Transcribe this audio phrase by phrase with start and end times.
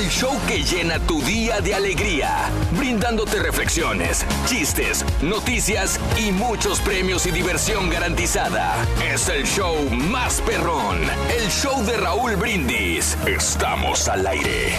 [0.00, 7.26] El show que llena tu día de alegría, brindándote reflexiones, chistes, noticias y muchos premios
[7.26, 8.76] y diversión garantizada.
[9.04, 11.02] Es el show más perrón,
[11.38, 13.14] el show de Raúl Brindis.
[13.26, 14.72] Estamos al aire.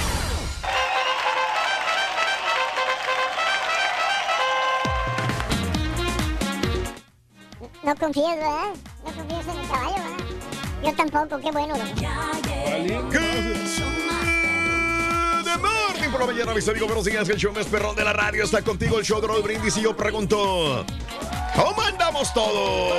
[7.84, 8.74] No confías, ¿verdad?
[9.06, 10.18] No confías en el caballo, ¿verdad?
[10.84, 11.76] Yo tampoco, qué bueno.
[12.88, 14.01] loco.
[15.52, 16.88] De Morning por la mañana, mis amigos.
[16.88, 19.42] Buenos días, el show más perrón de la radio está contigo, el show de Raúl
[19.42, 19.76] Brindis.
[19.76, 20.86] Y yo pregunto:
[21.56, 22.94] ¿Cómo andamos todos?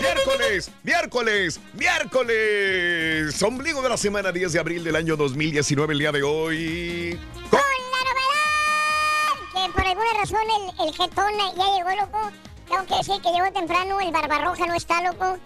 [0.00, 3.42] Miércoles, miércoles, miércoles.
[3.42, 7.18] Ombligo de la semana 10 de abril del año 2019, el día de hoy.
[7.50, 12.30] Con la novedad que por alguna razón el, el jetón ya llegó, loco.
[12.68, 15.38] Tengo que decir que llegó temprano, el Barbarroja no está, loco.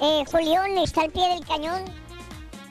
[0.00, 2.07] Eh, Julián está al pie del cañón.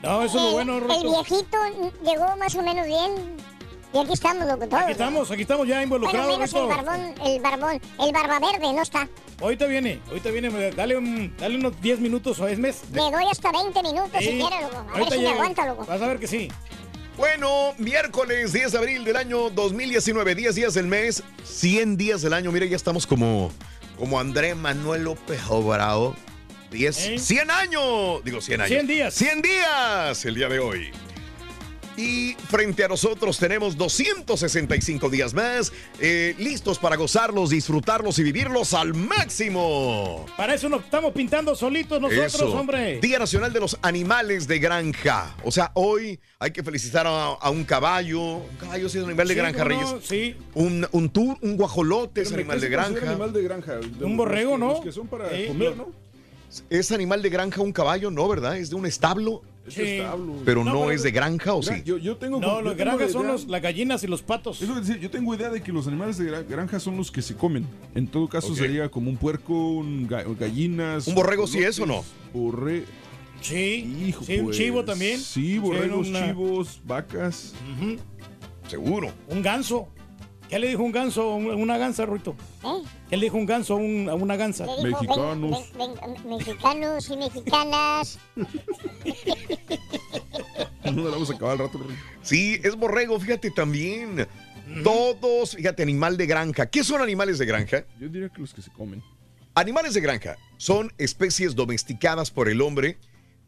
[0.02, 1.02] No, eso es lo El- bueno, El Ruto.
[1.24, 1.58] viejito
[2.04, 3.36] llegó más o menos bien.
[3.92, 4.82] Y aquí estamos, loco, todos.
[4.82, 8.72] Aquí estamos, aquí estamos ya Bueno, involucrados, menos el barbón, el barbón, el barba verde
[8.74, 9.08] no está.
[9.40, 10.70] Ahorita viene, ahorita viene.
[10.72, 12.82] Dale, un- dale unos 10 minutos o es mes.
[12.92, 14.38] Le doy hasta 20 minutos si Sí.
[14.38, 14.76] quiere, loco.
[14.76, 15.86] A ver Ahorita si me aguanta, loco.
[15.86, 16.48] Vas a ver que sí.
[17.16, 22.34] Bueno, miércoles 10 de abril del año 2019, 10 días del mes, 100 días del
[22.34, 22.52] año.
[22.52, 23.50] Mire, ya estamos como,
[23.98, 26.14] como André Manuel López Obrador.
[26.70, 27.18] 10, ¿Eh?
[27.18, 28.24] 100 años.
[28.24, 28.70] Digo 100 años.
[28.70, 29.14] 100 días.
[29.14, 30.90] 100 días el día de hoy.
[31.96, 38.72] Y frente a nosotros tenemos 265 días más, eh, listos para gozarlos, disfrutarlos y vivirlos
[38.72, 40.24] al máximo.
[40.36, 42.52] Para eso nos estamos pintando solitos nosotros, Eso.
[42.52, 43.00] hombre.
[43.00, 45.34] Día Nacional de los Animales de Granja.
[45.42, 48.20] O sea, hoy hay que felicitar a, a un caballo.
[48.20, 49.92] Un caballo sí es un animal de Sí, granja, ¿cómo Reyes.
[49.92, 50.00] no?
[50.00, 50.36] Sí.
[50.54, 53.10] Un, un, tur- un guajolote es Espérame, animal ¿qué de granja.
[53.10, 53.72] animal de granja?
[53.74, 54.68] De Un los borrego, que- ¿no?
[54.74, 55.88] los que son para Eh, comer, ¿no?
[56.70, 58.10] ¿Es animal de granja un caballo?
[58.10, 58.56] No, ¿verdad?
[58.56, 59.82] Es de un establo, Es Sí.
[59.82, 60.34] establo.
[60.46, 61.82] pero no, No, pero- es de granja, ¿o sí?
[61.84, 62.40] yo, yo tengo.
[62.40, 64.62] No, tengo granjas son idea- los, las gallinas y los patos.
[64.62, 66.96] Es lo que decía, yo tengo idea de que los animales de gra- granja son
[66.96, 67.66] los que se comen.
[67.94, 71.06] En todo caso sería como un puerco, un ga- gallinas.
[71.06, 72.02] ¿Un borrego sí es o no?
[72.32, 72.84] Borre...
[73.42, 75.20] Sí, Hijo, sí, un pues, chivo también.
[75.20, 77.52] Sí, borregos, una- chivos, vacas.
[78.68, 79.12] Seguro.
[79.28, 79.88] Un ganso.
[80.48, 82.34] ¿Qué le dijo un ganso a un- una gansa, Ruito?
[82.64, 82.82] ¿Eh?
[83.10, 84.64] ¿Qué le dijo un ganso a, un- a una gansa?
[84.64, 85.64] Dijo, Mexicanos.
[85.76, 88.18] ven- ven- mexicanos y mexicanas.
[90.84, 91.78] No la vamos a acabar al rato.
[91.78, 91.96] Rey.
[92.22, 94.26] Sí, es borrego, fíjate también.
[94.82, 96.66] Todos, fíjate, animal de granja.
[96.66, 97.84] ¿Qué son animales de granja?
[98.00, 99.02] Yo diría que los que se comen.
[99.54, 102.96] Animales de granja son especies domesticadas por el hombre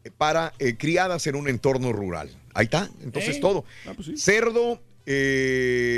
[0.03, 2.29] eh, para eh, criadas en un entorno rural.
[2.53, 3.39] Ahí está, entonces ¿Eh?
[3.39, 3.65] todo.
[3.87, 4.17] Ah, pues sí.
[4.17, 4.79] Cerdo,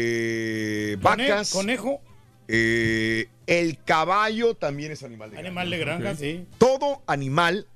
[0.03, 2.01] eh, Cone- vacas, Conejo,
[2.47, 5.47] eh, el caballo también es animal de granja.
[5.49, 6.45] animal de granja, sí.
[6.57, 7.67] Todo animal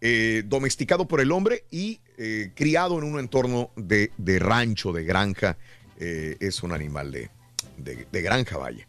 [0.00, 5.04] eh, domesticado por el hombre y eh, criado en un entorno de, de rancho, de
[5.04, 5.56] granja,
[5.98, 7.30] es un animal de,
[7.78, 8.86] de- de granja, vaya.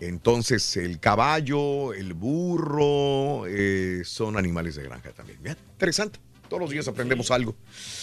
[0.00, 3.44] Entonces, el caballo, el burro,
[4.04, 5.38] son animales de granja también.
[5.42, 6.18] Bien, interesante.
[6.50, 7.54] Todos los días aprendemos algo.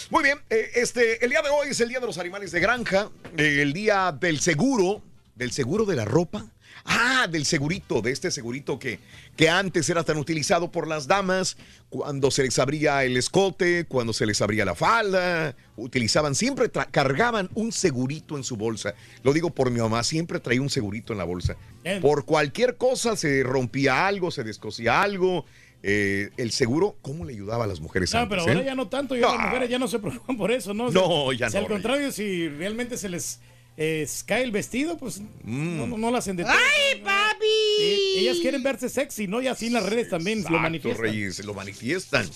[0.10, 2.62] Muy bien, eh, este, el día de hoy es el día de los animales de
[2.62, 5.02] granja, eh, el día del seguro,
[5.36, 6.46] del seguro de la ropa.
[6.86, 9.00] Ah, del segurito, de este segurito que,
[9.36, 11.58] que antes era tan utilizado por las damas,
[11.90, 17.50] cuando se les abría el escote, cuando se les abría la falda, utilizaban, siempre cargaban
[17.56, 18.94] un segurito en su bolsa.
[19.24, 21.58] Lo digo por mi mamá, siempre traía un segurito en la bolsa.
[21.84, 22.00] Bien.
[22.00, 25.46] Por cualquier cosa se rompía algo, se descosía algo.
[25.84, 28.30] Eh, el seguro, ¿cómo le ayudaba a las mujeres No, antes?
[28.30, 28.66] pero ahora eh?
[28.66, 29.36] ya no tanto, ya No.
[29.36, 30.90] las mujeres ya no se preocupan por eso, ¿no?
[30.92, 33.40] No, ya si no, al contrario, si realmente se les
[33.78, 35.78] eh, cae el vestido, pues Mm.
[35.78, 36.54] no, no, no la hacen de todo.
[36.54, 37.46] ¡Ay, papi!
[37.80, 39.40] Eh, ellas quieren verse sexy, ¿no?
[39.42, 41.04] Y así en las redes también lo Exacto, manifiestan.
[41.06, 42.28] Reyes, lo manifiestan.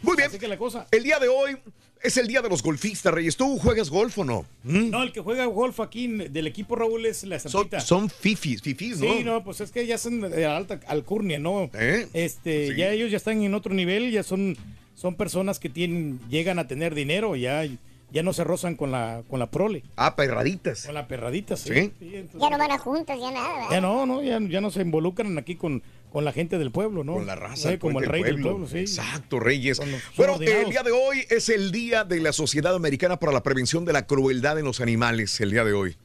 [0.00, 0.28] Muy bien.
[0.28, 0.86] Así que la cosa.
[0.90, 1.56] El día de hoy
[2.04, 3.36] es el día de los golfistas, Reyes.
[3.36, 4.46] ¿Tú juegas golf o no?
[4.62, 4.90] ¿Mm?
[4.90, 7.80] No, el que juega golf aquí del equipo Raúl es la Son, Zampita.
[7.80, 9.12] son fifis, fifis, ¿no?
[9.12, 11.70] Sí, no, pues es que ya son de alta alcurnia, ¿no?
[11.74, 12.06] ¿Eh?
[12.12, 12.76] Este, Sí.
[12.76, 14.56] ya ellos ya están en otro nivel, ya son,
[14.94, 17.64] son personas que tienen, llegan a tener dinero, ya,
[18.12, 20.84] ya no se rozan con la, con la prole, Ah, perraditas.
[20.86, 21.68] con la perradita, sí.
[21.74, 21.92] ¿Sí?
[21.98, 23.70] Sí, entonces- Ya no van a juntas, ya nada, ¿verdad?
[23.72, 25.82] ya no, no, ya, ya no se involucran aquí con,
[26.14, 27.14] con la gente del pueblo, ¿no?
[27.14, 27.70] Con la raza.
[27.70, 28.78] Eh, el como el rey del del pueblo, sí.
[28.78, 29.78] Exacto, Reyes.
[29.78, 33.42] Los Bueno, el día de hoy es el día de la Sociedad Americana para la
[33.42, 35.96] Prevención de la Crueldad en los Animales, el día de hoy.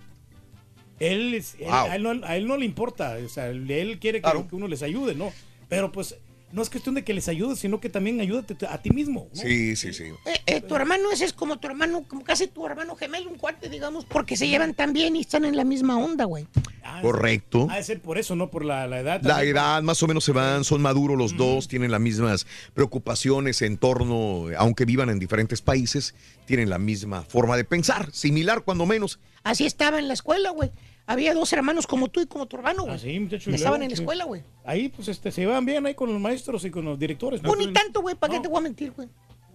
[0.99, 3.99] Él, es- él- a, él no, a él no le importa, o sea, él él
[3.99, 4.47] quiere que, Claro.
[4.47, 5.31] que uno les ayude, ¿no?
[5.67, 6.17] Pero pues
[6.53, 9.29] no es cuestión de que les ayudes, sino que también ayúdate a ti mismo.
[9.33, 9.41] ¿no?
[9.41, 10.05] Sí, sí, sí.
[10.25, 13.37] Eh, eh, tu hermano ese es como tu hermano, como casi tu hermano gemelo, un
[13.37, 16.47] cuate, digamos, porque se llevan tan bien y están en la misma onda, güey.
[16.83, 17.67] Ah, Correcto.
[17.69, 18.49] Ha de ser por eso, ¿no?
[18.49, 19.21] Por la, la edad.
[19.23, 23.61] La edad más o menos se van, son maduros los dos, tienen las mismas preocupaciones
[23.61, 26.15] en torno, aunque vivan en diferentes países,
[26.45, 29.19] tienen la misma forma de pensar, similar cuando menos.
[29.43, 30.71] Así estaba en la escuela, güey.
[31.07, 32.95] Había dos hermanos como tú y como tu hermano, güey.
[32.95, 34.01] Ah, sí, muchacho, y Estaban luego, en la sí.
[34.03, 34.43] escuela, güey.
[34.63, 37.41] Ahí pues este, se llevan bien ahí con los maestros y con los directores.
[37.41, 37.49] ¿no?
[37.49, 38.43] Pues ni tanto, güey, ¿para qué No.
[38.43, 39.09] te voy a mentir, güey?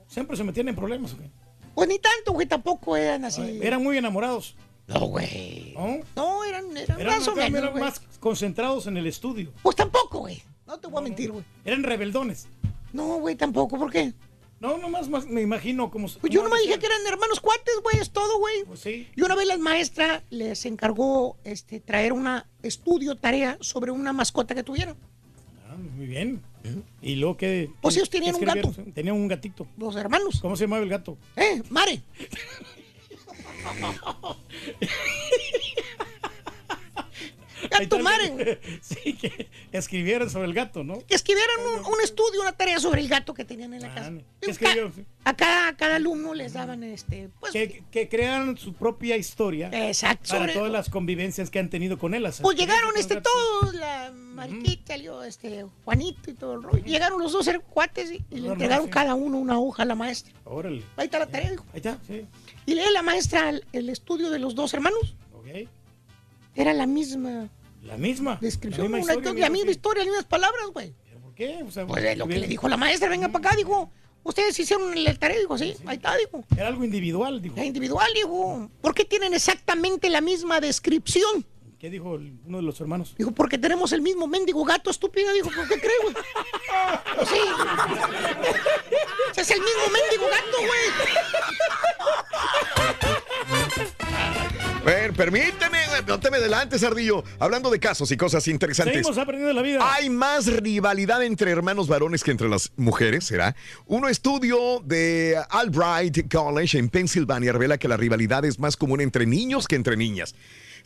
[0.07, 1.17] Siempre se metían en problemas.
[1.17, 1.31] güey.
[1.75, 3.61] Pues ni tanto, güey, tampoco eran así.
[3.63, 4.55] Eran muy enamorados.
[4.87, 5.73] No, güey.
[5.75, 5.99] ¿no?
[6.15, 7.85] No, eran, eran, Eran, más o acá, menos, eran güey.
[7.85, 9.53] más concentrados en el estudio.
[9.63, 10.43] Pues tampoco, güey.
[10.67, 11.45] No te voy a mentir, güey.
[11.65, 12.47] Eran rebeldones.
[12.93, 13.79] No, güey, tampoco.
[13.79, 14.13] ¿Por qué?
[14.59, 16.09] No, nomás más me imagino como...
[16.09, 18.65] Pues yo nomás dije que eran hermanos cuates, güey, es todo, güey.
[18.65, 19.07] Pues sí.
[19.15, 24.55] Y una vez la maestra les encargó este, traer una estudio, tarea sobre una mascota
[24.55, 24.97] que tuvieron.
[25.69, 26.43] Ah, muy bien.
[27.03, 27.71] Y luego que...
[27.81, 28.73] Pues ellos tenían un gato.
[28.95, 29.67] Tenían un gatito.
[29.77, 30.41] Los hermanos.
[30.41, 31.19] ¿Cómo se llamaba el gato?
[31.37, 32.01] Eh, Mare.
[37.69, 37.99] Gato.
[37.99, 38.61] Mare.
[38.83, 40.99] Sí, que escribieron sobre el gato, ¿no?
[41.07, 43.95] Que escribieran un, un estudio, una tarea sobre el gato que tenían en la Ah,
[43.95, 44.13] casa.
[44.41, 44.93] ¿qué Y escribieron?
[44.93, 49.17] ca- A cada, a cada alumno les daban este, pues, Que, que crearan su propia
[49.17, 52.23] historia exacto, para sobre- todas las convivencias que han tenido con él.
[52.23, 56.85] las Pues llegaron este todos, la Mariquita, salió este Juanito y todo el rollo.
[56.85, 58.91] Llegaron los dos cuates y, y le entregaron sí.
[58.91, 60.33] cada uno una hoja a la maestra.
[60.45, 60.83] Órale.
[60.97, 61.65] Ahí está la tarea, dijo.
[61.73, 62.25] Ahí está, sí.
[62.67, 65.15] Y lee la maestra el, el estudio de los dos hermanos.
[66.57, 67.49] Era la misma
[67.83, 68.39] La misma.
[68.41, 69.45] descripción, La misma historia, historia.
[69.47, 70.95] la misma historia, las mismas palabras, güey.
[71.05, 71.63] ¿Pero ¿Por qué?
[71.63, 73.91] O sea, Pues es lo que le dijo la maestra, venga para acá, dijo.
[74.25, 76.43] Ustedes hicieron la tarea, dijo, sí, ahí está, dijo.
[76.57, 77.55] Era algo individual, dijo.
[77.57, 78.69] La individual, dijo.
[78.81, 81.47] ¿Por qué tienen exactamente la misma descripción?
[81.79, 83.15] ¿Qué dijo el- uno de los hermanos?
[83.19, 85.31] Dijo, porque tenemos el mismo mendigo gato estúpido.
[85.35, 86.15] Dijo, ¿por qué creo, güey?
[87.17, 87.39] Pues sí.
[89.37, 90.85] Es el mismo mendigo gato, güey.
[94.87, 97.25] Ver, permíteme, no te me adelantes, Ardillo.
[97.41, 98.95] Hablando de casos y cosas interesantes.
[98.95, 99.81] Seguimos aprendiendo la vida.
[99.83, 103.57] Hay más rivalidad entre hermanos varones que entre las mujeres, ¿será?
[103.87, 109.27] Un estudio de Albright College en Pensilvania revela que la rivalidad es más común entre
[109.27, 110.37] niños que entre niñas.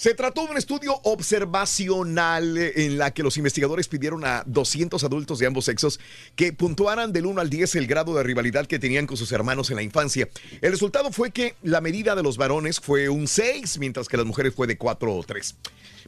[0.00, 5.04] Se trató de un estudio observacional eh, en la que los investigadores pidieron a 200
[5.04, 6.00] adultos de ambos sexos
[6.36, 9.68] que puntuaran del 1 al 10 el grado de rivalidad que tenían con sus hermanos
[9.68, 10.26] en la infancia.
[10.62, 14.24] El resultado fue que la medida de los varones fue un 6, mientras que las
[14.24, 15.56] mujeres fue de 4 o 3.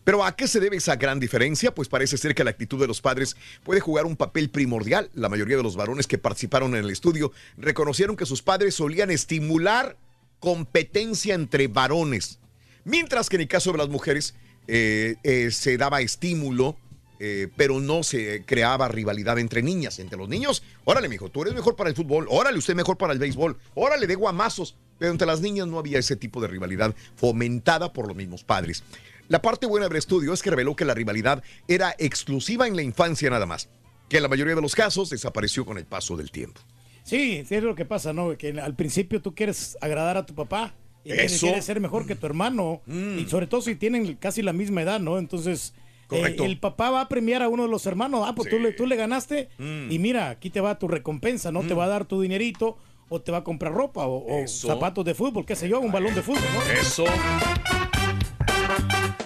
[0.05, 1.75] Pero ¿a qué se debe esa gran diferencia?
[1.75, 5.11] Pues parece ser que la actitud de los padres puede jugar un papel primordial.
[5.13, 9.11] La mayoría de los varones que participaron en el estudio reconocieron que sus padres solían
[9.11, 9.99] estimular
[10.41, 12.39] competencia entre varones,
[12.85, 14.35] mientras que en el caso de las mujeres
[14.69, 16.77] eh, eh, se daba estímulo.
[17.25, 20.65] eh, pero no se creaba rivalidad entre niñas, entre los niños.
[20.85, 22.27] Órale, mijo, tú eres mejor para el fútbol.
[22.29, 23.57] Órale, usted mejor para el béisbol.
[23.77, 24.75] Órale, de guamazos.
[24.99, 28.83] Pero entre las niñas no había ese tipo de rivalidad fomentada por los mismos padres.
[29.29, 32.83] La parte buena del estudio es que reveló que la rivalidad era exclusiva en la
[32.83, 33.69] infancia nada más,
[34.09, 36.61] que en la mayoría de los casos desapareció con el paso del tiempo.
[37.05, 38.37] Sí, sí es lo que pasa, ¿no?
[38.37, 41.47] Que al principio tú quieres agradar a tu papá y Eso.
[41.47, 45.01] quieres ser mejor que tu hermano y sobre todo si tienen casi la misma edad,
[45.01, 45.19] ¿no?
[45.19, 45.75] Entonces
[46.11, 48.73] eh, el papá va a premiar a uno de los hermanos, ah, pues tú, le,
[48.73, 49.91] tú le ganaste Mm.
[49.91, 51.63] y mira, aquí te va tu recompensa, ¿no?
[51.63, 52.77] Te va a dar tu dinerito
[53.09, 56.15] o te va a comprar ropa o, zapatos de fútbol, qué sé yo, un balón
[56.15, 56.73] de fútbol, ¿no?
[56.81, 57.05] Eso.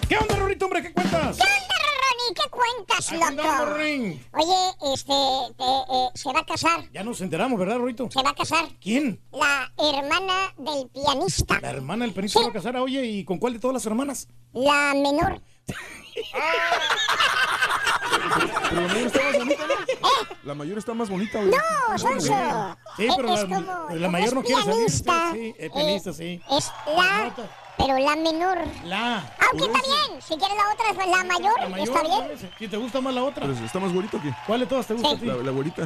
[0.09, 0.81] ¿Qué onda, Rorrito, hombre?
[0.81, 1.37] ¿Qué cuentas?
[1.37, 1.76] ¿Qué onda?
[2.35, 3.47] ¿Qué cuentas, loco?
[4.33, 5.13] Oye, este,
[5.57, 6.89] te, eh, se va a casar.
[6.91, 8.09] Ya nos enteramos, ¿verdad, Rorrito?
[8.11, 9.21] Se va a casar ¿Quién?
[9.31, 11.59] la hermana del pianista.
[11.61, 12.43] La hermana del pianista Sí.
[12.43, 14.27] se va a casar, oye, ¿y con cuál de todas las hermanas?
[14.53, 15.41] La menor.
[18.69, 19.77] Pero la mayor está más bonita, ¿no?
[20.43, 21.51] La mayor está más bonita, güey.
[21.51, 22.77] No, Sonso.
[22.97, 24.75] Sí, pero es la- como, la mayor no quiere salir.
[24.75, 26.41] pianista, Sí, es pianista, eh, sí.
[26.51, 27.33] Es la,
[27.77, 28.57] pero la menor.
[28.85, 29.17] La.
[29.49, 30.21] Aunque está bien.
[30.21, 31.59] Si quieres la otra, es la mayor.
[31.59, 32.27] La mayor, está bien.
[32.41, 32.49] ¿no?
[32.57, 33.45] Si te gusta más la otra.
[33.45, 35.25] Pero está más bonita que ¿Cuál de todas te gusta a ti?
[35.25, 35.83] la, la güerita.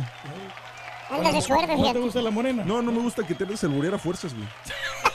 [1.10, 2.64] Andas de suerte, ¿No te gusta la morena?
[2.64, 4.48] No, no me gusta que te des el a fuerzas, güey.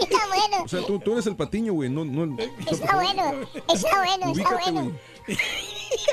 [0.00, 0.64] Está bueno.
[0.64, 1.88] O sea, tú, tú eres el patiño, güey.
[1.90, 2.36] No, no,
[2.70, 3.48] Está bueno.
[3.68, 4.92] Está bueno, está bueno.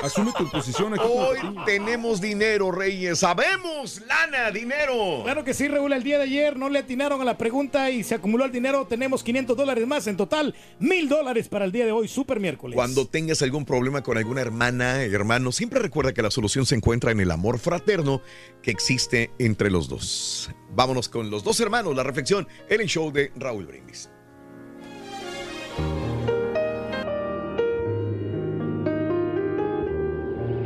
[0.02, 1.04] Asume tu posición aquí.
[1.08, 3.18] Hoy tenemos dinero, Reyes.
[3.18, 5.22] Sabemos, lana, dinero.
[5.24, 5.92] Claro que sí, Raúl.
[5.92, 8.86] El día de ayer no le atinaron a la pregunta y se acumuló el dinero.
[8.86, 10.06] Tenemos 500 dólares más.
[10.06, 12.76] En total, mil dólares para el día de hoy, super miércoles.
[12.76, 17.10] Cuando tengas algún problema con alguna hermana, hermano, siempre recuerda que la solución se encuentra
[17.10, 18.22] en el amor fraterno
[18.62, 20.50] que existe entre los dos.
[20.70, 24.10] Vámonos con los dos hermanos, la reflexión en el show de Raúl Brindis.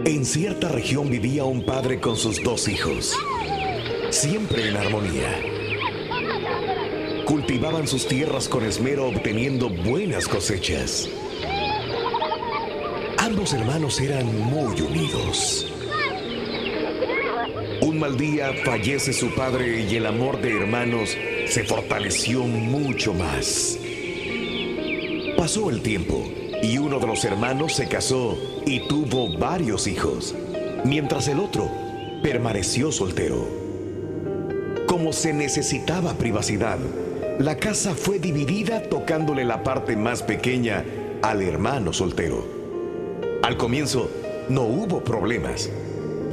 [0.05, 3.15] En cierta región vivía un padre con sus dos hijos,
[4.09, 5.43] siempre en armonía.
[7.27, 11.09] Cultivaban sus tierras con esmero obteniendo buenas cosechas.
[13.19, 15.71] Ambos hermanos eran muy unidos.
[17.83, 21.17] Un mal día fallece su padre y el amor de hermanos
[21.47, 23.79] se fortaleció mucho más.
[25.37, 28.37] Pasó el tiempo y uno de los hermanos se casó
[28.67, 30.35] y tuvo varios hijos,
[30.85, 31.71] mientras el otro
[32.23, 33.47] permaneció soltero.
[34.87, 36.79] Como se necesitaba privacidad,
[37.39, 40.85] la casa fue dividida tocándole la parte más pequeña
[41.23, 42.47] al hermano soltero.
[43.43, 44.11] Al comienzo
[44.51, 45.71] no hubo problemas,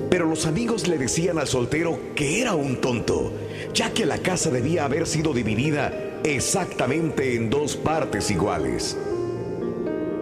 [0.09, 3.31] pero los amigos le decían al soltero que era un tonto,
[3.73, 5.93] ya que la casa debía haber sido dividida
[6.23, 8.97] exactamente en dos partes iguales.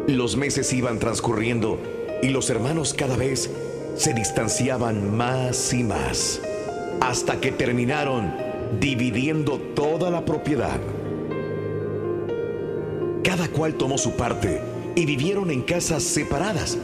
[0.07, 1.79] Los meses iban transcurriendo
[2.21, 3.49] y los hermanos cada vez
[3.95, 6.41] se distanciaban más y más,
[7.01, 8.31] hasta que terminaron
[8.79, 10.79] dividiendo toda la propiedad.
[13.23, 14.61] Cada cual tomó su parte
[14.95, 16.77] y vivieron en casas separadas.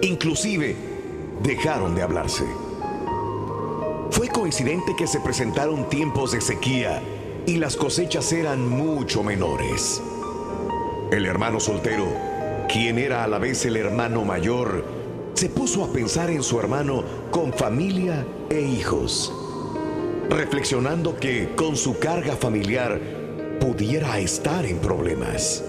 [0.00, 0.74] Inclusive
[1.42, 2.44] dejaron de hablarse.
[4.10, 7.02] Fue coincidente que se presentaron tiempos de sequía
[7.44, 10.02] y las cosechas eran mucho menores.
[11.10, 12.31] El hermano soltero,
[12.68, 14.84] quien era a la vez el hermano mayor,
[15.34, 19.32] se puso a pensar en su hermano con familia e hijos,
[20.28, 23.00] reflexionando que con su carga familiar
[23.60, 25.64] pudiera estar en problemas.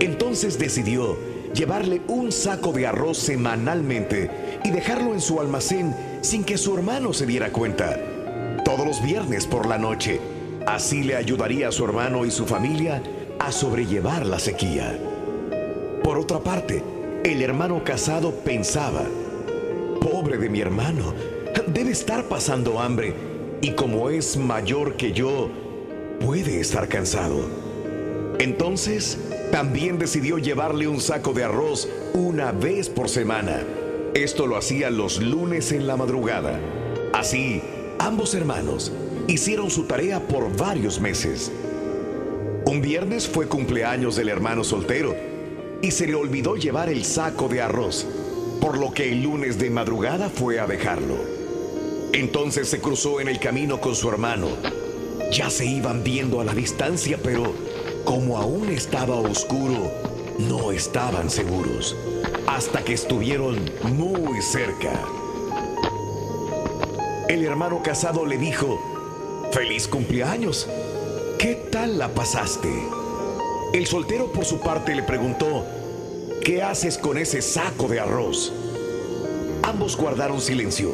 [0.00, 1.16] Entonces decidió
[1.54, 4.30] llevarle un saco de arroz semanalmente
[4.64, 7.98] y dejarlo en su almacén sin que su hermano se diera cuenta.
[8.64, 10.20] Todos los viernes por la noche.
[10.66, 13.00] Así le ayudaría a su hermano y su familia
[13.38, 14.98] a sobrellevar la sequía.
[16.02, 16.82] Por otra parte,
[17.24, 19.02] el hermano casado pensaba,
[20.00, 21.12] pobre de mi hermano,
[21.66, 23.14] debe estar pasando hambre
[23.60, 25.50] y como es mayor que yo,
[26.20, 27.40] puede estar cansado.
[28.38, 29.18] Entonces,
[29.50, 33.62] también decidió llevarle un saco de arroz una vez por semana.
[34.14, 36.60] Esto lo hacía los lunes en la madrugada.
[37.12, 37.62] Así,
[37.98, 38.92] ambos hermanos
[39.26, 41.50] hicieron su tarea por varios meses.
[42.66, 45.14] Un viernes fue cumpleaños del hermano soltero
[45.82, 48.04] y se le olvidó llevar el saco de arroz,
[48.60, 51.14] por lo que el lunes de madrugada fue a dejarlo.
[52.12, 54.48] Entonces se cruzó en el camino con su hermano.
[55.32, 57.54] Ya se iban viendo a la distancia, pero
[58.04, 59.88] como aún estaba oscuro,
[60.40, 61.94] no estaban seguros,
[62.48, 65.00] hasta que estuvieron muy cerca.
[67.28, 68.80] El hermano casado le dijo,
[69.52, 70.68] feliz cumpleaños,
[71.38, 72.70] ¿qué tal la pasaste?
[73.72, 75.64] El soltero por su parte le preguntó,
[76.44, 78.52] ¿qué haces con ese saco de arroz?
[79.62, 80.92] Ambos guardaron silencio,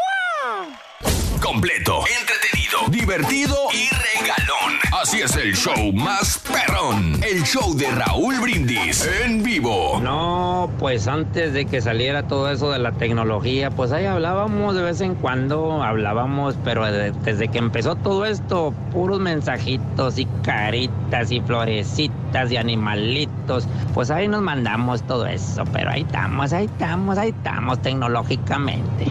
[1.42, 4.78] Completo, entretenido, divertido y regalón.
[5.00, 7.20] Así es el show más perrón.
[7.22, 10.00] El show de Raúl Brindis en vivo.
[10.02, 14.82] No, pues antes de que saliera todo eso de la tecnología, pues ahí hablábamos de
[14.82, 21.30] vez en cuando, hablábamos, pero de- desde que empezó todo esto, puros mensajitos y caritas
[21.30, 27.16] y florecitas y animalitos, pues ahí nos mandamos todo eso, pero ahí estamos, ahí estamos,
[27.18, 29.06] ahí estamos tecnológicamente.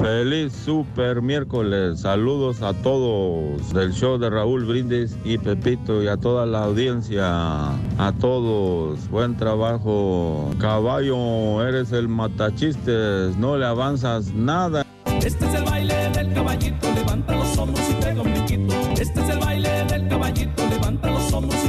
[0.00, 2.00] Feliz super miércoles.
[2.00, 7.68] Saludos a todos del show de Raúl Brindis y Pepito y a toda la audiencia.
[7.98, 9.10] A todos.
[9.10, 10.52] Buen trabajo.
[10.58, 13.36] Caballo, eres el matachistes.
[13.36, 14.86] No le avanzas nada.
[15.22, 18.74] Este es el baile del caballito, levanta los hombros y pega un brinquito.
[18.98, 21.68] Este es el baile del caballito, levanta los hombros y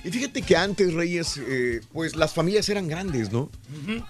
[0.05, 3.51] Y fíjate que antes, Reyes, eh, pues las familias eran grandes, ¿no?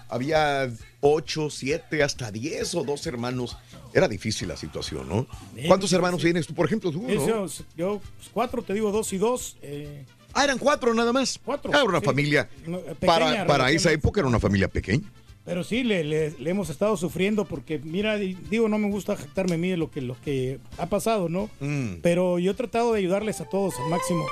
[0.09, 3.57] Había ocho, siete, hasta diez o dos hermanos.
[3.93, 5.27] Era difícil la situación, ¿no?
[5.53, 7.47] Bien ¿Cuántos hermanos tienes tú, por ejemplo, tú, no?
[7.75, 9.57] Yo, pues, cuatro, te digo dos y dos.
[9.61, 11.37] eh, Ah, eran cuatro nada más.
[11.43, 11.69] Cuatro.
[11.71, 12.05] Era una sí.
[12.05, 12.49] familia.
[12.65, 13.93] No, eh, para pequeña, para esa relativamente.
[13.93, 15.11] época era una familia pequeña.
[15.43, 19.17] Pero sí, le, le- le hemos estado sufriendo porque, mira, di- digo, no me gusta
[19.17, 21.49] jactarme a mí de lo que, lo que ha pasado, ¿no?
[21.59, 21.95] Mm.
[22.01, 24.23] Pero yo he tratado de ayudarles a todos al máximo.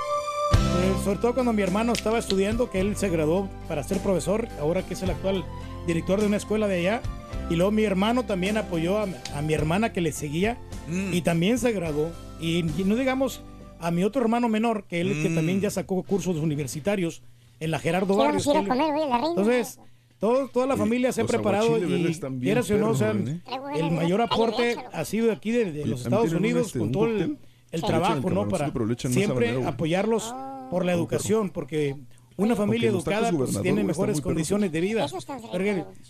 [0.78, 4.48] Eh, sobre todo cuando mi hermano estaba estudiando, que él se graduó para ser profesor,
[4.60, 5.44] ahora que es el actual
[5.86, 7.02] director de una escuela de allá.
[7.50, 10.56] Y luego mi hermano también apoyó a, a mi hermana que le seguía
[10.88, 11.12] Mm.
[11.12, 12.10] y también se graduó.
[12.40, 13.42] Y, y no digamos
[13.80, 15.34] a mi otro hermano menor, que él que Mm.
[15.34, 17.22] también ya sacó cursos universitarios
[17.60, 18.46] en la Gerardo ¿Qué Barrios.
[18.46, 18.76] él- comer,
[19.08, 19.22] la?
[19.28, 19.78] Entonces,
[20.18, 23.40] todo- toda la familia se ha preparado y quieras o no, o sea, perros, ¿eh?
[23.76, 26.78] el mayor aporte ha sido de aquí de, de Oye, los ¿también Estados Unidos este,
[26.78, 27.38] con todo el, cóctel?
[27.72, 27.86] el Sí.
[27.86, 28.48] trabajo, ¿no?
[28.48, 30.34] Para siempre apoyarlos
[30.70, 31.96] por la educación, porque
[32.36, 35.06] una familia educada pues, tiene mejores condiciones de vida.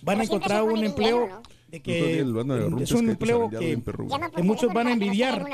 [0.02, 2.20] Van a encontrar un empleo de que
[2.80, 3.78] es un empleo que,
[4.42, 5.44] muchos van a envidiar.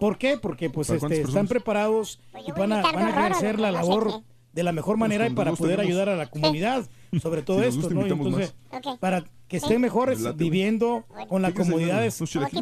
[0.00, 0.38] ¿Por qué?
[0.38, 4.22] Porque pues ¿Para este, están preparados Pues y van a, van a ejercer la labor.
[4.54, 5.90] De la mejor manera y para poder tenemos.
[5.90, 6.86] ayudar a la comunidad
[7.20, 8.06] sobre todo Si esto, gusta, ¿no?
[8.06, 8.54] Entonces,
[9.00, 12.18] para que estén mejores viviendo con las comodidades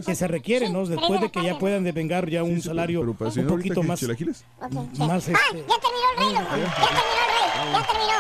[0.07, 0.87] que se requieren, ¿no?
[0.87, 3.83] Después de que ya puedan devengar ya un Sí, sí, salario pero para un poquito
[3.83, 4.45] más, chilaquiles.
[4.61, 5.03] Ok, sí.
[5.03, 5.33] más ¡Ah!
[5.33, 6.57] este, Ya terminó el rey, loco.
[6.57, 7.73] Ya terminó el rey.
[7.73, 8.13] Ya terminó.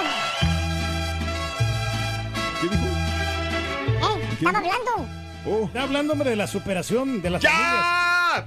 [2.60, 2.86] ¿Qué dijo?
[2.86, 4.28] ¿Eh?
[4.32, 4.92] Estaba hablando.
[5.44, 8.46] Oh, Está hablando hombre, de la superación de las familias.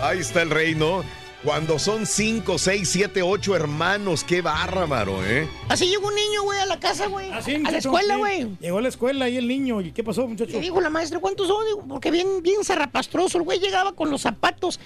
[0.00, 0.06] ¡Ya!
[0.06, 1.02] Ahí está el rey, ¿no?
[1.44, 5.48] Cuando son 5, 6, 7, 8 hermanos, qué bárbaro, ¿eh?
[5.68, 7.32] Así llegó un niño, güey, a la casa, güey.
[7.32, 8.56] Ah, sí, a la escuela, güey.
[8.60, 9.80] Llegó a la escuela y el niño.
[9.80, 10.52] ¿Y qué pasó, muchacho?
[10.52, 11.64] Le dijo la maestra, ¿cuántos son?
[11.88, 13.38] Porque bien, bien zarrapastroso.
[13.38, 14.78] El güey llegaba con los zapatos,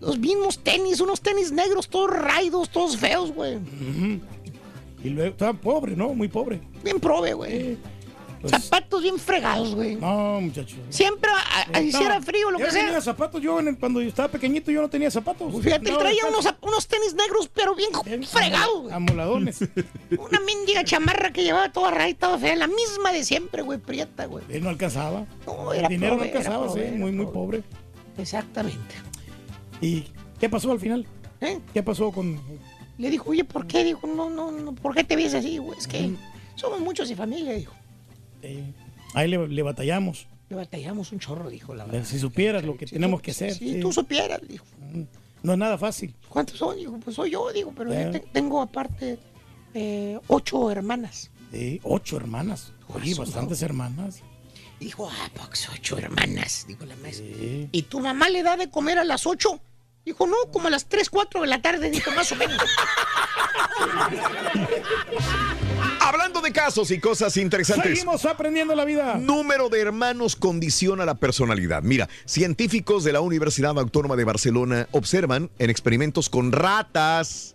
[0.00, 3.58] los mismos tenis, unos tenis negros, todos raidos, todos feos, güey.
[5.02, 6.10] Y luego, estaba pobre, ¿no?
[6.10, 6.60] Muy pobre.
[6.84, 7.76] Bien prove, güey.
[8.40, 9.96] Pues- Zapatos bien fregados, güey.
[9.96, 10.76] No, muchacho.
[10.90, 13.00] Siempre, a- a- hiciera frío, lo Yo que tenía sea.
[13.00, 15.50] zapatos, yo en el- cuando yo estaba pequeñito yo no tenía zapatos.
[15.50, 17.90] Pues Fíjate, No, traía unos, unos tenis negros, pero bien
[18.24, 18.94] fregados, güey.
[18.94, 19.58] Amoladones.
[20.18, 24.26] Una mendiga chamarra que llevaba toda raya, toda fea, la misma de siempre, güey, prieta,
[24.26, 24.44] güey.
[24.48, 25.26] Él no alcanzaba.
[25.46, 27.62] No, el era dinero pobre, no alcanzaba, sí, muy, muy pobre.
[28.18, 28.94] Exactamente.
[29.80, 30.04] ¿Y
[30.40, 31.06] qué pasó al final?
[31.40, 31.58] ¿Eh?
[31.72, 32.40] ¿Qué pasó con...?
[32.98, 33.84] Le dijo, oye, ¿por qué?
[33.84, 35.78] Dijo, no, no, no, ¿por qué te ves así, güey?
[35.78, 36.10] Es que
[36.56, 37.72] somos muchos de familia, dijo.
[38.42, 38.72] Eh,
[39.14, 40.26] ahí le, le batallamos.
[40.50, 42.04] Le batallamos un chorro, dijo la verdad.
[42.04, 43.54] Si supieras lo que Si tenemos tú- que hacer.
[43.54, 44.64] Si tú supieras, dijo.
[45.42, 46.14] No es nada fácil.
[46.28, 46.76] ¿Cuántos son?
[46.76, 49.18] Dijo, pues soy yo, digo, pero yo te- tengo aparte
[49.74, 51.30] eh, ocho hermanas.
[51.52, 52.72] Sí, ocho hermanas.
[52.88, 54.22] Oye, bastantes hermanas.
[54.80, 57.26] Dijo, ah, pues ocho hermanas, dijo la maestra.
[57.26, 57.68] Sí.
[57.72, 59.60] ¿Y tu mamá le da de comer a las ocho?
[60.04, 62.58] Dijo, no, como a las tres, cuatro de la tarde, dijo, más o menos.
[66.08, 67.98] Hablando de casos y cosas interesantes.
[67.98, 69.16] Seguimos aprendiendo la vida.
[69.16, 71.82] Número de hermanos condiciona la personalidad.
[71.82, 77.54] Mira, científicos de la Universidad Autónoma de Barcelona observan en experimentos con ratas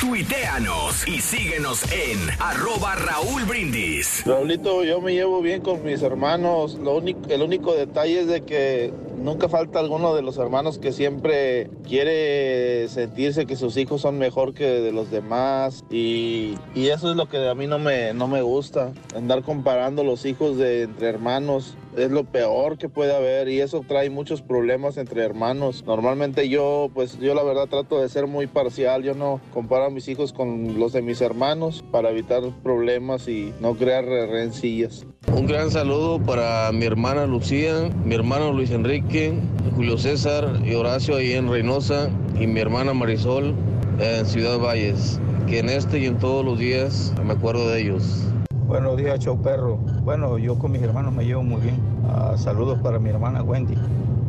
[0.00, 4.24] Tuiteanos y síguenos en arroba Raúl Brindis.
[4.26, 6.74] Raulito, yo me llevo bien con mis hermanos.
[6.74, 11.70] Lo el único detalle es de que nunca falta alguno de los hermanos que siempre
[11.88, 15.82] quiere sentirse que sus hijos son mejor que de los demás.
[15.90, 18.92] Y, y eso es lo que a mí no me, no me gusta.
[19.14, 23.82] Andar comparando los hijos de entre hermanos es lo peor que puede haber y eso
[23.86, 25.84] trae muchos problemas entre hermanos.
[25.86, 29.02] Normalmente yo, pues yo la verdad trato de ser muy parcial.
[29.02, 33.52] Yo no comparo a mis hijos con los de mis hermanos para evitar problemas y
[33.60, 35.06] no crear re- rencillas.
[35.32, 39.34] Un gran saludo para mi hermana Lucía, mi hermano Luis Enrique,
[39.74, 43.54] Julio César y Horacio ahí en Reynosa y mi hermana Marisol
[43.98, 45.18] en Ciudad Valles.
[45.46, 48.22] Que en este y en todos los días me acuerdo de ellos.
[48.66, 49.76] Buenos días, show perro.
[50.02, 51.76] Bueno, yo con mis hermanos me llevo muy bien.
[52.08, 53.74] Ah, saludos para mi hermana Wendy,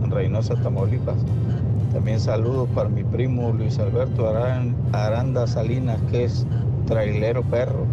[0.03, 1.17] en Reynosa, Tamaulipas.
[1.93, 6.45] También saludos para mi primo Luis Alberto Aran- Aranda Salinas, que es
[6.85, 7.85] trailero perro.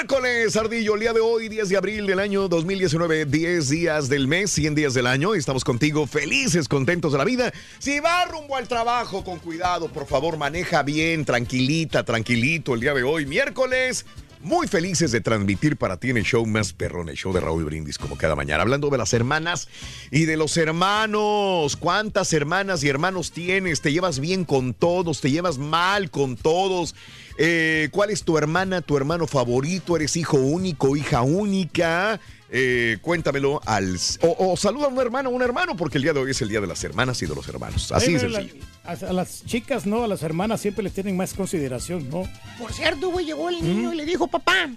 [0.00, 4.28] Miércoles, Ardillo, el día de hoy, 10 de abril del año 2019, 10 días del
[4.28, 5.34] mes, 100 días del año.
[5.34, 7.52] Estamos contigo felices, contentos de la vida.
[7.78, 12.94] Si va rumbo al trabajo, con cuidado, por favor, maneja bien, tranquilita, tranquilito el día
[12.94, 14.06] de hoy, miércoles.
[14.42, 17.66] Muy felices de transmitir para ti en el show más perrón, el show de Raúl
[17.66, 18.62] Brindis, como cada mañana.
[18.62, 19.68] Hablando de las hermanas
[20.10, 21.76] y de los hermanos.
[21.76, 23.82] ¿Cuántas hermanas y hermanos tienes?
[23.82, 25.20] ¿Te llevas bien con todos?
[25.20, 26.94] ¿Te llevas mal con todos?
[27.42, 29.96] Eh, ¿Cuál es tu hermana, tu hermano favorito?
[29.96, 32.20] ¿Eres hijo único, hija única?
[32.50, 33.96] Eh, cuéntamelo al...
[34.20, 36.42] O, o saluda a un hermano o un hermano, porque el día de hoy es
[36.42, 37.92] el día de las hermanas y de los hermanos.
[37.92, 38.54] Así es sencillo.
[38.84, 40.02] la- a, a las chicas, ¿no?
[40.04, 42.24] A las hermanas siempre les tienen más consideración, ¿no?
[42.58, 44.68] Por cierto, güey, llegó el niño y le dijo, papá.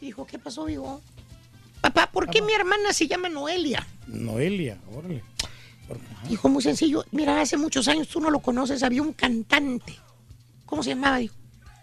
[0.00, 1.00] Dijo, ¿qué pasó, hijo?
[1.80, 3.86] Papá, ¿por qué mi hermana se llama Noelia?
[4.08, 5.22] Noelia, órale.
[6.28, 7.04] Dijo, muy sencillo.
[7.12, 9.94] Mira, hace muchos años tú no lo conoces, había un cantante.
[10.66, 11.18] ¿Cómo se llamaba?
[11.18, 11.34] Dijo.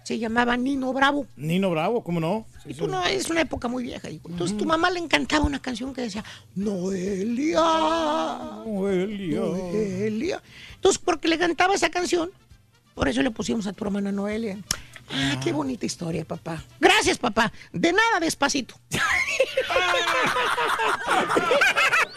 [0.03, 1.27] Se llamaba Nino Bravo.
[1.35, 2.47] Nino Bravo, ¿cómo no?
[2.65, 4.09] Y tú no, es una época muy vieja.
[4.09, 6.23] Entonces tu mamá le encantaba una canción que decía,
[6.55, 7.61] Noelia.
[8.65, 9.39] Noelia.
[9.39, 10.41] Noelia.
[10.75, 12.31] Entonces, porque le cantaba esa canción,
[12.95, 14.57] por eso le pusimos a tu hermana Noelia.
[15.13, 16.63] Ah, qué bonita historia, papá.
[16.79, 17.51] Gracias, papá.
[17.73, 18.75] De nada, despacito.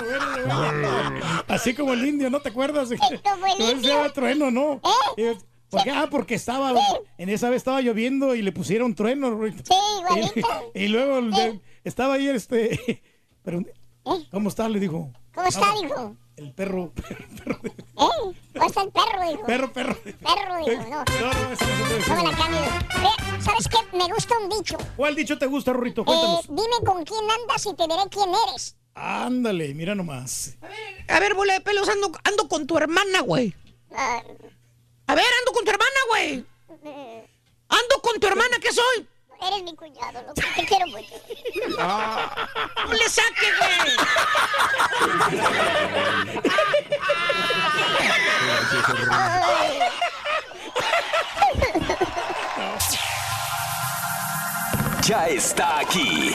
[1.48, 2.90] Así como el indio, ¿no te acuerdas?
[2.90, 3.00] él
[3.82, 4.80] se trueno, ¿no?
[5.16, 5.90] Y- ¿Por qué?
[5.90, 6.72] Ah, porque estaba,
[7.16, 9.38] en esa vez estaba lloviendo y le pusieron trueno.
[9.62, 10.48] Sí, igualito.
[10.74, 11.20] Y, luego
[11.84, 13.02] estaba ahí este,
[13.42, 13.62] pero,
[14.32, 14.68] ¿cómo está?
[14.68, 15.12] Le dijo.
[15.32, 16.16] ¿Cómo está, No, dijo?
[16.36, 17.16] El perro, ¿Eh?
[17.94, 19.46] ¿Cómo está el perro, dijo?
[19.46, 19.96] perro, perro.
[20.02, 21.04] Perro, dijo, no.
[21.04, 22.22] No, no, eso no.
[23.02, 23.96] No ¿sabes qué?
[23.96, 24.76] Me gusta un dicho.
[24.96, 26.02] ¿Cuál dicho te gusta, Rorrito?
[26.02, 26.46] Eh, Cuéntanos.
[26.48, 28.76] dime con quién andas y te diré quién eres.
[28.94, 30.56] Ándale, mira nomás.
[31.08, 33.54] A ver, bola de pelos, ando, ando con tu hermana, güey.
[33.94, 34.22] Ah,
[35.06, 36.44] A ver, ando con tu hermana, güey.
[37.68, 39.06] Ando con tu hermana, ¿qué soy?
[39.42, 40.34] eres mi cuñado, loco.
[40.34, 41.14] Te quiero mucho.
[42.86, 43.96] No le saque, güey.
[55.02, 56.34] Ya está aquí.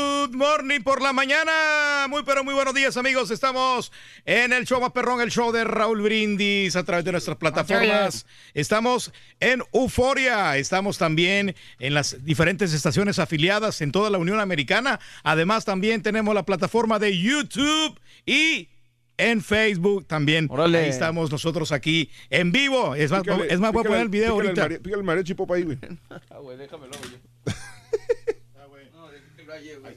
[0.21, 2.05] Good morning por la mañana.
[2.09, 3.31] Muy, pero muy buenos días, amigos.
[3.31, 3.91] Estamos
[4.25, 8.25] en el show más perrón, el show de Raúl Brindis a través de nuestras plataformas.
[8.53, 10.57] Estamos en Euforia.
[10.57, 14.99] Estamos también en las diferentes estaciones afiliadas en toda la Unión Americana.
[15.23, 18.69] Además, también tenemos la plataforma de YouTube y
[19.17, 20.47] en Facebook también.
[20.83, 22.93] Ahí estamos nosotros aquí en vivo.
[22.93, 24.61] Es más, Pícale, es más voy a poner el video pícale ahorita.
[24.63, 25.77] mare- Pícale el mariachi ahí, güey.
[26.43, 27.30] güey, déjamelo, güey.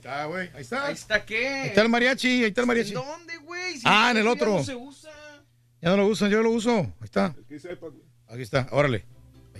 [0.04, 0.50] Ahí está, güey.
[0.54, 0.86] Ahí está.
[0.86, 1.48] Ahí está, ¿qué?
[1.48, 2.92] Ahí está el mariachi, ahí está el mariachi.
[2.92, 3.74] ¿Dónde, güey?
[3.78, 4.54] Si Ah, en el ya otro.
[4.56, 5.10] no se usa.
[5.80, 6.72] Ya no lo usan, yo lo uso.
[6.78, 7.34] Ahí está.
[7.48, 8.02] Que sepa, güey.
[8.28, 9.04] Aquí está, órale.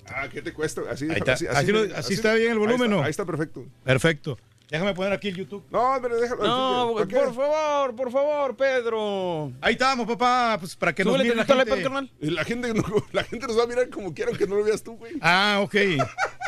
[0.07, 0.83] Ah, ¿qué te cuesta?
[0.91, 1.33] Así, Ahí está.
[1.33, 3.03] Así lo- así está bien el volumen, ahí está, ¿no?
[3.05, 3.65] Ahí está perfecto.
[3.85, 4.39] Perfecto.
[4.71, 5.65] Déjame poner aquí el YouTube.
[5.71, 6.43] No, pero déjalo.
[6.47, 7.17] No, ¿por güey, qué?
[7.17, 9.53] por favor, por favor, Pedro.
[9.61, 11.63] Ahí estamos, papá, pues para que nos mire la gente.
[11.63, 12.13] iPad, carnal.
[12.21, 14.65] Y La gente, no- la gente nos va a mirar como quieran que no lo
[14.65, 15.15] veas tú, güey.
[15.21, 15.75] Ah, ok.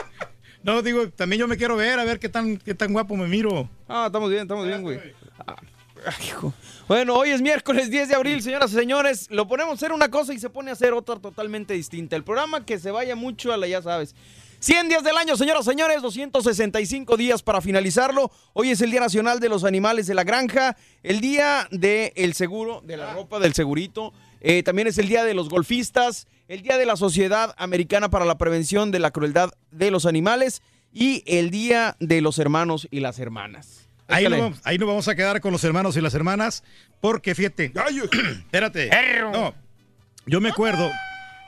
[0.67, 3.29] No, digo, también yo me quiero ver, a ver qué tan, qué tan guapo me
[3.29, 3.69] miro.
[3.87, 4.99] Ah, estamos bien, estamos bien, güey.
[5.39, 5.55] Ah,
[6.27, 6.53] hijo.
[6.89, 9.31] Bueno, hoy es miércoles 10 de abril, señoras y señores.
[9.31, 12.17] Lo ponemos a hacer una cosa y se pone a hacer otra totalmente distinta.
[12.17, 14.17] El programa que se vaya mucho a la, ya sabes.
[14.59, 18.33] 100 días del año, señoras y señores, 265 días para finalizarlo.
[18.53, 22.83] Hoy es el Día Nacional de los Animales de la Granja, el Día del Seguro,
[22.85, 24.13] de la ropa, del segurito.
[24.41, 28.25] Eh, también es el Día de los Golfistas, el Día de la Sociedad Americana para
[28.25, 33.01] la Prevención de la Crueldad de los Animales y el Día de los Hermanos y
[33.01, 33.89] las Hermanas.
[34.09, 36.63] Ahí nos, vamos, ahí nos vamos a quedar con los hermanos y las hermanas,
[37.01, 37.73] porque fíjate.
[38.39, 38.91] Espérate.
[39.33, 39.53] No,
[40.27, 40.91] yo me acuerdo.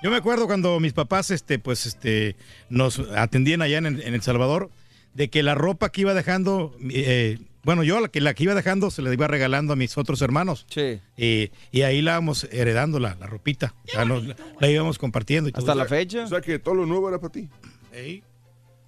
[0.02, 2.37] Yo me acuerdo cuando mis papás, este, pues, este,
[2.68, 4.70] nos atendían allá en, en El Salvador,
[5.14, 8.54] de que la ropa que iba dejando, eh, bueno, yo la que, la que iba
[8.54, 10.64] dejando se la iba regalando a mis otros hermanos.
[10.70, 11.00] Sí.
[11.18, 13.74] Y, y ahí la íbamos heredando, la, la ropita.
[13.87, 15.50] O sea, nos- la, la íbamos compartiendo.
[15.50, 15.61] y todo.
[15.61, 16.24] Hasta la fecha.
[16.24, 17.46] O sea que todo lo nuevo era para ti.
[17.92, 18.22] Ey,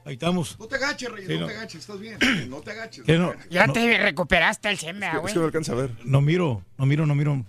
[0.07, 0.59] ahí estamos.
[0.59, 1.47] No te agaches, Reyes, Sí, no, no.
[1.49, 2.17] te agaches, estás bien.
[2.49, 3.05] No te agaches.
[3.05, 3.29] ¿Qué no no?
[3.33, 3.51] te agaches.
[3.53, 3.73] Ya No.
[3.75, 5.35] te recuperaste el sembra, Es güey.
[5.35, 5.91] que no alcanza a ver.
[6.05, 7.45] No miro, no miro, no miro.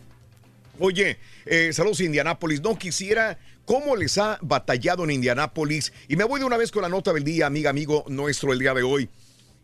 [0.82, 2.62] Oye, eh, saludos Indianápolis.
[2.62, 5.92] No quisiera cómo les ha batallado en Indianápolis.
[6.08, 8.60] Y me voy de una vez con la nota del día, amiga, amigo nuestro, el
[8.60, 9.10] día de hoy.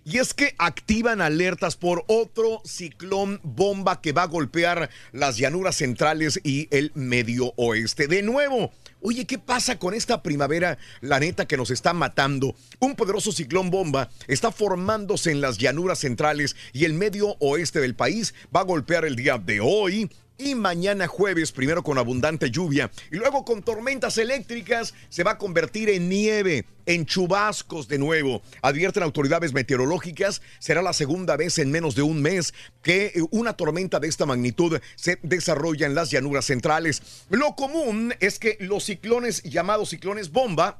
[0.04, 5.76] Y es que activan alertas por otro ciclón bomba que va a golpear las llanuras
[5.76, 8.08] centrales y el medio oeste.
[8.08, 12.54] De nuevo, oye, ¿qué pasa con esta primavera, la neta, que nos está matando?
[12.78, 17.96] Un poderoso ciclón bomba está formándose en las llanuras centrales y el medio oeste del
[17.96, 18.34] país.
[18.54, 23.16] Va a golpear el día de hoy y mañana jueves, primero con abundante lluvia y
[23.16, 28.42] luego con tormentas eléctricas, se va a convertir en nieve, en chubascos de nuevo.
[28.62, 33.54] Advierten autoridades meteorológicas, será la segunda vez en menos de un mes que eh, una
[33.54, 37.02] tormenta de esta magnitud se desarrolla en las llanuras centrales.
[37.30, 40.78] Lo común es que los ciclones llamados ciclones bomba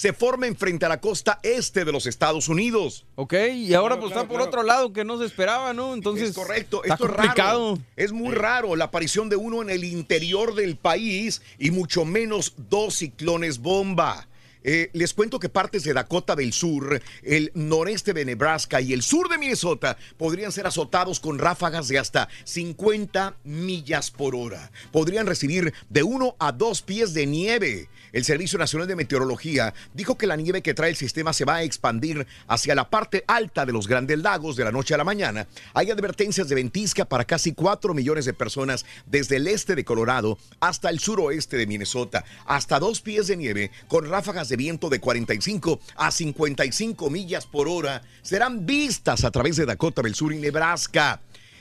[0.00, 3.04] se formen frente a la costa este de los Estados Unidos.
[3.16, 5.92] Ok, y ahora pues está por otro lado que no se esperaba, ¿no?
[5.92, 6.30] Entonces.
[6.30, 7.72] Es correcto, está esto complicado.
[7.74, 7.86] es raro.
[7.96, 12.54] Es muy raro la aparición de uno en el interior del país y mucho menos
[12.56, 14.26] dos ciclones bomba.
[14.62, 19.02] Eh, les cuento que partes de Dakota del Sur, el noreste de Nebraska y el
[19.02, 24.70] sur de Minnesota podrían ser azotados con ráfagas de hasta 50 millas por hora.
[24.92, 27.88] Podrían recibir de uno a dos pies de nieve.
[28.12, 31.56] El Servicio Nacional de Meteorología dijo que la nieve que trae el sistema se va
[31.56, 35.04] a expandir hacia la parte alta de los grandes lagos de la noche a la
[35.04, 35.46] mañana.
[35.74, 40.38] Hay advertencias de ventisca para casi 4 millones de personas desde el este de Colorado
[40.60, 42.24] hasta el suroeste de Minnesota.
[42.46, 47.68] Hasta dos pies de nieve con ráfagas de viento de 45 a 55 millas por
[47.68, 51.20] hora serán vistas a través de Dakota del Sur y Nebraska.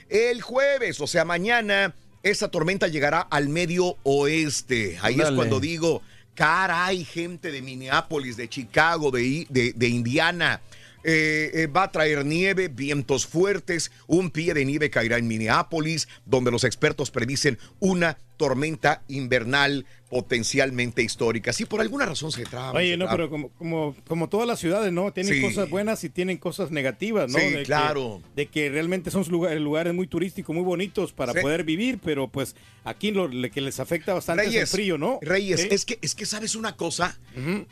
[0.09, 4.97] El jueves, o sea, mañana, esta tormenta llegará al medio oeste.
[5.01, 6.01] Ahí es cuando digo,
[6.39, 10.61] caray, gente de Minneapolis, de Chicago, de, Indiana.
[11.03, 16.07] Eh, eh, va a traer nieve, vientos fuertes, un pie de nieve caerá en Minneapolis,
[16.25, 21.51] donde los expertos predicen una tormenta invernal potencialmente histórica.
[21.53, 22.71] Si por alguna razón se traba.
[22.71, 25.11] Oye, se no, pero como, como, como todas las ciudades, ¿no?
[25.11, 25.41] Tienen Sí.
[25.41, 27.37] cosas buenas y tienen cosas negativas, ¿no?
[27.37, 28.21] Sí, De que- claro.
[28.35, 31.39] de que realmente son lugares, lugares muy turísticos, muy bonitos para Sí.
[31.41, 35.19] poder vivir, pero pues aquí lo que les afecta bastante es el frío, ¿no?
[35.21, 35.67] Reyes, Sí.
[35.69, 37.17] es que es que sabes una cosa,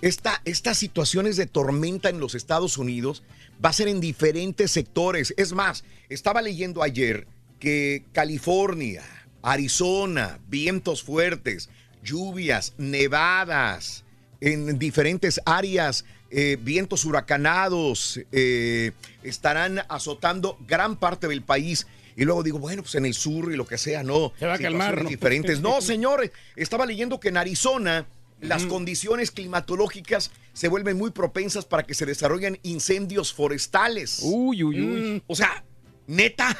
[0.01, 3.23] Esta- estas situaciones de tormenta en los Estados Unidos
[3.63, 5.33] va a ser en diferentes sectores.
[5.37, 7.25] Es más, estaba leyendo ayer
[7.59, 9.03] que California,
[9.47, 11.69] Arizona, vientos fuertes,
[12.03, 14.03] lluvias, nevadas
[14.41, 18.91] en diferentes áreas, eh, vientos huracanados eh,
[19.23, 21.87] estarán azotando gran parte del país.
[22.17, 24.33] Y luego digo, bueno, pues en el sur y lo que sea, no.
[24.37, 25.09] Se va a calmar, ¿no?
[25.09, 25.61] diferentes.
[25.61, 28.05] No, señores, estaba leyendo que en Arizona
[28.41, 34.19] las condiciones climatológicas se vuelven muy propensas para que se desarrollen incendios forestales.
[34.23, 35.01] Uy, uy, uy.
[35.01, 35.63] Mm, o sea,
[36.05, 36.57] neta.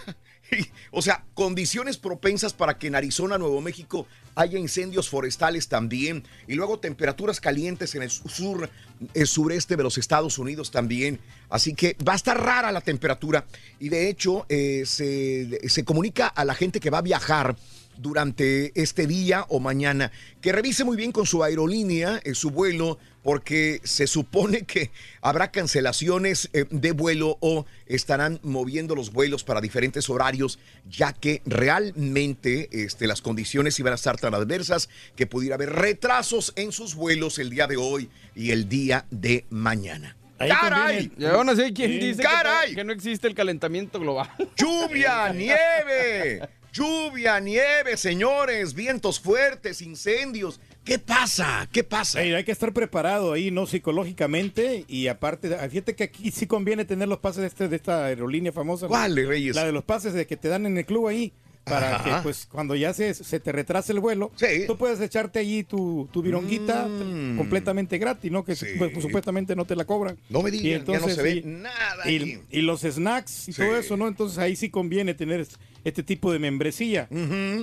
[0.91, 6.23] O sea, condiciones propensas para que en Arizona, Nuevo México, haya incendios forestales también.
[6.47, 8.69] Y luego temperaturas calientes en el sur,
[9.13, 11.19] el sureste de los Estados Unidos también.
[11.49, 13.45] Así que va a estar rara la temperatura.
[13.79, 17.55] Y de hecho, eh, se, se comunica a la gente que va a viajar
[17.97, 22.97] durante este día o mañana que revise muy bien con su aerolínea eh, su vuelo
[23.23, 29.60] porque se supone que habrá cancelaciones eh, de vuelo o estarán moviendo los vuelos para
[29.60, 35.56] diferentes horarios ya que realmente este, las condiciones iban a estar tan adversas que pudiera
[35.56, 40.15] haber retrasos en sus vuelos el día de hoy y el día de mañana.
[40.37, 41.10] ¡Caray!
[41.73, 42.75] ¿quién dice que- ¡Caray!
[42.75, 44.29] Que, no existe el calentamiento global?
[44.56, 51.67] lluvia, nieve, lluvia, nieve, señores, vientos fuertes, incendios, ¿Qué pasa?
[51.73, 52.19] ¿Qué pasa?
[52.19, 53.67] hay que estar preparado ahí, ¿no?
[53.67, 58.05] Psicológicamente y aparte, fíjate que aquí sí conviene tener los pases de, este, de esta
[58.05, 58.85] aerolínea famosa.
[58.85, 58.89] ¿no?
[58.91, 59.53] ¿Cuál, Reyes?
[59.53, 61.33] La de los pases de que te dan en el club ahí.
[61.65, 62.03] Para Ajá.
[62.19, 64.31] que, pues, cuando ya se, se te retrase el vuelo,
[64.67, 66.87] tú puedes echarte allí tu, tu vironguita
[67.35, 68.45] completamente gratis, ¿no?
[68.45, 70.15] Que pues, supuestamente no te la cobran.
[70.15, 70.33] Mm.
[70.33, 73.61] No me Y digan, ya no se ve nada Y, y los snacks y Sí.
[73.61, 74.07] todo eso, ¿no?
[74.07, 75.45] Entonces ahí sí conviene tener
[75.88, 77.08] este tipo de membresía.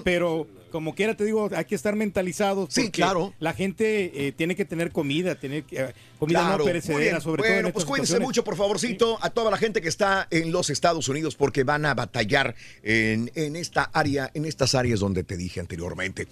[0.03, 2.75] Pero como quiera te digo, hay que estar mentalizados.
[2.75, 3.33] Sí, claro.
[3.39, 7.45] La gente eh, tiene que tener comida, tener que- eh, comida Claro, no perecedera, sobre
[7.45, 8.27] todo en Bueno, pues cuídense situaciones.
[8.29, 11.87] mucho, por favorcito, a toda la gente que está en los Estados Unidos, porque van
[11.87, 16.27] a batallar en, en esta área, en estas áreas donde te dije anteriormente.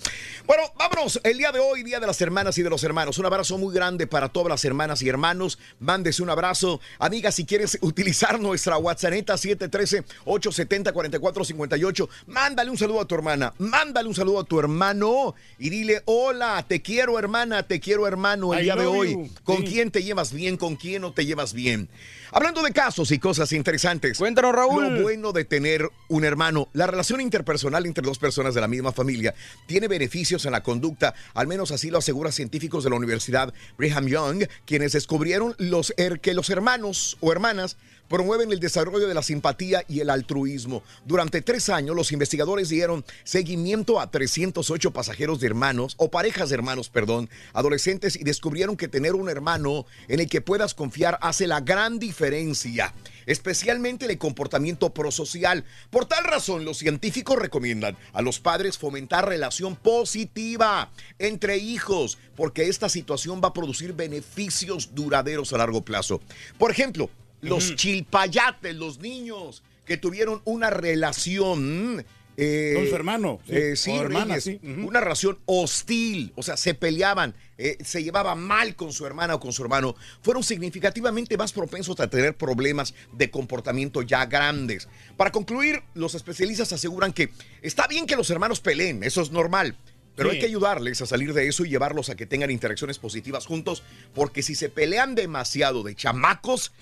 [0.44, 1.20] Bueno, vámonos.
[1.22, 3.18] El día de hoy, Día de las Hermanas y de los Hermanos.
[3.18, 5.56] Un abrazo muy grande para todas las hermanas y hermanos.
[5.78, 6.80] Mándese un abrazo.
[6.98, 14.14] Amiga, si quieres utilizar nuestra WhatsApp 713-870-4458, mándale un saludo a tu hermana, mándale un
[14.14, 18.62] saludo a tu hermano y dile, hola, te quiero hermana, te quiero hermano el I
[18.64, 19.12] día de hoy.
[19.12, 19.30] you.
[19.44, 19.64] ¿Con Sí.
[19.64, 20.56] quién te llevas bien?
[20.56, 21.88] ¿Con quién no te llevas bien?
[22.34, 24.16] Hablando de casos y cosas interesantes.
[24.16, 24.94] Cuéntanos, Raúl.
[24.94, 26.68] Lo bueno de tener un hermano.
[26.72, 29.34] La relación interpersonal entre dos personas de la misma familia
[29.66, 31.14] tiene beneficios en la conducta.
[31.34, 36.20] Al menos así lo aseguran científicos de la Universidad Brigham Young, quienes descubrieron los, her-
[36.20, 37.76] que los hermanos o hermanas
[38.12, 40.82] promueven el desarrollo de la simpatía y el altruismo.
[41.06, 46.56] Durante tres años, los investigadores dieron seguimiento a 308 pasajeros de hermanos, o parejas de
[46.56, 51.46] hermanos, perdón, adolescentes, y descubrieron que tener un hermano en el que puedas confiar hace
[51.46, 52.92] la gran diferencia,
[53.24, 55.64] especialmente en el comportamiento prosocial.
[55.88, 62.68] Por tal razón, los científicos recomiendan a los padres fomentar relación positiva entre hijos, porque
[62.68, 66.20] esta situación va a producir beneficios duraderos a largo plazo.
[66.58, 67.08] Por ejemplo,
[67.42, 72.04] los chilpayates, los niños que tuvieron una relación.
[72.38, 74.36] eh, Con su hermano, sí, eh, sí, hermana,
[74.86, 79.40] una relación hostil, o sea, se peleaban, eh, se llevaba mal con su hermana o
[79.40, 84.88] con su hermano, fueron significativamente más propensos a tener problemas de comportamiento ya grandes.
[85.18, 87.28] Para concluir, los especialistas aseguran que
[87.60, 89.76] está bien que los hermanos peleen, eso es normal.
[90.14, 90.34] Pero Sí.
[90.36, 93.82] hay que ayudarles a salir de eso y llevarlos a que tengan interacciones positivas juntos,
[94.14, 96.72] porque si se pelean demasiado de chamacos,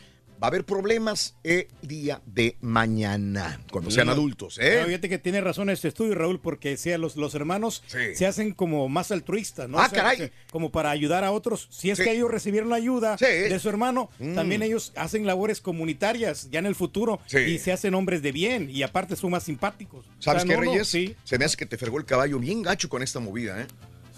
[0.43, 4.59] va a haber problemas el día de mañana, cuando sean adultos.
[4.61, 4.83] ¿eh?
[4.87, 8.15] fíjate que tiene razón este estudio, Raúl, porque sea, los, los hermanos Sí.
[8.15, 9.79] se hacen como más altruistas, ¿no?
[9.79, 10.33] Ah, O sea, caray.
[10.51, 11.69] Como para ayudar a otros.
[11.71, 12.05] Si es Sí.
[12.05, 13.27] que ellos recibieron la ayuda Sí.
[13.27, 14.35] de su hermano, Mm.
[14.35, 18.71] también ellos hacen labores comunitarias ya en el futuro y se hacen hombres de bien
[18.71, 20.07] y aparte son más simpáticos.
[20.19, 21.17] ¿Sabes O qué, sea, no, no, Reyes?
[21.25, 23.67] Se me hace que te fregó el caballo bien gacho con esta movida, ¿eh?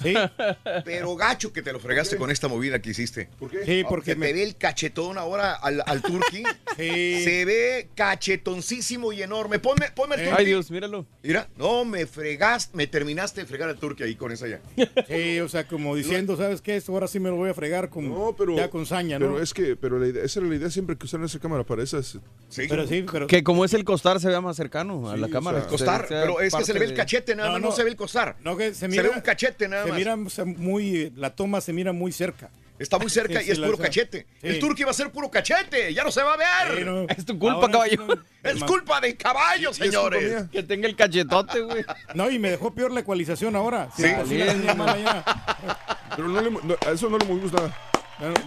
[0.02, 0.14] Sí.
[0.84, 3.28] Pero gacho que te lo fregaste con esta movida que hiciste.
[3.38, 3.64] ¿Por qué?
[3.64, 6.42] Sí, porque Se me- te ve el cachetón ahora al, al turqui.
[6.76, 7.22] Sí.
[7.24, 9.58] Se ve cachetoncísimo y enorme.
[9.58, 10.36] Ponme, ponme el turqui.
[10.38, 11.06] Ay, Dios, míralo.
[11.22, 14.60] Mira, no, me fregaste, me terminaste de fregar al turqui ahí con esa ya.
[15.08, 16.76] Sí, o sea, como diciendo, ¿sabes qué?
[16.76, 19.26] Esto ahora sí me lo voy a fregar con, No, pero, ya con saña, ¿no?
[19.26, 21.62] pero es que, pero la idea, esa era la idea siempre que usaron esa cámara
[21.64, 22.18] para esas.
[22.56, 23.26] Pero sí, pero...
[23.26, 25.58] Que como es el costar, se vea más cercano a la Sí, cámara.
[25.58, 27.62] o sea, Costar, Se- pero es que se le ve el cachete nada No, más,
[27.62, 27.74] no, no.
[27.76, 28.36] se ve el costar.
[28.42, 29.02] No, que se Se mira...
[29.04, 31.12] ve un cachete nada se mira o sea, muy...
[31.16, 32.50] La toma se mira muy cerca.
[32.78, 34.26] Está muy cerca Sí, y es puro cachete.
[34.40, 34.48] sí.
[34.48, 36.78] El turqui va a ser puro cachete, ya no se va a ver.
[36.78, 37.06] Sí, no.
[37.08, 38.06] Es tu culpa, Ahora caballo.
[38.42, 40.46] Es culpa del caballo, señores.
[40.50, 41.84] Que tenga el cachetote, güey.
[42.14, 43.88] No, y me dejó peor la ecualización ahora.
[43.96, 44.02] Sí.
[46.16, 47.74] Pero no le, no, a eso no le movimos nada.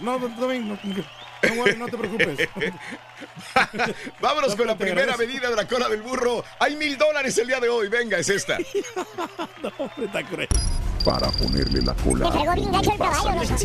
[0.02, 2.48] No, no, no, no, no te preocupes.
[4.20, 6.44] Vámonos No, con la primera medida de la cola del burro.
[6.58, 7.88] Hay mil dólares el día de hoy.
[7.88, 8.58] Venga, es esta.
[9.62, 10.48] No, hombre, está cruel.
[11.04, 13.56] Para ponerle la Me cola fregó bien gacho el caballo,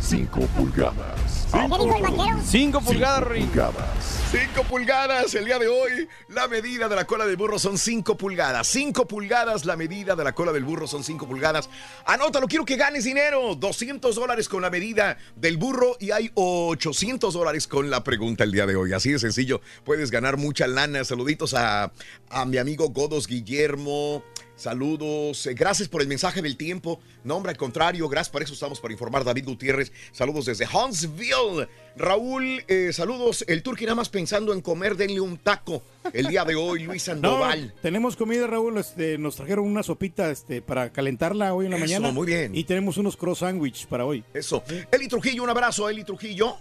[0.00, 1.48] 5 pulgadas.
[1.50, 2.40] ¿Qué dijo el vaquero?
[2.44, 3.42] Cinco pulgadas, Rey.
[3.44, 4.20] Pulgadas.
[4.30, 6.08] 5 pulgadas el día de hoy.
[6.28, 8.66] La medida de la cola del burro son 5 pulgadas.
[8.68, 11.68] 5 pulgadas, la medida de la cola del burro son 5 pulgadas.
[12.04, 13.56] Anótalo, quiero que ganes dinero.
[13.56, 18.52] 200 dólares con la medida del burro y hay 800 dólares con la pregunta el
[18.52, 18.92] día de hoy.
[18.92, 21.04] Así de sencillo, puedes ganar mucha lana.
[21.04, 21.92] Saluditos a,
[22.30, 24.22] a mi amigo Godos Guillermo.
[24.56, 27.00] Saludos, eh, gracias por el mensaje del tiempo.
[27.24, 29.24] No, hombre, al contrario, gracias por eso estamos para informar.
[29.24, 31.68] David Gutiérrez, saludos desde Huntsville.
[31.96, 33.44] Raúl, eh, saludos.
[33.48, 37.02] El turqui nada más pensando en comer, denle un taco el día de hoy, Luis
[37.08, 37.74] No, Sandoval.
[37.82, 38.78] tenemos comida, Raúl.
[38.78, 42.12] Este, nos trajeron una sopita este, para calentarla hoy en la Eso, mañana.
[42.12, 42.54] muy bien.
[42.54, 44.22] Y tenemos unos cross sandwich para hoy.
[44.32, 44.62] Eso.
[44.92, 46.56] Eli Trujillo, un abrazo, Eli Trujillo.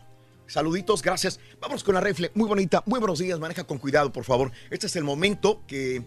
[0.48, 1.40] Saluditos, gracias.
[1.60, 2.32] Vamos con la refle.
[2.36, 3.40] Muy bonita, muy buenos días.
[3.40, 4.52] Maneja con cuidado, por favor.
[4.70, 6.04] Este es el momento que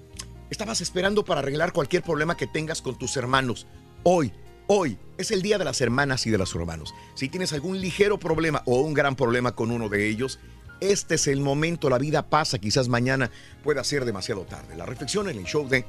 [0.51, 3.67] estabas esperando para arreglar cualquier problema que tengas con tus hermanos.
[4.03, 4.33] Hoy,
[4.67, 6.95] hoy es el día de las hermanas y de los hermanos.
[7.15, 10.39] Si tienes algún ligero problema o un gran problema con uno de ellos,
[10.81, 11.91] este es el momento.
[11.91, 12.59] La vida pasa.
[12.59, 13.31] Quizás mañana
[13.65, 14.77] pueda ser demasiado tarde.
[14.77, 15.85] La reflexión en el show de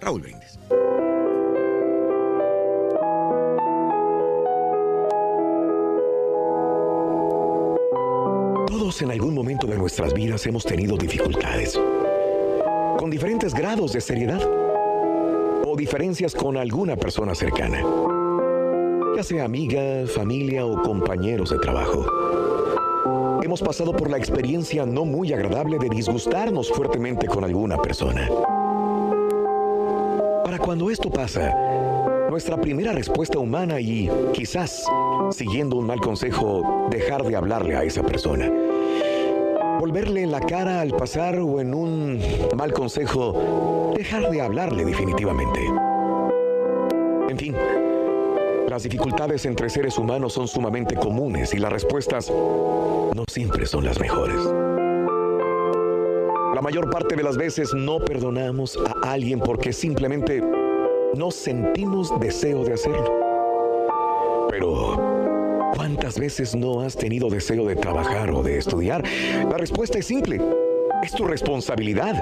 [0.00, 0.58] Raúl Brindis.
[8.78, 11.80] Todos en algún momento de nuestras vidas hemos tenido dificultades,
[12.98, 14.42] con diferentes grados de seriedad
[15.64, 17.82] o diferencias con alguna persona cercana,
[19.16, 22.04] ya sea amiga, familia o compañeros de trabajo.
[23.42, 28.28] Hemos pasado por la experiencia no muy agradable de disgustarnos fuertemente con alguna persona.
[30.44, 31.50] Para cuando esto pasa,
[32.28, 34.84] nuestra primera respuesta humana y quizás,
[35.30, 38.65] siguiendo un mal consejo, dejar de hablarle a esa persona.
[39.86, 42.20] Volverle la cara al pasar o en un
[42.56, 45.60] mal consejo, dejar de hablarle definitivamente.
[47.28, 47.54] En fin,
[48.68, 54.00] las dificultades entre seres humanos son sumamente comunes y las respuestas no siempre son las
[54.00, 54.40] mejores.
[56.52, 60.42] La mayor parte de las veces no perdonamos a alguien porque simplemente
[61.14, 63.20] no sentimos deseo de hacerlo.
[64.50, 65.15] Pero,
[65.76, 69.04] ¿cuántas veces no has tenido deseo de trabajar o de estudiar?
[69.48, 70.40] La respuesta es simple.
[71.02, 72.14] Es tu responsabilidad.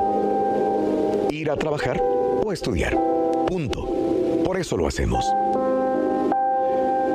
[1.31, 2.03] Ir a trabajar
[2.45, 2.99] o estudiar.
[3.47, 4.43] Punto.
[4.45, 5.25] Por eso lo hacemos.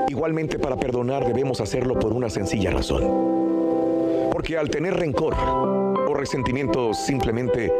[0.07, 4.29] Igualmente para perdonar debemos hacerlo por una sencilla razón.
[4.31, 7.71] Porque al tener rencor o resentimiento simplemente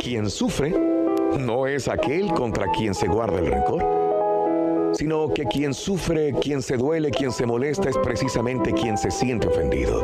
[0.00, 0.74] quien sufre
[1.38, 3.95] no es aquel contra quien se guarda el rencor,
[4.96, 9.46] sino que quien sufre, quien se duele, quien se molesta es precisamente quien se siente
[9.48, 10.02] ofendido.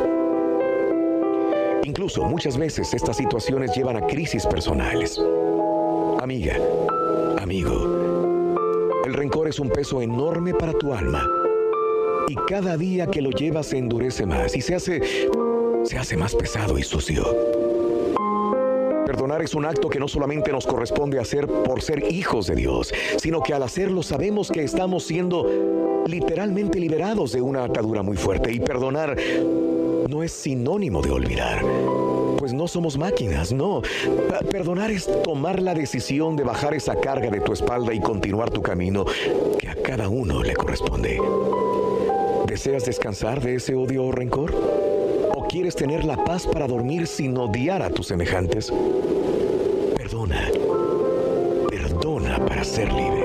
[1.84, 5.20] Incluso muchas veces estas situaciones llevan a crisis personales.
[6.20, 6.56] Amiga,
[7.38, 11.28] amigo, el rencor es un peso enorme para tu alma
[12.28, 15.28] y cada día que lo llevas se endurece más y se hace
[15.84, 17.51] se hace más pesado y sucio.
[19.12, 22.94] Perdonar es un acto que no solamente nos corresponde hacer por ser hijos de Dios,
[23.18, 28.50] sino que al hacerlo sabemos que estamos siendo literalmente liberados de una atadura muy fuerte
[28.50, 29.14] y perdonar
[30.08, 31.62] no es sinónimo de olvidar.
[32.38, 33.82] Pues no somos máquinas, no.
[34.50, 38.62] Perdonar es tomar la decisión de bajar esa carga de tu espalda y continuar tu
[38.62, 39.04] camino
[39.58, 41.20] que a cada uno le corresponde.
[42.46, 44.54] ¿Deseas descansar de ese odio o rencor?
[45.52, 48.72] ¿O quieres tener la paz para dormir sin odiar a tus semejantes?
[49.98, 50.48] Perdona.
[51.68, 53.21] Perdona para ser libre.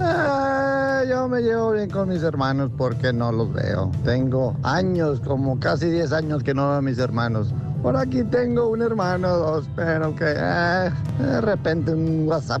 [0.00, 3.90] Ah, yo me llevo bien con mis hermanos porque no los veo.
[4.04, 7.52] Tengo años, como casi 10 años que no veo a mis hermanos.
[7.82, 12.60] Por aquí tengo un hermano, dos, pero que ah, de repente un WhatsApp,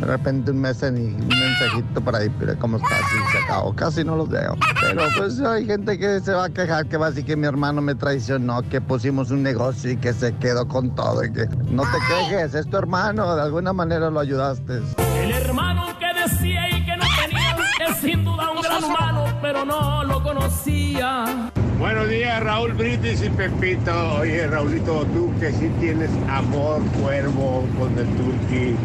[0.00, 3.00] de repente un messenger, un mensajito por ahí, pero ¿cómo estás?
[3.00, 3.74] Y se acabó.
[3.74, 4.56] Casi no los veo.
[4.80, 7.46] Pero pues hay gente que se va a quejar que va a decir que mi
[7.46, 11.46] hermano me traicionó, que pusimos un negocio y que se quedó con todo y que
[11.70, 14.80] no te quejes, es tu hermano, de alguna manera lo ayudaste.
[15.22, 16.73] El hermano que decía
[18.04, 21.50] sin duda un gran humano, pero no lo conocía.
[21.78, 23.92] Buenos días, Raúl Brindis y Pepito.
[24.20, 28.76] Oye, Raulito, tú que sí tienes amor cuervo con el turqui,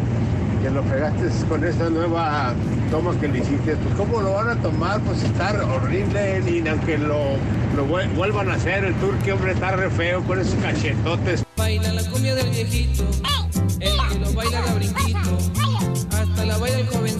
[0.62, 2.52] que lo pegaste con esta nueva
[2.90, 5.00] toma que le hiciste, pues ¿cómo lo van a tomar?
[5.02, 7.36] Pues está horrible, y aunque lo,
[7.76, 11.44] lo vuel- vuelvan a hacer, el turqui, hombre, está re feo con esos cachetotes.
[11.56, 13.04] Baila la cumbia del viejito,
[13.78, 15.38] el que lo baila la brinquito,
[16.10, 17.19] hasta la baila el jovencito,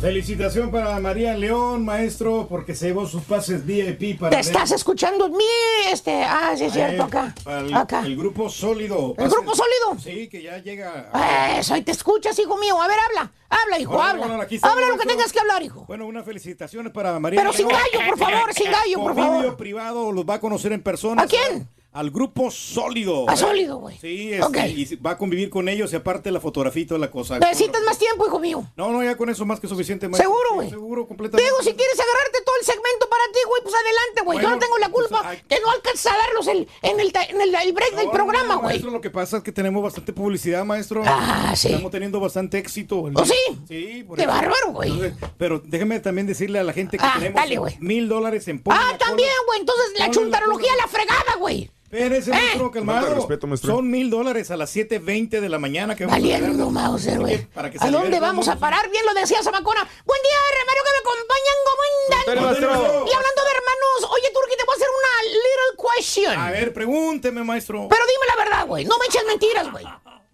[0.00, 4.70] Felicitación para María León, maestro, porque se llevó sus pases VIP para ¿Te ver- estás
[4.70, 5.42] escuchando mi
[5.90, 6.22] este?
[6.22, 7.34] Ah, sí es cierto, Eh, acá.
[7.42, 8.02] para el, Acá.
[8.04, 9.14] el grupo sólido.
[9.16, 9.98] ¿El grupo sólido?
[10.04, 11.08] Sí, que ya llega.
[11.12, 12.80] a- Eso, y te escuchas, hijo mío.
[12.80, 13.32] A ver, habla.
[13.48, 14.26] Habla, hijo, Hola, habla.
[14.26, 15.86] hola, habla lo que tengas que hablar, hijo.
[15.88, 19.38] Bueno, unas felicitaciones para María Pero sin gallo, por favor, sin gallo, por favor.
[19.38, 21.22] vídeo privado, los va a conocer en persona.
[21.22, 21.66] ¿A quién?
[21.96, 23.24] Al grupo Sólido.
[23.26, 23.96] A Sólido, güey.
[23.98, 24.56] Sí, este, Ok.
[24.68, 27.38] y va a convivir con ellos y aparte la fotografía y toda la cosa.
[27.38, 28.64] Necesitas más tiempo, hijo mío.
[28.76, 30.06] No, no, ya con eso más que suficiente.
[30.06, 30.28] maestro.
[30.28, 30.68] Seguro, güey.
[30.68, 31.42] Seguro, completamente.
[31.50, 34.38] Digo, si quieres agarrarte todo el segmento para ti, güey, pues adelante, güey.
[34.42, 37.40] Yo no tengo la culpa que no alcanzas a darlos el- en, el, ta- en
[37.40, 38.72] el, el break del No, programa, no, güey.
[38.74, 41.02] Maestro, lo que pasa es que tenemos bastante publicidad, maestro.
[41.06, 41.68] Ah, sí.
[41.68, 43.10] Estamos teniendo bastante éxito.
[43.14, 43.32] ¿Oh, sí?
[43.68, 44.32] Sí, por Qué eso.
[44.32, 44.92] bárbaro, güey.
[45.38, 49.30] Pero déjeme también decirle a la gente que Ah, tenemos mil dólares en Ah, también,
[49.46, 49.60] güey.
[49.60, 51.70] Entonces, la chuntarología la fregada, güey.
[51.96, 52.34] Espérese, ¿Eh?
[52.34, 53.14] maestro, calmado.
[53.14, 53.76] Respeto, maestro.
[53.76, 56.70] Son mil dólares a las 7.20 de la mañana que vamos a Valiendo.
[56.70, 57.48] Mauser, güey.
[57.54, 58.90] ¿A dónde vamos a parar?
[58.90, 59.80] Bien lo decía Zamacona.
[60.04, 61.56] Buen día, hermano, que me acompañan.
[61.64, 63.06] ¿Cómo andan?
[63.06, 66.38] Y hablando de hermanos, oye, Turki, te voy a hacer una little question.
[66.38, 67.88] A ver, pregúnteme, maestro.
[67.88, 68.84] Pero dime la verdad, güey.
[68.84, 69.86] No me eches mentiras, güey.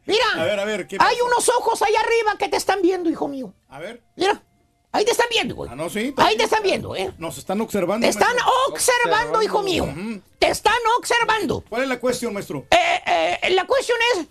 [0.05, 0.25] Mira.
[0.37, 3.29] A ver, a ver, ¿qué Hay unos ojos allá arriba que te están viendo, hijo
[3.29, 3.55] mío.
[3.69, 4.03] A ver.
[4.17, 4.43] Mira.
[4.95, 5.71] Ahí te están viendo, güey.
[5.73, 6.13] Ah, no, sí.
[6.19, 7.13] Ahí te están viendo, ¿eh?
[7.19, 8.05] Nos están observando.
[8.05, 8.53] Te están maestro.
[8.69, 9.87] observando, hijo mío.
[10.39, 11.65] Te están observando.
[11.69, 12.67] ¿Cuál es la cuestión, maestro?
[12.71, 14.27] Eh, eh, la cuestión es,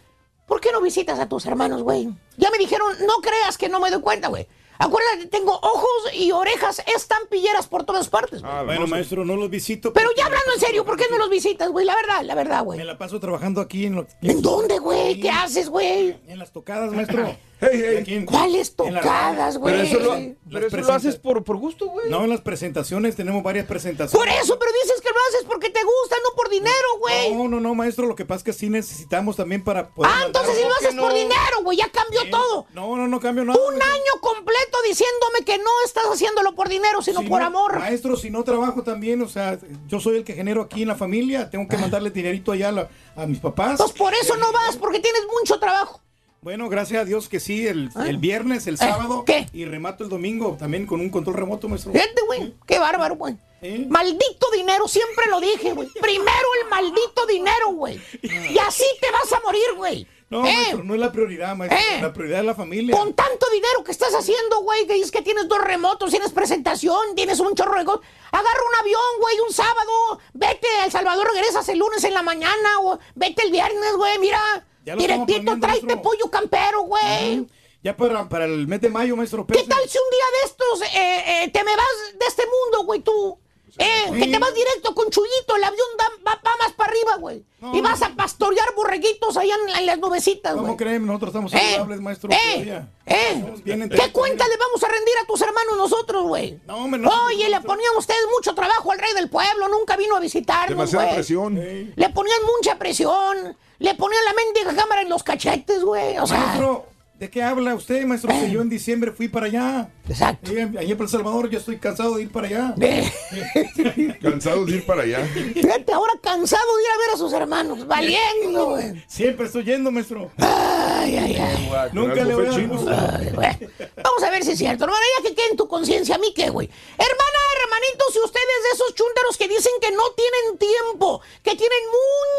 [0.45, 2.09] ¿por qué no visitas a tus hermanos, güey?
[2.37, 4.47] Ya me dijeron, no creas que no me doy cuenta, güey.
[4.77, 8.41] Acuérdate, tengo ojos y orejas estampilleras por todas partes.
[8.41, 8.65] güey.
[8.65, 9.93] bueno, maestro, no los visito.
[9.93, 11.85] Pero ya hablando en serio, ¿por qué no los visitas, güey?
[11.85, 12.79] La verdad, la verdad, güey.
[12.79, 15.19] Me la paso trabajando aquí en, lo- ¿En dónde, güey?
[15.19, 16.17] ¿Qué haces, güey?
[16.27, 17.35] en las tocadas, maestro.
[17.61, 19.73] Hey, ¿Cuáles tocadas, güey?
[19.75, 22.09] Pero eso lo, Las pero eso lo presenta- haces por, por gusto, güey.
[22.09, 24.11] No, en las presentaciones tenemos varias presentaciones.
[24.11, 27.35] Por eso, pero dices que lo haces porque te gusta, no por dinero, güey.
[27.35, 28.07] No, no, no, maestro.
[28.07, 30.11] Lo que pasa es que sí necesitamos también para poder.
[30.13, 32.65] Ah, entonces si lo haces por dinero, güey, ya cambió todo.
[32.73, 33.59] No, no, no cambio nada.
[33.67, 37.77] Un año completo diciéndome que no estás haciéndolo por dinero, sino Si por no- amor.
[37.79, 40.95] Maestro, si no trabajo también, o sea, yo soy el que genero aquí en la
[40.95, 43.77] familia, tengo que mandarle dinerito allá a, la- a mis papás.
[43.77, 46.01] Pues por eso no vas, porque tienes mucho trabajo.
[46.43, 48.05] Bueno, gracias a Dios que sí, el, Ah.
[48.07, 49.23] el viernes, el Eh, sábado.
[49.25, 49.45] ¿qué?
[49.53, 51.91] Y remato el domingo también con un control remoto, maestro.
[51.93, 53.35] Fíjate, güey, qué bárbaro, güey.
[53.61, 53.85] ¿Eh?
[53.87, 55.87] Maldito dinero, siempre lo dije, güey.
[56.01, 58.01] Primero el maldito dinero, güey.
[58.23, 60.07] Y así te vas a morir, güey.
[60.31, 60.51] No, ¿Eh?
[60.51, 61.79] maestro, no es la prioridad, maestro.
[61.79, 62.01] Eh.
[62.01, 62.97] La prioridad es la familia.
[62.97, 67.13] Con tanto dinero que estás haciendo, güey, que dices que tienes dos remotos, tienes presentación,
[67.15, 68.01] tienes un chorro de cosas.
[68.31, 72.23] Agarra un avión, güey, un sábado, vete a El Salvador, regresas el lunes en la
[72.23, 74.39] mañana, o vete el viernes, güey, mira.
[74.83, 76.01] Directito, tráete maestro.
[76.01, 77.47] pollo campero, güey.
[77.83, 79.45] Ya para, para el mes de mayo, maestro.
[79.47, 82.85] ¿Qué tal si un día de estos eh, eh, te me vas de este mundo,
[82.85, 83.39] güey, tú?
[83.77, 84.19] Eh, Sí.
[84.19, 87.43] que te vas directo con Chuyito, el avión da- va, va más para arriba, güey.
[87.59, 90.77] No, y vas a pastorear borreguitos allá en, en las nubecitas, ¿Cómo güey.
[90.77, 91.05] creen?
[91.05, 92.29] Nosotros estamos Eh, saludables, maestro.
[92.31, 92.83] eh.
[93.05, 93.53] ¿Eh?
[93.63, 96.59] Bien ¿Qué cuenta le vamos a rendir a tus hermanos nosotros, güey?
[96.65, 97.09] No, hombre, no.
[97.25, 101.05] Oye, le ponían ustedes mucho trabajo al rey del pueblo, nunca vino a visitarnos, Demasiada
[101.05, 101.15] güey.
[101.15, 101.55] presión.
[101.95, 106.17] Le ponían mucha presión, le ponían la mendiga cámara en los cachetes, güey.
[106.17, 106.85] O sea, Maestro,
[107.21, 108.31] ¿de qué habla usted, maestro?
[108.31, 109.91] Que yo en diciembre fui para allá.
[110.09, 110.49] Exacto.
[110.49, 112.75] Allá allá para El Salvador, yo estoy cansado de ir para allá.
[114.21, 115.23] Cansado de ir para allá.
[115.53, 119.03] fíjate, ahora cansado de ir a ver a sus hermanos, valiendo, güey.
[119.07, 120.31] Siempre estoy yendo, maestro.
[120.37, 121.89] Ay, ay, ay.
[121.93, 122.51] Nunca le voy a.
[122.51, 123.69] Ay.
[124.03, 126.33] Vamos a ver si es cierto, hermana, ya que quede en tu conciencia, ¿a mí
[126.35, 126.67] qué, güey?
[126.67, 131.79] Hermana, hermanito, si ustedes de esos chúntaros que dicen que no tienen tiempo, que tienen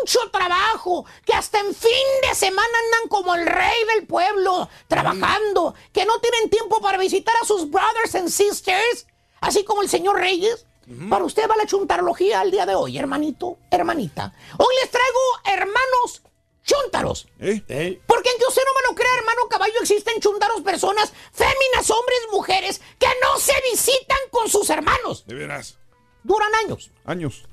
[0.01, 1.91] mucho trabajo, que hasta en fin
[2.28, 7.35] de semana andan como el rey del pueblo, trabajando, que no tienen tiempo para visitar
[7.43, 9.07] a sus brothers and sisters,
[9.41, 10.66] así como el señor Reyes,
[11.09, 14.35] para usted va la chuntarología al día de hoy, hermanito, hermanita.
[14.59, 16.23] Hoy les traigo hermanos
[16.64, 17.29] chúntaros.
[17.41, 18.01] ¿Eh?
[18.07, 22.81] Porque aunque usted no me lo crea, hermano caballo, existen chuntaros personas, féminas, hombres, mujeres,
[22.99, 25.25] que no se visitan con sus hermanos.
[25.27, 25.79] De veras.
[26.25, 27.45] Duran años Años.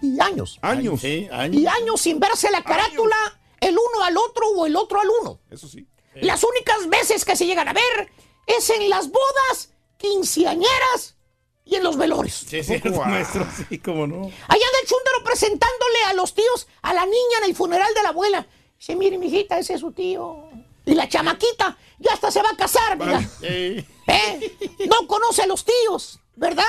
[0.00, 0.58] y años.
[0.62, 1.00] Años.
[1.00, 1.56] Sí, años.
[1.60, 3.16] Y años sin verse la carátula,
[3.60, 5.40] el uno al otro o el otro al uno.
[5.50, 5.86] Eso sí.
[6.16, 8.10] Las únicas veces que se llegan a ver
[8.46, 11.16] es en las bodas, quinceañeras
[11.64, 12.34] y en los velorios.
[12.48, 13.08] Sí, es cierto, Guau.
[13.08, 13.46] maestro.
[13.68, 14.16] Sí, cómo no.
[14.16, 18.02] Allá anda el chúndaro presentándole a los tíos a la niña en el funeral de
[18.02, 18.46] la abuela.
[18.78, 20.48] Dice, mire, mijita, ese es su tío.
[20.86, 23.20] Y la chamaquita ya hasta se va a casar, mira.
[23.40, 24.56] Sí, ¿Eh?
[24.88, 26.64] No conoce a los tíos, ¿verdad?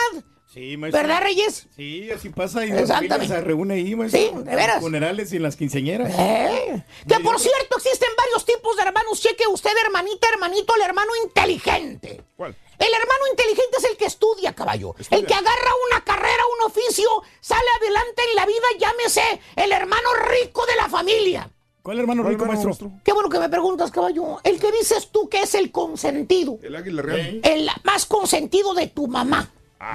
[0.55, 1.01] Sí, maestro.
[1.03, 1.67] ¿Verdad, Reyes?
[1.75, 3.27] Sí, así pasa y Exactamente.
[3.27, 4.19] se reúne ahí, maestro.
[4.19, 4.77] Sí, de veras.
[4.77, 6.11] En funerales y en las quinceañeras.
[6.17, 6.83] ¿Eh?
[7.07, 9.21] Que por cierto existen varios tipos de hermanos.
[9.21, 12.23] Cheque usted, hermanita, hermanito, el hermano inteligente.
[12.35, 12.55] ¿Cuál?
[12.79, 14.95] El hermano inteligente es el que estudia, caballo.
[14.97, 15.19] Estudia.
[15.19, 17.07] El que agarra una carrera, un oficio,
[17.39, 21.49] sale adelante en la vida, llámese el hermano rico de la familia.
[21.81, 22.91] ¿Cuál hermano ¿Cuál rico, hermano, maestro?
[23.03, 24.39] Qué bueno que me preguntas, caballo.
[24.43, 26.57] El que dices tú que es el consentido.
[26.63, 27.41] El águila real.
[27.43, 29.51] El más consentido de tu mamá.
[29.79, 29.85] Eh,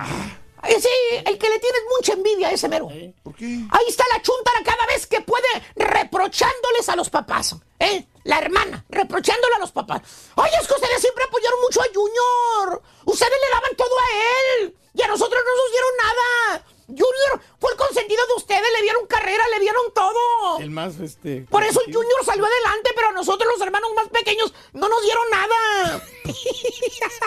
[0.68, 0.88] Sí,
[1.24, 2.88] el que le tienes mucha envidia a ese mero.
[3.22, 3.44] ¿Por qué?
[3.44, 7.56] Ahí está la chuntara cada vez que puede reprochándoles a los papás.
[7.78, 8.06] ¿eh?
[8.24, 10.02] La hermana, reprochándole a los papás.
[10.36, 12.82] Oye, es que ustedes siempre apoyaron mucho a Junior.
[13.06, 14.76] Ustedes le daban todo a él.
[14.92, 16.64] Y a nosotros no nos dieron nada.
[16.88, 20.58] Junior fue el consentido de ustedes, le dieron carrera, le dieron todo.
[20.61, 21.42] El más, este.
[21.50, 25.02] Por eso el Junior salió adelante, pero a nosotros los hermanos más pequeños no nos
[25.02, 26.02] dieron nada.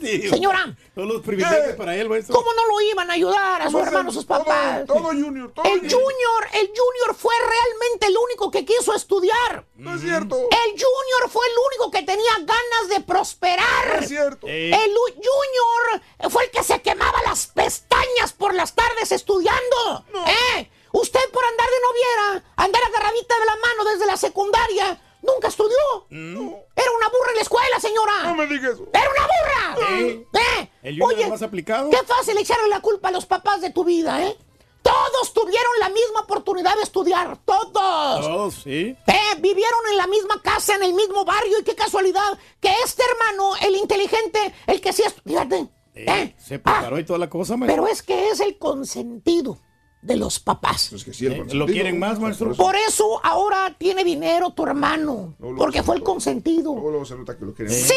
[0.00, 0.76] Sí, Señora.
[0.96, 2.34] Todos los privilegios para él, maestro.
[2.34, 4.84] ¿Cómo no lo iban a ayudar a sus ¿Cómo hermanos, sus papás?
[4.84, 5.92] Todo Junior, todo el Junior.
[5.92, 9.64] Junior, el Junior fue realmente el único que quiso estudiar.
[9.76, 10.34] No es cierto.
[10.36, 13.94] El Junior fue el único que tenía ganas de prosperar.
[13.94, 14.46] No es cierto.
[14.48, 19.41] El U- Junior fue el que se quemaba las pestañas por las tardes estudiando.
[19.48, 20.70] ¿Eh?
[20.92, 26.06] Usted por andar de noviera, andar agarradita de la mano desde la secundaria, nunca estudió.
[26.10, 28.22] Era una burra en la escuela, señora.
[28.24, 28.88] No me digas eso.
[28.92, 29.88] Era una burra.
[29.88, 30.26] Sí.
[30.34, 30.70] ¿Eh?
[30.82, 31.90] El Oye, más aplicado.
[31.90, 34.36] Qué fácil echarle la culpa a los papás de tu vida, ¿eh?
[34.82, 37.72] Todos tuvieron la misma oportunidad de estudiar, todos.
[37.72, 38.96] Todos, sí.
[39.06, 43.04] Eh, vivieron en la misma casa, en el mismo barrio, y qué casualidad que este
[43.04, 47.56] hermano, el inteligente, el que sí es, fíjate, eh, Se preparó y toda la cosa,
[47.56, 47.82] maestro.
[47.84, 49.58] pero es que es el consentido
[50.00, 50.92] de los papás.
[50.92, 52.54] Es que sí, el Eh, lo quieren más, maestro.
[52.54, 56.74] Por eso ahora tiene dinero tu hermano, porque fue el consentido.
[56.74, 57.72] Luego se nota que lo quieren.
[57.72, 57.94] ¡Sí!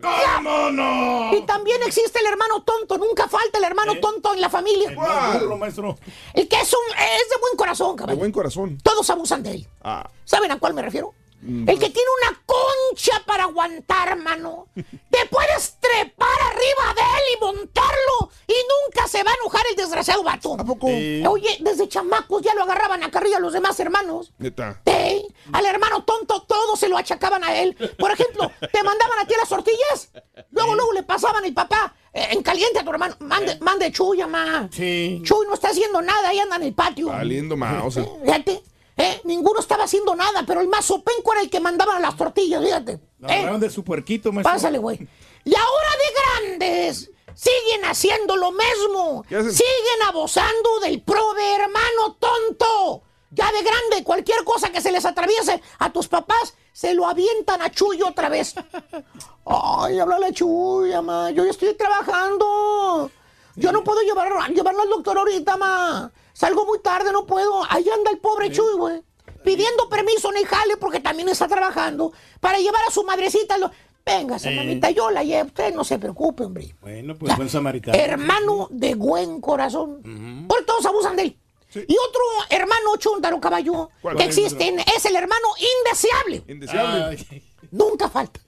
[0.00, 1.34] ¿Cómo no?
[1.36, 4.90] Y también existe el hermano tonto, nunca falta el hermano tonto en la familia.
[4.90, 5.98] El burro, maestro.
[6.34, 8.18] El que es, un, es de buen corazón, De cabrón.
[8.18, 8.78] buen corazón.
[8.82, 9.68] Todos abusan de él.
[9.82, 10.08] Ah.
[10.24, 11.14] ¿Saben a cuál me refiero?
[11.44, 14.66] Mm, El que tiene una concha para aguantar, mano.
[14.74, 19.76] Te puedes trepar arriba de él y montarlo y nunca se va a enojar el
[19.76, 20.54] desgraciado vato.
[20.58, 20.86] ¿A poco?
[20.86, 24.32] Oye, desde chamacos ya lo agarraban a carrilla los demás hermanos.
[24.38, 24.80] Neta.
[24.86, 27.76] Sí, al hermano tonto todo se lo achacaban a él.
[27.98, 30.10] Por ejemplo, te mandaban a ti las tortillas,
[30.50, 33.16] luego luego le pasaban el papá eh, en caliente a tu hermano.
[33.20, 34.68] Mande, mande Chuy, mamá.
[34.72, 35.20] Sí.
[35.24, 37.08] Chuy no está haciendo nada, ahí anda en el patio.
[37.08, 38.00] Valiendo mouse.
[38.24, 38.62] Fíjate,
[38.96, 42.16] eh, ninguno estaba haciendo nada, pero el más sopenco era el que mandaban a las
[42.16, 43.00] tortillas, fíjate.
[43.28, 44.52] Eh, de su puerquito, maestro.
[44.52, 44.98] Pásale, güey.
[45.44, 49.24] Y ahora de grandes, siguen haciendo lo mismo.
[49.28, 53.02] Siguen abusando del prove hermano tonto.
[53.30, 57.62] Ya de grande, cualquier cosa que se les atraviese a tus papás, se lo avientan
[57.62, 58.54] a Chuy otra vez.
[59.44, 61.32] Ay, háblale a Chuy, mamá.
[61.32, 63.10] Yo ya estoy trabajando.
[63.56, 66.12] Yo no puedo llevar, llevarlo al doctor ahorita, ma.
[66.34, 67.62] Salgo muy tarde, no puedo.
[67.70, 69.02] Ahí anda el pobre Chuy, güey.
[69.42, 73.56] Pidiendo permiso en el jale porque también está trabajando para llevar a su madrecita.
[73.56, 73.70] Lo...
[74.06, 74.56] Véngase, Eh.
[74.56, 75.46] mamita, yo la llevo.
[75.46, 76.74] Usted no se preocupe, hombre.
[76.82, 77.96] Bueno, pues buen samaritano.
[77.96, 80.46] Hermano de buen corazón.
[80.46, 81.38] Por todos abusan de él.
[81.74, 82.20] Y otro
[82.50, 86.44] hermano chúntaro caballo que existen es el hermano indeseable.
[86.46, 87.42] Indeseable.
[87.70, 88.40] Nunca falta.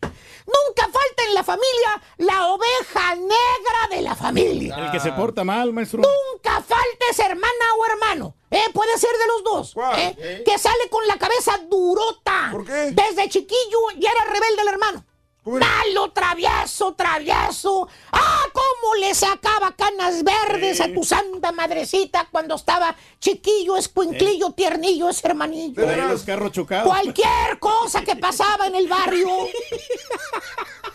[0.46, 4.76] Nunca falta en la familia la oveja negra de la familia.
[4.76, 6.02] el que se porta mal, maestro.
[6.02, 8.36] Nunca falta esa hermana o hermano.
[8.50, 8.62] ¿eh?
[8.72, 9.74] Puede ser de los dos.
[9.74, 9.98] ¿Cuál?
[9.98, 10.42] ¿eh?
[10.44, 12.48] Que sale con la cabeza durota.
[12.52, 12.92] ¿Por qué?
[12.92, 15.04] Desde chiquillo ya era rebelde el hermano.
[15.46, 17.88] Malo, travieso, travieso.
[18.10, 25.08] ¡Ah, cómo le sacaba canas verdes a tu santa madrecita cuando estaba chiquillo, escuinclillo, tiernillo,
[25.08, 25.88] ese hermanillo!
[25.88, 26.88] Ahí los carros chocados.
[26.88, 29.28] Cualquier cosa que pasaba en el barrio,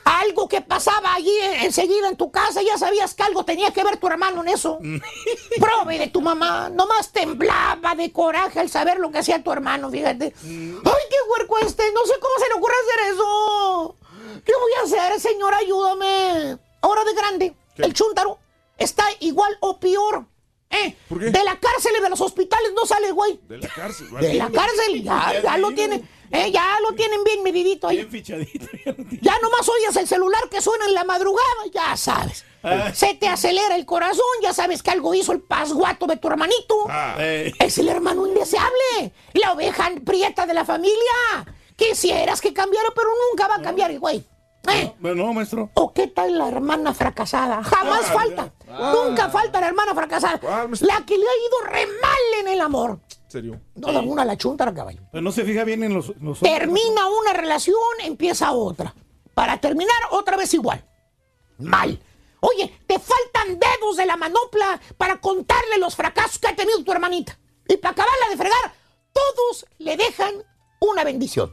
[0.04, 3.98] algo que pasaba allí enseguida en tu casa, ya sabías que algo tenía que ver
[3.98, 4.80] tu hermano en eso.
[5.60, 9.90] Prove de tu mamá, nomás temblaba de coraje al saber lo que hacía tu hermano,
[9.90, 10.34] fíjate.
[10.44, 11.84] ¡Ay, qué huerco este!
[11.94, 13.96] No sé cómo se le ocurre hacer eso.
[14.46, 15.54] ¿Qué voy a hacer, señor?
[15.54, 16.58] Ayúdame.
[16.82, 18.40] Ahora de grande, el chúntaro
[18.78, 20.26] está igual o peor.
[20.70, 20.96] ¿Eh?
[21.10, 21.26] ¿Por qué?
[21.32, 23.40] De la cárcel y de los hospitales no sale, güey.
[23.48, 24.08] De la cárcel.
[24.20, 27.98] De la cárcel, ya, ya lo tienen, eh, ya lo tienen bien medidito ahí.
[27.98, 28.68] Bien fichadito.
[29.22, 32.46] Ya nomás oyes el celular que suena en la madrugada, ya sabes.
[32.64, 32.92] Ah.
[32.94, 36.86] Se te acelera el corazón, ya sabes que algo hizo el pasguato de tu hermanito.
[36.90, 37.16] Ah.
[37.20, 41.54] Eh, Es el hermano indeseable, la oveja prieta de la familia.
[41.76, 44.24] Quisieras que cambiara, pero nunca va a cambiar güey.
[44.70, 44.94] ¿Eh?
[45.02, 45.72] no, maestro.
[45.74, 47.64] ¿O qué tal la hermana fracasada?
[47.64, 48.54] Jamás falta.
[48.68, 50.40] Nunca falta la hermana fracasada.
[50.82, 53.00] La que le ha ido re mal en el amor.
[53.26, 53.62] ¿En serio?
[53.76, 55.02] No da una la chunta, caballo.
[55.12, 56.14] Pero no se fija bien en los.
[56.42, 58.94] Termina una relación, empieza otra.
[59.34, 60.86] Para terminar, otra vez igual.
[61.58, 62.00] Mal.
[62.42, 66.92] Oye, te faltan dedos de la manopla para contarle los fracasos que ha tenido tu
[66.92, 67.38] hermanita.
[67.68, 68.74] Y para acabarla de fregar,
[69.14, 70.34] todos le dejan
[70.80, 71.52] una bendición.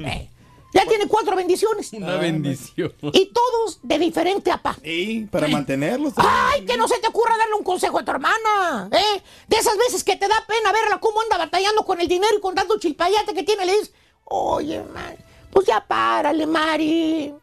[0.00, 0.30] Eh,
[0.76, 1.92] ya tiene cuatro bendiciones.
[1.94, 2.92] Una bendición.
[3.12, 4.76] Y todos de diferente apá.
[4.82, 6.12] Sí, para mantenerlos.
[6.16, 8.90] ¡Ay, que no se te ocurra darle un consejo a tu hermana!
[8.92, 9.22] ¿eh?
[9.48, 12.40] De esas veces que te da pena verla cómo anda batallando con el dinero y
[12.40, 13.92] con tanto chilpayate que tiene, le dices,
[14.24, 15.16] oye, man,
[15.50, 17.34] pues ya párale, Mari.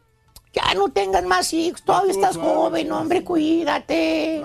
[0.52, 4.44] Ya no tengan más hijos, todavía estás joven, hombre, cuídate.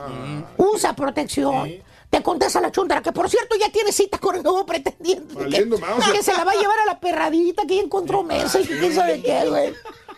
[0.57, 1.71] Usa protección.
[2.09, 5.35] Te contesta la chuntara, que por cierto ya tiene cita con el nuevo pretendiente.
[5.35, 6.11] Valiendo que, mouse.
[6.11, 8.79] que se la va a llevar a la perradita que ya encontró mesa y que
[8.79, 9.73] quién sabe qué, güey.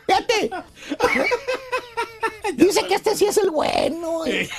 [0.08, 0.52] Fíjate.
[2.54, 4.20] Dice que este sí es el bueno.
[4.20, 4.50] güey.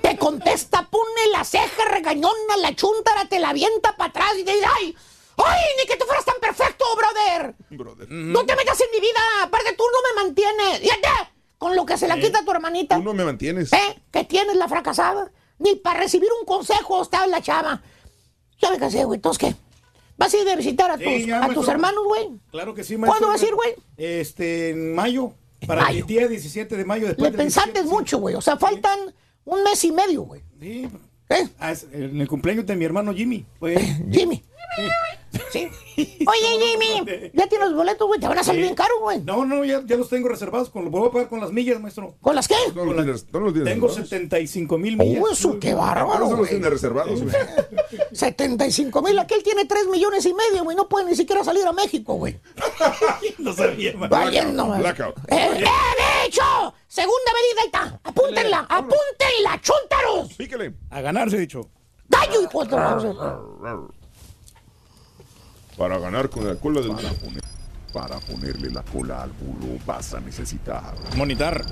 [0.00, 4.52] Te contesta, pone la ceja regañona, la chuntara, te la avienta para atrás y te
[4.52, 4.96] dice, ¡ay!
[5.36, 5.60] ¡Ay!
[5.78, 7.54] Ni que tú fueras tan perfecto, brother.
[8.08, 9.20] No te metas en mi vida.
[9.42, 10.82] Aparte, tú no me mantienes.
[10.82, 12.96] Ya, con lo que se la quita a tu hermanita.
[12.96, 13.72] Tú no me mantienes.
[13.72, 14.02] ¿Eh?
[14.12, 15.32] Que tienes la fracasada.
[15.58, 17.82] Ni para recibir un consejo está la chava.
[18.60, 19.18] Ya me casé, güey.
[19.18, 19.56] Entonces, ¿qué?
[20.16, 22.30] ¿Vas a ir a visitar a tus, Sí, a tus hermanos, güey?
[22.50, 23.18] Claro que sí, maestro.
[23.18, 23.74] ¿Cuándo vas a ir, güey?
[23.96, 25.32] Este, en mayo.
[25.66, 26.00] Para Mayo.
[26.00, 27.06] el día 17 de mayo.
[27.06, 28.34] Después Le pensaste mucho, güey.
[28.34, 28.98] O sea, faltan
[29.44, 30.42] un mes y medio, güey.
[30.60, 30.88] Sí.
[31.30, 31.48] ¿Eh?
[31.58, 33.46] Ah, en el cumpleaños de mi hermano Jimmy.
[34.12, 34.44] Jimmy.
[35.50, 35.68] Sí.
[36.26, 38.20] Oye, Jimmy, ya tienes los boletos, güey.
[38.20, 38.64] Te van a salir Sí.
[38.64, 39.20] bien caros, güey.
[39.22, 40.70] No, no, ya, ya los tengo reservados.
[40.70, 42.14] Con, los voy a pagar con las millas, maestro.
[42.20, 42.54] ¿Con las qué?
[42.74, 44.08] No los tienes- no los tienes Tengo reservados.
[44.10, 45.22] 75 mil millas.
[45.24, 46.50] Oh, eso, qué bárbaro, se los güey.
[46.50, 47.34] tiene reservados, güey.
[48.12, 49.18] 75 mil.
[49.18, 50.76] Aquel tiene 3 millones y medio, güey.
[50.76, 52.38] No puede ni siquiera salir a México, güey.
[53.38, 54.10] no sabía, man.
[54.10, 54.78] Vaya nomás.
[54.78, 55.16] Blackout.
[55.28, 55.64] ¡Eh, eh,
[56.26, 56.42] bicho!
[56.86, 58.00] Segunda medida, ahí está.
[58.04, 60.34] Apúntenla, apúntenla, chúntaros.
[60.34, 60.74] Píquele.
[60.90, 61.68] A ganarse, dicho.
[62.08, 63.94] ¡Gallo, hijo de tu-
[65.76, 67.08] Para ganar con la cola del burro.
[67.92, 71.64] Para ponerle la cola al burro vas a necesitar Monitar.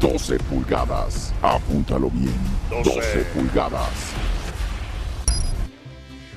[0.00, 1.32] 12 pulgadas.
[1.40, 2.34] Apúntalo bien.
[2.70, 3.00] 12
[3.34, 3.90] pulgadas.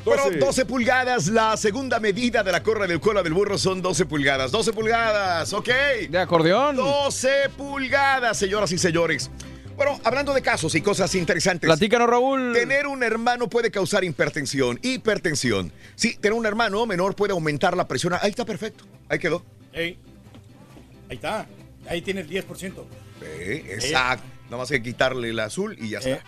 [0.06, 4.06] Bueno, 12 pulgadas, la segunda medida de la corra del cola del burro son 12
[4.06, 4.52] pulgadas.
[4.52, 5.70] 12 pulgadas, ok.
[6.10, 6.78] De acordeón.
[6.78, 9.30] 12 pulgadas, señoras y señores.
[9.78, 11.68] Bueno, hablando de casos y cosas interesantes.
[11.68, 12.52] Platícanos, Raúl.
[12.52, 14.80] Tener un hermano puede causar hipertensión.
[14.82, 15.72] Hipertensión.
[15.96, 18.14] Sí, tener un hermano menor puede aumentar la presión.
[18.20, 18.86] Ahí está perfecto.
[19.08, 19.46] Ahí quedó.
[19.76, 19.96] Ahí
[21.10, 21.46] está.
[21.88, 22.74] Ahí tiene el 10%.
[23.22, 24.26] Eh, exacto.
[24.46, 26.24] Nada más hay que quitarle el azul y ya está.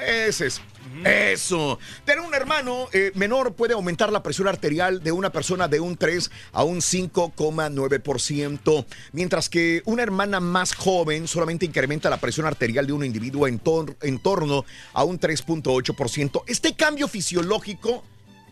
[0.00, 0.60] Ese es.
[1.04, 1.78] Eso.
[2.04, 5.96] Tener un hermano eh, menor puede aumentar la presión arterial de una persona de un
[5.96, 12.86] 3 a un 5,9%, mientras que una hermana más joven solamente incrementa la presión arterial
[12.86, 13.60] de un individuo en,
[14.02, 16.42] en torno a un 3.8%.
[16.46, 18.04] Este cambio fisiológico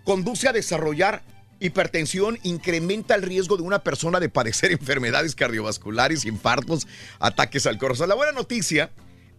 [0.05, 1.23] conduce a desarrollar
[1.61, 6.87] hipertensión, incrementa el riesgo de una persona de padecer enfermedades cardiovasculares, infartos,
[7.19, 8.09] ataques al corazón.
[8.09, 8.91] La buena noticia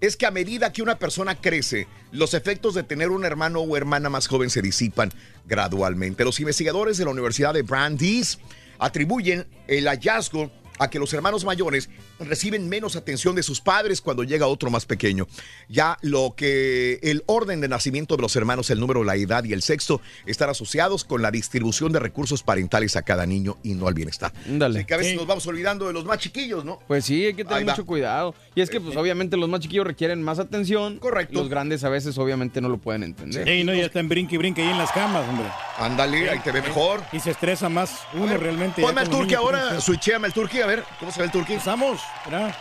[0.02, 3.78] es que a medida que una persona crece, los efectos de tener un hermano o
[3.78, 5.12] hermana más joven se disipan
[5.46, 6.26] gradualmente.
[6.26, 8.40] Los investigadores de la Universidad de Brandeis
[8.80, 11.90] atribuyen el hallazgo a que los hermanos mayores
[12.26, 15.28] reciben menos atención de sus padres cuando llega otro más pequeño.
[15.70, 19.54] Ya lo que el orden de nacimiento de los hermanos, el número, la edad y
[19.54, 23.88] el sexo están asociados con la distribución de recursos parentales a cada niño y no
[23.88, 24.34] al bienestar.
[24.48, 24.80] Ándale.
[24.80, 26.80] Así que a veces nos vamos olvidando de los más chiquillos, ¿no?
[26.88, 28.36] Pues sí, hay que tener mucho cuidado.
[28.56, 30.98] Y es que, pues, obviamente, los más chiquillos requieren más atención.
[31.00, 31.40] Correcto.
[31.40, 33.48] Los grandes a veces, obviamente, no lo pueden entender.
[33.48, 35.48] Ey, no, ya está en brinque y brinque ahí en las camas, hombre.
[35.78, 37.02] Ándale, ahí te ve mejor.
[37.12, 38.82] Y se estresa más uno realmente.
[38.82, 41.54] Ponme al turqui ahora, switchéame al turqui, a ver, ¿cómo se ve el turqui?
[41.54, 42.56] Estamos, mira,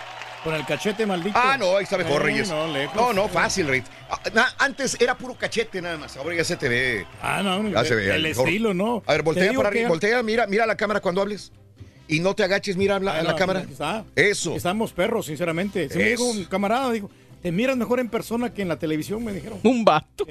[0.45, 1.39] con el cachete maldito.
[1.39, 2.49] Ah, no, ahí está mejor, Eh, Reyes.
[2.49, 2.97] No, lejos.
[2.97, 3.87] No, no, fácil, Reyes.
[4.11, 7.07] Ah, antes era puro cachete nada más, ahora ya se te ve.
[7.23, 8.15] Ah, no, Ya se ve.
[8.15, 8.49] el mejor.
[8.49, 9.03] estilo, ¿no.
[9.07, 11.53] A ver, Te voltea para que- arriba, voltea, mira, mira la cámara cuando hables.
[12.09, 13.61] Y no te agaches, mira la, Ah, la cámara.
[13.61, 14.05] aquí está.
[14.17, 14.57] Eso.
[14.57, 15.89] Estamos perros, sinceramente.
[15.89, 17.09] Se me dijo un camarada, dijo,
[17.41, 19.61] te miras mejor en persona que en la televisión, me dijeron.
[19.63, 20.27] Un vato.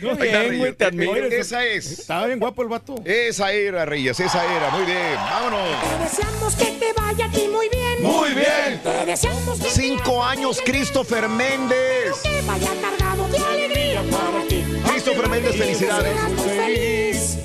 [0.00, 0.76] No, bien, güey, Reyes.
[0.78, 1.16] te admiro.
[1.16, 1.90] Esa es.
[1.98, 2.94] Estaba bien guapo el vato.
[3.04, 4.70] Esa era, Reyes, esa era.
[4.70, 5.68] Muy bien, vámonos.
[6.00, 7.83] Deseamos que te vaya a ti muy bien.
[8.04, 8.82] Muy bien.
[8.82, 12.20] Te deseamos que Cinco años, Christopher Méndez.
[12.22, 14.62] te vaya cargado de alegría para ti.
[14.90, 17.38] Christopher Méndez, felicidades.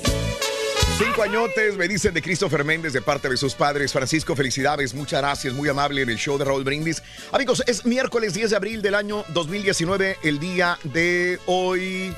[0.98, 3.90] Cinco añotes, me dicen de Christopher Méndez de parte de sus padres.
[3.90, 7.02] Francisco, felicidades, muchas gracias, muy amable en el show de Raúl Brindis.
[7.32, 12.14] Amigos, es miércoles 10 de abril del año 2019, el día de hoy.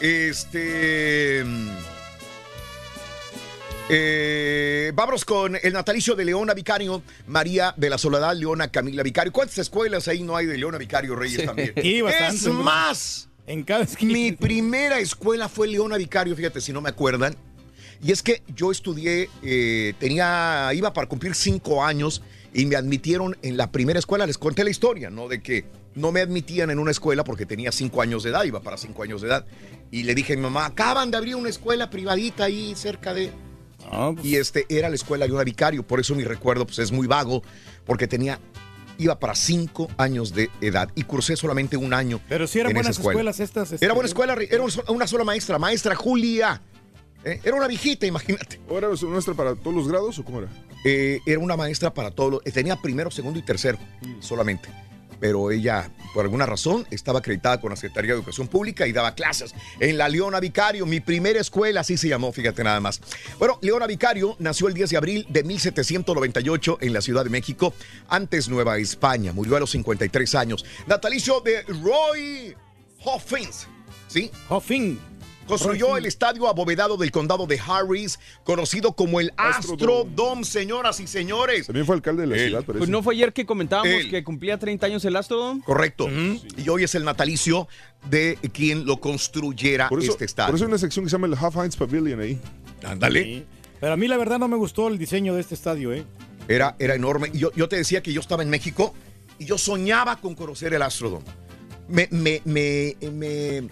[0.00, 1.44] Este.
[3.88, 9.32] Eh, vámonos con el natalicio de Leona Vicario, María de la Soledad, Leona Camila Vicario.
[9.32, 11.46] ¿Cuántas escuelas ahí no hay de Leona Vicario Reyes Sí.
[11.46, 11.72] también?
[12.04, 12.36] Bastante.
[12.36, 14.12] es más, En cada esquina.
[14.12, 17.34] mi primera escuela fue Leona Vicario, fíjate si no me acuerdan.
[18.02, 22.22] Y es que yo estudié, eh, tenía, iba para cumplir cinco años
[22.54, 24.24] y me admitieron en la primera escuela.
[24.26, 25.26] Les conté la historia, ¿no?
[25.26, 25.64] De que
[25.96, 29.02] no me admitían en una escuela porque tenía cinco años de edad, iba para cinco
[29.02, 29.46] años de edad.
[29.90, 33.32] Y le dije a mi mamá, acaban de abrir una escuela privadita ahí cerca de...
[34.22, 37.42] Y este era la escuela Leona Vicario, por eso mi recuerdo pues, es muy vago,
[37.86, 38.38] porque tenía,
[38.98, 42.20] iba para cinco años de edad y cursé solamente un año.
[42.28, 43.12] Pero sí eran en buenas escuela.
[43.30, 43.72] escuelas estas.
[43.72, 46.60] este, Era buena escuela, era un so- una sola maestra, maestra Julia.
[47.24, 48.60] Eh, Era una viejita, imagínate.
[48.68, 50.48] ¿O era su maestra para todos los grados o cómo era?
[50.84, 52.30] Eh, era una maestra para todos.
[52.30, 54.20] los- eh, Tenía primero, segundo y tercero Mm.
[54.22, 54.68] solamente.
[55.20, 59.14] Pero ella, por alguna razón, estaba acreditada con la Secretaría de Educación Pública y daba
[59.14, 63.00] clases en la Leona Vicario, mi primera escuela, así se llamó, fíjate nada más.
[63.38, 67.74] Bueno, Leona Vicario nació el 10 de abril de 1798 en la Ciudad de México,
[68.08, 70.64] antes Nueva España, murió a los 53 años.
[70.86, 72.54] Natalicio de Roy
[73.04, 73.66] Hoffins,
[74.08, 74.30] ¿sí?
[74.48, 75.17] Hoffin.
[75.48, 81.66] Construyó el estadio abovedado del condado de Harris, conocido como el Astrodome, señoras y señores.
[81.66, 82.78] También fue alcalde de la ciudad, parece.
[82.78, 84.10] Pues no fue ayer que comentábamos Él.
[84.10, 85.62] que cumplía 30 años el Astrodome.
[85.64, 86.08] Correcto.
[86.10, 87.68] Y hoy es el natalicio
[88.08, 90.48] de quien lo construyera Por eso, este estadio.
[90.48, 92.38] por eso hay una sección que se llama el Half Heinz Pavilion ahí.
[92.84, 93.44] Ándale.
[93.80, 96.04] Pero a mí la verdad no me gustó el diseño de este estadio, ¿eh?
[96.48, 97.30] Era, era enorme.
[97.32, 98.94] Y yo, yo te decía que yo estaba en México
[99.38, 101.24] y yo soñaba con conocer el Astrodome.
[101.88, 103.68] Me, me, me, me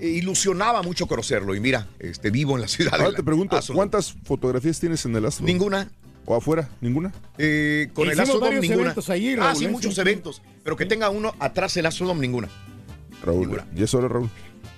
[0.00, 1.54] ilusionaba mucho conocerlo.
[1.54, 2.94] Y mira, este, vivo en la ciudad.
[2.94, 5.46] Ahora de te pregunto, ¿cuántas fotografías tienes en el Astro?
[5.46, 5.90] Ninguna.
[6.24, 6.68] ¿O afuera?
[6.80, 7.12] ¿Ninguna?
[7.38, 8.82] Eh, con el Astrodome ninguna.
[8.82, 9.68] eventos ahí, ah, Raúl, sí, ¿eh?
[9.68, 10.00] muchos Sí, sí.
[10.00, 10.42] eventos.
[10.64, 12.48] Pero que tenga uno atrás el Astrodome, ninguna.
[13.22, 14.28] Raúl, ya es hora, Raúl.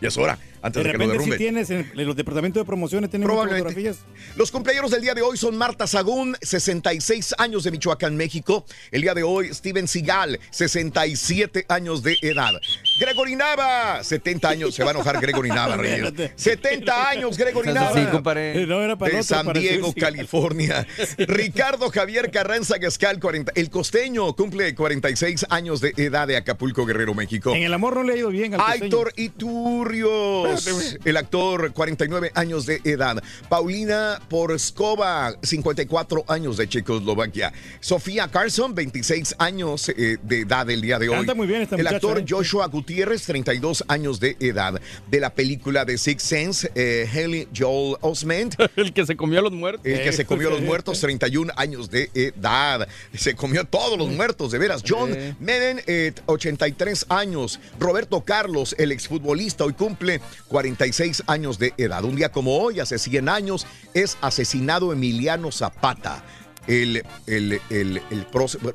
[0.03, 1.37] Ya es hora, antes De de, que lo repente si derrumbe.
[1.37, 3.99] tienes en, en los departamentos de promociones tienen fotografías.
[4.37, 8.65] Los cumpleaños del día de hoy son Marta Sagún, 66 años de Michoacán, México.
[8.91, 12.53] El día de hoy, Steven Seagal, 67 años de edad.
[13.01, 14.75] Gregory Nava, 70 años.
[14.75, 16.13] Se va a enojar Gregory Nava, Reyes.
[16.37, 17.93] 70 años, Gregory Nava.
[17.93, 18.67] Sí, compadre.
[18.67, 19.93] No era para de San Diego.
[19.95, 20.87] California.
[21.19, 27.15] Ricardo Javier Carranza Gascal, 40, el costeño, cumple 46 años de edad de Acapulco, Guerrero,
[27.15, 27.55] México.
[27.55, 28.85] En el amor no le ha ido bien al costeño.
[28.85, 29.13] Aitor
[30.53, 33.23] Iturrios, el actor, 49 años de edad.
[33.49, 37.53] Paulina Porskova, 54 años de Checoslovaquia.
[37.81, 41.17] Sofía Carson, 26 años eh, de edad el día de hoy.
[41.17, 42.25] Canta muy bien esta El muchacha, actor ¿eh?
[42.29, 44.81] Joshua Gutiérrez, 32 años de edad.
[45.11, 48.55] De la película de Six Sense, eh, Haley Joel Osment.
[48.77, 49.85] El que se comió a los muertos.
[49.85, 52.89] El que se comió a los muertos, 31 años de edad.
[53.15, 54.83] Se comió todos los muertos, de veras.
[54.87, 57.61] John eh, 83 años.
[57.79, 62.05] Roberto Carlos, el exfutbolista, hoy cumple 46 años de edad.
[62.05, 66.22] Un día como hoy, hace 100 años, es asesinado Emiliano Zapata.
[66.69, 68.27] El, el, el, el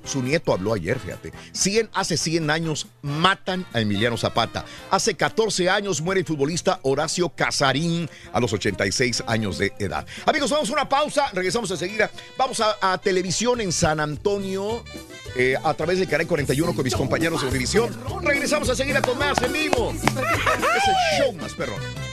[0.04, 1.32] su nieto habló ayer, fíjate.
[1.52, 4.66] 100, hace 100 años matan a Emiliano Zapata.
[4.90, 10.06] Hace 14 años muere el futbolista Horacio Casarín a los 86 años de edad.
[10.26, 11.30] Amigos, vamos a una pausa.
[11.34, 12.10] Regresamos enseguida.
[12.38, 14.84] Vamos a, televisión en San Antonio
[15.36, 17.96] eh, a través del Canal 41 con mis compañeros de Univisión.
[18.22, 19.94] Regresamos enseguida con más en vivo.
[19.94, 22.13] Es el show más perrón.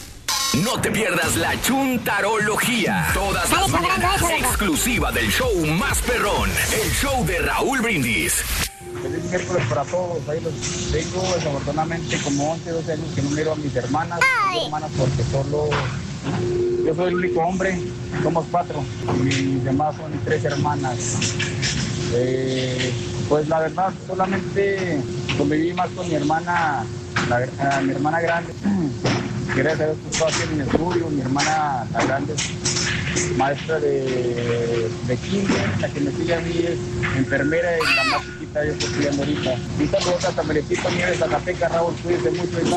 [0.53, 3.07] No te pierdas la chuntarología.
[3.13, 5.49] Todas las mañanas, exclusiva del show
[5.79, 6.49] más perrón,
[6.83, 8.33] el show de Raúl Brindis.
[9.01, 10.27] Feliz miércoles para todos.
[10.27, 10.53] Ahí los
[10.91, 14.19] tengo desafortunadamente como 11, 12 años que no miro a mis hermanas,
[14.53, 15.69] mis hermanas porque solo
[16.85, 17.79] yo soy el único hombre,
[18.21, 18.83] somos cuatro,
[19.21, 20.97] y mis demás son tres hermanas.
[22.13, 22.91] Eh,
[23.29, 25.01] pues la verdad solamente
[25.37, 26.85] conviví más con mi hermana,
[27.29, 28.53] la- a mi hermana grande.
[29.55, 34.89] Gracias a Dios pues, todo en el estudio, mi hermana la grande es maestra de,
[35.07, 36.79] de kinder, la que me sigue a mí es
[37.17, 39.53] enfermera y la más chiquita yo estoy estudiando ahorita.
[39.79, 42.61] Y saludos hasta Melecito Nieves, Zacatecas, Raúl, cuídense mucho.
[42.61, 42.71] y Sí.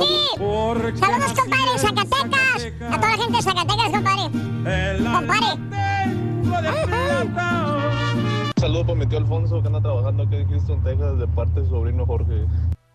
[0.98, 2.92] Saludos, compadre, Zacatecas.
[2.92, 4.30] A toda la gente de Zacatecas, compadre.
[5.14, 5.74] Compadre.
[8.56, 11.66] Saludos para mi tío Alfonso que anda trabajando aquí en Houston, Texas, de parte de
[11.66, 12.46] su sobrino Jorge.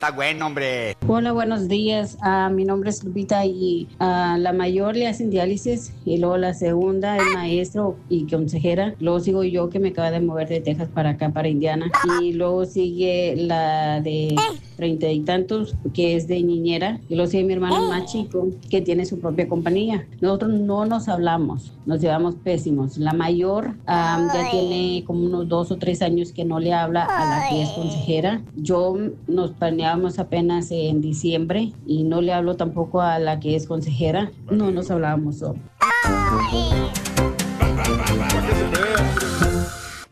[0.02, 0.95] Está bueno, hombre.
[1.10, 2.18] Hola, buenos días.
[2.22, 6.54] Ah, mi nombre es Lupita y a la mayor le hacen diálisis y luego la
[6.54, 8.95] segunda es maestro y consejera.
[9.02, 11.91] Luego sigo yo que me acaba de mover de Texas para acá, para Indiana.
[12.24, 14.38] Y luego sigue la de
[14.78, 17.02] treinta y tantos que es de niñera.
[17.10, 20.08] Y luego sigue mi hermano más chico que tiene su propia compañía.
[20.22, 22.97] Nosotros no nos hablamos, nos llevamos pésimos.
[22.97, 27.04] La mayor ah, ya tiene como unos dos o tres años que no le habla
[27.04, 28.41] a la que es consejera.
[28.56, 28.95] Yo
[29.28, 29.52] nos
[29.90, 34.32] planeábamos apenas en diciembre y no le hablo tampoco a la que es consejera.
[34.52, 35.44] No nos hablábamos.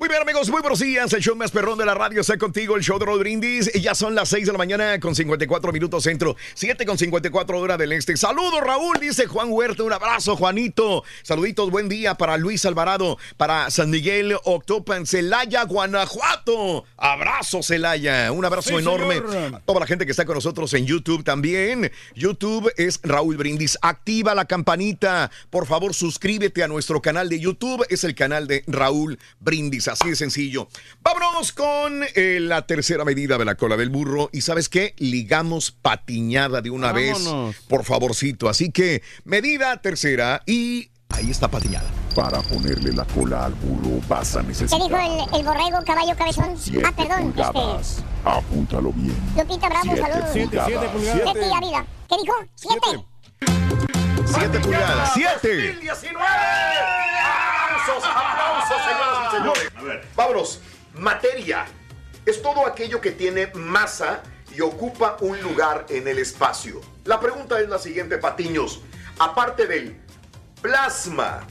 [0.07, 1.11] Muy bien, amigos, muy buenos días.
[1.11, 3.69] El show más perrón de la radio está contigo, el show de Roll Brindis.
[3.75, 7.59] Y ya son las 6 de la mañana con 54 minutos centro, 7 con 54
[7.59, 8.15] hora del este.
[8.15, 9.83] Saludos, Raúl, dice Juan Huerta.
[9.83, 11.03] Un abrazo, Juanito.
[11.23, 16.85] Saluditos, buen día para Luis Alvarado, para San Miguel Octopan, Celaya, Guanajuato.
[16.95, 18.31] Abrazo, Celaya.
[18.31, 19.55] Un abrazo Sí, enorme señor.
[19.55, 21.91] a toda la gente que está con nosotros en YouTube también.
[22.15, 23.77] YouTube es Raúl Brindis.
[23.81, 25.31] Activa la campanita.
[25.49, 27.85] Por favor, suscríbete a nuestro canal de YouTube.
[27.89, 29.89] Es el canal de Raúl Brindis.
[29.99, 30.67] Así de sencillo.
[31.01, 34.29] Vámonos con eh, la tercera medida de la cola del burro.
[34.31, 34.93] Y ¿sabes qué?
[34.97, 37.55] Ligamos patiñada de una Vámonos.
[37.55, 37.65] vez.
[37.67, 38.47] Por favorcito.
[38.47, 41.89] Así que medida tercera y ahí está patiñada.
[42.15, 46.15] Para ponerle la cola al burro vas a ¿Qué necesitar dijo el, el borrego caballo
[46.15, 46.55] cabezón?
[46.59, 47.43] siete Ah, perdón, este.
[47.43, 48.03] pulgadas.
[48.23, 49.15] Apúntalo bien.
[49.35, 50.29] Lupita Bravo, Siete saludos.
[50.33, 51.21] Siete, siete pulgadas.
[51.33, 51.85] Siete Ávila.
[52.09, 52.35] ¿Qué dijo?
[52.55, 53.05] Siete.
[54.29, 55.11] 7 pulgadas.
[55.13, 55.37] 7.
[55.41, 56.25] 2019.
[57.87, 59.71] Aplausos, aplausos, señoras y señores.
[59.75, 60.07] A ver.
[60.15, 60.61] Vámonos.
[60.95, 61.65] Materia
[62.25, 64.21] es todo aquello que tiene masa
[64.53, 66.81] y ocupa un lugar en el espacio.
[67.05, 68.81] La pregunta es la siguiente, Patiños.
[69.19, 69.97] Aparte del
[70.61, 71.47] plasma,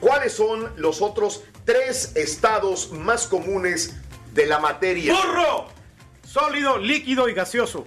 [0.00, 3.96] ¿cuáles son los otros tres estados más comunes
[4.32, 5.14] de la materia?
[5.14, 5.68] ¡Burro!
[6.26, 7.86] Sólido, líquido y gaseoso.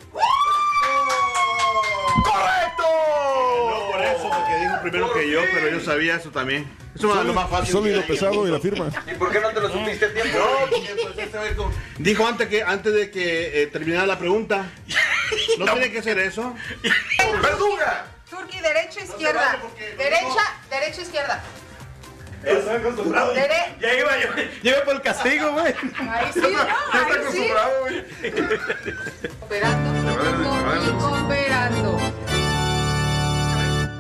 [2.24, 2.84] ¡Correcto!
[3.70, 6.68] No por eso, porque dijo primero que yo, pero yo sabía eso también.
[6.96, 7.72] Eso es lo más fácil.
[7.72, 8.90] Sólido, pesado y la firma.
[9.12, 10.38] ¿Y por qué no te lo supiste a tiempo?
[10.38, 10.96] No, porque,
[11.32, 14.68] pues, como- Dijo antes que antes de que eh, terminara la pregunta.
[15.58, 16.54] No, tiene que ser eso.
[17.42, 18.06] ¡Verduga!
[18.30, 19.60] Turqui, derecha, izquierda.
[19.98, 21.44] Derecha, derecha, izquierda.
[22.44, 23.34] Está acostumbrado.
[23.34, 24.28] Dere- Ya iba, yo,
[24.64, 25.74] yo iba por el castigo, güey.
[26.10, 26.60] Ahí sí, ¿no?
[27.00, 27.48] Ahí sí.
[29.40, 30.14] Cooperando,
[31.00, 32.00] cooperando.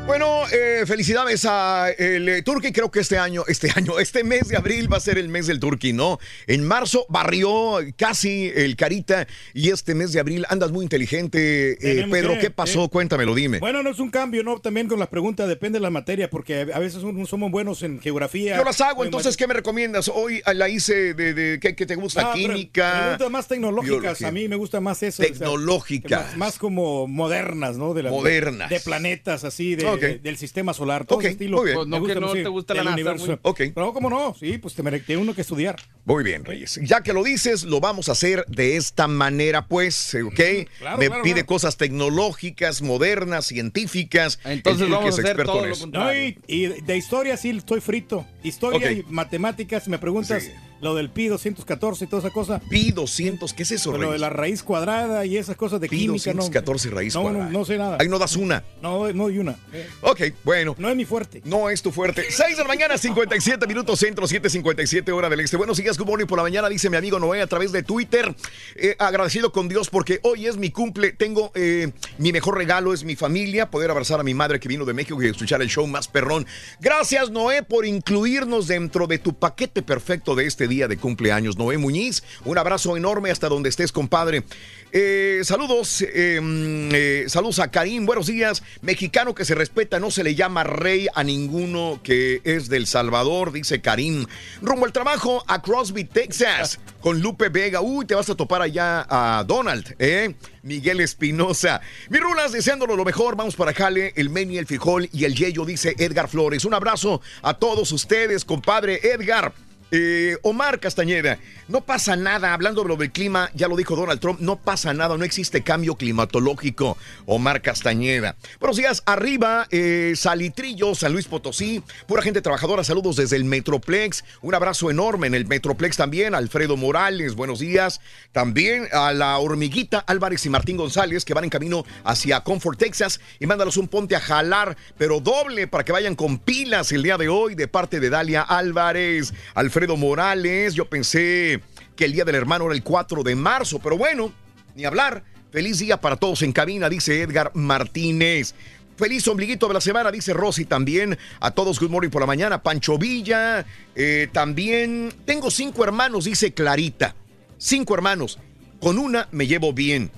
[0.05, 2.73] Bueno, eh, felicidades a el eh, Turkey.
[2.73, 5.47] Creo que este año, este año, este mes de abril va a ser el mes
[5.47, 6.19] del Turkey, ¿no?
[6.45, 11.77] En marzo barrió casi el Carita y este mes de abril andas muy inteligente.
[12.01, 12.83] Eh, Pedro, que, ¿qué pasó?
[12.83, 12.89] eh.
[12.89, 13.59] Cuéntamelo, dime.
[13.59, 14.59] Bueno, no es un cambio, ¿no?
[14.59, 18.01] También con las preguntas depende de la materia, porque a veces un- somos buenos en
[18.01, 18.57] geografía.
[18.57, 20.09] Yo las hago, en entonces, ¿qué me recomiendas?
[20.13, 22.33] Hoy ah, la hice de, de- ¿qué, qué te gusta?
[22.33, 22.99] Pero Química.
[23.03, 23.99] Preguntas más tecnológicas.
[24.01, 24.27] biología.
[24.27, 25.23] A mí me gusta más eso.
[25.23, 26.25] o sea, Tecnológicas.
[26.31, 27.93] más, más como modernas, ¿no?
[27.93, 28.69] De la- Modernas.
[28.69, 31.05] De planetas, así, de, De- del sistema solar.
[31.05, 31.57] Todo Ok, ese estilo.
[31.57, 31.75] muy bien.
[31.75, 33.39] Me Pues no, gusta, que no sí, te gusta la NASA, universo.
[33.43, 33.73] muy-.
[33.75, 34.35] No, ¿cómo no?
[34.39, 35.75] Sí, pues te tiene uno que estudiar.
[36.05, 36.79] Muy bien, Reyes.
[36.83, 40.33] Ya que lo dices, lo vamos a hacer de esta manera, pues, ¿ok?
[40.79, 41.47] claro, Me claro, pide claro.
[41.47, 44.39] cosas tecnológicas, modernas, científicas.
[44.43, 45.87] Entonces vamos es a hacer experto todo en lo eso.
[45.87, 48.25] No, y, y de historia sí estoy frito.
[48.43, 50.49] Historia y matemáticas, me preguntas
[50.83, 52.59] lo del pi 214 y toda esa cosa.
[52.69, 55.97] Pi 200, ¿qué es eso, Lo de la raíz cuadrada y esas cosas de Pi
[55.99, 56.41] química, ¿no?
[56.43, 57.45] 214 raíz No, cuadrada.
[57.45, 57.97] no, no sé nada.
[57.99, 58.63] Ahí no das una.
[58.81, 59.55] No, no hay una.
[60.01, 60.75] Ok, bueno.
[60.77, 61.41] No es mi fuerte.
[61.45, 62.25] No es tu fuerte.
[62.29, 65.55] 6 de la mañana, 57 minutos centro, 7.57 hora del este.
[65.55, 68.35] Buenos días, good morning por la mañana, dice mi amigo Noé a través de Twitter.
[68.75, 71.13] Eh, agradecido con Dios porque hoy es mi cumple.
[71.13, 74.83] Tengo eh, mi mejor regalo, es mi familia, poder abrazar a mi madre que vino
[74.83, 76.45] de México y escuchar el show más perrón.
[76.81, 81.57] Gracias, Noé, por incluirnos dentro de tu paquete perfecto de este día de cumpleaños.
[81.57, 84.43] Noé Muñiz, un abrazo enorme hasta donde estés, compadre.
[84.91, 88.61] Eh, saludos, mm, eh, saludos a Karim, buenos días.
[88.81, 93.51] Mexicano que se respeta, no se le llama rey a ninguno que es del Salvador,
[93.51, 94.25] dice Karim.
[94.61, 97.81] Rumbo al trabajo a Crosby, Texas, con Lupe Vega.
[97.81, 100.35] Uy, te vas a topar allá a Donald, ¿eh?
[100.61, 101.81] Miguel Espinosa.
[102.09, 103.35] Mi rulas, deseándolo lo mejor.
[103.35, 106.65] Vamos para Jale, el Meni, el Frijol y el Yeyo, dice Edgar Flores.
[106.65, 109.53] Un abrazo a todos ustedes, compadre Edgar.
[109.95, 111.37] Eh, Omar Castañeda,
[111.67, 115.17] no pasa nada, hablando de del clima, ya lo dijo Donald Trump, no pasa nada,
[115.17, 116.97] no existe cambio climatológico.
[117.25, 118.35] Omar Castañeda.
[118.59, 124.23] Buenos días, arriba, eh, Salitrillo, San Luis Potosí, pura gente trabajadora, saludos desde el Metroplex,
[124.41, 128.01] un abrazo enorme en el Metroplex también, Alfredo Morales, buenos días.
[128.31, 133.19] También a la hormiguita Álvarez y Martín González que van en camino hacia Comfort, Texas,
[133.39, 137.17] y mándalos un ponte a jalar, pero doble para que vayan con pilas el día
[137.17, 140.73] de hoy de parte de Dalia Álvarez, Alfredo Morales.
[140.73, 141.62] Yo pensé
[141.95, 144.31] que el día del hermano era el 4 de marzo, pero bueno,
[144.75, 145.23] ni hablar.
[145.51, 148.55] Feliz día para todos en cabina, dice Edgar Martínez.
[148.97, 151.17] Feliz ombliguito de la semana, dice Rosy también.
[151.39, 152.63] A todos, good morning por la mañana.
[152.63, 153.65] Pancho Villa,
[153.95, 155.13] eh, también.
[155.25, 157.15] Tengo cinco hermanos, dice Clarita.
[157.57, 158.39] Cinco hermanos.
[158.79, 160.11] Con una me llevo bien.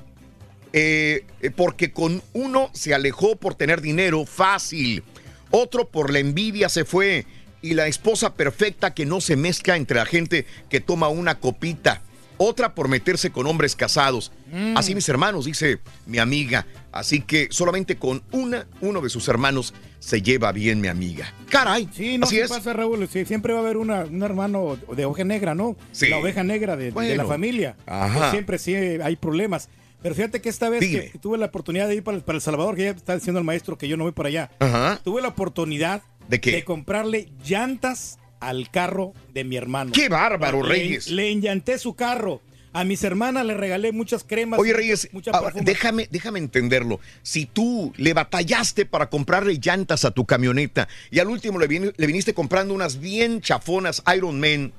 [0.73, 5.03] Eh, eh, porque con uno se alejó por tener dinero fácil.
[5.51, 7.25] Otro por la envidia se fue.
[7.65, 12.01] Y la esposa perfecta que no se mezcla entre la gente que toma una copita.
[12.37, 14.31] otra por meterse con hombres casados.
[14.51, 14.75] Mm.
[14.77, 16.65] Así mis hermanos, dice mi amiga.
[16.91, 21.33] Así que solamente con una, uno de sus hermanos se lleva bien mi amiga.
[21.49, 22.49] Caray, Sí, no así ¿qué es.
[22.51, 23.07] pasa, Raúl.
[23.07, 25.77] Sí, siempre va a haber una- un hermano de oveja negra, ¿no?
[25.93, 26.09] Sí.
[26.09, 27.77] La oveja negra de, la familia.
[27.85, 28.17] Ajá.
[28.19, 29.69] Pues siempre sí hay problemas.
[30.01, 32.75] Pero fíjate que esta vez que tuve la oportunidad de ir para, para El Salvador,
[32.75, 34.51] que ya está diciendo el maestro que yo no voy para allá.
[34.59, 34.99] Ajá.
[35.03, 36.63] Tuve la oportunidad ¿De qué?
[36.63, 39.91] comprarle llantas al carro de mi hermano.
[39.93, 41.09] ¡Qué bárbaro, Le- Reyes!
[41.09, 42.41] Le enllanté su carro.
[42.73, 44.59] A mis hermanas le regalé muchas cremas.
[44.59, 46.99] Oye, Reyes, mucha ahora, déjame, déjame entenderlo.
[47.23, 51.93] Si tú le batallaste para comprarle llantas a tu camioneta y al último le, vin-
[51.95, 54.73] le viniste comprando unas bien chafonas Iron Man,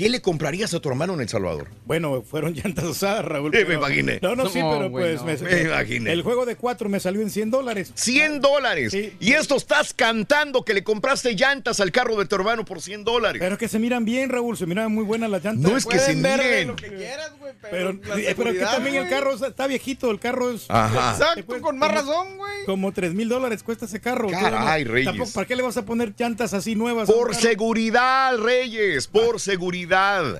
[0.00, 1.68] ¿qué le comprarías a tu hermano en El Salvador?
[1.84, 3.54] Bueno, fueron llantas usadas, Raúl.
[3.54, 4.18] Eh, me pero- imaginé.
[4.22, 5.48] No, no, sí, No, pero güey, pues no.
[5.50, 6.10] Me imaginé.
[6.12, 7.92] El juego de cuatro me salió en 100 dólares.
[7.96, 8.94] 100 dólares.
[8.94, 13.04] Y esto estás cantando que le compraste llantas al carro de tu hermano por 100
[13.04, 13.40] dólares.
[13.40, 15.70] Pero que se miran bien, Raúl, se miran muy buenas las llantas.
[15.70, 16.68] No es que se miren.
[16.68, 20.18] lo que quieras, güey, Pero, la eh, pero que también el carro está, viejito, el
[20.18, 20.64] carro es...
[20.68, 21.12] Ajá.
[21.12, 22.64] Exacto, con más razón, güey.
[22.64, 24.28] Como 3 mil dólares cuesta ese carro.
[24.30, 25.06] Caray, Reyes.
[25.06, 27.10] tampoco- ¿Para qué le vas a poner llantas así nuevas?
[27.10, 29.89] Por seguridad, Reyes, por seguridad.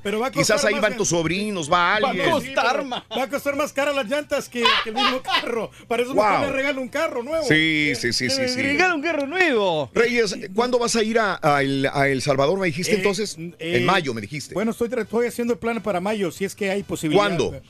[0.02, 2.26] Pero va a costar Quizás ahí más van tus sobrinos, va alguien.
[2.40, 5.70] Sí, pero Va a costar más cara las llantas que, que el mismo carro.
[5.88, 6.40] Para eso Wow.
[6.42, 7.44] le regalo un carro nuevo.
[7.46, 8.62] Sí, sí, sí, sí, sí.
[8.62, 9.90] Regala un carro nuevo.
[9.94, 12.58] Reyes, ¿cuándo vas a ir a, a el, a El Salvador?
[12.58, 13.36] Me dijiste Eh, entonces.
[13.38, 14.54] eh, en mayo, me dijiste.
[14.54, 17.22] Bueno, estoy, estoy haciendo el plan para mayo, si es que hay posibilidad.
[17.24, 17.60] ¿Cuándo?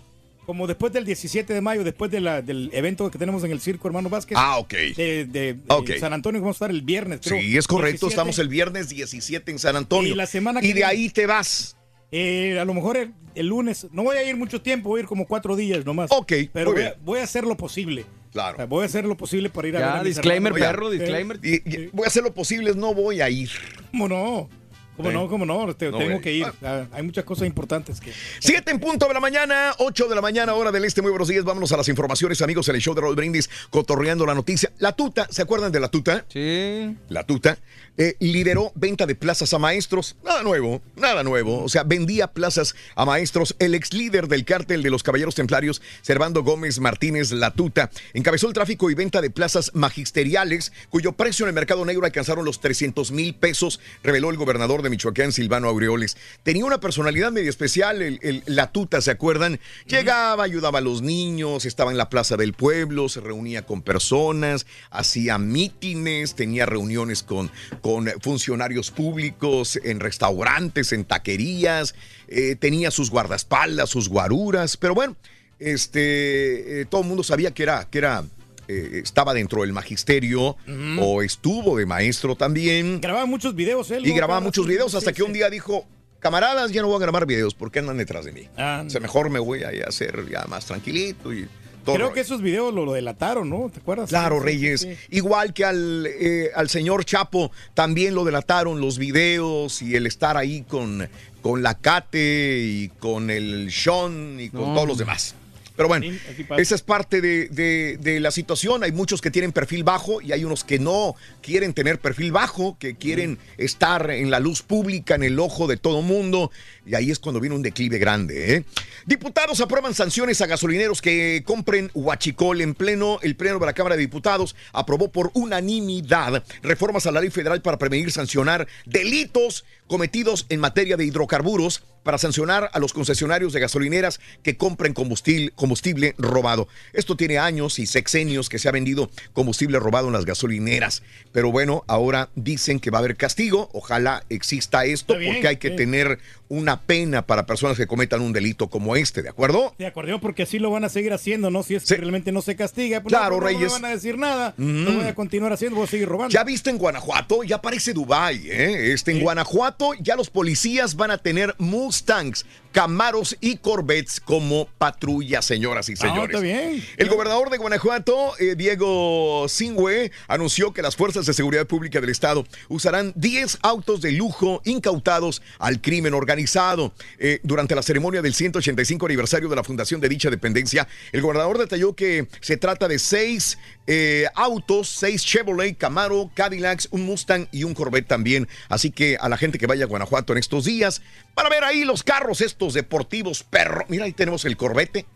[0.50, 3.60] Como después del 17 de mayo, después de la- del evento que tenemos en el
[3.60, 4.36] circo, hermano Vázquez.
[4.36, 4.72] Ah, ok.
[4.96, 5.90] De, de- de Ok.
[6.00, 7.20] San Antonio, vamos a estar el viernes.
[7.22, 8.06] creo, sí, es correcto.
[8.06, 8.12] 17.
[8.14, 10.12] Estamos el viernes 17 en San Antonio.
[10.12, 11.76] Y la semana Y de viene- ahí te vas.
[12.10, 15.02] Eh, a lo mejor el, el lunes, no voy a ir mucho tiempo, voy a
[15.02, 16.10] ir como cuatro días nomás.
[16.10, 17.04] Ok, Pero muy voy a, bien.
[17.04, 18.04] voy a hacer lo posible.
[18.32, 18.54] Claro.
[18.54, 20.90] O sea, voy a hacer lo posible para ir a Ya, ver a disclaimer, perro,
[20.90, 21.38] disclaimer.
[21.44, 23.50] Y- y voy a hacer lo posible, no voy a ir.
[23.92, 24.48] ¿Cómo no?
[24.96, 25.14] ¿Cómo Sí.
[25.14, 25.28] no?
[25.28, 25.74] ¿Cómo no?
[25.74, 26.46] Te- No, tengo que ir.
[26.62, 28.12] Ah, hay muchas cosas importantes que...
[28.38, 31.00] Siete en punto de la mañana, 8 de la mañana, hora del este.
[31.02, 31.44] Muy buenos días.
[31.44, 34.70] Vámonos a las informaciones, amigos, en el show de Raúl Brindis, cotorreando la noticia.
[34.78, 36.24] La tuta, ¿se acuerdan de la tuta?
[36.28, 36.96] Sí.
[37.08, 37.58] La tuta
[37.96, 40.16] eh, lideró venta de plazas a maestros.
[40.24, 41.62] Nada nuevo, nada nuevo.
[41.64, 43.56] O sea, vendía plazas a maestros.
[43.58, 48.48] El ex líder del cártel de los Caballeros Templarios, Servando Gómez Martínez La Tuta, encabezó
[48.48, 52.60] el tráfico y venta de plazas magisteriales, cuyo precio en el mercado negro alcanzaron los
[52.60, 56.16] 300 mil pesos, reveló el gobernador de Michoacán, Silvano Aureoles.
[56.42, 59.60] Tenía una personalidad medio especial, el, el- La Tuta, ¿se acuerdan?
[59.86, 64.66] Llegaba, ayudaba a los niños, estaba en la plaza del pueblo, se reunía con personas,
[64.90, 67.50] hacía mítines, tenía reuniones con,
[67.80, 71.94] con funcionarios públicos, en restaurantes, en taquerías,
[72.28, 75.16] eh, tenía sus guardaespaldas, sus guaruras, pero bueno,
[75.58, 78.24] este, eh, todo el mundo sabía que era, que era,
[78.70, 80.56] eh, estaba dentro del magisterio
[81.00, 83.00] o estuvo de maestro también.
[83.00, 84.06] Grababa muchos videos él.
[84.06, 85.86] Y grababa muchos videos hasta Sí, que un día dijo,
[86.20, 88.48] camaradas, ya no voy a grabar videos porque andan detrás de mí.
[88.56, 91.48] Ah, o sea, mejor me voy a hacer ya más tranquilito y
[91.84, 91.94] todo.
[91.94, 92.12] Creo rollo.
[92.14, 93.70] que esos videos lo, lo delataron, ¿no?
[93.72, 94.10] ¿Te acuerdas?
[94.10, 94.82] Claro, Reyes.
[94.82, 94.94] sí.
[95.10, 100.36] Igual que al, eh, al señor Chapo, también lo delataron los videos y el estar
[100.36, 101.08] ahí con,
[101.40, 104.74] con la Cate y con el Sean y con No.
[104.74, 105.34] todos los demás.
[105.80, 106.20] Pero bueno, Sí,
[106.60, 108.84] esa es parte de, de- de la situación.
[108.84, 112.76] Hay muchos que tienen perfil bajo y hay unos que no quieren tener perfil bajo,
[112.78, 116.50] que quieren estar en la luz pública, en el ojo de todo mundo.
[116.90, 118.56] Y ahí es cuando viene un declive grande.
[118.56, 118.64] ¿eh?
[119.06, 123.20] Diputados aprueban sanciones a gasolineros que compren huachicol en pleno.
[123.22, 127.62] El pleno de la Cámara de Diputados aprobó por unanimidad reformas a la ley federal
[127.62, 133.60] para prevenir sancionar delitos cometidos en materia de hidrocarburos para sancionar a los concesionarios de
[133.60, 136.68] gasolineras que compren combustible, combustible robado.
[136.92, 141.02] Esto tiene años y sexenios que se ha vendido combustible robado en las gasolineras.
[141.32, 143.68] Pero bueno, ahora dicen que va a haber castigo.
[143.72, 146.18] Ojalá exista esto bien, porque hay que tener
[146.50, 149.72] una pena para personas que cometan un delito como este, ¿de acuerdo?
[149.78, 151.62] De acuerdo, porque así lo van a seguir haciendo, ¿no?
[151.62, 153.62] Si es que realmente no se castiga, pues Claro, no, no Reyes.
[153.62, 154.54] me van a decir nada.
[154.56, 154.84] Mm.
[154.84, 156.32] Lo voy a continuar haciendo, voy a seguir robando.
[156.32, 158.92] Ya viste en Guanajuato, ya parece Dubai, ¿eh?
[158.92, 165.42] Este, en Guanajuato ya los policías van a tener Mustangs, Camaros y Corvettes como patrulla,
[165.42, 166.40] señoras y Ah, señores.
[166.40, 166.84] bien.
[166.96, 172.10] El gobernador de Guanajuato, eh, Diego Singüe, anunció que las fuerzas de seguridad pública del
[172.10, 176.92] estado usarán 10 autos de lujo incautados al crimen organizado.
[177.18, 181.58] Eh, durante la ceremonia del 185 aniversario de la fundación de dicha dependencia, el gobernador
[181.58, 183.58] detalló que se trata de seis
[183.92, 188.46] eh, autos, seis Chevrolet, Camaro, Cadillacs, un Mustang y un Corvette también.
[188.68, 191.02] Así que a la gente que vaya a Guanajuato en estos días,
[191.34, 193.84] para ver ahí los carros estos deportivos, perro.
[193.88, 195.06] Mira, ahí tenemos el Corvette.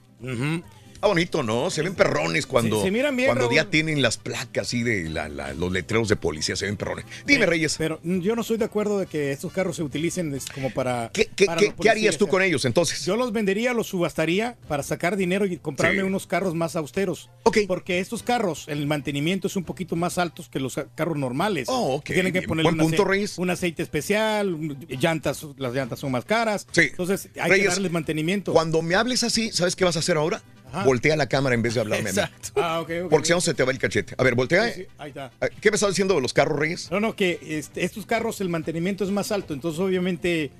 [1.04, 1.68] Está bonito, ¿no?
[1.68, 5.10] Se ven perrones cuando, Se- se miran bien, cuando ya tienen las placas y de
[5.10, 7.04] la- la- los letreros de policía, se ven perrones.
[7.26, 7.74] Dime, Eh, Reyes.
[7.76, 11.10] Pero yo no estoy de acuerdo de que estos carros se utilicen como para.
[11.12, 13.04] ¿Qué, qué- para qué- qué harías tú con ellos entonces?
[13.04, 16.06] Yo los vendería, los subastaría para sacar dinero y comprarme Sí.
[16.06, 17.28] unos carros más austeros.
[17.68, 21.66] Porque estos carros, el mantenimiento es un poquito más altos que los carros normales.
[21.68, 22.06] Oh, ok.
[22.06, 23.36] Tienen que ponerle un, punto, ace- Reyes.
[23.36, 24.56] un aceite especial,
[24.88, 26.66] llantas, las llantas son más caras.
[26.72, 26.82] Sí.
[26.90, 28.54] Entonces hay Reyes, que darles mantenimiento.
[28.54, 30.42] Cuando me hables así, ¿sabes qué vas a hacer ahora?
[30.74, 30.84] Ajá.
[30.84, 32.18] Voltea la cámara en vez de hablarme a mí.
[32.18, 32.52] Exacto.
[32.56, 33.10] Ah, ok, ok.
[33.10, 34.14] Porque si no se te va el cachete.
[34.18, 34.68] A ver, voltea.
[34.72, 35.30] Sí, sí, ahí está.
[35.60, 36.90] ¿Qué me estás diciendo de los carros, Reyes?
[36.90, 40.50] No, no, que este, estos carros el mantenimiento es más alto, entonces obviamente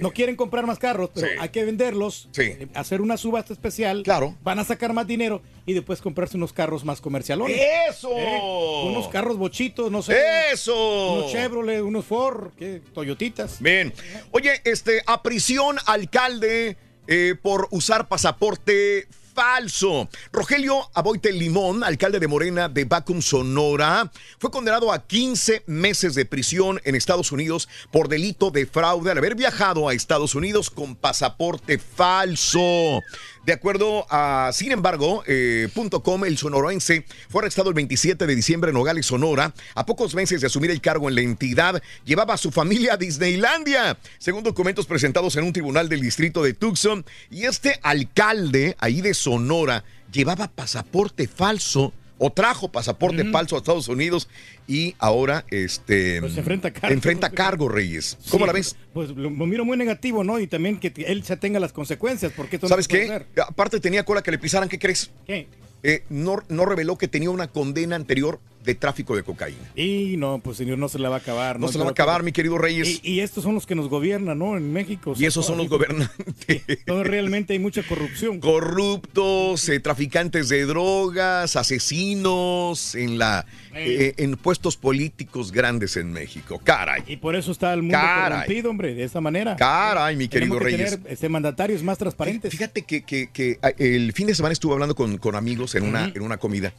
[0.00, 1.32] no quieren comprar más carros, pero Sí.
[1.40, 4.36] hay que venderlos, eh, hacer una subasta especial, Claro.
[4.44, 7.60] van a sacar más dinero y después comprarse unos carros más comercialones.
[7.90, 8.10] ¡Eso!
[8.10, 10.16] Unos carros bochitos, no sé.
[10.52, 11.14] ¡Eso!
[11.14, 12.80] Unos Chevrolet, unos Ford, ¿qué?
[12.94, 13.56] Toyotitas.
[13.60, 13.92] Bien.
[14.30, 16.76] Oye, este, a prisión alcalde
[17.08, 20.08] eh, por usar pasaporte falso.
[20.32, 26.24] Rogelio Aboite Limón, alcalde de Morena de Bacum, Sonora, fue condenado a 15 meses de
[26.24, 30.94] prisión en Estados Unidos por delito de fraude al haber viajado a Estados Unidos con
[30.96, 33.00] pasaporte falso.
[33.44, 35.68] De acuerdo a, sin embargo, eh,
[36.04, 39.52] .com, el sonoroense fue arrestado el 27 de diciembre en Nogales, Sonora.
[39.74, 42.96] A pocos meses de asumir el cargo en la entidad, llevaba a su familia a
[42.96, 47.04] Disneylandia, según documentos presentados en un tribunal del distrito de Tucson.
[47.30, 49.82] Y este alcalde, ahí de Sonora,
[50.12, 51.92] llevaba pasaporte falso
[52.24, 54.28] o trajo pasaporte falso a Estados Unidos
[54.68, 56.94] y ahora este Pues se enfrenta a cargo.
[56.94, 58.16] enfrenta cargo, Reyes.
[58.30, 58.76] ¿Cómo Sí, la ves?
[58.94, 60.38] Pues lo, lo miro muy negativo, ¿no?
[60.38, 63.12] Y también que él se tenga las consecuencias, porque esto no ¿Sabes puede qué?
[63.12, 63.26] hacer.
[63.48, 65.10] Aparte tenía cola que le pisaran, ¿qué crees?
[65.26, 65.48] ¿Qué?
[65.82, 69.60] Eh, no, no reveló que tenía una condena anterior de tráfico de cocaína.
[69.74, 71.58] Y no, pues señor, no se la va a acabar.
[71.58, 73.00] No se la va a acabar, mi querido Reyes.
[73.02, 74.56] Y, y estos son los que nos gobiernan, ¿no?
[74.56, 75.14] En México.
[75.18, 76.16] Y esos son los gobernantes.
[76.66, 78.40] Entonces realmente hay mucha corrupción.
[78.40, 86.60] Corruptos, eh, traficantes de drogas, asesinos en la eh, en puestos políticos grandes en México.
[86.62, 87.02] Caray.
[87.06, 88.30] Y por eso está el mundo Caray.
[88.40, 89.56] corrompido, hombre, de esta manera.
[89.56, 90.90] Caray, mi querido Tenemos que Reyes.
[91.00, 92.50] tener, este, mandatarios más transparentes.
[92.52, 95.84] Fíjate que, que- que, ah, el fin de semana estuve hablando con, con amigos en
[95.84, 96.72] una, en una comida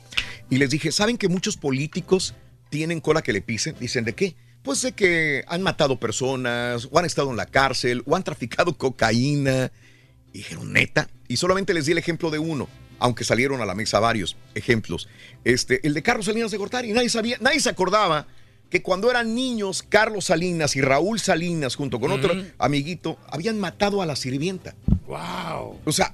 [0.49, 1.72] y les dije, ¿saben que muchos políticos
[2.69, 3.75] tienen cola que le pisen?
[3.79, 4.35] Dicen, ¿de qué?
[4.63, 8.77] Pues de que han matado personas, o han estado en la cárcel, o han traficado
[8.77, 9.71] cocaína.
[10.31, 11.09] Y dijeron, neta.
[11.27, 12.69] Y solamente les di el ejemplo de uno,
[12.99, 15.09] aunque salieron a la mesa varios ejemplos.
[15.43, 16.93] Este, el de Carlos Salinas de Gortari.
[16.93, 18.27] Nadie sabía, nadie se acordaba
[18.73, 24.01] que cuando eran niños, Carlos Salinas y Raúl Salinas, junto con otro amiguito, habían matado
[24.01, 24.73] a la sirvienta.
[25.05, 25.79] ¡Wow!
[25.85, 26.11] O sea,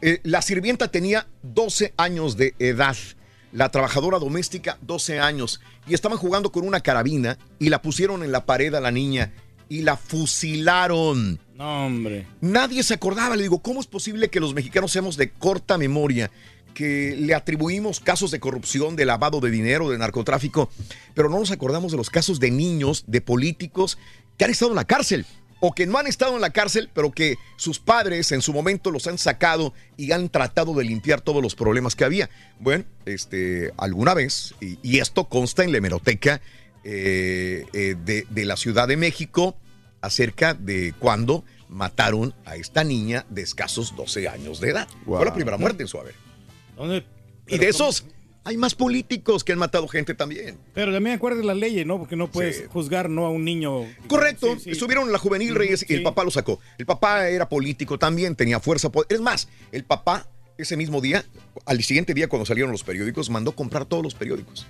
[0.00, 2.96] eh, la sirvienta tenía 12 años de edad.
[3.52, 5.60] La trabajadora doméstica, 12 años.
[5.86, 9.32] Y estaban jugando con una carabina y la pusieron en la pared a la niña
[9.68, 11.38] y la fusilaron.
[11.54, 12.26] No, hombre.
[12.40, 13.36] Nadie se acordaba.
[13.36, 16.30] Le digo, ¿cómo es posible que los mexicanos seamos de corta memoria?
[16.74, 20.70] Que le atribuimos casos de corrupción, de lavado de dinero, de narcotráfico,
[21.14, 23.98] pero no nos acordamos de los casos de niños, de políticos
[24.38, 25.26] que han estado en la cárcel
[25.64, 28.90] o que no han estado en la cárcel, pero que sus padres en su momento
[28.90, 32.28] los han sacado y han tratado de limpiar todos los problemas que había.
[32.58, 36.40] Bueno, este, alguna vez, y, y esto consta en la hemeroteca
[36.82, 39.56] eh, eh, de, de la Ciudad de México,
[40.00, 44.88] acerca de cuando mataron a esta niña de escasos 12 años de edad.
[45.04, 46.16] Fue la primera muerte en su haber.
[46.76, 47.06] ¿Dónde?
[47.46, 48.04] Y de esos
[48.44, 50.58] hay más políticos que han matado gente también.
[50.74, 51.98] Pero también acuerdas las leyes, ¿no?
[51.98, 53.86] Porque no puedes juzgar no a un niño.
[54.08, 54.70] Correcto, Sí, sí.
[54.70, 56.58] estuvieron en la juvenil Reyes y el papá lo sacó.
[56.78, 58.90] El papá era político también, tenía fuerza.
[59.08, 60.26] Es más, el papá
[60.58, 61.24] ese mismo día,
[61.66, 64.66] al siguiente día cuando salieron los periódicos, mandó comprar todos los periódicos.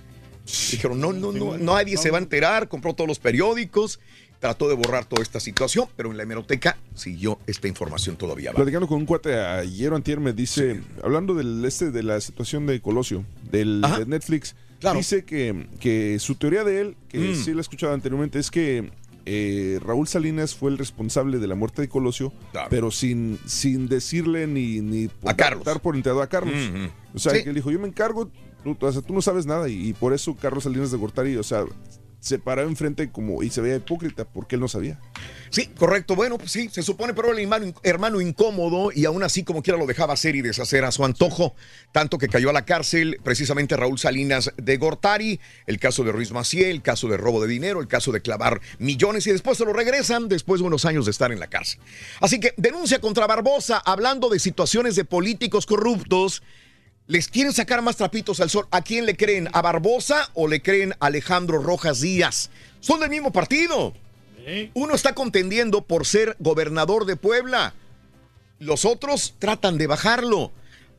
[0.71, 3.99] Dijeron, no, no, no, nadie se va a enterar, compró todos los periódicos,
[4.43, 8.51] trató de borrar toda esta situación, pero en la hemeroteca siguió esta información todavía.
[8.51, 12.65] Platicando con un cuate ayer o antier me dice, hablando del este de la situación
[12.65, 14.97] de Colosio, del de Netflix, Claro.
[14.97, 17.35] dice que, que su teoría de él, que Mm.
[17.35, 18.91] sí la he escuchado anteriormente, es que
[19.25, 22.67] eh, Raúl Salinas fue el responsable de la muerte de Colosio, Claro.
[22.69, 25.63] pero sin, sin decirle ni, ni A Carlos.
[25.63, 26.53] dar por enterado a Carlos.
[26.53, 27.15] Mm.
[27.15, 27.43] O sea, Sí.
[27.43, 28.29] que él dijo, yo me encargo,
[28.61, 31.37] tú, o sea, tú no sabes nada, y, y por eso Carlos Salinas de Gortari,
[31.37, 31.63] o sea,
[32.23, 34.97] se paró enfrente como y se veía hipócrita porque él no sabía.
[35.49, 36.15] Sí, correcto.
[36.15, 39.85] Bueno, pues sí, se supone, pero el hermano incómodo y aún así como quiera lo
[39.85, 41.53] dejaba hacer y deshacer a su antojo.
[41.91, 46.31] Tanto que cayó a la cárcel precisamente Raúl Salinas de Gortari, el caso de Ruiz
[46.31, 49.65] Maciel, el caso de robo de dinero, el caso de clavar millones y después se
[49.65, 51.81] lo regresan después de unos años de estar en la cárcel.
[52.21, 56.41] Así que denuncia contra Barbosa hablando de situaciones de políticos corruptos.
[57.07, 58.67] Les quieren sacar más trapitos al sol.
[58.71, 59.49] ¿A quién le creen?
[59.51, 62.49] ¿A Barbosa o le creen a Alejandro Rojas Díaz?
[62.79, 63.93] Son del mismo partido.
[64.73, 67.73] Uno está contendiendo por ser gobernador de Puebla.
[68.59, 70.51] Los otros tratan de bajarlo.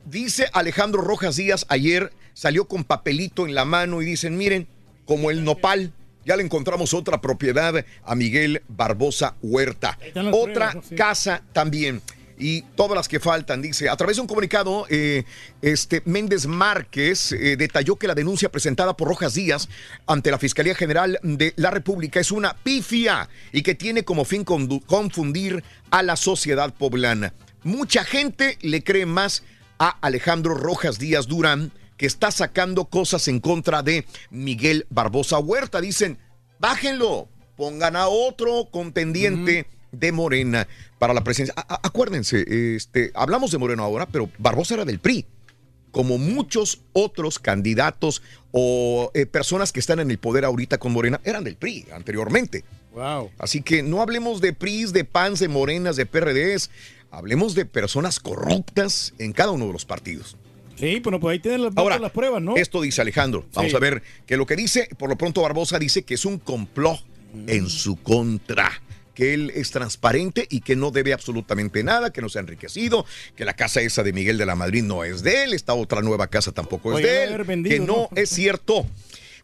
[0.05, 4.67] dice Alejandro Rojas Díaz ayer, salió con papelito en la mano y dicen, miren,
[5.05, 5.93] como el nopal,
[6.25, 9.97] ya le encontramos otra propiedad a Miguel Barbosa Huerta.
[10.31, 10.83] Otra pruebas, ¿no?
[10.83, 10.95] Sí.
[10.95, 12.01] casa también.
[12.37, 15.23] Y todas las que faltan, dice, a través de un comunicado, eh,
[15.61, 19.69] este Méndez Márquez eh, detalló que la denuncia presentada por Rojas Díaz
[20.05, 24.43] ante la Fiscalía General de la República es una pifia y que tiene como fin
[24.43, 27.33] confundir a la sociedad poblana.
[27.63, 29.43] Mucha gente le cree más
[29.79, 35.79] a Alejandro Rojas Díaz Durán, que está sacando cosas en contra de Miguel Barbosa Huerta.
[35.81, 36.17] Dicen,
[36.59, 40.67] bájenlo, pongan a otro contendiente de Morena
[40.99, 41.53] para la presidencia.
[41.57, 45.25] A- acuérdense, este, hablamos de Moreno ahora, pero Barbosa era del PRI.
[45.91, 48.21] Como muchos otros candidatos
[48.51, 52.65] o eh, personas que están en el poder ahorita con Morena eran del PRI anteriormente.
[52.93, 53.31] Wow.
[53.39, 56.69] Así que no hablemos de PRIs, de PANs, de Morenas, de PRDs.
[57.11, 60.35] Hablemos de personas corruptas en cada uno de los partidos.
[60.77, 62.57] Sí, bueno, pues ahí tienen las, Ahora, las pruebas, ¿no?
[62.57, 63.45] Esto dice Alejandro.
[63.53, 63.77] Vamos Sí.
[63.77, 66.99] a ver que lo que dice, por lo pronto Barbosa dice que es un complot
[67.47, 68.69] en su contra.
[69.15, 73.05] Que él es transparente y que no debe absolutamente nada, que no se ha enriquecido,
[73.35, 76.01] que la casa esa de Miguel de la Madrid no es de él, esta otra
[76.01, 78.09] nueva casa tampoco es Oye, de él, vendido, que no ¿no?
[78.15, 78.85] es cierto.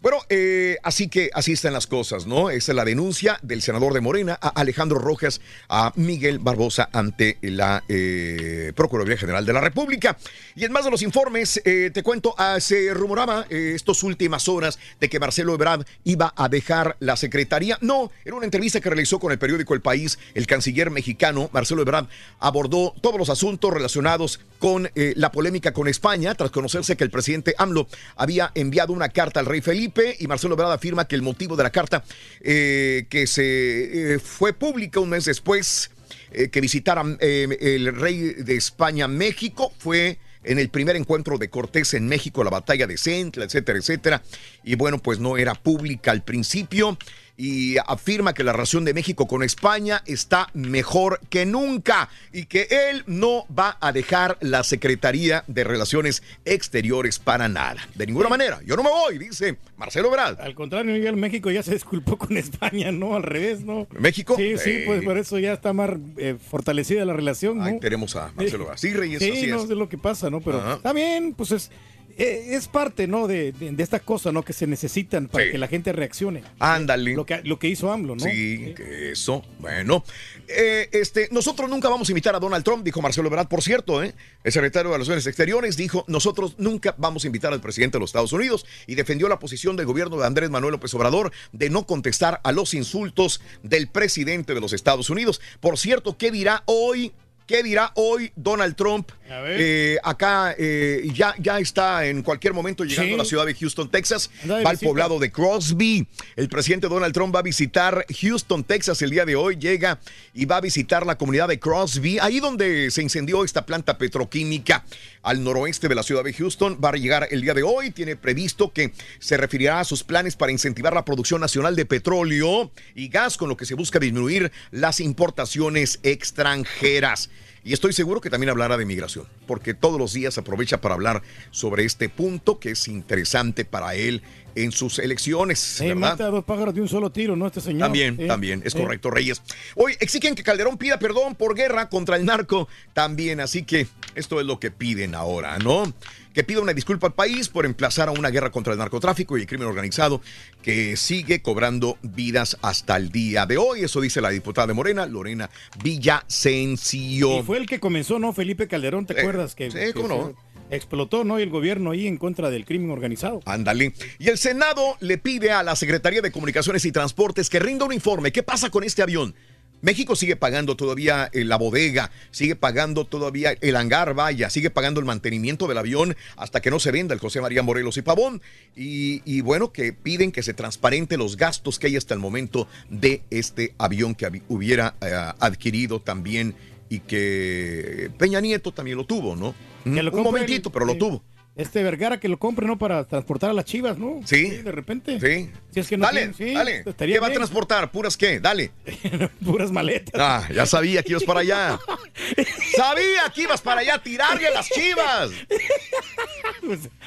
[0.01, 2.49] Bueno, eh, así que así están las cosas, ¿no?
[2.49, 7.37] Esa es la denuncia del senador de Morena, a Alejandro Rojas, a Miguel Barbosa ante
[7.41, 10.17] la eh, Procuraduría General de la República.
[10.55, 14.49] Y en más de los informes, eh, te cuento, ah, se rumoraba eh, estas últimas
[14.49, 17.77] horas de que Marcelo Ebrard iba a dejar la secretaría.
[17.81, 21.83] No, en una entrevista que realizó con el periódico El País, el canciller mexicano Marcelo
[21.83, 22.07] Ebrard
[22.39, 27.11] abordó todos los asuntos relacionados con eh, la polémica con España, tras conocerse que el
[27.11, 31.21] presidente AMLO había enviado una carta al rey Felipe y Marcelo Ebrard afirma que el
[31.21, 32.03] motivo de la carta
[32.41, 35.91] eh, que se eh, fue pública un mes después
[36.31, 41.93] eh, que visitara el rey de España México fue en el primer encuentro de Cortés
[41.93, 44.23] en México, la batalla de Centla, etcétera, etcétera.
[44.63, 46.97] Y bueno, pues no era pública al principio
[47.43, 52.67] y afirma que la relación de México con España está mejor que nunca y que
[52.69, 57.77] él no va a dejar la Secretaría de Relaciones Exteriores para nada.
[57.95, 58.59] De ninguna manera.
[58.63, 60.39] Yo no me voy, dice Marcelo Ebrard.
[60.39, 63.15] Al contrario, Miguel, México ya se disculpó con España, ¿no?
[63.15, 63.87] Al revés, ¿no?
[63.97, 64.35] ¿México?
[64.37, 64.83] Sí, sí, Eh.
[64.85, 67.63] pues por eso ya está más eh, fortalecida la relación, ¿no?
[67.63, 68.77] Ahí tenemos a Marcelo Ebrard.
[68.77, 69.63] Sí, Reyes, Sí, así no es.
[69.63, 70.41] es lo que pasa, ¿no?
[70.41, 70.79] Pero Ajá.
[70.83, 71.71] también, pues es,
[72.17, 73.27] es parte, ¿no?
[73.27, 74.43] De, de, de estas cosas, ¿no?
[74.43, 76.43] Que se necesitan para que la gente reaccione.
[76.59, 77.13] Ándale.
[77.15, 78.23] Lo que, lo que hizo AMLO, ¿no?
[78.25, 78.73] Sí,
[79.11, 79.43] eso.
[79.59, 80.03] Bueno,
[80.47, 84.03] Eh, este, nosotros nunca vamos a invitar a Donald Trump, dijo Marcelo Ebrard, por cierto,
[84.03, 84.13] ¿eh?
[84.43, 88.09] el secretario de Relaciones Exteriores dijo, nosotros nunca vamos a invitar al presidente de los
[88.09, 91.85] Estados Unidos y defendió la posición del gobierno de Andrés Manuel López Obrador de no
[91.85, 95.39] contestar a los insultos del presidente de los Estados Unidos.
[95.61, 97.13] Por cierto, ¿qué dirá hoy?
[97.47, 99.11] ¿Qué dirá hoy Donald Trump?
[99.27, 99.57] ver.
[99.59, 103.13] Eh, acá eh, ya, ya está en cualquier momento llegando Sí.
[103.13, 104.29] a la ciudad de Houston, Texas.
[104.49, 106.05] Va al poblado de Crosby.
[106.35, 109.55] El presidente Donald Trump va a visitar Houston, Texas el día de hoy.
[109.57, 109.99] Llega
[110.33, 114.83] y va a visitar la comunidad de Crosby, ahí donde se incendió esta planta petroquímica
[115.23, 116.77] al noroeste de la ciudad de Houston.
[116.83, 117.91] Va a llegar el día de hoy.
[117.91, 122.71] Tiene previsto que se referirá a sus planes para incentivar la producción nacional de petróleo
[122.95, 127.29] y gas, con lo que se busca disminuir las importaciones extranjeras.
[127.63, 131.21] Y estoy seguro que también hablará de migración, porque todos los días aprovecha para hablar
[131.51, 134.23] sobre este punto que es interesante para él
[134.55, 135.81] en sus elecciones.
[135.95, 137.45] Mata a dos pájaros de un solo tiro, ¿no?
[137.47, 137.81] Este señor.
[137.81, 138.27] También, Sí.
[138.27, 138.79] también, es Sí.
[138.79, 139.41] correcto, Reyes.
[139.75, 144.39] Hoy exigen que Calderón pida perdón por guerra contra el narco también, así que esto
[144.39, 145.93] es lo que piden ahora, ¿no?
[146.33, 149.41] Que pida una disculpa al país por emplazar a una guerra contra el narcotráfico y
[149.41, 150.21] el crimen organizado
[150.61, 153.83] que sigue cobrando vidas hasta el día de hoy.
[153.83, 155.49] Eso dice la diputada de Morena, Lorena
[155.83, 157.39] Villasencio.
[157.39, 158.33] Y fue el que comenzó, ¿no?
[158.33, 159.55] Felipe Calderón, ¿te acuerdas?
[159.55, 160.27] Que, sí, que cómo no.
[160.27, 161.37] se Explotó, ¿no?
[161.37, 163.41] Y el gobierno ahí en contra del crimen organizado.
[163.45, 163.93] Ándale.
[164.19, 167.91] Y el Senado le pide a la Secretaría de Comunicaciones y Transportes que rinda un
[167.91, 168.31] informe.
[168.31, 169.35] ¿Qué pasa con este avión?
[169.81, 174.99] México sigue pagando todavía eh, la bodega, sigue pagando todavía el hangar, vaya, sigue pagando
[174.99, 178.41] el mantenimiento del avión hasta que no se venda el José María Morelos y Pavón.
[178.75, 182.67] Y, y bueno, que piden que se transparente los gastos que hay hasta el momento
[182.89, 186.55] de este avión que hubiera eh, adquirido también
[186.89, 189.55] y que Peña Nieto también lo tuvo, ¿no?
[189.83, 190.99] Que lo un momentito, el- pero lo sí.
[190.99, 191.23] tuvo.
[191.61, 192.77] Este Vergara que lo compre, ¿no?
[192.77, 194.19] Para transportar a las chivas, ¿no?
[194.25, 194.49] Sí.
[194.49, 195.19] de repente.
[195.19, 195.49] Sí.
[195.71, 196.83] Si es que no dale, tienen- sí, dale.
[196.97, 197.91] ¿Qué va a transportar?
[197.91, 198.39] ¿Puras qué?
[198.39, 198.71] Dale.
[199.45, 200.13] Puras maletas.
[200.19, 201.79] Ah, ya sabía que ibas para allá.
[202.75, 205.31] Sabía que ibas para allá a tirarle a las chivas.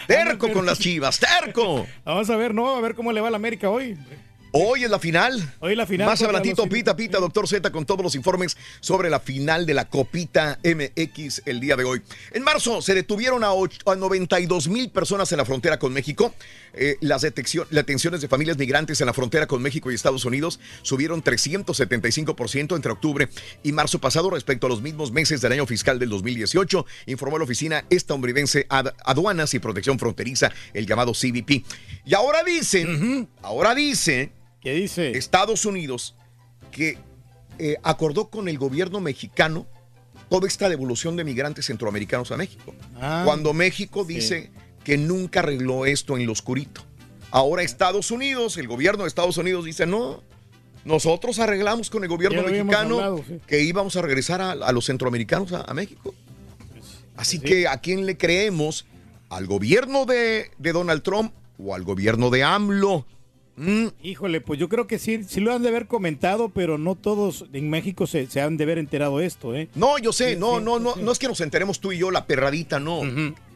[0.06, 1.86] Terco con las chivas, terco.
[2.04, 2.76] Vamos a ver, ¿no?
[2.76, 3.96] A ver cómo le va a la América hoy.
[4.56, 5.52] Hoy es la final.
[5.58, 6.06] Hoy la final.
[6.06, 9.88] Más adelantito, pita, pita, doctor Z, con todos los informes sobre la final de la
[9.88, 12.02] Copita MX el día de hoy.
[12.30, 16.32] En marzo se detuvieron a, och- a 92 mil personas en la frontera con México.
[16.72, 20.24] Eh, las, detección- las detenciones de familias migrantes en la frontera con México y Estados
[20.24, 23.28] Unidos subieron 375% entre octubre
[23.64, 27.44] y marzo pasado respecto a los mismos meses del año fiscal del 2018, informó la
[27.44, 31.64] Oficina Estadounidense Ad- Aduanas y Protección Fronteriza, el llamado CBP.
[32.04, 34.30] Y ahora dicen, ahora dice,
[34.64, 35.16] ¿Qué dice?
[35.16, 36.16] Estados Unidos
[36.72, 36.98] que
[37.58, 39.66] eh, acordó con el gobierno mexicano
[40.28, 42.74] toda esta devolución de migrantes centroamericanos a México.
[42.96, 44.50] Ah, Cuando México dice
[44.82, 46.80] que nunca arregló esto en lo oscurito.
[47.30, 50.22] Ahora Estados Unidos, el gobierno de Estados Unidos dice, no,
[50.84, 53.40] nosotros arreglamos con el gobierno mexicano hablado, sí.
[53.46, 56.14] que íbamos a regresar a, a los centroamericanos a, a México.
[57.16, 58.86] Así que a quién le creemos,
[59.28, 63.06] al gobierno de, de Donald Trump o al gobierno de AMLO.
[63.56, 66.96] Mm, Híjole, pues yo creo que sí, sí lo han de haber comentado, pero no
[66.96, 69.68] todos en México se, se han de haber enterado esto, ¿eh?
[69.74, 72.26] No, yo sé, no, no, no, no es que nos enteremos tú y yo, la
[72.26, 73.02] perradita, no.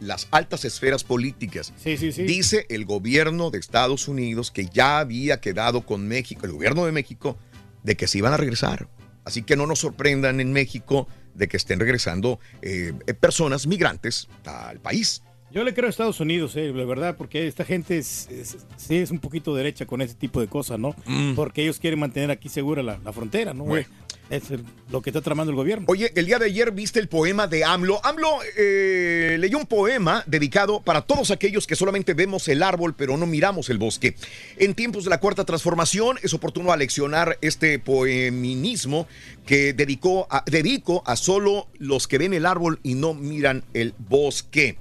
[0.01, 1.73] Las altas esferas políticas.
[1.77, 2.23] Sí, sí, sí.
[2.23, 6.93] Dice el gobierno de Estados Unidos que ya había quedado con México, el gobierno de
[6.93, 7.37] México,
[7.83, 8.89] de que se iban a regresar.
[9.25, 14.29] Así que no nos sorprendan en México de que estén regresando eh, eh, personas migrantes
[14.45, 15.23] al país.
[15.51, 18.97] Yo le creo a Estados Unidos, eh, de verdad, porque esta gente es, es- sí
[18.97, 20.95] es un poquito derecha con ese tipo de cosas, ¿no?
[21.07, 21.35] Mm.
[21.35, 23.65] Porque ellos quieren mantener aquí segura la, la frontera, ¿no?
[23.65, 23.87] Bueno.
[24.29, 25.87] Es el- lo que está tramando el gobierno.
[25.89, 27.99] Oye, el día de ayer viste el poema de AMLO.
[28.05, 33.17] AMLO eh, leyó un poema dedicado para todos aquellos que solamente vemos el árbol pero
[33.17, 34.17] no miramos el bosque.
[34.59, 39.09] En tiempos de la cuarta transformación es oportuno aleccionar este poeminismo
[39.47, 43.95] que dedicó a, dedico a solo los que ven el árbol y no miran el
[44.11, 44.77] bosque.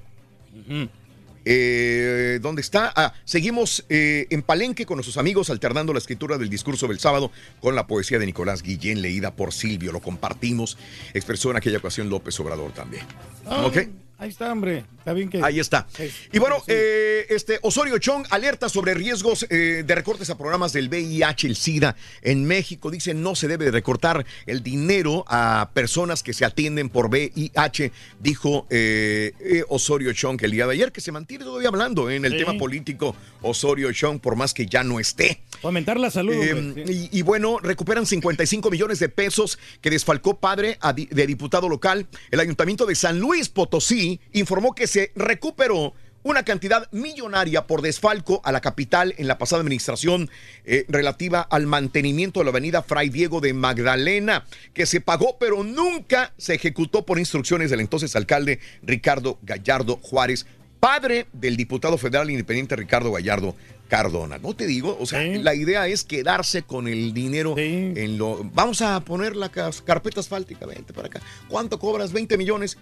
[1.44, 2.92] Eh, ¿Dónde está?
[2.94, 7.30] Ah, seguimos eh, en Palenque con nuestros amigos alternando la escritura del discurso del sábado
[7.60, 9.92] con la poesía de Nicolás Guillén leída por Silvio.
[9.92, 10.76] Lo compartimos.
[11.14, 13.06] Expresó en aquella ocasión López Obrador también.
[13.46, 13.78] ¿Ok?
[14.20, 14.84] Ahí está, hombre.
[14.98, 15.40] Está bien que.
[15.44, 15.86] Ahí está.
[16.32, 20.88] Y bueno, eh, este Osorio Chong alerta sobre riesgos eh, de recortes a programas del
[20.88, 22.90] VIH, el SIDA en México.
[22.90, 28.66] Dice no se debe recortar el dinero a personas que se atienden por VIH, dijo
[28.70, 32.32] eh, eh, Osorio Chong el día de ayer, que se mantiene todavía hablando en el
[32.32, 32.38] Sí.
[32.38, 35.42] tema político Osorio Chong, por más que ya no esté.
[35.62, 36.34] Fomentar la salud.
[36.34, 37.08] Eh, sí.
[37.12, 41.68] y, y bueno, recuperan 55 millones de pesos que desfalcó padre a di- de diputado
[41.68, 42.06] local.
[42.32, 48.40] El ayuntamiento de San Luis Potosí informó que se recuperó una cantidad millonaria por desfalco
[48.44, 50.28] a la capital en la pasada administración
[50.64, 54.44] eh, relativa al mantenimiento de la avenida Fray Diego de Magdalena,
[54.74, 60.46] que se pagó pero nunca se ejecutó por instrucciones del entonces alcalde Ricardo Gallardo Juárez,
[60.80, 63.54] padre del diputado federal independiente Ricardo Gallardo
[63.88, 64.38] Cardona.
[64.38, 68.44] No te digo, o sea, la idea es quedarse con el dinero en lo...
[68.52, 71.20] Vamos a poner la carpeta asfáltica, vente para acá.
[71.48, 72.12] ¿Cuánto cobras?
[72.12, 72.76] 20 millones.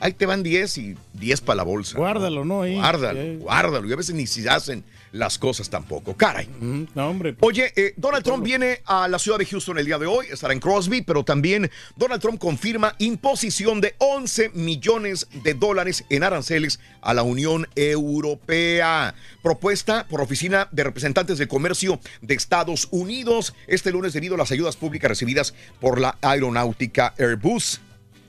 [0.00, 1.96] Ahí te van 10 y 10 para la bolsa.
[1.96, 2.62] Guárdalo, ¿no?
[2.62, 2.74] Ahí.
[2.76, 3.36] Guárdalo, Sí.
[3.40, 3.88] guárdalo.
[3.88, 6.14] Y a veces ni si hacen las cosas tampoco.
[6.14, 6.48] Caray.
[6.94, 7.34] No, hombre.
[7.40, 10.52] Oye, eh, Donald Trump viene a la ciudad de Houston el día de hoy, estará
[10.52, 16.78] en Crosby, pero también Donald Trump confirma imposición de 11 millones de dólares en aranceles
[17.00, 19.14] a la Unión Europea.
[19.42, 24.52] Propuesta por Oficina de Representantes de Comercio de Estados Unidos este lunes debido a las
[24.52, 27.80] ayudas públicas recibidas por la aeronáutica Airbus.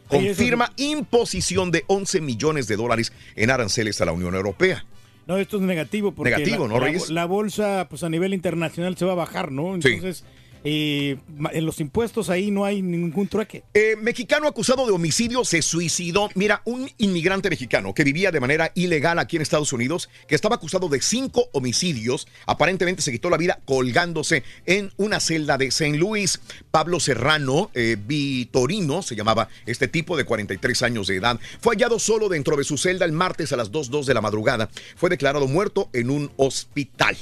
[0.08, 4.86] Confirma imposición de 11 millones de dólares en aranceles a la Unión Europea.
[5.28, 8.96] No, esto es negativo porque Negativo, la, ¿no, la- la bolsa, pues a nivel internacional
[8.98, 9.76] se va a bajar, ¿no?
[9.76, 10.24] Entonces,
[10.64, 13.64] en los impuestos ahí no hay ningún trueque.
[13.74, 16.30] Eh, mexicano acusado de homicidio se suicidó.
[16.36, 20.56] Mira, un inmigrante mexicano que vivía de manera ilegal aquí en Estados Unidos, que estaba
[20.56, 25.98] acusado de cinco homicidios, aparentemente se quitó la vida colgándose en una celda de St.
[25.98, 26.40] Louis.
[26.72, 32.00] Pablo Serrano eh, Vitorino, se llamaba este tipo de 43 años de edad, fue hallado
[32.00, 34.70] solo dentro de su celda el martes a las 2.02 de la madrugada.
[34.96, 37.18] Fue declarado muerto en un hospital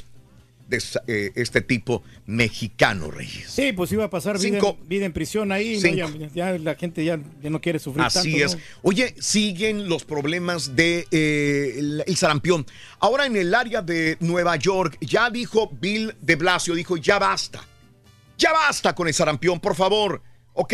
[0.68, 3.50] de eh, este tipo mexicano, Reyes.
[3.50, 4.78] Sí, pues iba a pasar vida, Cinco.
[4.82, 5.80] en, vida en prisión ahí.
[5.80, 5.90] ¿no?
[5.90, 8.46] Ya, ya la gente ya, ya no quiere sufrir Así tanto.
[8.46, 8.56] es.
[8.56, 8.62] ¿no?
[8.84, 12.66] Oye, siguen los problemas de eh, el, el sarampión.
[13.00, 17.66] Ahora en el área de Nueva York, ya dijo Bill de Blasio, dijo, ya basta.
[18.38, 20.22] Ya basta con el sarampión, por favor.
[20.54, 20.74] ¿Ok?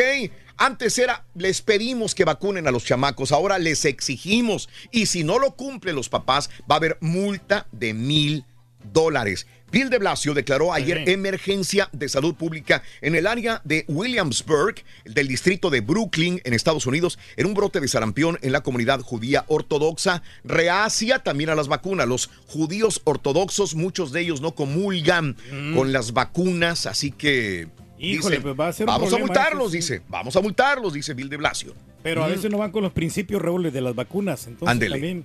[0.58, 4.70] Antes era, les pedimos que vacunen a los chamacos, ahora les exigimos.
[4.92, 8.46] Y si no lo cumplen los papás, va a haber multa de mil
[8.94, 9.48] dólares.
[9.72, 14.76] Bill de Blasio declaró ayer emergencia de salud pública en el área de Williamsburg,
[15.06, 19.00] del distrito de Brooklyn, en Estados Unidos, en un brote de sarampión en la comunidad
[19.02, 22.08] judía ortodoxa, reacia también a las vacunas.
[22.08, 25.76] Los judíos ortodoxos, muchos de ellos no comulgan Mm.
[25.76, 27.68] con las vacunas, así que...
[27.98, 30.02] Híjole, dicen, pues va a ser un vamos a multarlos, eso, dice.
[30.10, 31.74] Vamos a multarlos, dice Bill de Blasio.
[32.02, 32.32] Pero a Mm.
[32.32, 34.48] veces no van con los principios, Raúl, de las vacunas.
[34.48, 35.24] Entonces también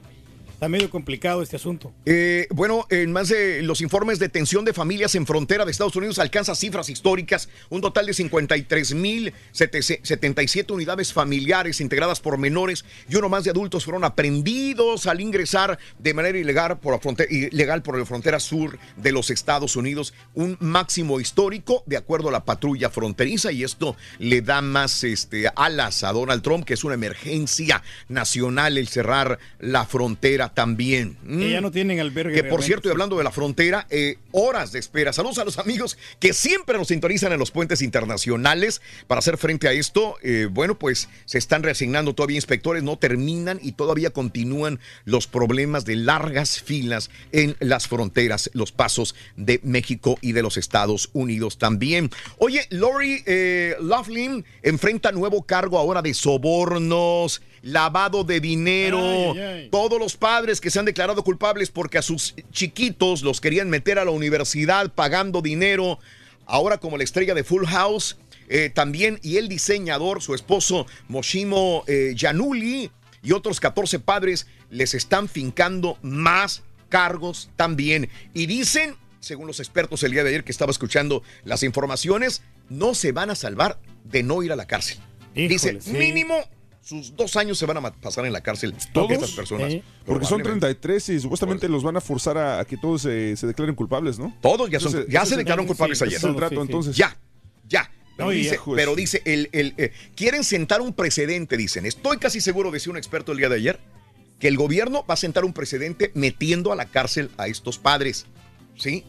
[0.56, 1.92] está medio complicado este asunto.
[2.06, 5.96] Eh, bueno, en más de los informes de tensión de familias en frontera de Estados
[5.96, 13.28] Unidos alcanza cifras históricas, un total de 53.077 unidades familiares integradas por menores y uno
[13.28, 17.98] más de adultos fueron aprendidos al ingresar de manera ilegal por la frontera, ilegal por
[17.98, 22.88] la frontera sur de los Estados Unidos, un máximo histórico de acuerdo a la patrulla
[22.88, 27.82] fronteriza y esto le da más este, alas a Donald Trump, que es una emergencia
[28.08, 31.16] nacional el cerrar la frontera también.
[31.26, 31.62] Que ya Mm.
[31.62, 32.34] no tienen albergue.
[32.34, 35.12] Que por cierto, y hablando de la frontera, eh, horas de espera.
[35.12, 39.68] Saludos a los amigos que siempre nos sintonizan en los puentes internacionales para hacer frente
[39.68, 40.16] a esto.
[40.22, 45.84] Eh, bueno, pues se están reasignando todavía inspectores, no terminan y todavía continúan los problemas
[45.84, 51.58] de largas filas en las fronteras, los pasos de México y de los Estados Unidos
[51.58, 52.10] también.
[52.38, 58.98] Oye, Lori eh, Laughlin enfrenta nuevo cargo ahora de sobornos, lavado de dinero.
[58.98, 59.68] Ay, ay, ay.
[59.70, 63.98] Todos los padres que se han declarado culpables porque a sus chiquitos los querían meter
[63.98, 65.98] a la universidad pagando dinero,
[66.46, 68.16] ahora como la estrella de Full House,
[68.48, 72.14] eh, también, y el diseñador, su esposo Moshimo eh,
[73.22, 78.08] y otros 14 padres les están fincando más cargos también.
[78.32, 82.94] Y dicen, según los expertos el día de ayer que estaba escuchando las informaciones, no
[82.94, 84.98] se van a salvar de no ir a la cárcel.
[85.34, 85.90] Dice, Híjole, sí.
[85.90, 86.48] mínimo
[86.86, 89.10] sus dos años se van a pasar en la cárcel ¿Todos?
[89.10, 89.72] estas personas.
[90.04, 90.74] Porque son Probablemente.
[90.76, 94.18] 33 y supuestamente los van a forzar a, a que todos se, se declaren culpables,
[94.20, 94.32] ¿no?
[94.40, 96.16] Todos ya, son, Entonces, ya se declararon culpables sí, ayer.
[96.18, 96.96] ese es el trato, entonces.
[96.96, 97.16] Ya,
[97.68, 97.90] ya.
[98.16, 101.86] Pero No, dice, su- dice el, el, eh, quieren sentar un precedente, dicen.
[101.86, 103.80] Estoy casi seguro, decía un experto el día de ayer,
[104.38, 108.26] que el gobierno va a sentar un precedente metiendo a la cárcel a estos padres.
[108.76, 109.04] ¿Sí?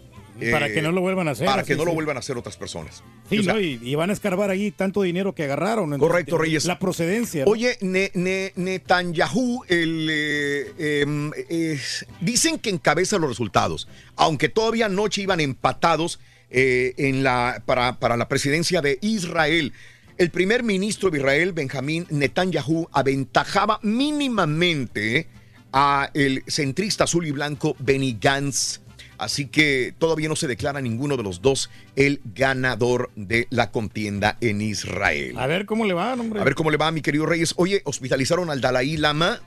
[0.51, 1.45] Para Eh, que no lo vuelvan a hacer.
[1.45, 3.03] Para que no lo vuelvan a hacer otras personas.
[3.29, 3.59] Sí, O sea, ¿no?
[3.59, 5.97] y, y van a escarbar ahí tanto dinero que agarraron.
[5.97, 6.65] Correcto, eh, Reyes.
[6.65, 7.43] La procedencia.
[7.47, 11.79] Oye, Ne- Ne- Netanyahu, el, eh, em, eh,
[12.21, 16.19] dicen que encabeza los resultados, aunque todavía anoche iban empatados
[16.49, 19.73] eh, en la, para, para la presidencia de Israel.
[20.17, 25.27] El primer ministro de Israel, Benjamín Netanyahu, aventajaba mínimamente
[25.73, 28.79] a el centrista azul y blanco Benny Gantz.
[29.17, 34.37] Así que todavía no se declara ninguno de los dos el ganador de la contienda
[34.41, 35.37] en Israel.
[35.37, 36.39] A ver cómo le va, hombre.
[36.39, 37.53] A ver cómo le va, mi querido Reyes.
[37.57, 39.41] Oye, hospitalizaron al Dalai Lama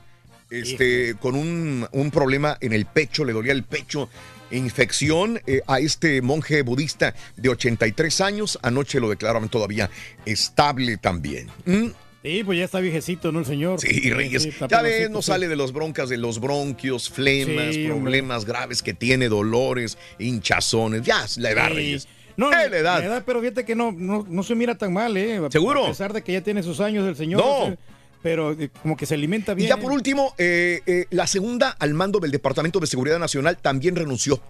[0.50, 4.08] este, con un, un problema en el pecho, le dolía el pecho,
[4.50, 8.58] infección eh, a este monje budista de 83 años.
[8.62, 9.90] Anoche lo declararon todavía
[10.26, 11.48] estable también.
[11.64, 11.88] ¿Mm?
[12.22, 13.38] Sí, pues ya está viejecito, ¿no?
[13.40, 13.80] El señor.
[13.80, 14.44] Sí, Reyes.
[14.44, 15.28] está ya ves, no sí.
[15.28, 18.00] sale de los broncas de los bronquios, flemas, Sí, hombre.
[18.02, 21.02] problemas graves que tiene, dolores, hinchazones.
[21.02, 21.74] Ya, la edad, Sí.
[21.74, 22.08] Reyes.
[22.36, 23.22] No, Eh, la edad.
[23.26, 25.40] pero fíjate que no, no, no se mira tan mal, ¿eh?
[25.50, 25.86] ¿Seguro?
[25.86, 27.40] A pesar de que ya tiene sus años el señor.
[27.40, 27.76] No.
[28.22, 29.64] pero eh, como que se alimenta bien.
[29.66, 33.56] Y ya por último, eh, eh, la segunda al mando del Departamento de Seguridad Nacional
[33.56, 34.42] también renunció.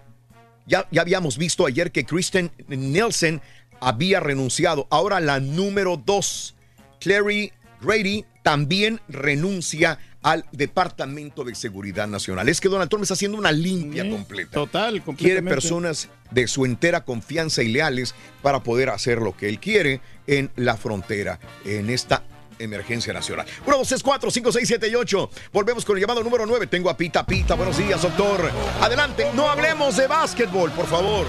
[0.67, 3.39] Ya, ya habíamos visto ayer que Kristen Nielsen
[3.79, 4.87] había renunciado.
[4.89, 6.53] Ahora la número dos,
[6.99, 12.47] Clary Grady, también renuncia al Departamento de Seguridad Nacional.
[12.47, 14.51] Es que Donald Trump está haciendo una limpia completa.
[14.51, 19.59] Total, Quiere personas de su entera confianza y leales para poder hacer lo que él
[19.59, 22.23] quiere en la frontera, en esta
[22.63, 23.45] emergencia nacional.
[23.65, 25.29] 1, 2, 3, 4, 5, 6, 7 y 8.
[25.51, 26.67] Volvemos con el llamado número 9.
[26.67, 27.55] Tengo a Pita Pita.
[27.55, 28.49] Buenos días, doctor.
[28.81, 29.27] Adelante.
[29.33, 31.25] No hablemos de básquetbol, por favor.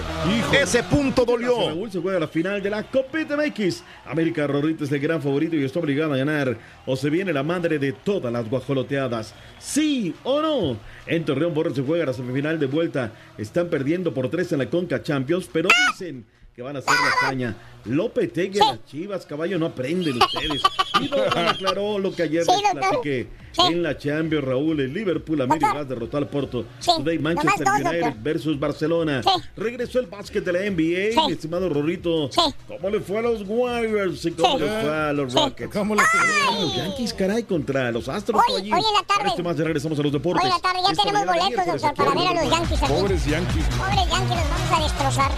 [0.53, 1.69] Ese punto dolió.
[1.69, 3.83] Raúl se juega la final de la Copita MX.
[4.07, 6.57] América Rorrito es el gran favorito y está obligado a ganar.
[6.87, 9.35] O se viene la madre de todas las guajoloteadas.
[9.59, 10.77] ¿Sí o no?
[11.07, 13.13] En Torreón Borro se juega la semifinal de vuelta.
[13.39, 17.27] Están perdiendo por tres en la Conca Champions, pero dicen que van a hacer la
[17.27, 17.57] hazaña.
[17.85, 20.63] Lopetegui a las chivas, caballo, no aprenden ustedes.
[21.01, 23.27] Y aclaró lo que ayer Sí, les platiqué.
[23.59, 25.47] En la Champions, Raúl, el Liverpool a
[25.85, 26.65] derrotar al Porto.
[26.85, 28.23] Today Manchester United doctor.
[28.23, 29.21] versus Barcelona.
[29.57, 31.21] Regresó el básquet de la NBA, Sí.
[31.27, 32.31] mi estimado Rorrito.
[32.69, 34.65] ¿Cómo le fue a los Warriors y cómo Sí.
[34.65, 35.39] le fue a los Sí.
[35.39, 35.73] Rockets?
[35.73, 38.41] ¿Cómo le fue a los Yankees, caray, contra los Astros?
[38.49, 39.29] Hoy- en la tarde.
[39.31, 40.45] Este más ya regresamos a los deportes.
[40.45, 42.53] Hoy en la tarde ya Esta tenemos boletos, doctor, para ver a los.
[42.53, 42.93] Yankees aquí.
[42.93, 43.65] Pobres Yankees.
[43.77, 45.33] Pobres Yankees, los vamos a destrozar.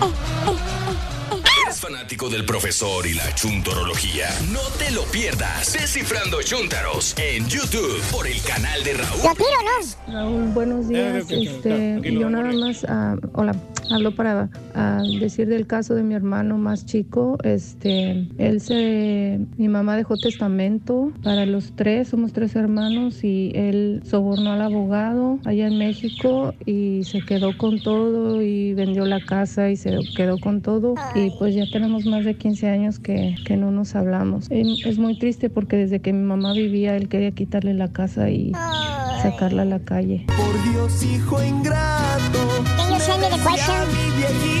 [0.00, 0.60] ¿Eres
[1.80, 4.26] fanático del profesor y la chuntorología.
[4.52, 5.72] No te lo pierdas.
[5.72, 9.20] Descifrando Chuntaros en YouTube por el canal de Raúl.
[10.06, 11.30] Raúl, buenos días.
[11.30, 13.56] Eh, Este, yo nada más, ah, hola,
[13.90, 17.38] hablo para ah, decir del caso de mi hermano más chico.
[17.44, 24.02] Este, él se, mi mamá dejó testamento para los tres, somos tres hermanos y él
[24.04, 29.70] sobornó al abogado allá en México y se quedó con todo y vendió la casa
[29.70, 33.56] y se quedó con todo y pues ya tenemos más de 15 años que, que
[33.56, 34.50] no nos hablamos.
[34.50, 38.30] Y es muy triste porque desde que mi mamá vivía él quería quitarle la casa
[38.30, 38.52] y
[39.22, 40.26] sacarla a la calle.
[40.26, 42.38] Por Dios, hijo ingrato.
[42.92, 43.84] Decía mi viejita
[44.18, 44.59] querida.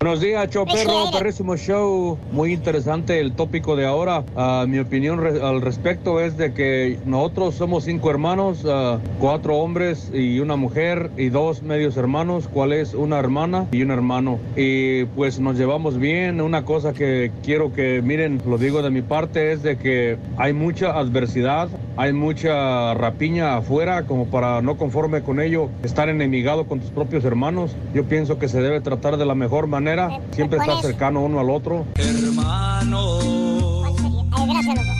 [0.00, 2.16] Buenos días, show perro, perrísimo show.
[2.30, 4.22] Muy interesante el tópico de ahora.
[4.36, 9.56] Ah, mi opinión re- al respecto es de que nosotros somos cinco hermanos, ah, cuatro
[9.56, 14.38] hombres y una mujer y dos medios hermanos, cual es una hermana y un hermano.
[14.54, 16.40] Y pues nos llevamos bien.
[16.40, 20.52] Una cosa que quiero que miren, lo digo de mi parte, es de que hay
[20.52, 26.78] mucha adversidad, hay mucha rapiña afuera como para no conforme con ello estar enemigado con
[26.78, 27.74] tus propios hermanos.
[27.94, 29.87] Yo pienso que se debe tratar de la mejor manera,
[30.32, 31.86] siempre estar cercano uno al otro.
[31.96, 33.18] Hermano.
[33.20, 34.97] Hermano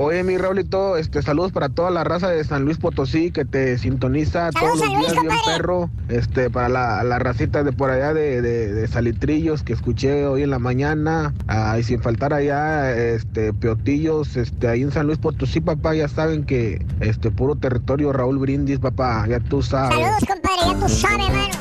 [0.00, 3.76] Oye, mi Raulito, este, saludos para toda la raza de San Luis Potosí que te
[3.78, 5.90] sintoniza todos los días bien perro.
[6.08, 10.44] Este, para la, la racita de por allá de, de- de Salitrillos que escuché hoy
[10.44, 11.34] en la mañana.
[11.48, 16.06] Ah, y sin faltar allá, este, Peotillos, este, ahí en San Luis Potosí, papá, ya
[16.06, 19.98] saben que este puro territorio Raúl Brindis, papá, ya tú sabes.
[19.98, 21.54] Saludos, compadre, ya tú sabes, mano.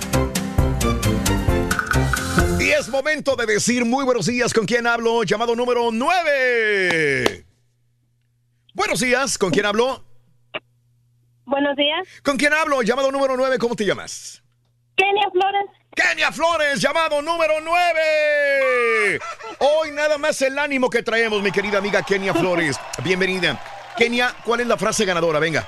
[2.60, 4.54] Y es momento de decir muy buenos días.
[4.54, 5.24] ¿Con quién hablo?
[5.24, 7.46] Llamado número 9.
[8.78, 9.40] Buenos días.
[9.40, 10.04] ¿Con quién hablo?
[11.46, 12.08] Buenos días.
[12.24, 12.84] ¿Con quién hablo?
[12.84, 13.58] Llamado número 9.
[13.58, 14.44] ¿Cómo te llamas?
[14.96, 15.66] Kenia Flores.
[15.96, 19.20] Kenia Flores, llamado número 9.
[19.58, 22.80] Hoy nada más el ánimo que traemos, mi querida amiga Kenia Flores.
[23.04, 23.60] Bienvenida.
[23.98, 25.40] Kenia, ¿cuál es la frase ganadora?
[25.40, 25.68] Venga.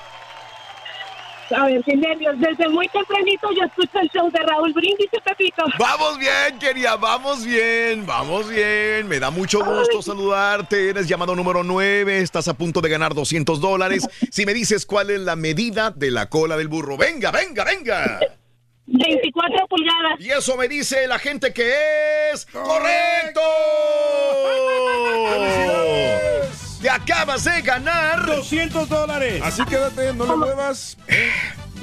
[1.56, 2.36] A ver, qué nervios.
[2.40, 5.64] Desde muy tempranito yo escucho el show de Raúl Brindis y Pepito.
[5.78, 9.08] Vamos bien, Kenia, vamos bien, vamos bien.
[9.08, 10.90] Me da mucho gusto saludarte.
[10.90, 14.08] Eres llamado número 9, estás a punto de ganar 200 dólares.
[14.32, 16.98] Si me dices cuál es la medida de la cola del burro.
[16.98, 18.20] Venga, venga, venga.
[18.86, 20.20] 24 pulgadas.
[20.20, 21.74] Y eso me dice la gente que
[22.32, 23.42] es correcto.
[26.82, 29.42] Te acabas de ganar 200 dólares.
[29.44, 30.98] Así quédate, no le muevas.
[31.08, 31.30] ¿eh?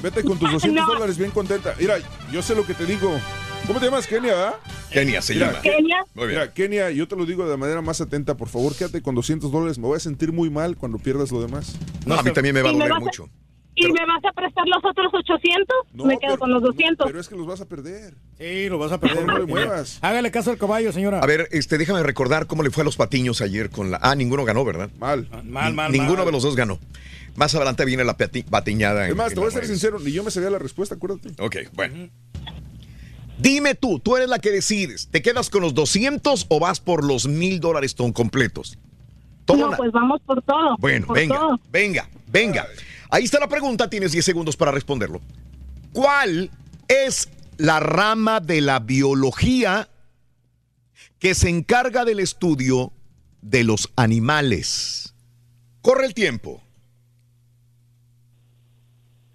[0.02, 0.93] Vete con tus 200 No.
[0.94, 1.74] dólares bien contenta.
[1.78, 1.97] Mira,
[2.32, 3.18] yo sé lo que te digo.
[3.66, 4.55] ¿Cómo te llamas, Kenia, verdad?
[4.90, 5.59] Kenia se Mira, llama.
[5.62, 5.97] Ke- Kenia.
[6.14, 6.40] Muy bien.
[6.40, 8.36] Mira, Kenia, yo te lo digo de manera más atenta.
[8.36, 9.78] Por favor, quédate con 200 dólares.
[9.78, 11.74] Me voy a sentir muy mal cuando pierdas lo demás.
[12.06, 13.28] No, a mí también me va a ¿Y me doler a- mucho.
[13.78, 15.76] ¿Y me vas a prestar los otros 800?
[16.06, 17.06] me quedo con los 200.
[17.06, 18.14] Pero es que los vas a perder.
[18.38, 19.24] Sí, lo vas a perder.
[19.26, 19.98] No le muevas.
[20.00, 21.20] Hágale caso al caballo, señora.
[21.20, 23.98] A ver, este, déjame recordar cómo le fue a los patiños ayer con la.
[24.02, 24.88] Ah, ninguno ganó, ¿verdad?
[24.98, 25.28] Mal.
[25.44, 26.26] Mal, mal, Ninguno mal.
[26.26, 26.78] de los dos ganó.
[27.36, 29.04] Más adelante viene la pati- patiñada.
[29.04, 29.98] en- Es más, en te voy a ser sincero.
[29.98, 31.30] Ni yo me sabía la respuesta, acuérdate.
[31.38, 32.08] Ok, bueno.
[33.38, 35.08] Dime tú, tú eres la que decides.
[35.10, 38.78] ¿Te quedas con los 200 o vas por los mil dólares ton completos?
[39.44, 40.76] Toma No, una- pues vamos por todo.
[40.78, 41.60] Bueno, por venga, todo.
[41.70, 42.66] venga, venga.
[43.10, 45.20] Ahí está la pregunta, tienes 10 segundos para responderlo.
[45.92, 46.50] ¿Cuál
[46.88, 49.88] es la rama de la biología
[51.18, 52.92] que se encarga del estudio
[53.40, 55.14] de los animales?
[55.82, 56.62] Corre el tiempo.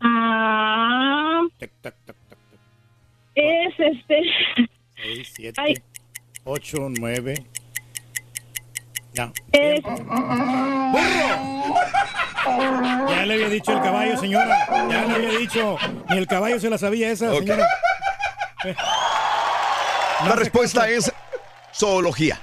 [0.02, 1.42] Ah,
[3.36, 4.22] es este.
[5.02, 5.76] 6, 7, Ay.
[6.44, 7.46] 8, 9.
[9.14, 9.32] Ya.
[9.52, 9.82] Es,
[13.10, 14.68] Ya le había dicho el caballo, señora.
[14.90, 15.78] Ya le había dicho.
[16.10, 17.68] Ni el caballo se la sabía esa, señora.
[20.26, 21.12] La respuesta es
[21.74, 22.40] zoología.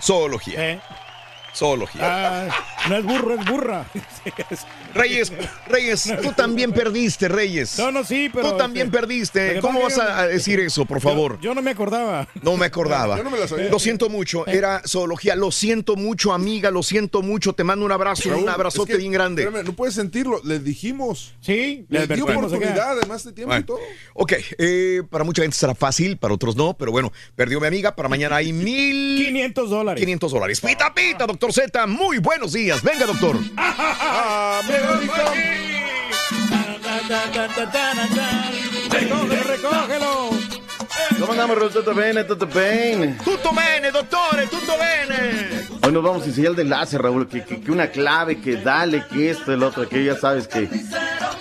[0.00, 0.80] Zoología.
[1.56, 2.02] Zoología.
[2.02, 2.48] Ah,
[2.90, 3.86] no es burro, es burra.
[4.94, 5.32] Reyes,
[5.68, 7.78] Reyes, tú también perdiste, Reyes.
[7.78, 8.50] No, no, sí, pero.
[8.52, 9.48] Tú también este, perdiste.
[9.48, 11.38] lo que ¿Cómo vas a yo- decir eso, por favor?
[11.40, 12.28] Yo, no me acordaba.
[12.42, 13.16] No me acordaba.
[13.16, 13.68] Yo no me la sabía.
[13.70, 14.46] Lo siento mucho.
[14.46, 15.34] Era zoología.
[15.34, 16.70] Lo siento mucho, amiga.
[16.70, 17.52] Lo siento mucho.
[17.54, 19.42] Te mando un abrazo, Raúl, un abrazote es que, bien grande.
[19.44, 20.40] espérame, no puedes sentirlo.
[20.44, 21.34] Le dijimos.
[21.40, 22.38] Sí, Le dio advertimos acá.
[22.46, 23.78] oportunidad, además de tiempo y todo.
[24.14, 27.94] Ok, eh, para mucha gente será fácil, para otros no, pero bueno, perdió mi amiga.
[27.96, 29.24] Para mañana hay mil.
[29.26, 30.00] 500 dólares.
[30.00, 30.60] 500 dólares.
[30.60, 31.86] Pita, pita, doctor Z.
[31.86, 32.82] Muy buenos días.
[32.82, 33.38] Venga, doctor.
[38.90, 39.95] Recógelo, recógelo.
[41.20, 41.70] ¿Cómo andamos, Raúl?
[41.72, 42.26] ¿Todo bien?
[42.26, 43.18] ¿Todo bien?
[43.24, 45.66] Tutto bene, doctore, tutto bene.
[45.82, 47.26] Hoy nos vamos a enseñar de enlace, Raúl.
[47.28, 50.68] Que, que- que una clave, que dale, que esto, el otro, que ya sabes que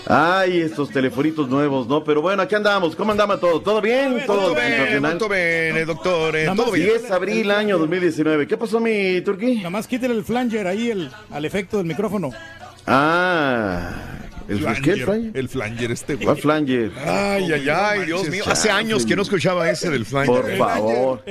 [0.08, 2.04] Ay, estos telefonitos nuevos, ¿no?
[2.04, 2.96] Pero bueno, aquí andamos.
[2.96, 3.60] ¿Cómo andamos todo?
[3.62, 4.24] ¿Todo bien?
[4.28, 5.12] ¿Todo Molto bene, sensacional?
[5.14, 6.34] molto bene, doctor.
[6.36, 6.88] Nada Todo bien.
[6.90, 8.46] 10 de abril, año 2019.
[8.48, 9.56] ¿Qué pasó, mi turquí?
[9.58, 12.30] Nada más quítale el flanger ahí el, al efecto del micrófono.
[12.86, 13.90] Ah,
[14.48, 14.92] ¿el qué?
[14.92, 15.32] ¿El flanger?
[15.38, 16.26] El flanger este, güey.
[16.26, 16.92] ¿Cuál flanger?
[17.06, 18.44] Ay, ay, ay, Dios mío.
[18.48, 20.28] Hace años que no escuchaba ese del flanger.
[20.42, 21.24] Por favor.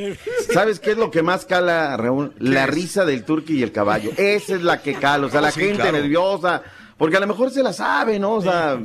[0.52, 2.32] ¿Sabes qué es lo que más cala, Raúl?
[2.38, 4.10] La risa del turqui y el caballo.
[4.16, 5.26] Esa es la que cala.
[5.26, 5.92] O sea, la Sí, gente claro.
[5.92, 6.62] nerviosa.
[6.96, 8.34] Porque a lo mejor se la sabe, ¿no?
[8.34, 8.78] O sea,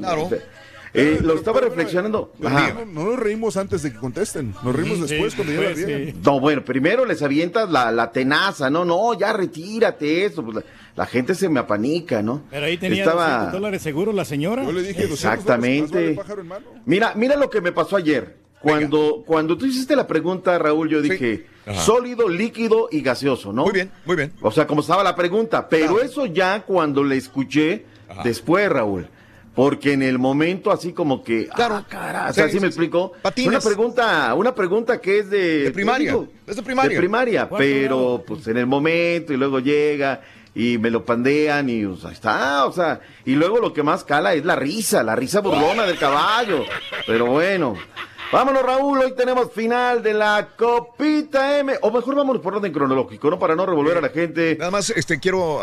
[0.93, 2.33] eh, lo estaba reflexionando.
[2.43, 2.73] Ajá.
[2.73, 4.53] No, no nos reímos antes de que contesten.
[4.63, 6.13] Nos reímos Sí, después cuando ya la sí.
[6.25, 10.43] No, bueno, primero les avientas la, la tenaza, no, no, ya retírate eso.
[10.43, 10.63] Pues la,
[10.95, 12.43] la gente se me apanica, ¿no?
[12.49, 14.63] Pero ahí tenía Estaba- 200 dólares seguro la señora.
[14.63, 15.95] Yo le dije 200 dólares, más Exactamente.
[16.03, 16.65] vale pájaro en mano.
[16.85, 18.37] Mira, mira lo que me pasó ayer.
[18.61, 21.45] Cuando, cuando tú hiciste la pregunta, Raúl, yo dije
[21.75, 23.63] sólido, líquido y gaseoso, ¿no?
[23.63, 24.33] Muy bien, muy bien.
[24.41, 25.69] O sea, como estaba la pregunta.
[25.69, 26.01] Pero Claro.
[26.03, 28.21] eso ya cuando le escuché Ajá.
[28.23, 29.07] después, Raúl.
[29.60, 31.76] Porque en el momento así como que, Claro.
[31.76, 32.80] ah, cara, o sea, Sí, ¿sí sí, me sí.
[32.80, 33.11] explico?
[33.45, 36.91] Una pregunta, una pregunta que es de, De primaria, digo, es de primaria.
[36.91, 38.23] De primaria, pero grado.
[38.26, 40.22] pues en el momento y luego llega
[40.56, 44.06] y me lo pandean y o sea, está, o sea, y luego lo que más
[44.06, 46.64] cala es la risa, la risa burlona del caballo.
[47.06, 47.76] Pero bueno.
[48.31, 51.73] Vámonos, Raúl, hoy tenemos final de la Copita M.
[51.81, 53.39] O mejor vámonos por orden cronológico, ¿no?
[53.39, 54.56] Para no revolver a la gente.
[54.60, 55.60] Nada más, este, quiero.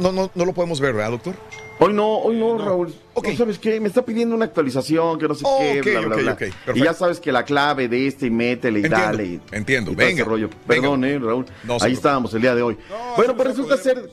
[0.00, 1.34] No, no, no lo podemos ver, ¿verdad, doctor?
[1.78, 2.92] Hoy no, hoy no, Raúl.
[3.14, 3.28] Ok.
[3.28, 6.16] No sabes qué, me está pidiendo una actualización, que no sé Oh, qué, ok, bla,
[6.16, 6.76] bla, ok, bla.
[6.76, 9.24] y ya sabes que la clave de este y métele y Entiendo, dale.
[9.24, 9.92] Y, entiendo.
[9.92, 10.48] y Venga, rollo.
[10.66, 10.82] venga.
[10.82, 11.46] Perdón, eh, Raúl.
[11.62, 12.76] No Ahí estábamos el día de hoy.
[13.16, 14.10] bueno, pues resulta ser.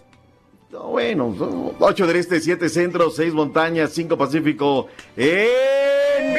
[0.71, 4.89] No, bueno, 8 del este, 7 centro, 6 montañas, 5 pacífico.
[5.17, 6.33] ¡En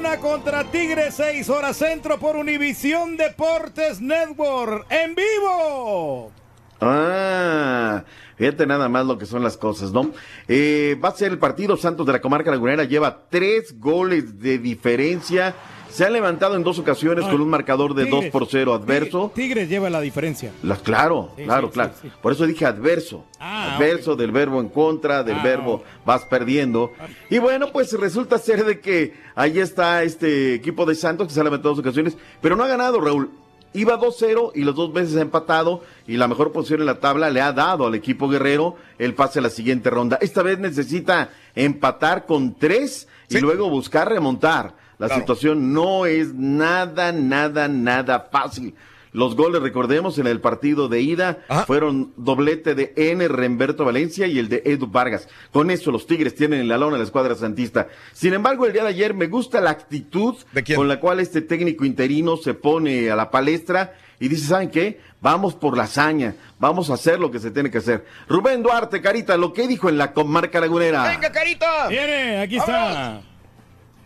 [0.00, 4.86] Contra Tigres, 6 horas centro por Univisión Deportes Network.
[4.90, 6.32] ¡En vivo!
[6.80, 8.02] Ah,
[8.36, 10.10] fíjate nada más lo que son las cosas, ¿no?
[10.48, 14.58] Eh, va a ser el partido Santos de la Comarca Lagunera, lleva tres goles de
[14.58, 15.54] diferencia.
[15.90, 18.32] Se han levantado en dos ocasiones con un marcador de 2 Tigres.
[18.32, 19.32] por 0 adverso.
[19.34, 20.52] Tigres, lleva la diferencia.
[20.62, 21.92] La- claro, Sí, claro, sí, claro.
[22.00, 22.10] sí.
[22.22, 23.24] Por eso dije adverso.
[23.38, 26.92] Ah, adverso del verbo en contra, del Ah, verbo vas perdiendo.
[27.28, 31.40] Y bueno, pues resulta ser de que ahí está este equipo de Santos que se
[31.40, 33.30] ha levantado en dos ocasiones, pero no ha ganado, Raúl.
[33.72, 37.30] Iba 2-0 y los dos veces ha empatado y la mejor posición en la tabla
[37.30, 40.18] le ha dado al equipo guerrero el pase a la siguiente ronda.
[40.20, 44.74] Esta vez necesita empatar con tres y luego buscar remontar.
[45.00, 45.22] La Claro.
[45.22, 48.74] situación no es nada, nada, nada fácil.
[49.12, 51.64] Los goles, recordemos, en el partido de ida Ajá.
[51.66, 53.26] fueron doblete de N.
[53.26, 55.26] Remberto Valencia y el de Edu Vargas.
[55.50, 57.88] Con eso los Tigres tienen en la lona la escuadra santista.
[58.12, 60.36] Sin embargo, el día de ayer me gusta la actitud
[60.76, 65.00] con la cual este técnico interino se pone a la palestra y dice, ¿saben qué?
[65.20, 68.04] Vamos por la hazaña, vamos a hacer lo que se tiene que hacer.
[68.28, 71.02] Rubén Duarte, Carita, lo que dijo en la comarca lagunera.
[71.08, 71.88] ¡Venga, carita!
[71.88, 73.22] Viene, aquí está.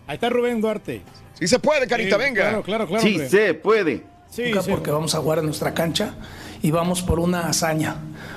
[0.06, 1.02] Ahí está Rubén Duarte.
[1.34, 2.42] Sí se puede, carita, Sí, venga.
[2.42, 3.02] Claro, claro, claro.
[3.02, 4.04] sí se puede.
[4.30, 4.70] Sí, Nunca sí.
[4.70, 6.14] porque vamos a jugar en nuestra cancha
[6.62, 7.96] y vamos por una hazaña.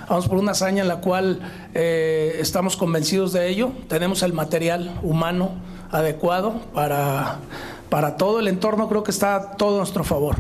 [0.10, 1.40] Vamos por una hazaña en la cual
[1.74, 3.72] eh, estamos convencidos de ello.
[3.88, 5.52] Tenemos el material humano
[5.92, 7.40] adecuado para,
[7.90, 8.88] para todo el entorno.
[8.90, 10.36] Creo que está todo a nuestro favor.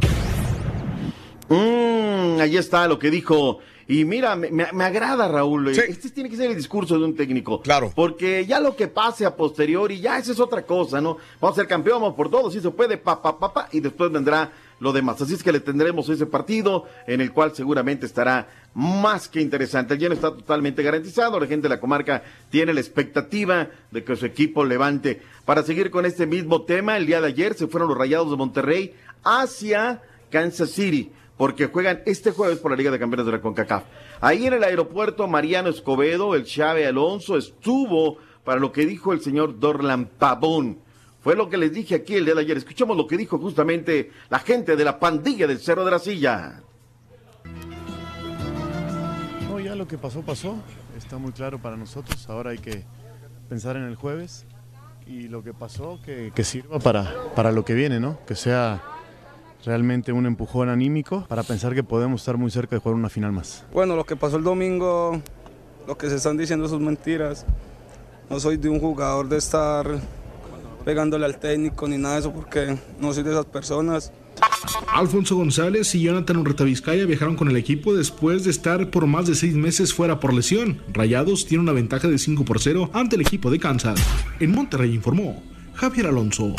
[1.49, 3.59] Mm, ahí está lo que dijo.
[3.89, 5.73] Y mira, me, me- me agrada, Raúl.
[5.73, 5.81] Sí.
[5.87, 7.61] Este tiene que ser el discurso de un técnico.
[7.61, 7.91] Claro.
[7.95, 11.17] Porque ya lo que pase a posteriori, ya esa es otra cosa, ¿no?
[11.39, 13.79] Vamos a ser campeón, vamos por todo, si se puede, pa, pa, pa, pa, y
[13.79, 14.51] después vendrá
[14.81, 15.21] lo demás.
[15.21, 19.93] Así es que le tendremos ese partido en el cual seguramente estará más que interesante.
[19.93, 21.39] El lleno está totalmente garantizado.
[21.39, 25.21] La gente de la comarca tiene la expectativa de que su equipo levante.
[25.45, 28.35] Para seguir con este mismo tema, el día de ayer se fueron los Rayados de
[28.37, 28.93] Monterrey
[29.23, 33.83] hacia Kansas City porque juegan este jueves por la Liga de Campeones de la CONCACAF.
[34.21, 39.21] Ahí en el aeropuerto, Mariano Escobedo, el Chave Alonso, estuvo para lo que dijo el
[39.21, 40.79] señor Dorlan Pavón.
[41.21, 42.57] Fue lo que les dije aquí el día de ayer.
[42.57, 46.61] Escuchamos lo que dijo justamente la gente de la pandilla del Cerro de la Silla.
[49.47, 50.55] No, ya lo que pasó, pasó.
[50.97, 52.27] Está muy claro para nosotros.
[52.29, 52.83] Ahora hay que
[53.49, 54.45] pensar en el jueves
[55.05, 58.19] y lo que pasó que, que sirva para, para lo que viene, ¿no?
[58.25, 58.81] Que sea
[59.67, 63.33] realmente un empujón anímico para pensar que podemos estar muy cerca de jugar una final
[63.33, 63.65] más.
[63.73, 65.21] Bueno, lo que pasó el domingo,
[65.85, 67.45] lo que se están diciendo son mentiras.
[68.29, 69.85] No soy de un jugador de estar
[70.85, 74.11] pegándole al técnico ni nada de eso porque no soy de esas personas.
[74.93, 79.27] Alfonso González y Jonathan Urreta Vizcaya viajaron con el equipo después de estar por más
[79.27, 80.81] de seis meses fuera por lesión.
[80.93, 83.99] Rayados tiene una ventaja de 5 por 0 ante el equipo de Kansas.
[84.39, 85.41] En Monterrey informó
[85.77, 86.55] Javier Alonso.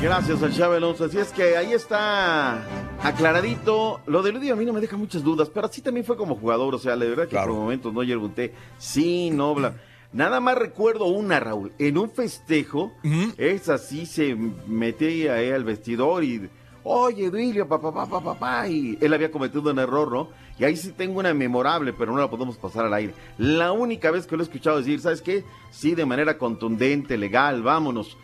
[0.00, 1.04] Gracias al Chave Alonso.
[1.06, 2.62] Así es que ahí está
[3.02, 6.16] aclaradito, lo de Ludio a mí no me deja muchas dudas, pero sí también fue
[6.16, 9.74] como jugador, o sea, la verdad que por momentos no pregunté, sí, no, bla.
[10.12, 12.92] Nada más recuerdo una, Raúl, en un festejo,
[13.36, 14.36] es así, se
[14.68, 16.48] metía ahí al vestidor y,
[16.84, 20.28] oye, Duilio, papá, papá, papá, y él había cometido un error, ¿no?
[20.58, 23.14] Y ahí sí tengo una memorable, pero no la podemos pasar al aire.
[23.36, 25.44] La única vez que lo he escuchado decir, ¿sabes qué?
[25.72, 28.16] Sí, de manera contundente, legal, vámonos.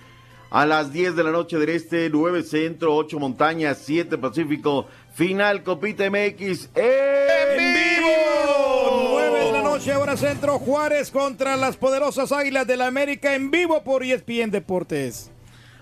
[0.51, 5.63] A las 10 de la noche del Este, 9 Centro, 8 Montañas, 7 Pacífico, final
[5.63, 9.11] Copita MX en vivo.
[9.13, 13.83] 9 de la noche, hora centro, Juárez contra las poderosas Águilas del América en vivo
[13.85, 15.31] por ESPN Deportes.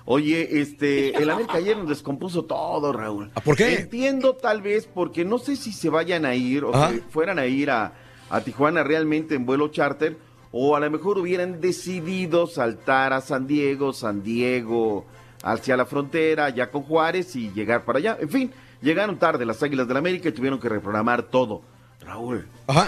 [0.05, 3.31] Oye, este, el América ayer nos descompuso todo, Raúl.
[3.45, 3.75] ¿Por qué?
[3.75, 6.91] Entiendo tal vez porque no sé si se vayan a ir o Ajá.
[6.93, 7.93] si fueran a ir a,
[8.31, 10.17] a Tijuana realmente en vuelo charter
[10.53, 15.07] o a lo mejor hubieran decidido saltar a San Diego, San Diego
[15.43, 18.19] hacia la frontera ya con Juárez y llegar para allá.
[18.21, 21.63] En fin, llegaron tarde las Águilas del América y tuvieron que reprogramar todo.
[22.01, 22.47] Raúl,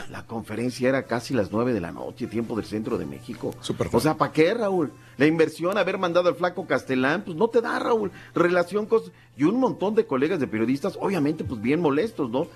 [0.08, 3.54] la conferencia era casi las 9 de la noche, tiempo del centro de México.
[3.92, 4.92] o sea, ¿para qué, Raúl?
[5.18, 8.12] La inversión, haber mandado al flaco Castelán, pues no te da, Raúl.
[8.34, 9.02] Relación con...
[9.36, 12.46] Y un montón de colegas de periodistas, obviamente, pues bien molestos, ¿no?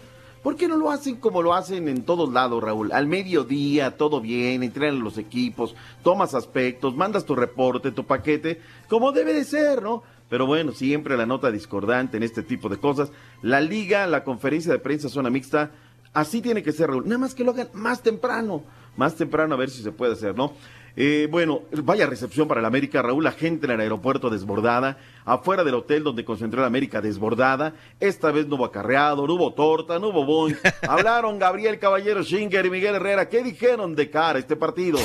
[0.44, 2.92] ¿Por qué no lo hacen como lo hacen en todos lados, Raúl?
[2.92, 9.10] Al mediodía, todo bien, entrenan los equipos, tomas aspectos, mandas tu reporte, tu paquete, como
[9.12, 10.02] debe de ser, ¿no?
[10.28, 13.10] Pero bueno, siempre la nota discordante en este tipo de cosas.
[13.40, 15.70] La liga, la conferencia de prensa zona mixta,
[16.12, 17.04] así tiene que ser, Raúl.
[17.04, 18.64] Nada más que lo hagan más temprano,
[18.98, 20.52] más temprano a ver si se puede hacer, ¿no?
[20.96, 25.64] Eh, bueno, vaya recepción para el América, Raúl, la gente en el aeropuerto desbordada, afuera
[25.64, 29.98] del hotel donde concentró el América desbordada, esta vez no hubo acarreado, no hubo torta,
[29.98, 30.56] no hubo boing,
[30.88, 35.00] hablaron Gabriel Caballero Schinger y Miguel Herrera, ¿qué dijeron de cara a este partido?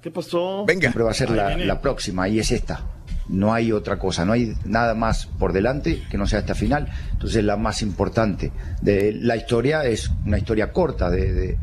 [0.00, 0.64] ¿Qué pasó?
[0.68, 2.94] Siempre va a ser la, la próxima y es esta.
[3.28, 6.88] No hay otra cosa, no hay nada más por delante que no sea esta final.
[7.12, 11.58] Entonces la más importante de la historia es una historia corta de, de,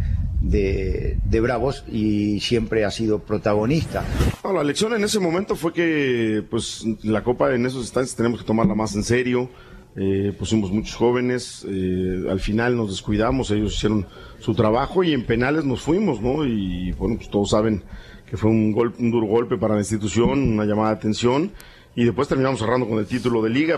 [0.50, 4.04] de- de Bravos y siempre ha sido protagonista.
[4.44, 8.46] La lección en ese momento fue que pues la Copa en esos instantes tenemos que
[8.46, 9.50] tomarla más en serio.
[9.98, 14.06] Eh, pusimos muchos jóvenes, eh, al final nos descuidamos, ellos hicieron
[14.40, 16.46] su trabajo y en penales nos fuimos, ¿no?
[16.46, 17.82] Y bueno, pues todos saben
[18.30, 21.52] que fue un, golpe, un duro golpe para la institución, una llamada de atención
[21.96, 23.78] y después terminamos cerrando con el título de liga.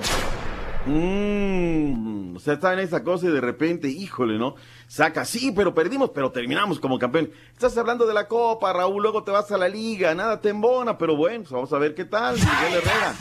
[0.88, 4.56] Mm, o sea, está en esa cosa y de repente, híjole, ¿no?
[4.88, 7.30] Saca, sí, pero perdimos, pero terminamos como campeón.
[7.52, 10.98] Estás hablando de la Copa, Raúl, luego te vas a la Liga, nada te embona,
[10.98, 13.16] pero bueno, pues vamos a ver qué tal, Miguel Herrera.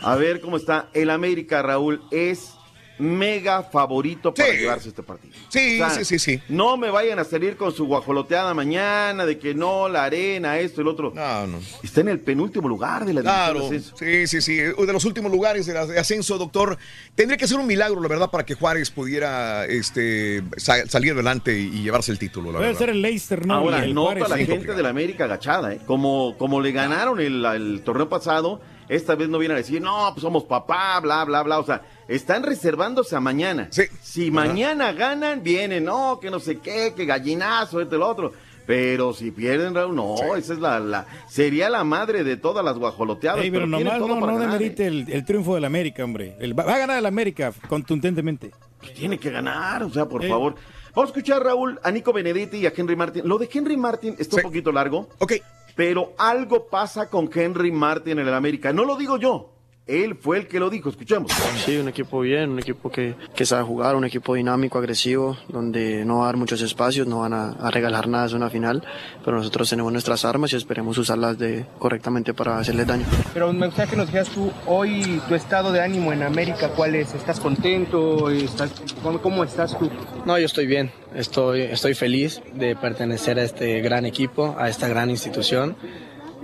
[0.00, 2.57] A ver cómo está el América, Raúl, es
[2.98, 5.34] mega favorito para llevarse este partido.
[5.48, 6.40] Sí, sí, sí, sí.
[6.48, 10.80] No me vayan a salir con su guajoloteada mañana de que no, la arena, esto
[10.80, 11.12] y lo otro.
[11.14, 11.58] No, no.
[11.82, 13.96] Está en el penúltimo lugar de la división Claro, de ascenso.
[13.96, 16.76] sí, sí, sí, de los últimos lugares de, la- de ascenso, doctor.
[17.14, 21.58] Tendría que ser un milagro, la verdad, para que Juárez pudiera este, sa- salir adelante
[21.58, 22.78] y, y llevarse el título, la Puede verdad.
[22.78, 23.54] ser el Leicester, ¿no?
[23.54, 24.28] Ahora, el nota Juárez.
[24.30, 25.80] la Sí, gente de la América agachada, ¿eh?
[25.86, 30.10] Como, como le ganaron el, el torneo pasado, esta vez no vienen a decir, no,
[30.14, 31.58] pues somos papá, bla, bla, bla.
[31.58, 33.68] O sea, están reservándose a mañana.
[34.02, 38.32] Si mañana ganan, vienen, no, que no sé qué, que gallinazo, este, lo otro.
[38.66, 42.76] Pero si pierden, Raúl, no, esa es la, la, sería la madre de todas las
[42.76, 43.42] guajoloteadas.
[43.42, 44.58] Ey, pero nomás todo no, para no ganar, ¿eh?
[44.58, 46.36] demerite el, el triunfo del América, hombre.
[46.38, 48.50] El- va a ganar el América contundentemente.
[48.94, 50.54] Tiene que ganar, o sea, por favor.
[50.94, 53.26] Vamos a escuchar, Raúl, a Nico Benedetti y a Henry Martin.
[53.26, 55.08] Lo de Henry Martin está un poquito largo.
[55.18, 55.34] Ok.
[55.74, 58.72] Pero algo pasa con Henry Martin en el América.
[58.72, 59.54] No lo digo yo.
[59.88, 60.90] Él fue el que lo dijo.
[60.90, 61.32] Escuchemos.
[61.64, 66.04] Sí, un equipo bien, un equipo que, que sabe jugar, un equipo dinámico, agresivo, donde
[66.04, 68.84] no va a dar muchos espacios, no van a, a regalar nada, es una final,
[69.24, 73.06] pero nosotros tenemos nuestras armas y esperemos usarlas de, correctamente para hacerles daño.
[73.32, 76.94] Pero me gustaría que nos dijeras tú hoy tu estado de ánimo en América, ¿cuál
[76.94, 77.14] es?
[77.14, 78.28] ¿Estás contento?
[78.30, 78.70] ¿Estás,
[79.02, 79.90] cómo, cómo estás tú?
[80.26, 84.86] No, yo estoy bien, estoy, estoy feliz de pertenecer a este gran equipo, a esta
[84.86, 85.76] gran institución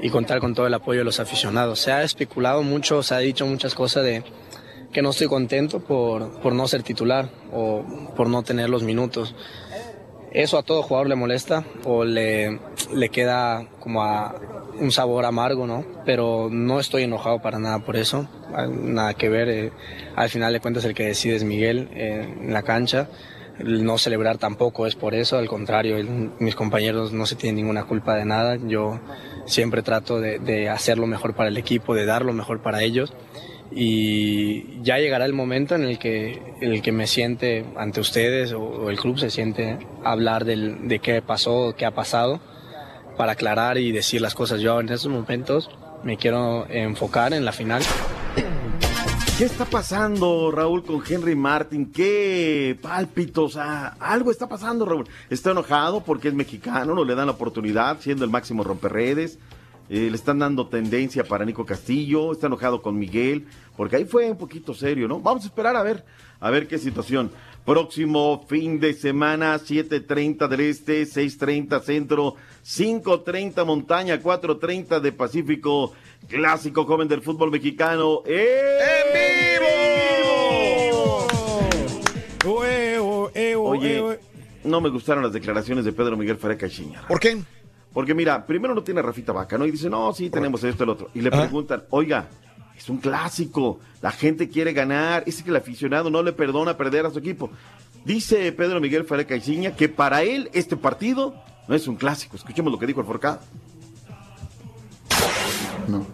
[0.05, 1.81] y contar con todo el apoyo de los aficionados.
[1.81, 4.23] Se ha especulado mucho, se ha dicho muchas cosas de
[4.93, 7.83] que no estoy contento por, por no ser titular o
[8.15, 9.35] por no tener los minutos.
[10.31, 12.61] Eso a todo jugador le molesta o le,
[12.93, 14.35] le queda como a
[14.79, 15.87] un sabor amargo, ¿no?
[16.05, 18.29] Pero no estoy enojado para nada por eso,
[18.69, 19.49] nada que ver.
[19.49, 19.73] eh,
[20.17, 23.09] al final de cuentas el que decide es Miguel eh, en la cancha.
[23.59, 25.97] No celebrar tampoco es por eso, al contrario,
[26.41, 28.57] mis compañeros no se tienen ninguna culpa de nada.
[28.57, 28.99] Yo
[29.47, 33.13] siempre trato de, hacer lo mejor para el equipo, de dar lo mejor para ellos
[33.71, 38.91] y ya llegará el momento en el que, el que me siente ante ustedes o,
[38.91, 42.41] el club se siente hablar de qué pasó, qué ha pasado,
[43.17, 44.61] para aclarar y decir las cosas.
[44.61, 45.71] Yo en estos momentos
[46.03, 47.83] me quiero enfocar en la final.
[49.37, 51.91] ¿Qué está pasando, Raúl, con Henry Martin?
[51.91, 53.57] ¿Qué pálpitos?
[53.57, 55.09] Ah, algo está pasando, Raúl.
[55.29, 59.41] Está enojado porque es mexicano, no le dan la oportunidad, siendo el máximo romperredes.
[59.91, 62.31] Eh, le están dando tendencia para Nico Castillo.
[62.31, 65.19] Está enojado con Miguel, porque ahí fue un poquito serio, ¿no?
[65.19, 66.05] Vamos a esperar a ver,
[66.39, 67.33] a ver qué situación.
[67.65, 75.93] Próximo fin de semana, 7.30 del Este, 6.30 Centro, 5.30 Montaña, 4.30 de Pacífico.
[76.29, 78.23] Clásico joven del fútbol mexicano.
[78.25, 79.85] ¡En vivo!
[83.67, 84.19] Oye,
[84.65, 87.07] no me gustaron las declaraciones de Pedro Miguel Ferrer Caixinha.
[87.07, 87.43] ¿Por qué?
[87.93, 89.67] Porque mira, primero no tiene a Rafita Vaca, ¿no?
[89.67, 91.11] Y dice, no, sí, tenemos esto, el otro.
[91.15, 92.29] Y le preguntan, oiga,
[92.77, 97.07] es un clásico, la gente quiere ganar, es que el aficionado no le perdona perder
[97.07, 97.51] a su equipo.
[98.05, 101.35] Dice Pedro Miguel Ferrer Caixinha que para él este partido
[101.69, 102.37] no es un clásico.
[102.37, 103.41] Escuchemos lo que dijo el Forcado.
[105.89, 106.07] No,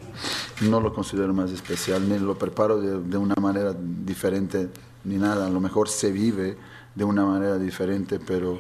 [0.68, 4.68] no lo considero más especial, ni lo preparo de, de, una manera diferente,
[5.04, 5.46] ni nada.
[5.46, 6.56] A lo mejor se vive
[6.94, 8.58] de una manera diferente, pero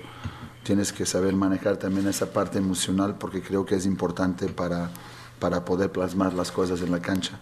[0.62, 4.90] tienes que saber manejar también esa parte emocional porque creo que es importante para,
[5.38, 7.38] para poder plasmar las cosas en la cancha.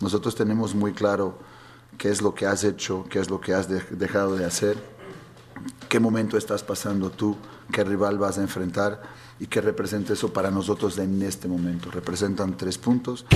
[0.00, 1.38] Nosotros tenemos muy claro
[1.98, 4.76] qué es lo que has hecho, qué es lo que has de, dejado de hacer,
[5.92, 7.36] qué momento estás pasando tú,
[7.70, 9.02] qué rival vas a enfrentar
[9.38, 11.90] y qué representa eso para nosotros en este momento.
[11.90, 13.26] Representan tres puntos.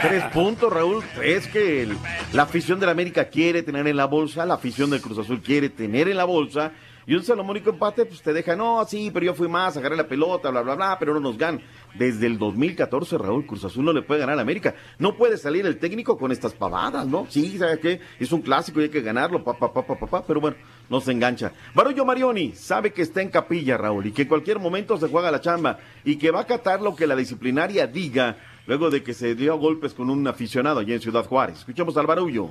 [0.00, 1.02] Tres puntos, Raúl.
[1.24, 1.98] Es que el-
[2.32, 5.42] la afición de la América quiere tener en la bolsa, la afición del Cruz Azul
[5.42, 6.70] quiere tener en la bolsa.
[7.06, 10.08] Y un salomónico empate, pues te deja, no, sí, pero yo fui más, agarré la
[10.08, 11.62] pelota, bla, bla, bla, pero no nos ganan.
[11.94, 14.74] Desde el 2014, Raúl, Cruz Azul no le puede ganar a América.
[14.98, 17.26] No puede salir el técnico con estas pavadas, ¿no?
[17.28, 18.00] Sí, ¿sabes qué?
[18.18, 20.56] Es un clásico y hay que ganarlo, pa, pa, pa, pa, pa, pa, pero bueno,
[20.88, 21.52] no se engancha.
[21.74, 25.30] Barullo Marioni sabe que está en capilla, Raúl, y que en cualquier momento se juega
[25.30, 28.36] la chamba y que va a acatar lo que la disciplinaria diga
[28.66, 31.58] luego de que se dio a golpes con un aficionado allí en Ciudad Juárez.
[31.58, 32.50] Escuchemos al Barullo.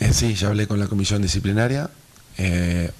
[0.00, 1.90] Eh, sí, ya hablé con la comisión disciplinaria.
[2.42, 2.90] Eh,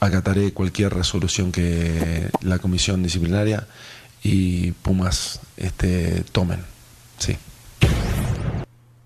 [0.00, 3.66] acataré cualquier resolución que la comisión disciplinaria
[4.22, 6.60] y Pumas este, tomen.
[7.18, 7.36] Sí.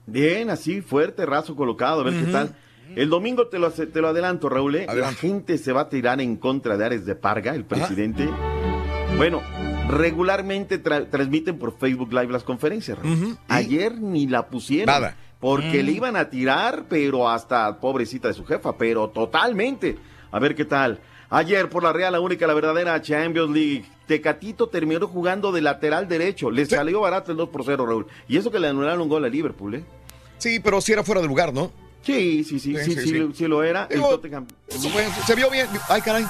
[0.06, 2.32] Bien, así, fuerte, raso colocado, a ver qué Ujú.
[2.32, 2.54] tal.
[2.94, 4.76] El domingo te lo, te lo adelanto, Raúl.
[4.76, 4.86] ¿eh?
[4.94, 8.28] La gente se va a tirar en contra de Ares de Parga, el presidente.
[9.16, 9.40] Bueno,
[9.88, 12.98] regularmente tra- transmiten por Facebook Live las conferencias.
[12.98, 13.38] Raúl.
[13.48, 14.86] Ayer ni la pusieron.
[14.94, 15.16] Nada.
[15.42, 15.86] Porque Mm.
[15.86, 19.98] le iban a tirar, pero hasta pobrecita de su jefa, pero totalmente.
[20.30, 21.00] A ver qué tal.
[21.30, 23.84] Ayer por la Real, la única, la verdadera Champions League.
[24.06, 26.50] Tecatito terminó jugando de lateral derecho.
[26.50, 28.06] Le salió barato el 2 por 0, Raúl.
[28.28, 29.84] Y eso que le anularon un gol a Liverpool, ¿eh?
[30.38, 31.72] Sí, pero si era fuera de lugar, ¿no?
[32.02, 33.86] Sí, sí, sí, sí, sí, lo- sí lo era.
[33.90, 34.46] El Tottenham.
[34.92, 35.68] bueno, se vio bien.
[35.88, 36.24] Ay, caray.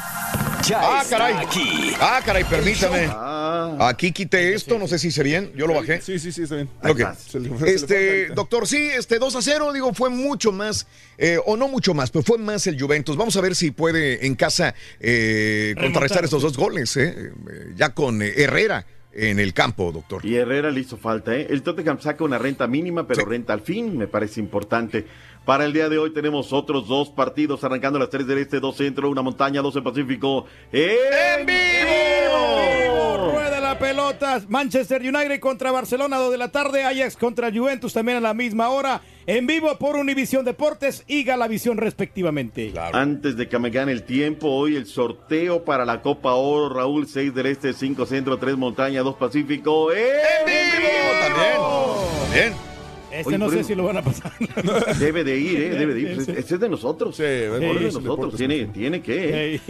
[0.69, 1.35] Ya ah, está caray.
[1.45, 1.93] aquí.
[2.01, 3.09] Ah, caray, permítame.
[3.11, 3.89] Ah.
[3.89, 5.53] Aquí quité esto, no sé si hice bien.
[5.57, 6.01] Yo lo bajé.
[6.01, 6.69] Sí, sí, sí, está bien.
[7.17, 10.87] Se se Este, doctor, sí, este 2 a 0, digo, fue mucho más,
[11.19, 13.17] eh, o no mucho más, pero fue más el Juventus.
[13.17, 17.93] Vamos a ver si puede en casa eh, contrarrestar estos dos goles, eh, eh, ya
[17.95, 20.25] con eh, Herrera en el campo, doctor.
[20.25, 21.47] Y Herrera le hizo falta, ¿eh?
[21.51, 25.07] El Tottenham saca una renta mínima, pero renta al fin, me parece importante.
[25.45, 28.61] Para el día de hoy tenemos otros dos partidos, arrancando a las 3 del Este,
[28.61, 30.47] dos Centro, una Montaña, dos en Pacífico.
[30.71, 33.33] ¡En vivo!
[33.33, 34.41] Rueda la pelota.
[34.49, 36.85] Manchester United contra Barcelona, 2 de la tarde.
[36.85, 39.03] Ajax contra Juventus también a la misma hora.
[39.27, 42.73] En vivo por Univisión Deportes y Galavisión respectivamente.
[42.93, 47.09] Antes de que me gane el tiempo, hoy el sorteo para la Copa Oro, Raúl,
[47.09, 49.93] 6 del Este, 5 Centro, 3 Montaña, 2 Pacífico.
[49.93, 52.09] ¡En vivo!
[52.33, 52.72] Bien.
[53.13, 54.33] Este Oye, no sé si lo van a pasar.
[54.99, 55.71] Debe de ir, ¿eh?
[55.71, 56.25] Debe de ir.
[56.25, 56.33] Sí.
[56.37, 57.15] Este es de nosotros.
[57.17, 58.35] Sí, es sí, de es nosotros.
[58.37, 59.61] Tiene, tiene que, ¿eh?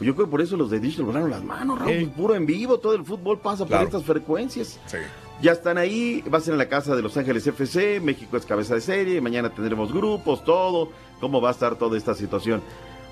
[0.00, 2.10] Yo creo que por eso los de Dish lograron las manos, Raúl.
[2.16, 3.82] Puro en vivo, todo el fútbol pasa Claro.
[3.84, 4.80] por estas frecuencias.
[4.86, 4.96] Sí.
[5.42, 8.44] Ya están ahí, va a ser en la casa de Los Ángeles FC, México es
[8.46, 10.90] cabeza de serie, mañana tendremos grupos, todo,
[11.20, 12.62] cómo va a estar toda esta situación.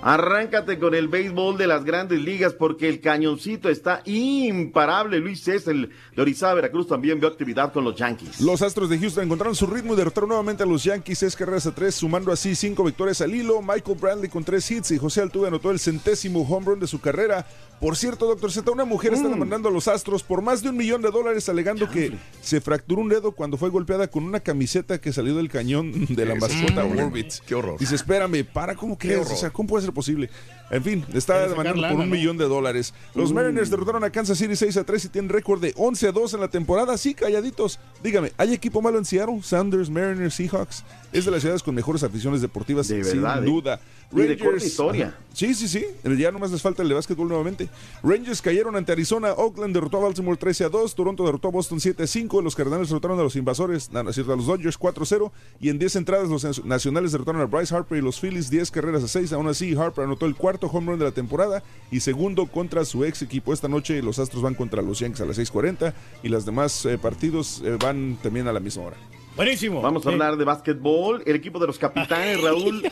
[0.01, 5.19] Arráncate con el béisbol de las grandes ligas porque el cañoncito está imparable.
[5.19, 8.39] Luis César de Orizaba, Veracruz también vio actividad con los Yankees.
[8.39, 11.67] Los Astros de Houston encontraron su ritmo y derrotaron nuevamente a los Yankees seis carreras
[11.67, 13.61] a tres, sumando así cinco victorias al hilo.
[13.61, 17.01] Michael Bradley con tres hits y José Altuve anotó el centésimo home run de su
[17.01, 17.45] carrera.
[17.79, 20.77] Por cierto, doctor Z, una mujer está demandando a los Astros por más de un
[20.77, 22.11] millón de dólares alegando que
[22.41, 26.25] se fracturó un dedo cuando fue golpeada con una camiseta que salió del cañón de
[26.25, 27.03] la mascota horrible.
[27.03, 27.33] Orbit.
[27.47, 27.79] Qué horror.
[27.79, 29.29] Dice, espérame, para, ¿cómo crees?
[29.31, 30.29] O sea, ¿cómo puede ser posible?
[30.71, 32.15] En fin, está demandando por un ¿no?
[32.15, 32.93] millón de dólares.
[33.15, 33.33] Los Uh.
[33.33, 36.33] Mariners derrotaron a Kansas City 6 a 3 y tienen récord de 11 a 2
[36.35, 36.97] en la temporada.
[36.97, 37.79] Sí, calladitos.
[38.03, 39.41] Dígame, ¿hay equipo malo en Seattle?
[39.41, 40.83] Sanders, Mariners, Seahawks.
[41.11, 43.79] Es de las ciudades con mejores aficiones deportivas, De sin verdad, ¿eh?
[44.11, 44.25] Duda.
[44.25, 45.07] Y de corta historia.
[45.07, 45.29] ajá.
[45.33, 45.85] Sí, sí, sí.
[46.17, 47.69] Ya nomás les falta el de básquetbol nuevamente.
[48.03, 51.79] Rangers cayeron ante Arizona, Oakland derrotó a Baltimore 13 a 2, Toronto derrotó a Boston
[51.79, 55.03] 7 a 5, los Cardenales derrotaron a los Invasores, no, no a los Dodgers 4
[55.03, 55.31] a 0
[55.61, 59.03] y en 10 entradas los Nacionales derrotaron a Bryce Harper y los Phillies 10 carreras
[59.03, 59.31] a 6.
[59.33, 63.05] Aún así, Harper anotó el cuarto home run de la temporada y segundo contra su
[63.05, 63.53] ex equipo.
[63.53, 66.97] Esta noche los Astros van contra los Yankees a las 6:40 y los demás eh,
[66.97, 68.97] partidos eh, van también a la misma hora.
[69.39, 69.81] Buenísimo.
[69.81, 71.23] Vamos a hablar de básquetbol.
[71.25, 72.83] El equipo de los capitanes, Raúl,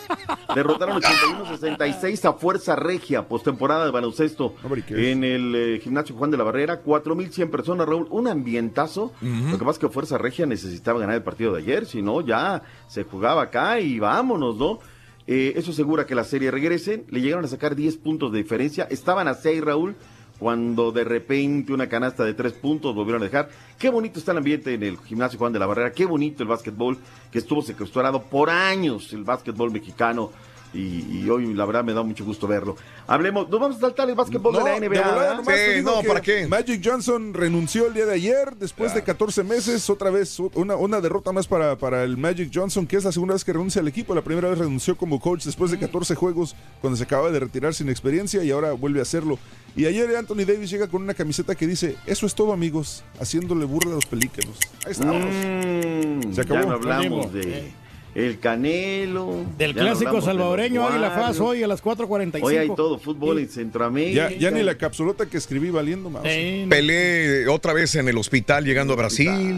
[0.56, 4.56] derrotaron 81-66 a Fuerza Regia, postemporada de baloncesto
[4.88, 6.82] en el eh, gimnasio Juan de la Barrera.
[6.82, 8.08] 4.100 personas, Raúl.
[8.12, 9.12] Un ambientazo.
[9.22, 12.22] Lo que pasa es que Fuerza Regia necesitaba ganar el partido de ayer, si no,
[12.22, 14.80] ya se jugaba acá y vámonos, ¿no?
[15.28, 17.04] Eh, eso asegura que la serie regrese.
[17.10, 18.88] Le llegaron a sacar 10 puntos de diferencia.
[18.90, 19.98] Estaban a 6, Raúl
[20.40, 23.50] cuando de repente una canasta de tres puntos volvieron a dejar.
[23.78, 26.50] Qué bonito está el ambiente en el gimnasio Juan de la Barrera, qué bonito el
[26.50, 26.98] básquetbol
[27.32, 30.32] que estuvo secuestrado por años, el básquetbol mexicano.
[30.74, 32.76] Y, y hoy la verdad me da mucho gusto verlo.
[33.08, 35.44] Hablemos, nos vamos a saltar el básquetbol de la NBA.
[35.44, 40.10] te digo que Magic Johnson renunció el día de ayer, después de 14 meses, otra
[40.10, 43.44] vez una, una derrota más para, para el Magic Johnson, que es la segunda vez
[43.46, 44.14] que renuncia al equipo.
[44.14, 47.74] La primera vez renunció como coach después de 14 juegos, cuando se acaba de retirar
[47.74, 49.40] sin experiencia y ahora vuelve a hacerlo.
[49.76, 53.66] Y ayer Anthony Davis llega con una camiseta que dice, eso es todo amigos, haciéndole
[53.66, 54.58] burla a los pelícanos.
[54.86, 55.24] Ahí estamos.
[55.24, 56.60] Mm, Se acabó.
[56.62, 57.72] Ya no hablamos de
[58.18, 59.46] el Canelo.
[59.58, 62.40] Del clásico de salvadoreño Águila Faz hoy a las 4.45.
[62.42, 64.32] Hoy hay todo fútbol en Centroamérica.
[64.32, 66.24] Ya, ya ni la capsulota que escribí valiendo más.
[66.24, 69.56] Pelé otra vez en el hospital llegando a Brasil.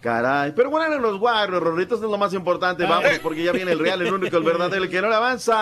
[0.00, 2.84] Caray, pero bueno, en los Warriors, Rorritos, es lo más importante.
[2.84, 5.54] Vamos, porque ya viene el Real, el único, el verdadero, el que no le avanza.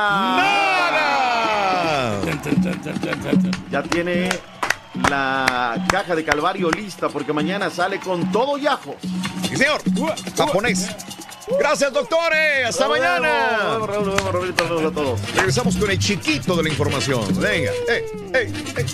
[3.71, 4.29] Ya tiene
[5.09, 8.97] la caja de Calvario lista, porque mañana sale con todo y ajos.
[9.49, 9.81] Sí, señor.
[10.37, 10.95] Japonés.
[11.59, 12.67] Gracias, doctores.
[12.67, 13.59] Hasta Nos vemos, mañana.
[13.63, 15.21] nos vemos, Raúl, nos vemos, Rorrito, nos vemos a todos.
[15.37, 17.41] Regresamos con el chiquito de la información.
[17.41, 17.71] Venga.
[17.89, 18.87] Eh, eh, eh.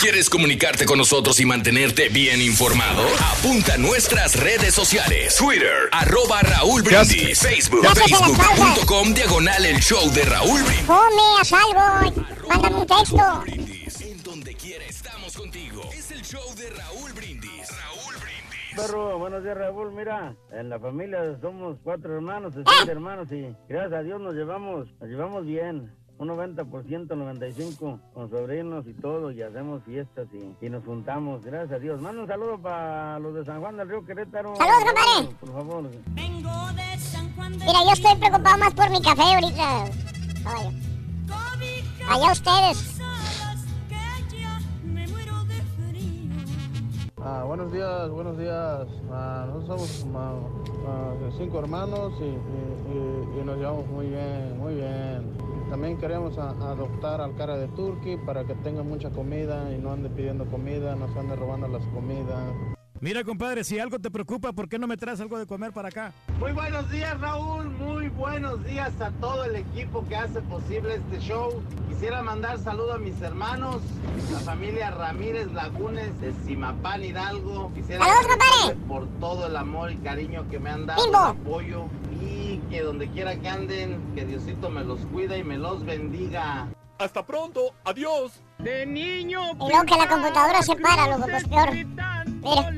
[0.00, 3.02] ¿Quieres comunicarte con nosotros y mantenerte bien informado?
[3.38, 5.34] Apunta a nuestras redes sociales.
[5.36, 7.38] Twitter, arroba Raúl Brindis.
[7.38, 10.86] Facebook, facebook.com, diagonal el show de Raúl Brindis.
[10.86, 12.24] Come, haz algo.
[12.48, 13.44] Mándame un texto.
[14.00, 15.88] En donde quiera estamos contigo.
[15.96, 17.23] Es el show de Raúl Brindis.
[18.76, 22.70] Perro, buenos días Raúl, mira, en la familia somos cuatro hermanos, Ah.
[22.76, 25.94] siete hermanos y gracias a Dios nos llevamos, nos llevamos bien.
[26.16, 31.72] Un 90%, 95% con sobrinos y todo, y hacemos fiestas y, y nos juntamos, gracias
[31.72, 32.00] a Dios.
[32.00, 34.54] Manda un saludo para los de San Juan del Río Querétaro.
[34.54, 35.36] Saludos, compadre.
[35.40, 35.90] Por favor.
[36.14, 39.84] Mira, yo estoy preocupado más por mi café ahorita.
[40.44, 40.70] caballo.
[42.08, 42.93] Allá ustedes.
[47.26, 48.86] Ah, buenos días, buenos días.
[49.10, 55.32] Ah, nosotros somos cinco hermanos y, nos llevamos muy bien, muy bien.
[55.70, 60.10] También queremos adoptar al cara de Turkey para que tenga mucha comida y no ande
[60.10, 62.83] pidiendo comida, no se ande robando las comidas.
[63.04, 65.88] Mira, compadre, si algo te preocupa, ¿por qué no me traes algo de comer para
[65.88, 66.14] acá?
[66.38, 71.20] Muy buenos días Raúl, muy buenos días a todo el equipo que hace posible este
[71.20, 71.62] show.
[71.90, 73.82] Quisiera mandar saludo a mis hermanos,
[74.32, 77.74] la familia Ramírez Lagunes de Simapán Hidalgo.
[77.74, 81.84] Quisiera Saludos, agradecerles por todo el amor y cariño que me han dado, el apoyo
[82.22, 86.68] y que donde quiera que anden, que Diosito me los cuida y me los bendiga.
[87.04, 88.40] Hasta pronto, adiós.
[88.60, 89.52] De niño.
[89.52, 91.70] Y luego que la computadora se para, loco, pues peor.
[92.40, 92.70] Mira.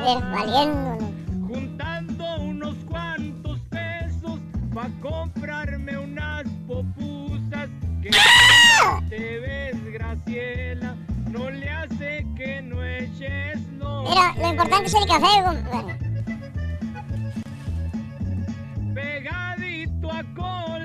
[0.00, 0.98] Mira.
[1.46, 4.40] Juntando unos cuantos pesos
[4.74, 7.70] pa' comprarme unas popusas
[8.02, 8.10] que
[9.08, 10.96] te ves, Graciela,
[11.28, 14.02] no le hace que no eches no.
[14.02, 15.40] Mira, lo importante es el café.
[15.40, 15.60] Bueno,
[18.92, 20.79] Pegadito a Station,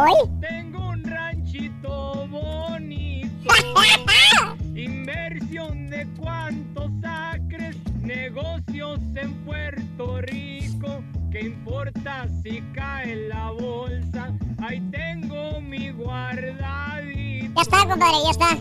[0.00, 0.14] ¿Hoy?
[0.40, 3.52] tengo un ranchito bonito.
[4.74, 11.02] Inversión de cuántos acres, negocios en Puerto Rico.
[11.30, 14.32] ¿Qué importa si cae la bolsa?
[14.62, 17.52] Ahí tengo mi guardadito.
[17.56, 18.58] ya está, compadre, ya está.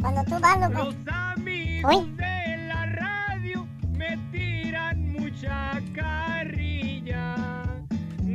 [0.00, 0.84] Cuando tú vas, loco.
[0.86, 2.10] Los amigos Uy.
[2.16, 6.39] de la radio me tiran mucha carrilla.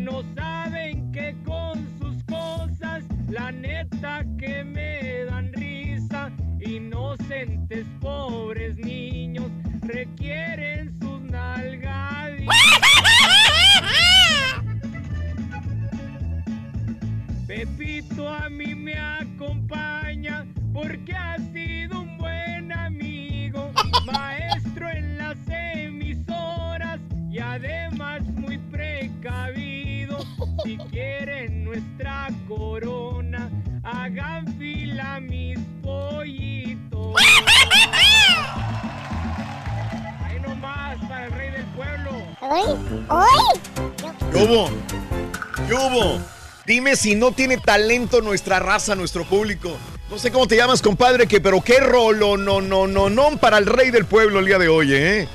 [0.05, 6.31] No saben que con sus cosas, la neta que me dan risa.
[6.59, 9.49] Inocentes pobres niños
[9.81, 12.55] requieren sus nalgaditas.
[17.47, 21.39] Pepito a mí me acompaña porque ha
[30.65, 33.51] si quieren nuestra corona,
[33.83, 37.15] hagan fila mis pollitos.
[40.23, 42.11] Ahí nomás para el rey del pueblo.
[42.41, 42.79] ¡Uy!
[43.09, 43.59] ¡Uy!
[44.33, 44.69] ¿Qué hubo?
[45.67, 46.19] ¿Qué hubo?
[46.65, 49.77] Dime si no tiene talento nuestra raza, nuestro público.
[50.09, 53.59] No sé cómo te llamas, compadre, que pero qué rolo, no, no, no, no, para
[53.59, 55.27] el rey del pueblo el día de hoy, ¿eh?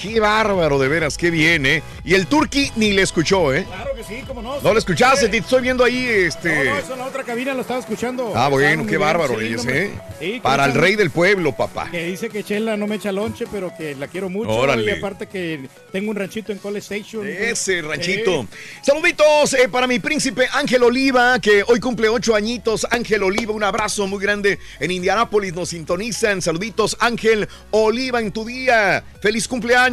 [0.00, 1.82] Qué bárbaro, de veras, qué bien, ¿eh?
[2.04, 3.64] Y el Turqui ni le escuchó, ¿eh?
[3.64, 4.60] Claro que sí, cómo no.
[4.60, 6.64] No lo escuchaste, te estoy viendo ahí, este...
[6.64, 8.32] No, no, eso en la otra cabina lo estaba escuchando.
[8.34, 9.86] Ah, bueno, qué bárbaro, sí, hombre.
[9.86, 9.90] ¿eh?
[10.18, 11.90] Sí, Para el rey del pueblo, papá.
[11.90, 14.50] Que dice que Chela no me echa lonche, pero que la quiero mucho.
[14.50, 14.84] Órale.
[14.84, 17.26] Y aparte que tengo un ranchito en Cole Station.
[17.26, 18.46] Ese ranchito.
[18.82, 22.86] Saluditos eh, para mi príncipe Ángel Oliva, que hoy cumple ocho añitos.
[22.90, 25.54] Ángel Oliva, un abrazo muy grande en Indianápolis.
[25.54, 26.42] Nos sintonizan.
[26.42, 29.04] Saluditos, Ángel Oliva, en tu día.
[29.20, 29.83] Feliz cumpleaños.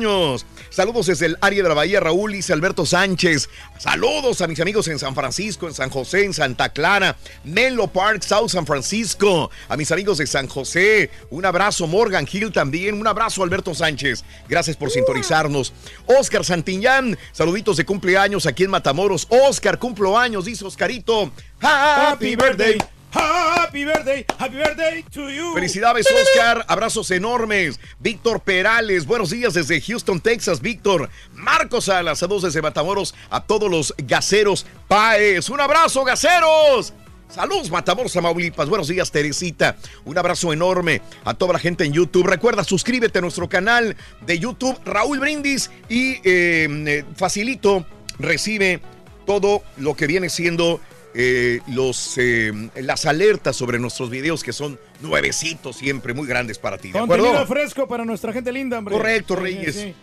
[0.69, 3.49] Saludos desde el área de la Bahía, Raúl, dice Alberto Sánchez.
[3.77, 8.23] Saludos a mis amigos en San Francisco, en San José, en Santa Clara, Menlo Park,
[8.23, 9.51] South San Francisco.
[9.67, 11.87] A mis amigos de San José, un abrazo.
[11.87, 12.97] Morgan Hill también.
[13.01, 14.23] Un abrazo, Alberto Sánchez.
[14.47, 15.73] Gracias por sintonizarnos.
[16.05, 19.27] Oscar Santillán, saluditos de cumpleaños aquí en Matamoros.
[19.29, 21.33] Oscar, cumplo años, dice Oscarito.
[21.59, 22.77] Happy birthday.
[23.11, 25.53] Happy birthday, happy birthday to you.
[25.53, 26.65] Felicidades, Oscar.
[26.67, 27.79] Abrazos enormes.
[27.99, 30.61] Víctor Perales, buenos días desde Houston, Texas.
[30.61, 31.09] Víctor.
[31.33, 34.65] Marcos Salas, saludos desde Matamoros a todos los gaceros.
[34.87, 36.93] Paez, un abrazo, gaceros.
[37.27, 38.69] Saludos, Matamoros, Tamaulipas.
[38.69, 39.77] Buenos días, Teresita.
[40.05, 42.27] Un abrazo enorme a toda la gente en YouTube.
[42.27, 47.85] Recuerda, suscríbete a nuestro canal de YouTube, Raúl Brindis, y eh, eh, facilito
[48.19, 48.81] recibe
[49.25, 50.81] todo lo que viene siendo
[51.13, 56.77] eh, los, eh, las alertas sobre nuestros videos que son nuevecitos siempre, muy grandes para
[56.77, 56.91] ti.
[56.91, 57.47] ¿De Contenido acuerdo?
[57.47, 58.95] fresco para nuestra gente linda, hombre.
[58.95, 59.75] Correcto, Reyes.
[59.75, 59.93] sí.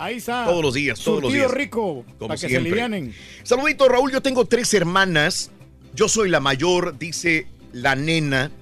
[0.00, 0.44] Ahí está.
[0.44, 1.50] Todos los días, todos los días.
[1.50, 3.12] rico, Como para que se alivianen.
[3.42, 4.12] Saludito, Raúl.
[4.12, 5.50] Yo tengo tres hermanas.
[5.92, 8.52] Yo soy la mayor, dice la nena.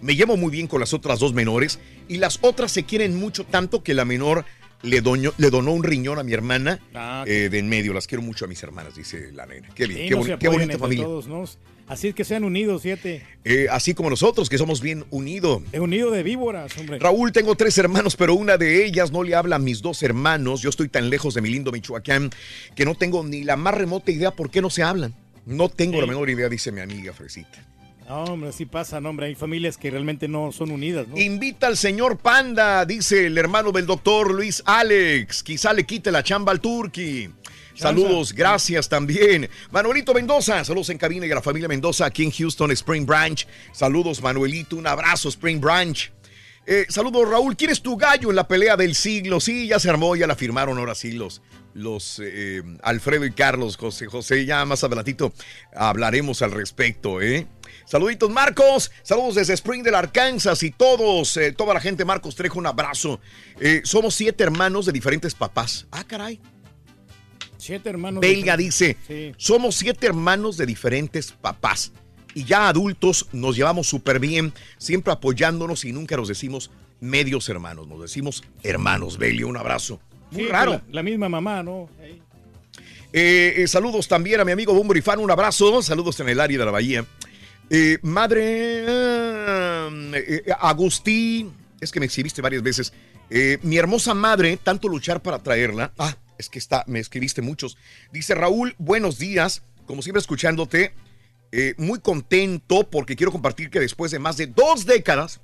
[0.00, 1.78] Me llevo muy bien con las otras dos menores.
[2.08, 4.46] Y las otras se quieren mucho tanto que la menor
[4.82, 5.02] le,
[5.36, 7.92] le donó un riñón a mi hermana Ah, eh, de en medio.
[7.92, 9.68] Las quiero mucho a mis hermanas, dice la nena.
[9.74, 11.04] Qué bien, qué, boni- bonita entre familia.
[11.04, 11.44] todos, ¿no?
[11.86, 13.24] Así es que sean unidos, fíjate.
[13.42, 15.62] Eh, así como nosotros, que somos bien unidos.
[15.72, 17.00] Es unido de víboras, hombre.
[17.00, 20.62] Raúl, tengo tres hermanos, pero una de ellas no le habla a mis dos hermanos.
[20.62, 22.30] Yo estoy tan lejos de mi lindo Michoacán
[22.76, 25.14] que no tengo ni la más remota idea por qué no se hablan.
[25.46, 27.66] No tengo la menor idea, dice mi amiga Fresita.
[28.10, 29.26] No, hombre, así pasa, no, hombre.
[29.26, 31.16] Hay familias que realmente no son unidas, ¿no?
[31.16, 35.44] Invita al señor Panda, dice el hermano del doctor Luis Alex.
[35.44, 37.30] Quizá le quite la chamba al Turqui.
[37.72, 39.48] Saludos, gracias también.
[39.70, 43.46] Manuelito Mendoza, saludos en cabina y a la familia Mendoza aquí en Houston, Spring Branch.
[43.70, 46.12] Saludos, Manuelito, un abrazo, Spring Branch.
[46.66, 47.56] Eh, saludos, Raúl.
[47.56, 49.38] ¿Quién es tu gallo en la pelea del siglo?
[49.38, 51.42] Sí, ya se armó, ya la firmaron ahora sí los,
[51.74, 54.46] los eh, Alfredo y Carlos, José José.
[54.46, 55.32] Ya más adelantito
[55.72, 57.46] hablaremos al respecto, ¿eh?
[57.94, 58.92] Saluditos, Marcos.
[59.02, 62.04] Saludos desde Springdale, Arkansas y todos, eh, toda la gente.
[62.04, 63.18] Marcos Trejo, un abrazo.
[63.58, 65.88] Eh, somos siete hermanos de diferentes papás.
[65.90, 66.40] Ah, caray.
[67.58, 68.20] Siete hermanos.
[68.20, 69.32] Belga de- dice, Sí.
[69.36, 71.90] somos siete hermanos de diferentes papás.
[72.32, 77.88] Y ya adultos nos llevamos súper bien, siempre apoyándonos y nunca nos decimos medios hermanos,
[77.88, 79.18] nos decimos hermanos.
[79.18, 79.98] Beli, un abrazo.
[80.30, 80.70] Muy Sí, raro.
[80.70, 81.88] La, la misma mamá, ¿no?
[83.12, 85.82] Eh, saludos también a mi amigo Bumbrifan, un abrazo.
[85.82, 87.04] Saludos en el área de la Bahía.
[87.72, 92.92] Eh, madre eh, eh, Agustín, es que me exhibiste varias veces.
[93.62, 95.92] Mi hermosa madre, tanto luchar para traerla.
[95.96, 97.78] Ah, es que está, me escribiste muchos.
[98.12, 99.62] Dice Raúl, buenos días.
[99.86, 100.94] Como siempre, escuchándote.
[101.78, 105.40] Muy contento porque quiero compartir que después de más de dos décadas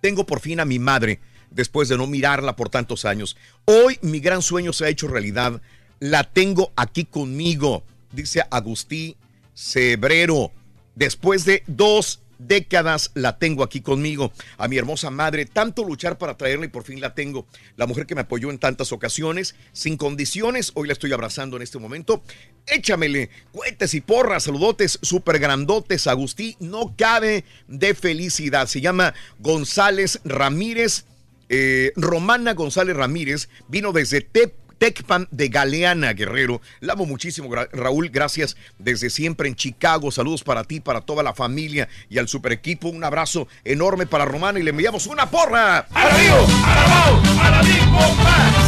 [0.00, 1.20] tengo por fin a mi madre
[1.50, 3.36] después de no mirarla por tantos años.
[3.64, 5.60] Hoy mi gran sueño se ha hecho realidad.
[5.98, 9.16] La tengo aquí conmigo, dice Agustín
[9.54, 10.52] Cebrero.
[10.94, 14.32] Después de dos décadas la tengo aquí conmigo.
[14.58, 17.46] A mi hermosa madre, tanto luchar para traerla y por fin la tengo.
[17.76, 21.62] La mujer que me apoyó en tantas ocasiones, sin condiciones, hoy la estoy abrazando en
[21.62, 22.22] este momento.
[22.66, 28.66] Échamele, cuentes y porras, saludotes súper grandotes, Agustín, no cabe de felicidad.
[28.66, 31.06] Se llama González Ramírez,
[31.48, 36.60] eh, Romana González Ramírez, vino desde Tep Tecpan de Galeana, Guerrero.
[36.80, 38.08] La amo muchísimo, Raúl.
[38.08, 40.10] Gracias desde siempre en Chicago.
[40.10, 42.88] Saludos para ti, para toda la familia y al super equipo.
[42.88, 45.86] Un abrazo enorme para Romana y le enviamos una porra.
[45.92, 46.34] ¡Alabío!
[46.64, 47.22] ¡Alabao!
[47.44, 47.82] ¡Alabío!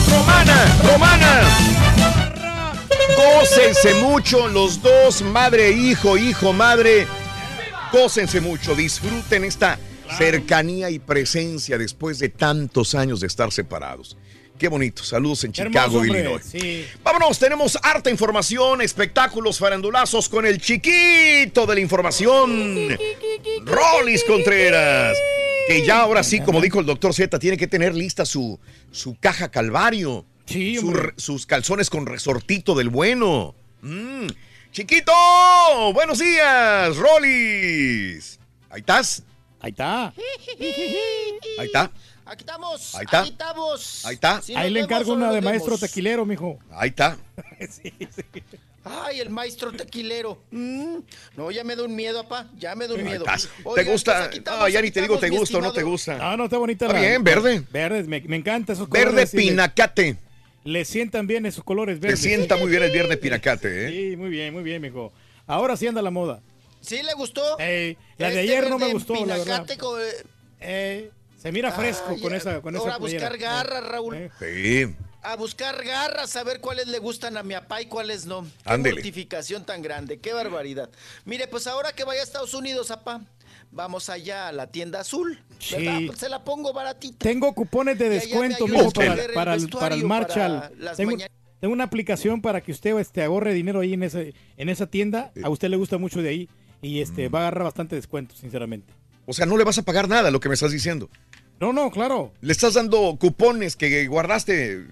[0.08, 0.78] ¡Romana!
[0.84, 1.40] ¡Romana!
[3.16, 7.08] Gócense mucho los dos, madre, hijo, hijo, madre.
[7.92, 9.80] Gócense mucho, disfruten esta
[10.16, 14.16] cercanía y presencia después de tantos años de estar separados.
[14.58, 15.02] Qué bonito.
[15.02, 16.18] Saludos en Qué Chicago, hermoso.
[16.18, 16.42] Illinois.
[16.44, 16.86] Sí.
[17.02, 22.96] Vámonos, tenemos harta información, espectáculos, farandulazos con el chiquito de la información,
[23.64, 25.16] Rolis Contreras.
[25.66, 28.60] Que ya ahora sí, como dijo el doctor Z, tiene que tener lista su,
[28.92, 30.24] su caja calvario.
[30.46, 33.54] Sí, Su sus calzones con resortito del bueno.
[33.80, 34.26] Mm.
[34.72, 35.12] Chiquito,
[35.94, 38.38] buenos días, Rolis.
[38.68, 39.22] Ahí estás.
[39.60, 40.12] Ahí está.
[41.58, 41.90] Ahí está.
[42.26, 42.94] Aquí estamos.
[42.94, 43.20] Ahí está.
[43.20, 44.04] Aquí estamos.
[44.06, 44.40] Ahí está.
[44.42, 45.80] Si Ahí le encargo una de maestro vemos.
[45.80, 46.58] tequilero, mijo.
[46.70, 47.16] Ahí está.
[48.86, 50.42] Ay, el maestro tequilero.
[50.50, 50.96] Mm,
[51.36, 52.50] no, ya me da un miedo, papá.
[52.58, 53.24] Ya me da un miedo.
[53.74, 54.24] ¿Te gusta?
[54.26, 56.18] pues estamos, No, ya ni te digo te gusta o no te gusta.
[56.20, 57.06] Ah, no, está bonita Está la.
[57.06, 57.62] bien, verde.
[57.72, 59.30] Verdes, me, me encanta esos Verde colores.
[59.30, 60.16] sí, le- pinacate.
[60.64, 62.20] Le sientan bien esos colores Te verdes.
[62.20, 63.90] sienta muy bien el viernes pinacate, ¿eh?
[64.10, 65.12] Sí, muy bien, muy bien, mijo.
[65.46, 66.40] Ahora sí anda la moda.
[66.82, 67.42] ¿Sí le gustó?
[67.58, 69.44] La de Este ayer no me verde gustó, la verdad.
[69.44, 70.00] pinacate con-
[70.60, 71.10] Eh,
[71.44, 74.16] se mira fresco Ay, con esa con ahora esa a buscar garras, Raúl.
[74.16, 74.94] Eh, Sí.
[75.22, 78.46] A buscar garras, a ver cuáles le gustan a mi papá y cuáles no.
[78.66, 80.90] Qué mortificación tan grande, qué barbaridad.
[81.24, 83.22] Mire, pues ahora que vaya a Estados Unidos, papá,
[83.70, 85.38] vamos allá a la tienda azul.
[85.58, 86.04] Sí.
[86.08, 87.16] Pues se la pongo baratita.
[87.20, 89.60] Tengo cupones de descuento, mijo, para, el para, el, para el
[90.02, 90.58] vestuario Marshall.
[90.60, 91.34] para las Tengo, mañanas.
[91.58, 95.32] tengo una aplicación para que usted este, ahorre dinero ahí en, ese, en esa tienda.
[95.42, 96.48] A usted le gusta mucho de ahí
[96.82, 97.34] y este Mm.
[97.34, 98.92] va a agarrar bastante descuento, sinceramente.
[99.26, 101.08] O sea, no le vas a pagar nada lo que me estás diciendo.
[101.60, 102.32] No, no, claro.
[102.40, 104.86] Le estás dando cupones que guardaste.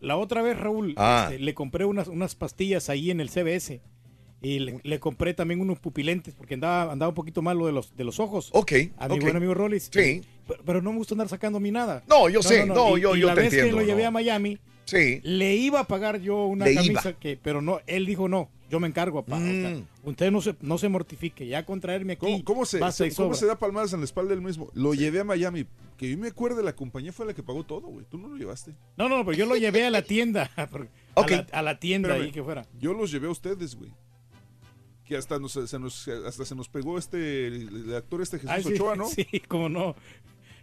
[0.00, 1.28] La, otra vez, Raúl, Ah.
[1.30, 3.80] este, le compré unas, unas pastillas ahí en el CBS.
[4.40, 7.96] Y le, le compré también unos pupilentes porque andaba, andaba un poquito malo de los,
[7.96, 8.50] de los ojos.
[8.52, 8.72] Ok.
[8.98, 9.22] A mi ok.
[9.22, 9.90] buen amigo Rollis.
[9.92, 10.22] Sí.
[10.46, 12.04] Pero, pero no me gusta andar sacando a mí nada.
[12.08, 14.08] No, yo sé, no, Y- yo- y yo la te vez que lo llevé no.
[14.08, 15.20] a Miami, Sí.
[15.24, 17.18] le iba a pagar yo una Le camisa iba.
[17.18, 19.36] que, pero no, él dijo no, yo me encargo, papá.
[19.36, 19.84] O sea, Mm.
[20.08, 22.26] usted no se, no se mortifique, ya con traerme aquí.
[22.26, 22.80] ¿Cómo, cómo se,
[23.16, 24.70] cómo se da palmadas en la espalda del mismo?
[24.74, 25.66] Lo llevé a Miami.
[25.96, 28.06] Que yo me acuerde, la compañía fue la que pagó todo, güey.
[28.08, 28.72] Tú no lo llevaste.
[28.96, 30.48] No, no, pero yo lo llevé a la tienda.
[30.70, 31.32] por- Ok.
[31.32, 32.26] a, la, a la tienda Espérame.
[32.26, 32.66] ahí que fuera.
[32.78, 33.90] Yo los llevé a ustedes, güey.
[35.04, 38.50] Que hasta, nos, se nos, hasta se nos pegó este, el, el actor este Jesús
[38.54, 39.08] Ay, sí, Ochoa, ¿no?
[39.08, 39.96] Sí, como no.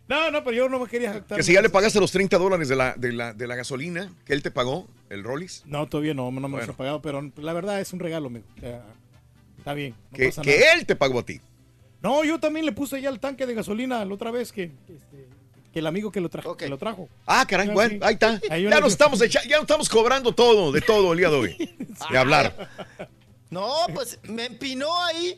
[0.07, 1.37] No, no, pero yo no me quería jactar.
[1.37, 4.11] Que si ya le pagaste los 30 dólares de la, de, la, de la gasolina
[4.25, 5.63] que él te pagó, el Rollis.
[5.65, 6.57] No, todavía no, no me Bueno.
[6.59, 8.45] los he pagado, pero la verdad es un regalo, amigo.
[8.57, 8.83] O sea,
[9.57, 9.95] está bien.
[10.11, 11.41] no Que, pasa que él te pagó a ti.
[12.03, 14.93] No, yo también le puse ya el tanque de gasolina la otra vez que, que,
[14.95, 15.27] este,
[15.73, 17.09] que el amigo que lo, trajo que lo trajo.
[17.25, 17.99] Ah, caray, bueno, sí.
[18.03, 18.39] ahí está.
[18.51, 21.35] Ahí Ya nos estamos echa- ya nos estamos cobrando todo, de todo el día de
[21.35, 21.75] hoy.
[22.11, 22.69] De hablar.
[23.49, 25.37] No, pues me empinó ahí.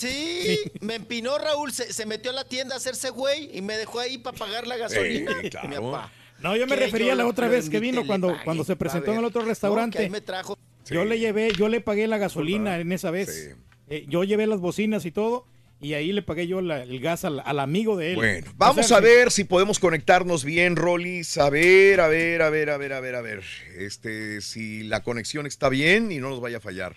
[0.00, 3.76] Sí, me empinó Raúl, se, se metió a la tienda a hacerse güey y me
[3.76, 5.32] dejó ahí para pagar la gasolina.
[5.42, 5.68] Sí, claro.
[5.68, 6.12] Mi papá.
[6.40, 9.18] No, yo me refería a la otra vez que vino cuando, cuando se presentó en
[9.18, 9.98] el otro no, restaurante.
[9.98, 10.58] ahí me trajo.
[10.86, 13.54] Yo le llevé, yo le pagué la gasolina en esa vez.
[13.88, 15.46] Eh, yo llevé las bocinas y todo,
[15.82, 18.16] y ahí le pagué yo la- el gas al, al amigo de él.
[18.16, 21.36] Bueno, O vamos sea, a ver si podemos conectarnos bien, Rollis.
[21.38, 23.42] A ver, a ver, a ver, a ver, a ver, a ver.
[23.76, 26.96] Este, si la conexión está bien y no nos vaya a fallar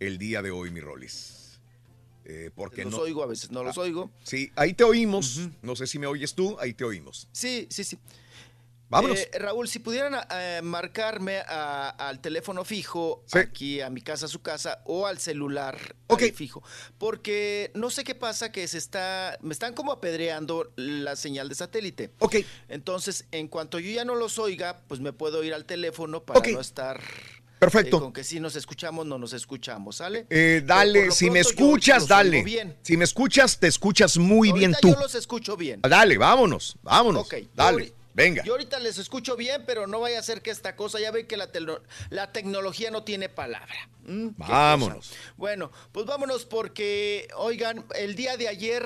[0.00, 1.34] el día de hoy, mi Rollis.
[2.30, 2.98] Eh, porque Los no.
[3.00, 4.10] oigo a veces, no los oigo.
[4.22, 5.40] Sí, ahí te oímos.
[5.62, 7.26] No sé si me oyes tú, ahí te oímos.
[7.32, 7.98] Sí, sí, sí.
[8.90, 9.18] Vámonos.
[9.18, 14.28] Eh, Raúl, si pudieran eh, marcarme a- al teléfono fijo, aquí a mi casa, a
[14.28, 15.78] su casa, o al celular
[16.08, 16.62] al fijo.
[16.96, 21.54] Porque no sé qué pasa, que se está, me están como apedreando la señal de
[21.54, 22.10] satélite.
[22.18, 22.36] Ok.
[22.68, 26.40] Entonces, en cuanto yo ya no los oiga, pues me puedo ir al teléfono para
[26.50, 27.02] no estar...
[27.58, 27.96] Perfecto.
[27.96, 30.26] eh, con que si nos escuchamos, no nos escuchamos, ¿sale?
[30.30, 32.42] Eh, dale, si me pronto escuchas, dale.
[32.42, 32.76] bien.
[32.82, 34.88] Si me escuchas, te escuchas muy bien tú.
[34.92, 35.80] yo los escucho bien.
[35.82, 37.26] Dale, vámonos, vámonos.
[37.26, 38.42] Ok, Dale, venga.
[38.44, 41.26] Yo ahorita les escucho bien, pero no vaya a ser que esta cosa, ya ven
[41.26, 41.50] que la,
[42.32, 43.88] tecnología no tiene palabra.
[44.04, 44.28] ¿Mm?
[44.36, 45.08] Vámonos.
[45.08, 45.20] cosa.
[45.36, 48.84] Bueno, pues vámonos porque, oigan, el día de ayer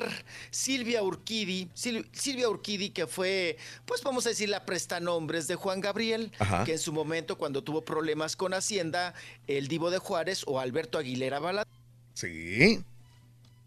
[0.51, 5.81] Silvia Urquidi, Sil- Silvia Urquidi que fue, pues vamos a decir la prestanombres de Juan
[5.81, 6.63] Gabriel, Ajá.
[6.63, 9.13] que en su momento cuando tuvo problemas con Hacienda,
[9.47, 11.65] el Divo de Juárez o Alberto Aguilera Bala.
[12.13, 12.83] Sí,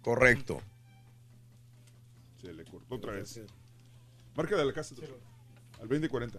[0.02, 0.62] correcto.
[2.40, 3.40] Se le cortó otra vez.
[4.36, 4.94] Marca de la casa.
[5.80, 6.38] Al 2040.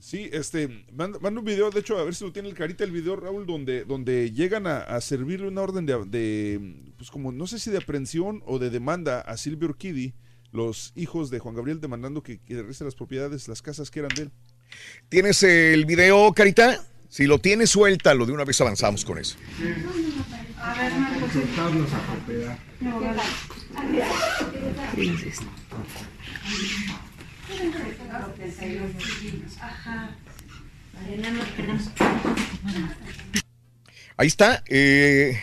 [0.00, 2.82] Sí, este, manda, manda un video, de hecho, a ver si lo tiene el carita
[2.82, 7.30] el video, Raúl, donde, donde llegan a, a servirle una orden de, de, pues como,
[7.30, 10.12] no sé si de aprehensión o de demanda a Silvio Urquidi,
[10.50, 14.10] los hijos de Juan Gabriel demandando que, que regrese las propiedades, las casas que eran
[14.16, 14.30] de él.
[15.08, 16.84] ¿Tienes el video, Carita?
[17.08, 18.26] Si lo tienes, suéltalo.
[18.26, 19.36] De una vez avanzamos con eso.
[21.32, 22.58] Soltarnos a propiedad.
[34.16, 35.38] Ahí está, eh,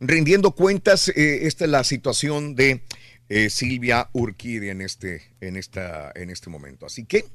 [0.00, 1.08] rindiendo cuentas.
[1.08, 2.82] eh, esta es la situación de
[3.28, 6.86] eh, Silvia Urquidi en este, en, esta, en este momento.
[6.86, 7.26] Así que,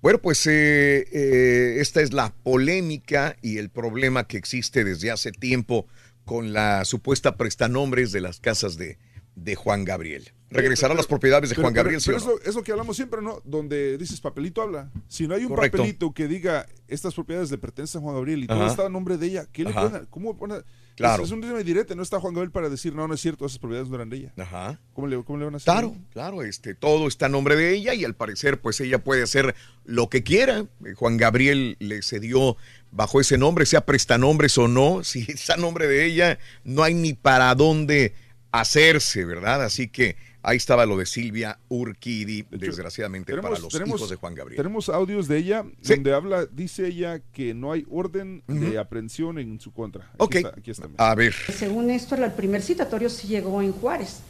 [0.00, 5.88] bueno, pues esta es la polémica y el problema que existe desde hace tiempo
[6.24, 8.98] con la supuesta prestanombres de las casas de,
[9.34, 10.32] de Juan Gabriel.
[10.50, 12.32] Regresar a las propiedades de Pero- Juan pero- Gabriel, ¿sí pero o no?
[12.36, 13.40] es, lo, es lo que hablamos siempre, ¿no?
[13.44, 14.90] Donde dices papelito habla.
[15.08, 15.78] Si no hay un Correcto.
[15.78, 19.18] papelito que diga estas propiedades le pertenecen a Juan Gabriel y todo está a nombre
[19.18, 20.00] de ella, ¿qué le pone?
[20.10, 20.56] ¿Cómo pone?
[20.96, 21.22] Claro.
[21.22, 23.46] Es, es un tema directo, no está Juan Gabriel para decir, no, no es cierto,
[23.46, 24.32] esas propiedades no eran de ella.
[24.36, 24.80] Ajá.
[24.94, 25.72] ¿Cómo le, cómo le van a hacer?
[25.72, 29.22] Claro, claro, este, todo está a nombre de ella y al parecer pues ella puede
[29.22, 29.54] hacer
[29.84, 30.64] lo que quiera.
[30.84, 32.56] Eh, Juan Gabriel le cedió
[32.90, 36.94] bajo ese nombre, sea prestanombres o no, si está a nombre de ella, no hay
[36.94, 38.14] ni para dónde
[38.50, 39.62] hacerse, ¿verdad?
[39.62, 44.56] Así que ahí estaba lo de Silvia Urquidi, desgraciadamente para los hijos de Juan Gabriel.
[44.56, 49.60] Tenemos audios de ella donde habla, dice ella que no hay orden de aprehensión en
[49.60, 50.04] su contra.
[50.04, 50.88] Aquí Ok, está, aquí está.
[50.96, 51.34] a ver.
[51.52, 54.20] Según esto, el primer citatorio sí llegó en Juárez,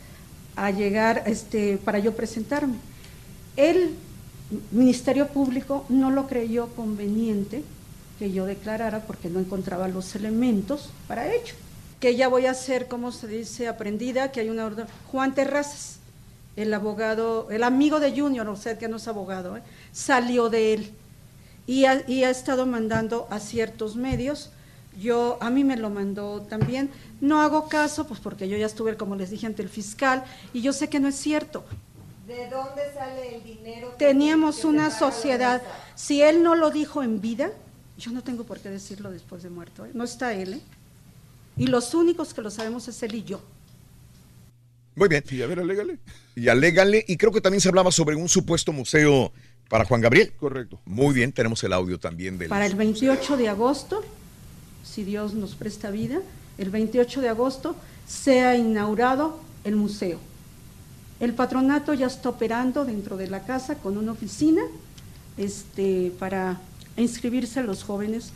[0.57, 2.75] a llegar este, para yo presentarme.
[3.57, 3.95] El
[4.71, 7.63] Ministerio Público no lo creyó conveniente
[8.19, 11.55] que yo declarara porque no encontraba los elementos para ello.
[12.01, 14.87] Que ya voy a ser, como se dice, aprendida, que hay una orden.
[15.09, 15.98] Juan Terrazas,
[16.59, 19.63] el abogado, el amigo de Junior, o sea, que no es abogado, ¿eh?
[19.93, 20.93] salió de él
[21.69, 24.51] y ha, y ha estado mandando a ciertos medios.
[25.01, 26.91] Yo, a mí me lo mandó también.
[27.21, 30.61] No hago caso, pues porque yo ya estuve, como les dije, ante el fiscal y
[30.61, 31.65] yo sé que no es cierto.
[32.27, 33.95] ¿De dónde sale el dinero?
[33.97, 35.63] Teníamos una sociedad.
[35.95, 37.53] Si él no lo dijo en vida,
[37.97, 39.87] yo no tengo por qué decirlo después de muerto.
[39.87, 39.91] ¿eh?
[39.95, 40.61] No está él, ¿eh?
[41.57, 43.41] Y los únicos que lo sabemos es él y yo.
[44.99, 45.23] Muy bien.
[45.31, 45.99] Y a ver, alégale.
[46.35, 49.33] Y alégale, y creo que también se hablaba sobre un supuesto museo
[49.69, 50.33] para Juan Gabriel.
[50.39, 50.81] Correcto.
[50.85, 52.49] Muy bien, tenemos el audio también del...
[52.49, 54.03] Para el 28 de agosto,
[54.85, 56.21] si Dios nos presta vida,
[56.59, 57.77] el 28 de agosto
[58.07, 60.19] se ha inaugurado el museo.
[61.21, 64.63] El patronato ya está operando dentro de la casa con una oficina
[65.37, 66.61] este, para
[66.97, 68.33] inscribirse a los jóvenes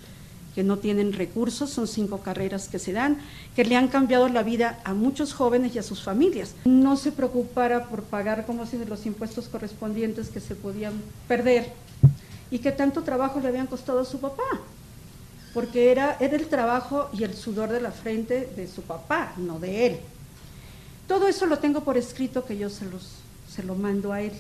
[0.55, 3.19] que no tienen recursos, son cinco carreras que se dan,
[3.57, 6.55] que le han cambiado la vida a muchos jóvenes y a sus familias.
[6.65, 10.95] No se preocupara por pagar, como si los impuestos correspondientes que se podían
[11.27, 11.73] perder
[12.51, 14.61] y que tanto trabajo le habían costado a su papá,
[15.55, 19.59] porque era, era el trabajo y el sudor de la frente de su papá, no
[19.59, 19.97] de él.
[21.09, 23.09] Todo eso lo tengo por escrito que yo se, los,
[23.51, 24.33] se lo mando a él.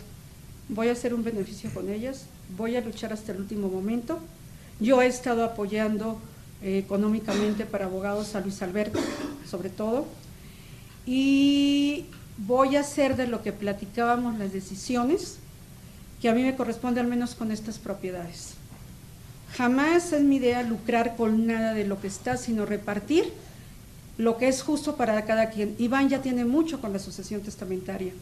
[0.69, 2.27] Voy a hacer un beneficio con ellas,
[2.57, 4.19] voy a luchar hasta el último momento.
[4.83, 6.19] Yo he estado apoyando
[6.61, 8.99] eh, económicamente para abogados a Luis Alberto,
[9.49, 10.07] sobre todo,
[11.07, 12.07] y
[12.37, 15.39] voy a hacer de lo que platicábamos las decisiones
[16.21, 18.55] que a mí me corresponde al menos con estas propiedades.
[19.57, 23.33] Jamás es mi idea lucrar con nada de lo que está, sino repartir
[24.19, 25.77] lo que es justo para cada quien.
[25.79, 28.13] Iván ya tiene mucho con la sucesión testamentaria.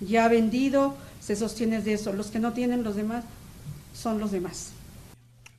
[0.00, 2.12] Ya ha vendido, se sostiene de eso.
[2.12, 3.24] Los que no tienen los demás
[3.94, 4.72] son los demás.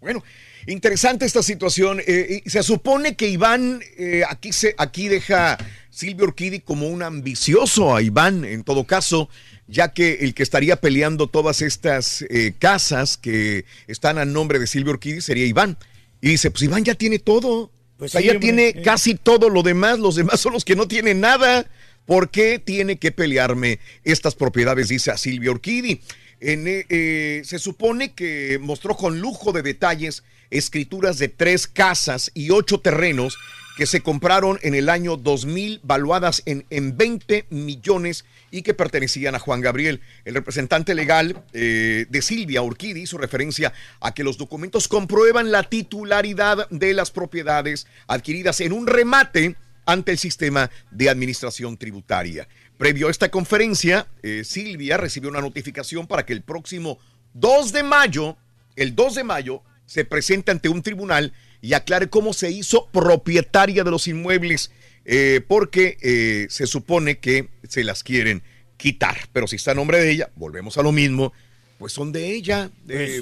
[0.01, 0.23] Bueno,
[0.67, 2.01] interesante esta situación.
[2.05, 5.57] Eh, se supone que Iván, eh, aquí, se, aquí deja
[5.89, 9.29] Silvio Urquidi como un ambicioso a Iván, en todo caso,
[9.67, 14.67] ya que el que estaría peleando todas estas eh, casas que están a nombre de
[14.67, 15.77] Silvio Urquidi sería Iván.
[16.21, 17.71] Y dice, pues Iván ya tiene todo.
[17.97, 18.81] Pues o sea, sí, ya hombre, tiene eh.
[18.81, 21.65] casi todo lo demás, los demás son los que no tienen nada.
[22.05, 24.87] ¿Por qué tiene que pelearme estas propiedades?
[24.87, 26.01] Dice a Silvia Urquidi.
[26.41, 32.51] Eh, eh, se supone que mostró con lujo de detalles escrituras de tres casas y
[32.51, 33.37] ocho terrenos
[33.77, 39.35] que se compraron en el año 2000, valuadas en, en 20 millones y que pertenecían
[39.35, 40.01] a Juan Gabriel.
[40.25, 43.71] El representante legal eh, de Silvia Urquidi hizo referencia
[44.01, 49.55] a que los documentos comprueban la titularidad de las propiedades adquiridas en un remate
[49.85, 52.47] ante el sistema de administración tributaria.
[52.79, 56.97] Previo a esta conferencia, eh, Silvia recibió una notificación para que el próximo
[57.33, 58.37] 2 de mayo,
[58.77, 63.83] el 2 de mayo, se presente ante un tribunal y aclare cómo se hizo propietaria
[63.83, 64.71] de los inmuebles,
[65.03, 68.43] eh, porque eh, se supone que se las quieren
[68.77, 69.17] quitar.
[69.33, 71.33] Pero si está a nombre de ella, volvemos a lo mismo,
[71.79, 72.71] pues son de ella.
[72.87, 73.21] Pues,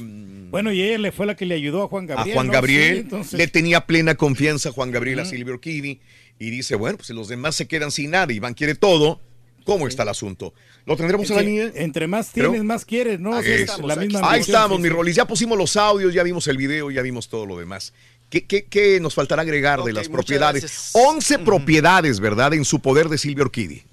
[0.51, 2.29] bueno, y ella le fue la que le ayudó a Juan Gabriel.
[2.29, 2.53] a Juan ¿no?
[2.53, 5.25] Gabriel, Sí, entonces- le tenía plena confianza a Juan Gabriel a.
[5.25, 5.99] Silvio Urquidi
[6.37, 9.19] y dice, bueno, pues si los demás se quedan sin nada, Iván quiere todo,
[9.67, 10.53] ¿cómo está el asunto?
[10.85, 11.71] ¿Lo tendremos a la Entre- línea?
[11.83, 13.35] Entre más Creo- tienes, más quieres, ¿no?
[13.35, 14.95] Ahí es estamos, la misma Ahí estamos, sí, mi sí.
[14.95, 15.15] Rolis.
[15.17, 17.93] Ya pusimos los audios, ya vimos el video, ya vimos todo lo demás.
[18.29, 20.61] ¿Qué, qué- qué nos faltará agregar de las propiedades?
[20.63, 20.91] gracias.
[20.93, 22.53] 11 propiedades, ¿verdad?
[22.53, 23.83] En su poder de Silvio Urquidi.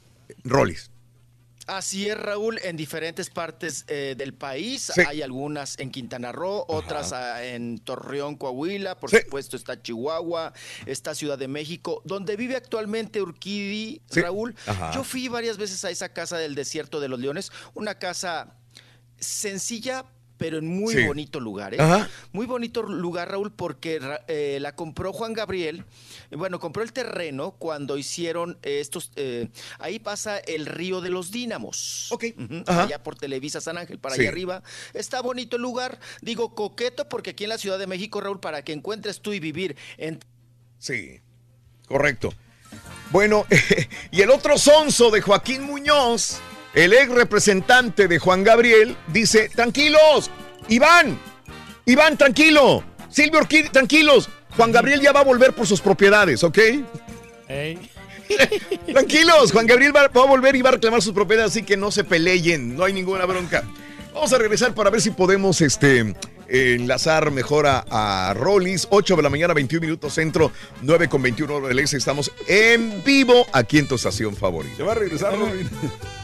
[0.45, 0.91] Rolis.
[1.67, 4.93] Así es, Raúl, en diferentes partes eh, del país.
[4.95, 5.01] Sí.
[5.07, 9.19] Hay algunas en Quintana Roo, otras ah, en Torreón, Coahuila, por Sí.
[9.25, 10.53] supuesto está Chihuahua,
[10.87, 14.21] está Ciudad de México, donde vive actualmente Urquidi, Sí.
[14.21, 14.55] Raúl.
[14.67, 14.93] Ajá.
[14.95, 18.57] Yo fui varias veces a esa casa del desierto de los leones, una casa
[19.19, 20.05] sencilla
[20.45, 21.07] pero en muy Sí.
[21.07, 21.79] bonito lugar, ¿eh?
[21.81, 22.07] Ajá.
[22.33, 23.99] Muy bonito lugar, Raúl, porque
[24.29, 25.87] eh, la compró Juan Gabriel.
[26.31, 29.11] Bueno, compró el terreno cuando hicieron estos.
[29.17, 29.49] eh,
[29.79, 32.09] ahí pasa el río de los Dínamos.
[32.13, 32.25] Ok.
[32.67, 34.21] Allá por Televisa San Ángel, para Sí.
[34.21, 34.63] allá arriba.
[34.93, 35.99] Está bonito el lugar.
[36.21, 39.41] Digo, coqueto, porque aquí en la Ciudad de México, Raúl, para que encuentres tú y
[39.41, 40.21] vivir en.
[40.79, 41.21] Sí,
[41.89, 42.35] correcto.
[43.13, 43.47] Bueno,
[44.11, 46.37] y el otro sonso de Joaquín Muñoz,
[46.75, 50.31] el ex representante de Juan Gabriel, dice, tranquilos,
[50.69, 51.19] Iván,
[51.87, 56.59] Iván, tranquilo, Silvio Orquídea, tranquilos, Juan Gabriel ya va a volver por sus propiedades, ¿ok?
[58.87, 61.77] Tranquilos, Juan Gabriel va, va a volver y va a reclamar sus propiedades, así que
[61.77, 63.65] no se peleen, no hay ninguna bronca.
[64.13, 66.15] Vamos a regresar para ver si podemos este,
[66.49, 68.87] enlazar mejor a, a Rollis.
[68.91, 70.53] 8 de la mañana, 21 minutos centro,
[70.83, 71.97] 9 con 21 hora del este.
[71.97, 74.77] Estamos en vivo aquí en tu estación favorita.
[74.77, 75.69] Se va a regresar, Robin.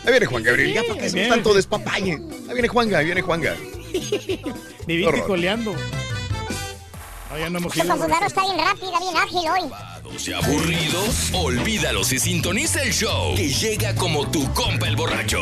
[0.05, 2.13] Ahí viene Juan Gabriel, ya para que se tanto despapalle.
[2.49, 3.55] Ahí viene Juanga, ahí viene Juanga.
[4.87, 5.73] Ni viste coleando.
[5.73, 8.07] No, ya no hemos Esta ido.
[8.27, 9.71] está bien rápida, bien ágil hoy.
[10.13, 11.31] ¿Y aburridos?
[11.33, 15.39] Olvídalos y sintoniza el show que llega como tu compa el borracho.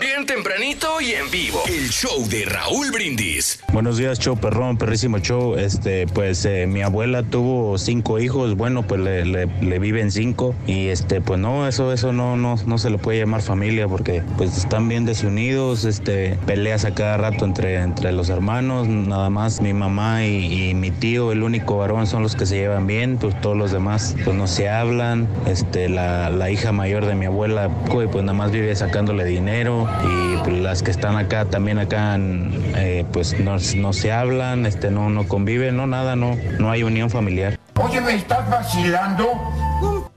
[0.00, 1.60] Bien tempranito y en vivo.
[1.68, 3.60] El show de Raúl Brindis.
[3.72, 5.56] Buenos días, show perrón, perrísimo show.
[5.56, 10.88] Este, pues eh, mi abuela tuvo cinco hijos, bueno, pues le, le- viven cinco y
[10.88, 14.56] este, pues no, eso, eso no, no, no se le puede llamar familia porque pues
[14.58, 19.72] están bien desunidos, este, peleas a cada rato entre, entre los hermanos, nada más mi
[19.72, 23.40] mamá y, y mi tío, el único varón son los que se llevan bien, pues
[23.40, 27.68] todos los demás pues no se hablan, este, la, la hija mayor de mi abuela,
[27.90, 32.52] pues nada más vive sacándole dinero y pues, las que están acá también acá en,
[32.76, 36.82] eh, pues no, no se hablan, este, no, no conviven, no nada, no, no hay
[36.82, 37.58] unión familiar.
[37.80, 39.26] Oye, ¿me estás vacilando?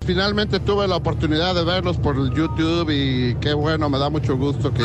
[0.03, 4.35] Finalmente tuve la oportunidad de verlos por el YouTube y qué bueno, me da mucho
[4.35, 4.83] gusto que,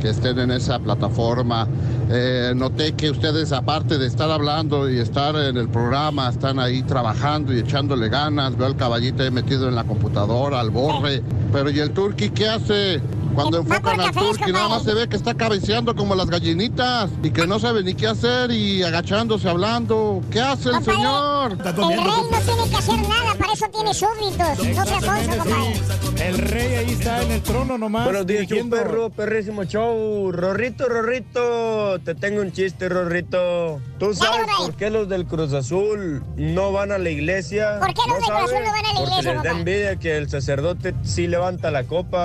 [0.00, 1.68] que estén en esa plataforma.
[2.10, 6.82] Eh, noté que ustedes, aparte de estar hablando y estar en el programa, están ahí
[6.82, 8.56] trabajando y echándole ganas.
[8.56, 11.22] Veo al caballito ahí metido en la computadora, al borre.
[11.52, 13.00] Pero ¿y el turqui qué hace?
[13.34, 17.30] Cuando enfocan al turqui, nada más se ve que está cabeceando como las gallinitas y
[17.30, 20.20] que no sabe ni qué hacer y agachándose hablando.
[20.30, 21.52] ¿Qué hace el señor?
[21.52, 21.96] El rey
[22.30, 24.76] no tiene que hacer nada, para eso tiene súbditos.
[24.76, 25.80] No sonso, compadre.
[26.26, 28.04] El rey ahí está en el trono nomás.
[28.04, 30.30] Buenos días, perro, perrísimo show.
[30.32, 33.80] Rorrito, Rorrito, te tengo un chiste, Rorrito.
[33.98, 37.78] ¿Tú sabes por qué los del Cruz Azul no van a la iglesia?
[37.78, 39.96] ¿Por qué los del Cruz Azul no van a la Porque iglesia, les da envidia
[39.96, 42.24] que el sacerdote sí levanta la copa.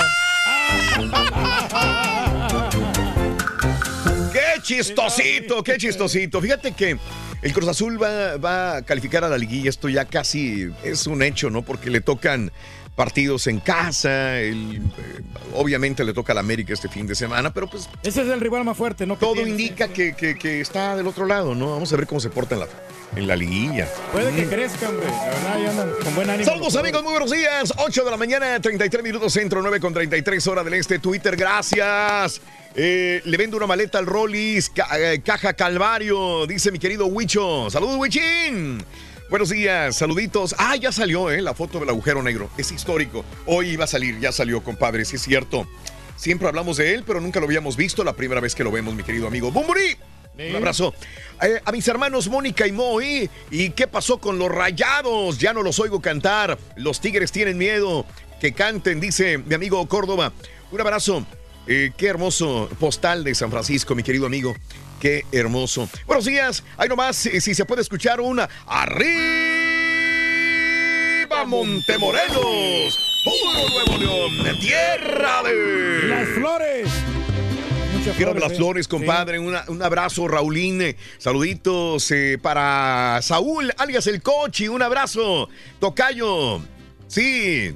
[4.34, 5.64] ¡Qué chistosito!
[5.64, 6.42] ¡Qué chistosito!
[6.42, 6.98] Fíjate que
[7.42, 9.70] el Cruz Azul va, va a calificar a la liguilla.
[9.70, 11.62] Esto ya casi es un hecho, ¿no?
[11.62, 12.52] Porque le tocan
[12.96, 14.40] partidos en casa.
[14.40, 15.22] el- eh,
[15.54, 18.40] obviamente le toca a la América este fin de semana, pero pues Ese es el
[18.40, 19.16] rival más fuerte, ¿no?
[19.18, 19.50] Todo tiene.
[19.52, 21.72] indica que, que- que está del otro lado, ¿no?
[21.72, 22.68] Vamos a ver cómo se porta en la,
[23.16, 23.88] en la liguilla.
[24.12, 25.08] Puede que crezca, hombre.
[25.08, 26.46] La verdad, ya andan con buen ánimo.
[26.50, 27.74] Saludos amigos, muy buenos días.
[27.78, 31.00] 8 de la mañana, 33 minutos centro, 9 con 33 hora del este.
[31.00, 32.42] Twitter, gracias.
[32.76, 37.70] Eh, le vendo una maleta al Rollis, ca- eh, caja Calvario, dice mi querido Huicho.
[37.70, 38.84] Saludos, Huichín.
[39.30, 40.54] Buenos días, saluditos.
[40.58, 41.42] Ah, ya salió, ¿eh?
[41.42, 42.50] La foto del agujero negro.
[42.58, 43.24] Es histórico.
[43.46, 45.66] Hoy iba a salir, ya salió, compadre, sí es cierto.
[46.18, 48.04] Siempre hablamos de él, pero nunca lo habíamos visto.
[48.04, 49.52] La primera vez que lo vemos, mi querido amigo.
[50.38, 50.94] Un abrazo.
[51.42, 53.30] Eh, a mis hermanos Mónica y Moy.
[53.52, 55.38] ¿Y qué pasó con los rayados?
[55.38, 56.58] Ya no los oigo cantar.
[56.76, 58.06] Los tigres tienen miedo.
[58.40, 60.34] Que canten, dice mi amigo Córdoba.
[60.72, 61.26] Un abrazo.
[61.68, 64.56] Eh, qué hermoso postal de San Francisco, mi querido amigo.
[65.00, 65.90] Qué hermoso.
[66.06, 66.64] Buenos días.
[66.78, 68.50] Ahí nomás, eh, si se puede escuchar una.
[68.68, 69.36] ¡Arriba
[71.46, 73.00] Montemorelos!
[73.24, 74.60] ¡Puro Nuevo León!
[74.60, 76.08] ¡Tierra de...
[76.08, 76.88] Las flores.
[78.06, 78.90] Muchas Tierra de las flores, Sí.
[78.92, 79.40] compadre.
[79.40, 80.96] Una- un abrazo, Raulín.
[81.18, 84.68] Saluditos eh, para Saúl, alias el Cochi.
[84.68, 85.50] Un abrazo.
[85.80, 86.62] Tocayo.
[87.08, 87.74] Sí.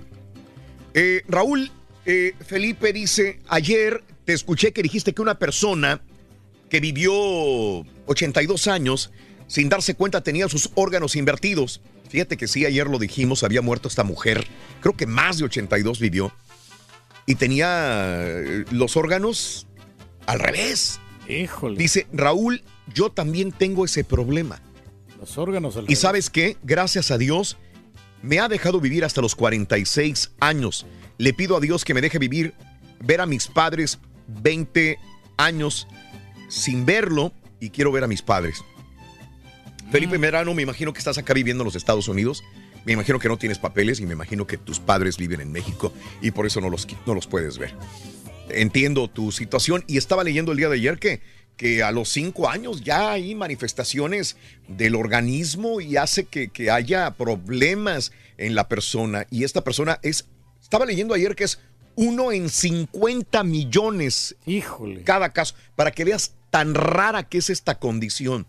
[0.94, 1.72] Eh, Raúl,
[2.06, 6.00] eh, Felipe dice, ayer te escuché que dijiste que una persona
[6.70, 7.12] que vivió
[8.06, 9.10] 82 años
[9.48, 11.82] sin darse cuenta tenía sus órganos invertidos.
[12.08, 14.46] Fíjate que sí, ayer lo dijimos, había muerto esta mujer.
[14.82, 16.32] Creo que más de 82 vivió.
[17.26, 18.26] Y tenía
[18.72, 19.66] los órganos
[20.30, 21.00] al revés.
[21.28, 21.78] Híjole.
[21.78, 22.62] Dice, Raúl,
[22.94, 24.62] yo también tengo ese problema.
[25.20, 27.58] Los órganos al Y sabes qué, gracias a Dios,
[28.22, 30.86] me ha dejado vivir hasta los 46 años.
[31.18, 32.54] Le pido a Dios que me deje vivir,
[33.04, 35.00] ver a mis padres 20
[35.38, 35.88] años
[36.48, 38.64] sin verlo y quiero ver a mis padres.
[39.92, 42.44] Felipe Merano, me imagino que estás acá viviendo en los Estados Unidos.
[42.86, 45.92] Me imagino que no tienes papeles y me imagino que tus padres viven en México
[46.22, 47.74] y por eso no los, no los puedes ver.
[48.50, 51.22] Entiendo tu situación y estaba leyendo el día de ayer que,
[51.58, 54.38] que a los cinco años ya hay manifestaciones
[54.68, 59.28] del organismo y hace que, que haya problemas en la persona.
[59.30, 60.28] Y esta persona es,
[60.62, 61.60] estaba leyendo ayer que es
[61.96, 64.36] uno en 50 millones.
[64.46, 65.04] Híjole.
[65.04, 68.48] Cada caso, para que veas tan rara que es esta condición.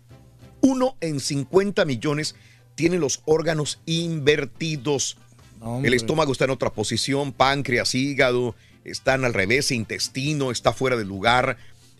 [0.61, 2.35] Uno en 50 millones
[2.75, 5.17] tiene los órganos invertidos.
[5.59, 5.89] hombre.
[5.89, 11.05] El estómago está en otra posición, páncreas, hígado, están al revés, intestino está fuera de
[11.05, 11.57] lugar.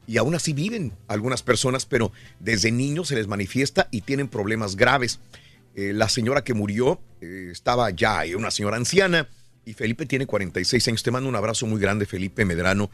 [0.07, 4.75] Y aún así viven algunas personas, pero desde niños se les manifiesta y tienen problemas
[4.75, 5.19] graves.
[5.75, 9.29] Eh, la señora que murió eh, estaba ya, era una señora anciana,
[9.65, 11.03] y Felipe tiene 46 años.
[11.03, 12.89] Te mando un abrazo muy grande, Felipe Medrano.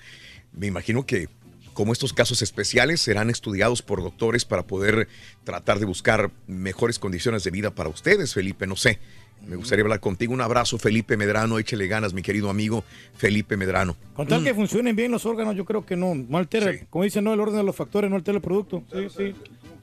[0.51, 1.29] Me imagino que
[1.73, 5.07] como estos casos especiales serán estudiados por doctores para poder
[5.43, 8.99] tratar de buscar mejores condiciones de vida para ustedes, Felipe, no sé.
[9.45, 10.33] Me gustaría hablar contigo.
[10.33, 11.57] Un abrazo, Felipe Medrano.
[11.59, 12.83] Échele ganas, mi querido amigo
[13.15, 13.95] Felipe Medrano.
[14.13, 17.23] Con tal que funcionen bien los órganos, yo creo que no, no altera, como dicen,
[17.23, 18.83] no el orden de los factores, no altera el producto.
[18.91, 19.35] Sí, sí.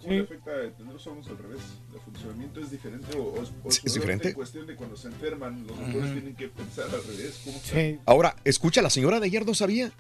[0.03, 1.61] ¿Cómo le afecta tener los órganos al revés?
[1.95, 4.29] ¿El funcionamiento es diferente o, o- o ¿Es diferente?
[4.29, 7.41] en cuestión de cuando se enferman, los doctores tienen que pensar al revés?
[7.45, 9.91] ¿Cómo Ahora, escucha, la señora de ayer no sabía.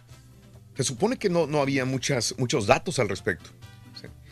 [0.77, 3.49] Se supone que no, no había muchas, muchos datos al respecto.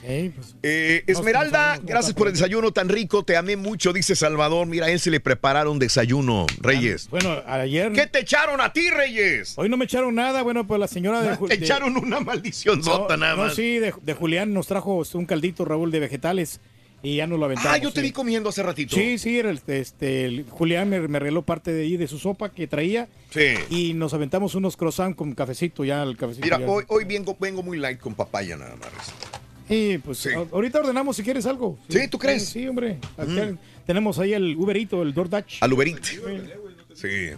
[0.02, 3.24] Pues, Eh, Esmeralda, gracias por el desayuno tan rico.
[3.24, 4.66] Te amé mucho, dice Salvador.
[4.66, 7.08] Mira, a él se le prepararon desayuno, Reyes.
[7.08, 7.92] Bueno, ayer.
[7.92, 9.54] ¿Qué te echaron a ti, Reyes?
[9.56, 11.36] Hoy no me echaron nada, bueno, pues la señora de.
[11.48, 13.54] Te de- echaron una maldición sota nada no, más.
[13.54, 16.60] sí, de, de Julián nos trajo un caldito, Raúl, de vegetales
[17.04, 17.72] y ya nos lo aventamos.
[17.72, 18.06] Ah, yo te sí.
[18.06, 18.94] vi comiendo hace ratito.
[18.96, 22.50] Sí, sí, el- este, el Julián me, me arregló parte de ahí de su sopa
[22.52, 23.54] que traía Sí.
[23.70, 26.44] y nos aventamos unos croissants con cafecito ya, el cafecito.
[26.46, 26.66] Mira, ya.
[26.66, 29.12] hoy, hoy vengo, vengo muy light con papaya nada más.
[29.72, 31.78] Sí, pues ahorita ordenamos si quieres algo.
[31.88, 32.46] Sí, ¿tú crees?
[32.46, 32.98] Sí, hombre.
[33.16, 33.56] Mm.
[33.86, 35.58] Tenemos ahí el Uberito, el DoorDash.
[35.62, 36.04] Al Uberit.
[36.94, 37.30] Sí.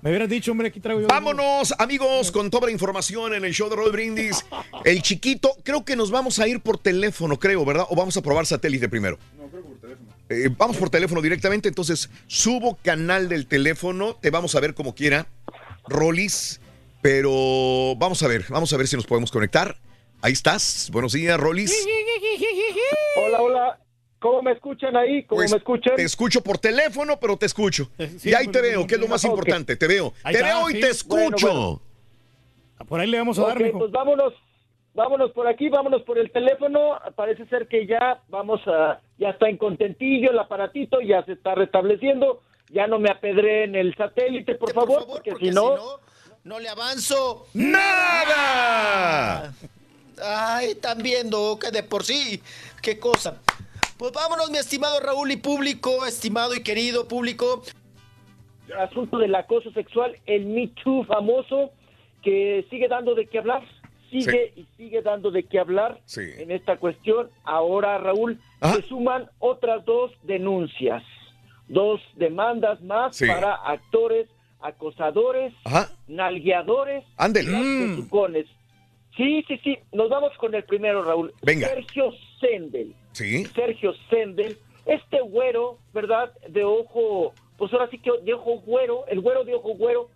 [0.00, 1.06] Me hubieras dicho, hombre, aquí traigo yo.
[1.06, 4.42] Vámonos, amigos, con toda la información en el show de Roll Brindis.
[4.84, 7.84] El chiquito, creo que nos vamos a ir por teléfono, creo, ¿verdad?
[7.90, 9.18] O vamos a probar satélite primero.
[9.36, 10.08] No, creo que por teléfono.
[10.30, 14.94] Eh, vamos por teléfono directamente, entonces subo canal del teléfono, te vamos a ver como
[14.94, 15.26] quiera,
[15.86, 16.58] Rolis,
[17.02, 19.76] pero vamos a ver, vamos a ver si nos podemos conectar.
[20.24, 21.84] Ahí estás, buenos días, Rolis.
[23.16, 23.78] Hola, hola.
[24.20, 25.24] ¿Cómo me escuchan ahí?
[25.24, 25.96] ¿Cómo Pues, me escuchan?
[25.96, 27.90] Te escucho por teléfono, pero te escucho.
[28.18, 30.12] sí, y ahí te veo, que es lo más importante, te veo.
[30.22, 30.80] Ahí te está, veo y sí.
[30.80, 31.46] te escucho.
[31.48, 31.80] Bueno,
[32.78, 32.86] bueno.
[32.88, 33.80] Por ahí le vamos a dar, mijo.
[33.80, 34.32] pues vámonos,
[34.94, 37.00] vámonos por aquí, vámonos por el teléfono.
[37.16, 41.56] Parece ser que ya vamos a, ya está en contentillo el aparatito, ya se está
[41.56, 42.42] restableciendo.
[42.70, 45.98] Ya no me apedré en el satélite, por favor, porque, si no,
[46.44, 47.48] No le avanzo.
[47.54, 49.52] ¡Nada!
[50.24, 52.40] Ay, están viendo que de por sí.
[52.82, 53.40] Qué cosa.
[53.96, 57.62] Pues vámonos, mi estimado Raúl y público, estimado y querido público.
[58.78, 61.72] asunto del acoso sexual, el Me Too famoso,
[62.22, 63.62] que sigue dando de qué hablar,
[64.10, 66.22] sigue y sigue dando de qué hablar Sí.
[66.38, 67.30] en esta cuestión.
[67.44, 71.02] Ahora, Raúl, se suman otras dos denuncias,
[71.68, 73.26] dos demandas más Sí.
[73.26, 74.28] para actores,
[74.60, 75.90] acosadores, Ajá.
[76.06, 77.50] nalgueadores, Ándele.
[79.16, 79.78] Sí, sí, sí.
[79.92, 81.32] Nos vamos con el primero, Raúl.
[81.42, 81.68] Venga.
[81.68, 82.94] Sergio Sendel.
[83.12, 83.44] Sí.
[83.54, 86.32] Sergio Sendel, este güero, ¿verdad?
[86.48, 90.08] De ojo, pues ahora sí que de ojo güero, el güero de ojo güero,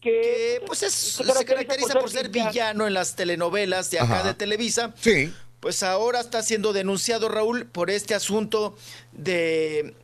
[0.00, 4.28] que pues es, se caracteriza por ser villano en las telenovelas de acá Ajá.
[4.28, 4.92] de Televisa.
[5.00, 5.32] Sí.
[5.60, 8.76] Pues ahora está siendo denunciado Raúl por este asunto
[9.12, 9.94] de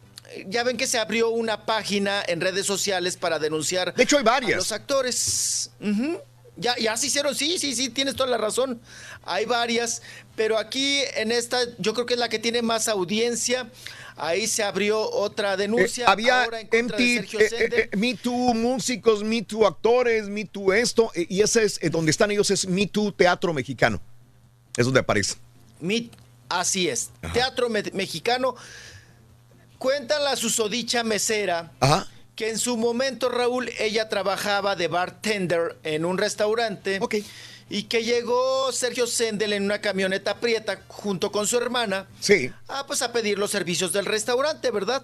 [0.47, 4.25] ya ven que se abrió una página en redes sociales para denunciar De hecho, hay
[4.25, 4.53] varias.
[4.53, 5.73] a los actores.
[6.61, 8.81] Ya, ya se hicieron, sí, sí, sí, tienes toda la razón.
[9.25, 10.03] Hay varias,
[10.35, 13.71] pero aquí en esta, yo creo que es la que tiene más audiencia.
[14.17, 16.05] Ahí se abrió otra denuncia.
[16.07, 19.43] Eh, había ahora en contra de MT, Sergio eh, eh, eh, Me Too músicos, Me
[19.43, 23.55] Too actores, Me Too esto, y ese es donde están ellos, es Me Too Teatro
[23.55, 24.01] Mexicano.
[24.77, 25.37] Es donde aparece.
[25.81, 26.11] Mi-
[26.49, 27.11] así es.
[27.33, 28.57] Teatro me- mexicano.
[29.79, 32.09] Cuenta la susodicha mesera Ajá.
[32.39, 37.01] Que en su momento, Raúl, ella trabajaba de bartender en un restaurante.
[37.69, 42.07] Y que llegó Sergio Sendel en una camioneta prieta junto con su hermana.
[42.21, 42.49] Sí.
[42.69, 45.03] Ah, pues a pedir los servicios del restaurante, ¿verdad?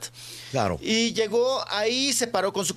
[0.52, 0.78] Claro.
[0.80, 2.72] Y llegó ahí, se paró con su...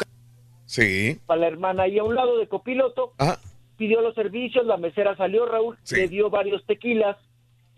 [0.65, 1.19] Sí.
[1.27, 3.39] para la hermana ahí a un lado de copiloto, Ajá.
[3.77, 5.95] pidió los servicios, la mesera salió, Raúl, Sí.
[5.97, 7.15] le dio varios tequilas,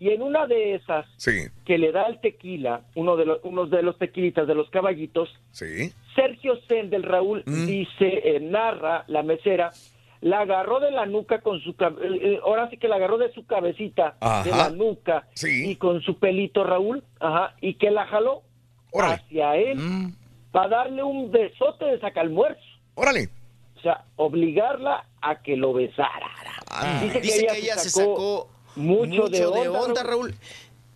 [0.00, 1.42] y en una de esas Sí.
[1.64, 5.28] que le da el tequila, uno de los, uno de los tequilitas de los caballitos,
[5.52, 5.92] Sí.
[6.16, 7.66] Sergio Sendel, Raúl, Mm.
[7.66, 9.70] dice, eh, narra la mesera,
[10.22, 13.32] la agarró de la nuca con su, eh, eh, ahora sí que la agarró de
[13.32, 14.42] su cabecita, Ajá.
[14.42, 18.42] de la nuca, y con su pelito, Raúl, ajá, y que la jaló
[18.94, 19.78] hacia él
[20.50, 22.60] para darle un besote de sacalmuerzo.
[22.94, 23.28] Órale.
[23.76, 26.28] O sea, obligarla a que lo besara.
[27.02, 30.34] Dice que ella se sacó Mucho de onda, Raúl.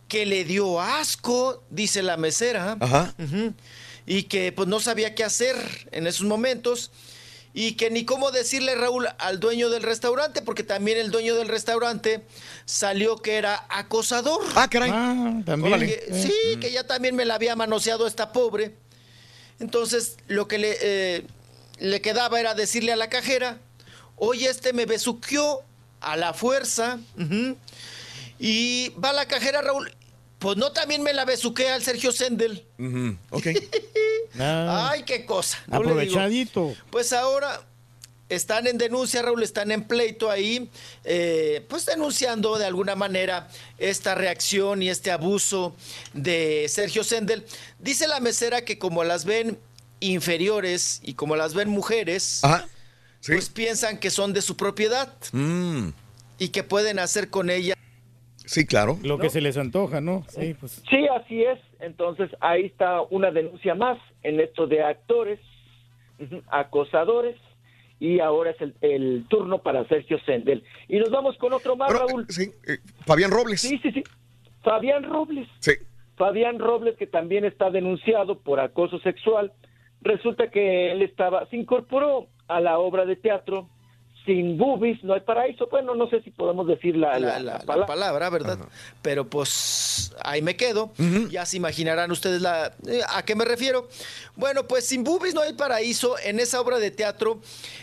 [0.09, 2.77] Que le dio asco, dice la mesera.
[2.81, 3.15] Ajá.
[4.07, 5.57] Y que pues no sabía qué hacer
[5.93, 6.91] en esos momentos.
[7.57, 11.47] Y que ni cómo decirle, Raúl, al dueño del restaurante, porque también el dueño del
[11.47, 12.23] restaurante
[12.65, 14.41] salió que era acosador.
[14.57, 14.91] Ah, caray.
[15.45, 15.79] también.
[15.81, 18.75] Que- sí, que ya también me la había manoseado esta pobre.
[19.61, 21.27] Entonces, lo que le, eh,
[21.79, 23.59] le quedaba era decirle a la cajera,
[24.17, 25.63] oye, este me besuqueó
[26.01, 26.99] a la fuerza.
[28.39, 29.93] Y va la cajera, Raúl.
[30.39, 32.67] Pues no, también me la besuquea al Sergio Sendel.
[33.31, 33.47] Ok.
[34.39, 35.59] Ay, qué cosa.
[35.69, 35.77] no.
[35.79, 36.75] Aprovechadito.
[36.91, 37.63] Pues ahora
[38.29, 40.69] están en denuncia, Raúl, están en pleito ahí,
[41.05, 43.49] eh, pues denunciando de alguna manera
[43.79, 45.77] esta reacción y este abuso
[46.13, 47.47] de Sergio Sendel.
[47.79, 49.59] Dice la mesera que como las ven
[50.01, 52.43] inferiores y como las ven mujeres,
[53.27, 55.91] pues piensan que son de su propiedad Mm,
[56.39, 57.75] y que pueden hacer con ella.
[58.45, 58.99] Sí, claro.
[59.03, 60.25] Lo que se les antoja, ¿no?
[60.29, 60.83] Sí, pues.
[60.89, 61.59] Sí, así es.
[61.81, 65.41] Entonces ahí está una denuncia más en esto de actores,
[66.49, 67.37] acosadores,
[68.01, 70.63] y ahora es el, el turno para Sergio Sendel.
[70.89, 72.27] Y nos vamos con otro más, Raúl.
[72.29, 73.61] Sí, eh, Fabián Robles.
[73.61, 74.03] Sí, sí, sí.
[74.63, 75.49] Fabián Robles.
[75.61, 75.73] Sí.
[76.17, 79.53] Fabián Robles, que también está denunciado por acoso sexual.
[80.01, 83.69] Resulta que él estaba, se incorporó a la obra de teatro
[84.25, 85.69] sin boobies, no hay paraíso.
[85.71, 88.59] Bueno, no sé si podemos decir la, la- la la palabra, ¿verdad?
[89.03, 90.93] Pero pues ahí me quedo.
[91.31, 93.89] Ya se imaginarán ustedes la, eh, a qué me refiero.
[94.37, 96.17] Bueno, pues sin boobies no hay paraíso.
[96.25, 97.41] En esa obra de teatro,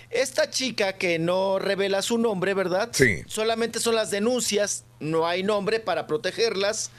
[0.09, 2.89] esta chica que no revela su nombre, ¿verdad?
[2.91, 3.21] Sí.
[3.27, 6.89] Solamente son las denuncias, no hay nombre para protegerlas.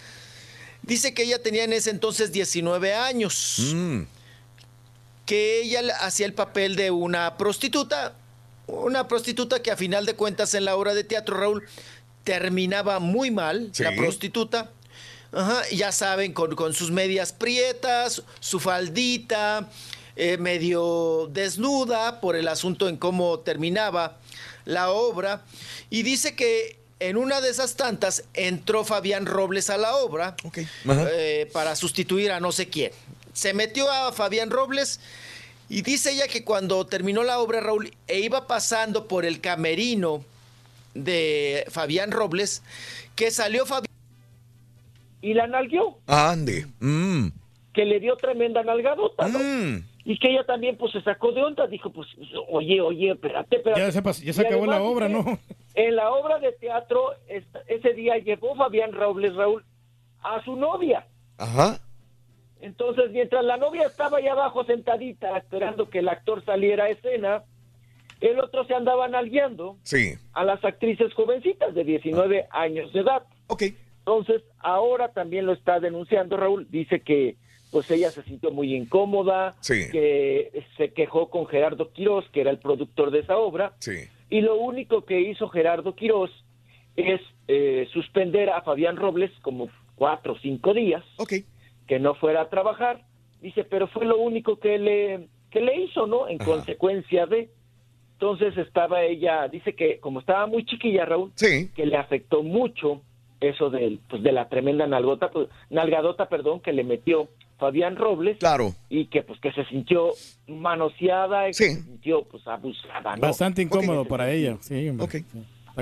[0.83, 3.59] Dice que ella tenía en ese entonces 19 años.
[3.75, 4.03] Mm.
[5.27, 8.15] Que ella hacía el papel de una prostituta.
[8.73, 11.62] Una prostituta que a final de cuentas en la obra de teatro, Raúl,
[12.25, 13.83] terminaba muy mal, Sí.
[13.83, 14.70] la prostituta.
[15.33, 19.68] Ajá, ya saben, con, con sus medias prietas, su faldita,
[20.17, 24.18] eh, medio desnuda por el asunto en cómo terminaba
[24.65, 25.42] la obra.
[25.91, 31.51] Y dice que en una de esas tantas entró Fabián Robles a la obra eh,
[31.52, 32.92] para sustituir a no sé quién.
[33.33, 35.01] Se metió a Fabián Robles
[35.78, 40.25] y dice ella que cuando terminó la obra, Raúl, e iba pasando por el camerino
[40.94, 42.62] de Fabián Robles,
[43.17, 43.86] que salió Fabián.
[45.23, 46.67] Y la nalgueó, Ande.
[46.81, 47.28] Mm.
[47.73, 49.39] que le dio tremenda nalgadota, ¿no?
[50.05, 52.09] Y que ella también pues se sacó de onda, dijo pues,
[52.51, 53.81] oye, oye, espérate, espérate.
[53.81, 55.39] Ya se, pas- ya se acabó la obra, ¿no?
[55.75, 59.65] En la obra de teatro, es- ese día llevó Fabián Robles, Raúl,
[60.23, 61.07] a su novia.
[61.39, 61.81] Ajá.
[62.62, 67.42] Entonces, mientras la novia estaba ahí abajo sentadita, esperando que el actor saliera a escena,
[68.20, 70.15] el otro se andaba nalgueando Sí.
[70.32, 73.24] a las actrices jovencitas de 19 años de edad.
[73.49, 73.65] Ok.
[73.99, 76.66] Entonces, ahora también lo está denunciando Raúl.
[76.70, 77.36] Dice que
[77.73, 79.91] pues ella se sintió muy incómoda, Sí.
[79.91, 83.92] que se quejó con Gerardo Quirós, que era el productor de esa obra, Sí.
[84.28, 86.31] y lo único que hizo Gerardo Quirós
[86.97, 91.02] es eh, suspender a Fabián Robles como cuatro o cinco días,
[91.93, 93.03] que no fuera a trabajar.
[93.43, 96.27] Dice, pero fue lo único que le, que le hizo, ¿no?
[96.27, 97.51] En consecuencia de...
[98.15, 103.03] Entonces estaba ella, dice que como estaba muy chiquilla, Raúl, que le afectó mucho
[103.43, 108.39] eso del, pues, de la tremenda nalgota, pues, nalgadota, perdón, que le metió Fabián Robles.
[108.39, 108.71] Claro.
[108.89, 110.12] Y que pues que se sintió
[110.47, 113.21] manoseada y que se sintió pues abusada, ¿no?
[113.21, 114.57] Bastante incómodo para ella.
[114.61, 114.89] Sí.
[115.11, 115.25] Sí,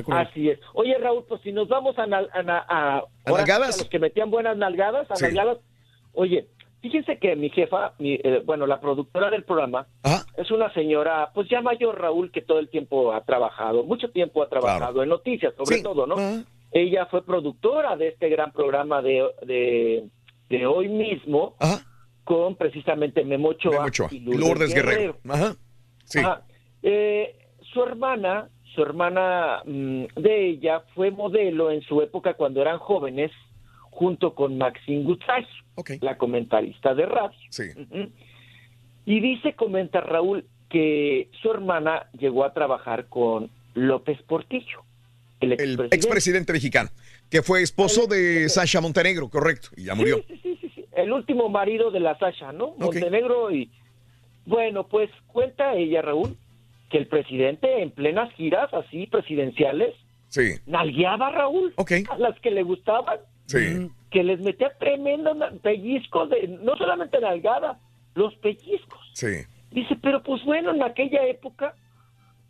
[0.03, 0.27] cruel.
[0.27, 0.59] Así es.
[0.75, 3.75] Oye, Raúl, pues si nos vamos a, nal- a, a- sí nalgadas?
[3.77, 5.25] a los que metían buenas nalgadas, a Sí.
[5.27, 5.59] nalgadas.
[6.13, 6.49] Oye,
[6.81, 9.87] fíjense que mi jefa, mi, eh, bueno, la productora del programa,
[10.37, 14.43] es una señora, pues ya mayor, Raúl, que todo el tiempo ha trabajado, mucho tiempo
[14.43, 16.17] ha trabajado en noticias, sobre todo, ¿no?
[16.73, 20.05] Ella fue productora de este gran programa de, de,
[20.49, 21.57] de hoy mismo,
[22.25, 25.17] con precisamente Memo Ochoa, Memo Ochoa y Lourdes Guerrero.
[25.29, 25.57] Ajá.
[26.05, 26.21] Sí.
[26.21, 26.43] Ajá.
[26.83, 27.35] Eh,
[27.73, 33.33] su hermana, su hermana mm, de ella fue modelo en su época cuando eran jóvenes,
[33.91, 35.05] junto con Maxine
[36.01, 37.37] La comentarista de radio.
[39.07, 44.83] Y dice, comenta Raúl, que su hermana llegó a trabajar con López Portillo,
[45.41, 45.97] el El expresidente.
[45.97, 46.91] expresidente mexicano,
[47.31, 50.23] que fue esposo de Sasha Montenegro, correcto, y ya murió.
[50.93, 52.75] el último marido de la Sasha, ¿no?
[52.79, 53.71] Montenegro y
[54.47, 56.37] bueno, pues cuenta ella, Raúl,
[56.91, 59.95] que el presidente en plenas giras así presidenciales
[60.29, 60.55] Sí.
[60.67, 63.19] nalgueaba Raúl a las que le gustaban,
[63.51, 63.91] Sí.
[64.11, 67.79] que les metía tremendo pellizco de no solamente nalgada,
[68.15, 69.01] los pellizcos.
[69.15, 69.45] Sí.
[69.71, 71.75] Dice, pero pues bueno, en aquella época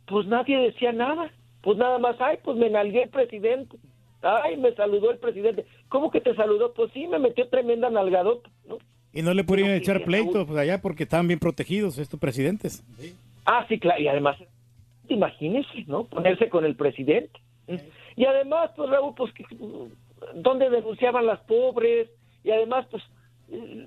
[0.07, 1.31] pues nadie decía nada.
[1.62, 3.77] Pues nada más, ay, pues me nalgué el presidente.
[4.23, 5.67] Ay, me saludó el presidente.
[5.89, 6.73] ¿Cómo que te saludó?
[6.75, 8.79] Pues sí, me metió tremenda nalgadota, ¿no?
[9.12, 12.83] Y no le pudieron echar pleito pues, allá porque estaban bien protegidos estos presidentes.
[13.45, 14.37] Ah, sí, claro, y además,
[15.09, 16.05] imagínese, ¿no?
[16.05, 17.39] Ponerse con el presidente.
[18.17, 19.45] Y además, pues Raúl, pues, que-
[20.34, 22.08] ¿dónde denunciaban las pobres?
[22.44, 23.02] Y además, pues,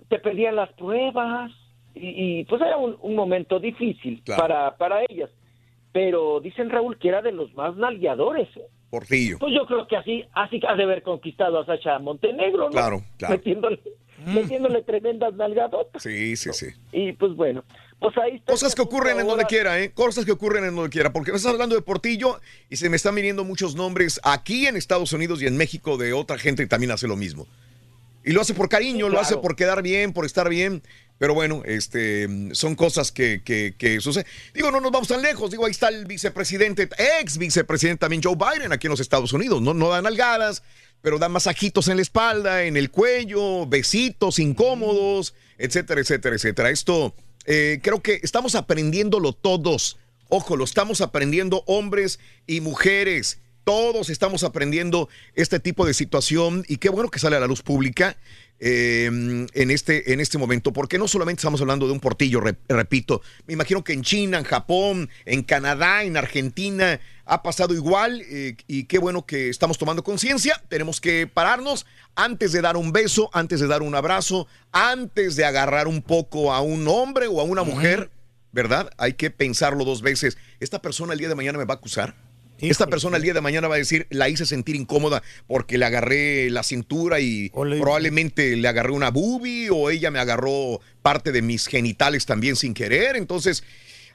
[0.09, 1.51] te pedían las pruebas.
[1.95, 4.41] Y, y, pues era un, un momento difícil Claro.
[4.41, 5.29] para, para ellas.
[5.91, 8.49] Pero dicen, Raúl, que era de los más nalgueadores.
[8.57, 8.65] ¿eh?
[8.89, 9.37] Portillo.
[9.39, 12.69] Pues yo creo que así, así ha de haber conquistado a Sacha Montenegro, ¿no?
[12.71, 13.35] Claro, claro.
[13.35, 13.79] Metiéndole,
[14.25, 16.01] metiéndole tremendas nalgadotas.
[16.01, 16.67] Sí, sí, sí.
[16.91, 17.63] Y pues bueno,
[18.03, 18.51] pues ahí está.
[18.51, 19.91] Cosas que ocurren en donde quiera, ¿eh?
[19.93, 21.14] Cosas que ocurren en donde quiera.
[21.14, 24.75] Porque me estás hablando de Portillo y se me están viniendo muchos nombres aquí en
[24.75, 27.48] Estados Unidos y en México de otra gente que también hace lo mismo.
[28.25, 30.83] Y lo hace por cariño, lo hace por quedar bien, por estar bien.
[31.17, 34.27] Pero bueno, este, son cosas que, que, que suceden.
[34.53, 35.51] Digo, no nos vamos tan lejos.
[35.51, 36.90] Digo, ahí está el vicepresidente,
[37.22, 39.61] ex vicepresidente también Joe Biden aquí en los Estados Unidos.
[39.61, 40.64] No, no da nalgadas,
[41.01, 46.69] pero da masajitos en la espalda, en el cuello, besitos incómodos, etcétera, etcétera, etcétera.
[46.69, 47.15] Esto
[47.45, 49.97] eh, creo que estamos aprendiéndolo todos.
[50.30, 53.39] Ojo, lo estamos aprendiendo hombres y mujeres.
[53.63, 57.61] Todos estamos aprendiendo este tipo de situación y qué bueno que sale a la luz
[57.61, 58.17] pública
[58.59, 62.56] eh, en, este, en este momento, porque no solamente estamos hablando de un portillo, re-
[62.69, 68.22] repito, me imagino que en China, en Japón, en Canadá, en Argentina ha pasado igual
[68.30, 72.91] eh, y qué bueno que estamos tomando conciencia, tenemos que pararnos antes de dar un
[72.91, 77.41] beso, antes de dar un abrazo, antes de agarrar un poco a un hombre o
[77.41, 78.11] a una mujer,
[78.51, 78.90] ¿verdad?
[78.98, 80.38] Hay que pensarlo dos veces.
[80.59, 82.14] ¿Esta persona el día de mañana me va a acusar?
[82.59, 85.85] Esta persona el día de mañana va a decir, la hice sentir incómoda porque le
[85.85, 91.41] agarré la cintura y probablemente le agarré una boobie o ella me agarró parte de
[91.41, 93.17] mis genitales también sin querer.
[93.17, 93.64] Entonces,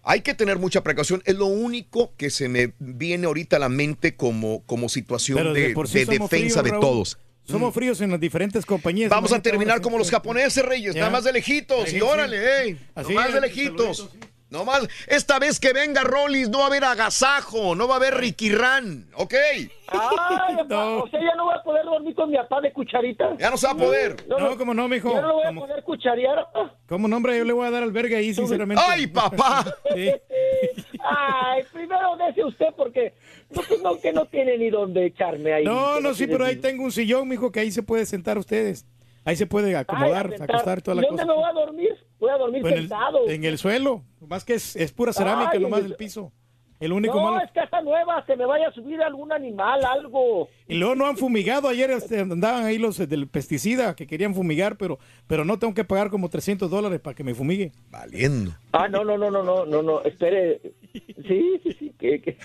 [0.03, 1.23] hay que tener mucha precaución.
[1.27, 5.53] Es lo único que se me viene ahorita a la mente como, como situación Pero
[5.53, 6.81] de, de por sí de somos defensa fríos, de Raúl.
[6.81, 7.19] todos.
[7.45, 9.09] Somos fríos en las diferentes compañías.
[9.11, 11.93] Vamos a terminar como los japoneses, Reyes, nada más de lejitos.
[11.93, 14.11] Y órale, ey, Así, nomás de lejitos.
[14.51, 17.97] No más, esta vez que venga Rollis no va a haber agasajo, no va a
[17.99, 19.35] haber Ricky Ran, ¿ok?
[19.35, 19.69] Ay,
[20.57, 23.37] papá, o sea, ya no voy a poder dormir con mi papá de cucharita.
[23.39, 24.17] Ya no se va a poder.
[24.27, 25.13] No, como no, mijo.
[25.13, 26.47] Ya no lo voy a Como- poder cucharear.
[26.89, 28.83] Como nombre, yo le voy a dar albergue ahí, sinceramente.
[28.87, 29.65] ¡Ay, papá!
[29.95, 30.11] Sí.
[31.05, 33.15] Ay, primero dese usted porque
[33.51, 35.65] no, pues, no, que no tiene ni dónde echarme ahí.
[35.65, 38.87] No, no, sí, pero ahí tengo un sillón, mijo, que ahí se puede sentar ustedes.
[39.29, 41.27] Ahí se puede acomodar, Ay, acostar toda la ¿Y ¿Dónde cosa.
[41.27, 41.91] me voy a dormir?
[42.19, 43.29] Voy a dormir Pues en, el, sentado.
[43.29, 44.03] en el suelo.
[44.27, 46.33] Más que es, es pura cerámica, Ay, nomás en el- del piso.
[46.81, 47.45] El único no, malo.
[47.45, 50.49] es casa nueva, se me vaya a subir algún animal, algo.
[50.67, 51.69] Y luego no han fumigado.
[51.69, 55.75] Ayer este, andaban ahí los eh, del pesticida que querían fumigar, pero, pero no tengo
[55.75, 57.73] que pagar como 300 dólares para que me fumigue.
[57.91, 58.53] Valiendo.
[58.73, 60.63] Ah, no, no, no, no, no, no, no, espere.
[60.93, 62.37] Sí, sí, sí, que, que...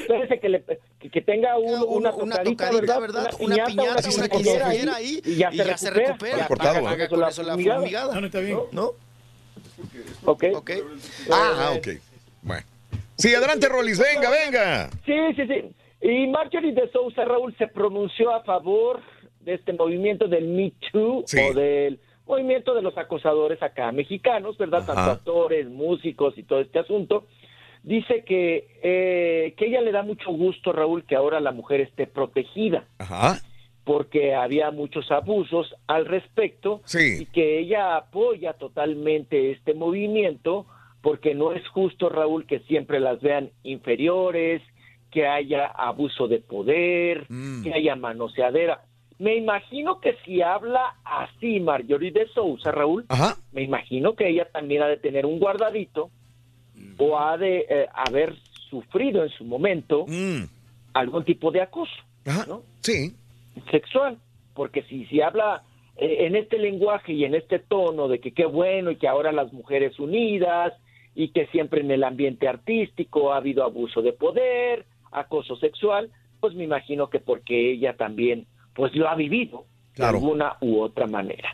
[0.00, 0.64] Espérese que, le,
[1.00, 3.22] que, que tenga un- una, una tocadita, tocadita, ¿verdad?
[3.24, 3.34] ¿verdad?
[3.40, 6.08] Una piñata, una una quisiera quisiera ahí, y ya, y se, ya se recupera.
[6.08, 6.38] recupera.
[6.38, 7.80] Ya, Cortado, haga con eso la fumigada.
[7.80, 8.14] fumigada.
[8.14, 8.58] No, no está bien.
[8.72, 8.90] ¿No?
[10.24, 10.44] Ok.
[10.54, 10.70] Ok.
[11.30, 11.88] Ah, ok.
[12.42, 12.64] Bueno.
[13.16, 14.90] Sí, adelante, Rollis, venga, venga.
[15.04, 15.74] Sí, sí, sí.
[16.00, 19.00] Y Marjorie de Sousa Raúl se pronunció a favor
[19.40, 21.38] de este movimiento del Me Too Sí.
[21.40, 24.82] o del movimiento de los acosadores acá mexicanos, ¿verdad?
[24.82, 24.94] Ajá.
[24.94, 27.26] Tanto actores, músicos y todo este asunto.
[27.82, 32.06] Dice que, eh, que ella le da mucho gusto, Raúl, que ahora la mujer esté
[32.06, 33.40] protegida, Ajá.
[33.84, 37.22] porque había muchos abusos al respecto Sí.
[37.22, 40.66] y que ella apoya totalmente este movimiento
[41.00, 44.60] porque no es justo, Raúl, que siempre las vean inferiores,
[45.10, 47.62] que haya abuso de poder, Mm.
[47.62, 48.82] que haya manoseadera.
[49.18, 53.36] Me imagino que si habla así Marjorie de Sousa, Raúl, Ajá.
[53.52, 56.10] me imagino que ella también ha de tener un guardadito
[56.98, 58.34] o ha de eh, haber
[58.70, 60.44] sufrido en su momento Mm.
[60.94, 61.92] algún tipo de acoso
[62.26, 62.44] Ajá.
[62.46, 62.62] ¿no?
[62.82, 63.14] Sí.
[63.70, 64.18] sexual,
[64.54, 65.62] porque si, si habla
[65.96, 69.32] eh, en este lenguaje y en este tono de que qué bueno y que ahora
[69.32, 70.72] las mujeres unidas
[71.14, 76.10] y que siempre en el ambiente artístico ha habido abuso de poder, acoso sexual,
[76.40, 80.12] pues me imagino que porque ella también pues lo ha vivido Claro.
[80.12, 81.50] de alguna u otra manera.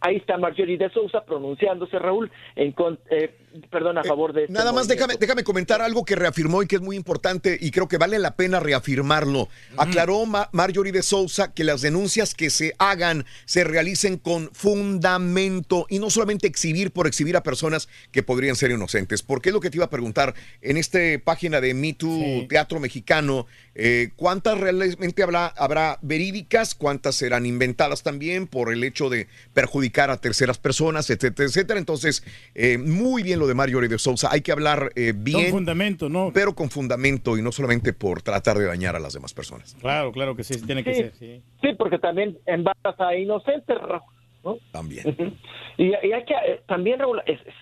[0.00, 2.74] Ahí está Marjorie de Sousa pronunciándose, Raúl, en
[3.10, 3.30] eh,
[3.70, 4.42] perdón, a favor de...
[4.42, 7.70] este Nada más déjame, déjame comentar algo que reafirmó y que es muy importante y
[7.70, 9.48] creo que vale la pena reafirmarlo.
[9.76, 15.86] Aclaró Ma- Marjorie de Sousa que las denuncias que se hagan se realicen con fundamento
[15.88, 19.22] y no solamente exhibir por exhibir a personas que podrían ser inocentes.
[19.22, 22.80] Porque es lo que te iba a preguntar en esta página de Me Too Teatro
[22.80, 26.74] Mexicano, eh, ¿cuántas realmente habrá, habrá verídicas?
[26.74, 31.78] ¿Cuántas serán inventadas también por el hecho de perjudicar a terceras personas, etcétera, etcétera?
[31.78, 32.22] Entonces,
[32.54, 34.28] eh, muy bien lo lo de Marjorie de Sousa.
[34.32, 35.44] Hay que hablar eh, bien.
[35.44, 36.30] Con fundamento, ¿no?
[36.34, 39.76] Pero con fundamento y no solamente por tratar de dañar a las demás personas.
[39.80, 41.00] Claro, claro que sí, tiene que Sí.
[41.02, 41.12] ser.
[41.18, 41.42] Sí.
[41.62, 44.02] Sí, porque también embarazas a inocentes, Raúl,
[44.44, 44.58] ¿no?
[44.72, 45.36] También.
[45.78, 47.54] Y, y hay que, eh, también, Raúl, es- es-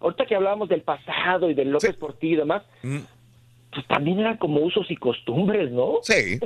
[0.00, 2.98] ahorita que hablábamos del pasado y del López Portillo y demás, Mm.
[3.72, 5.94] pues también eran como usos y costumbres, ¿no?
[6.02, 6.38] Sí.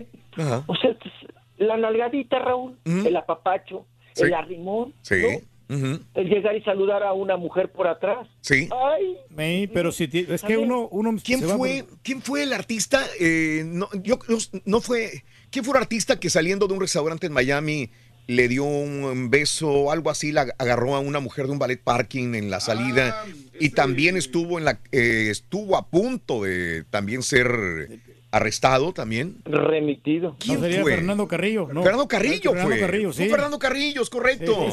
[0.66, 1.14] O sea, pues,
[1.58, 3.84] la nalgadita, Raúl, el apapacho,
[4.14, 4.24] Sí.
[4.24, 5.22] el arrimón, Sí.
[5.68, 6.00] Ujú.
[6.14, 8.28] el llegar y saludar a una mujer por atrás.
[8.40, 8.68] Sí.
[8.72, 13.02] Ay, Sí, pero si es que uno, uno ¿Quién fue, ¿Quién fue el artista?
[13.20, 15.24] Eh, no, yo, no, no fue.
[15.50, 17.90] ¿Quién fue el artista que saliendo de un restaurante en Miami
[18.26, 20.32] le dio un beso o algo así?
[20.32, 23.24] La agarró a una mujer de un ballet parking en la salida
[23.58, 28.00] y también estuvo en la eh, estuvo a punto de también ser
[28.36, 29.36] arrestado también.
[29.44, 30.36] remitido.
[30.46, 30.94] No sería fue?
[30.94, 31.82] Fernando Carrillo, ¿no?
[31.82, 32.80] Fernando Carrillo Fernando fue.
[32.80, 33.30] Carrillo, Fue sí.
[33.30, 34.68] Fernando Carrillo, es correcto.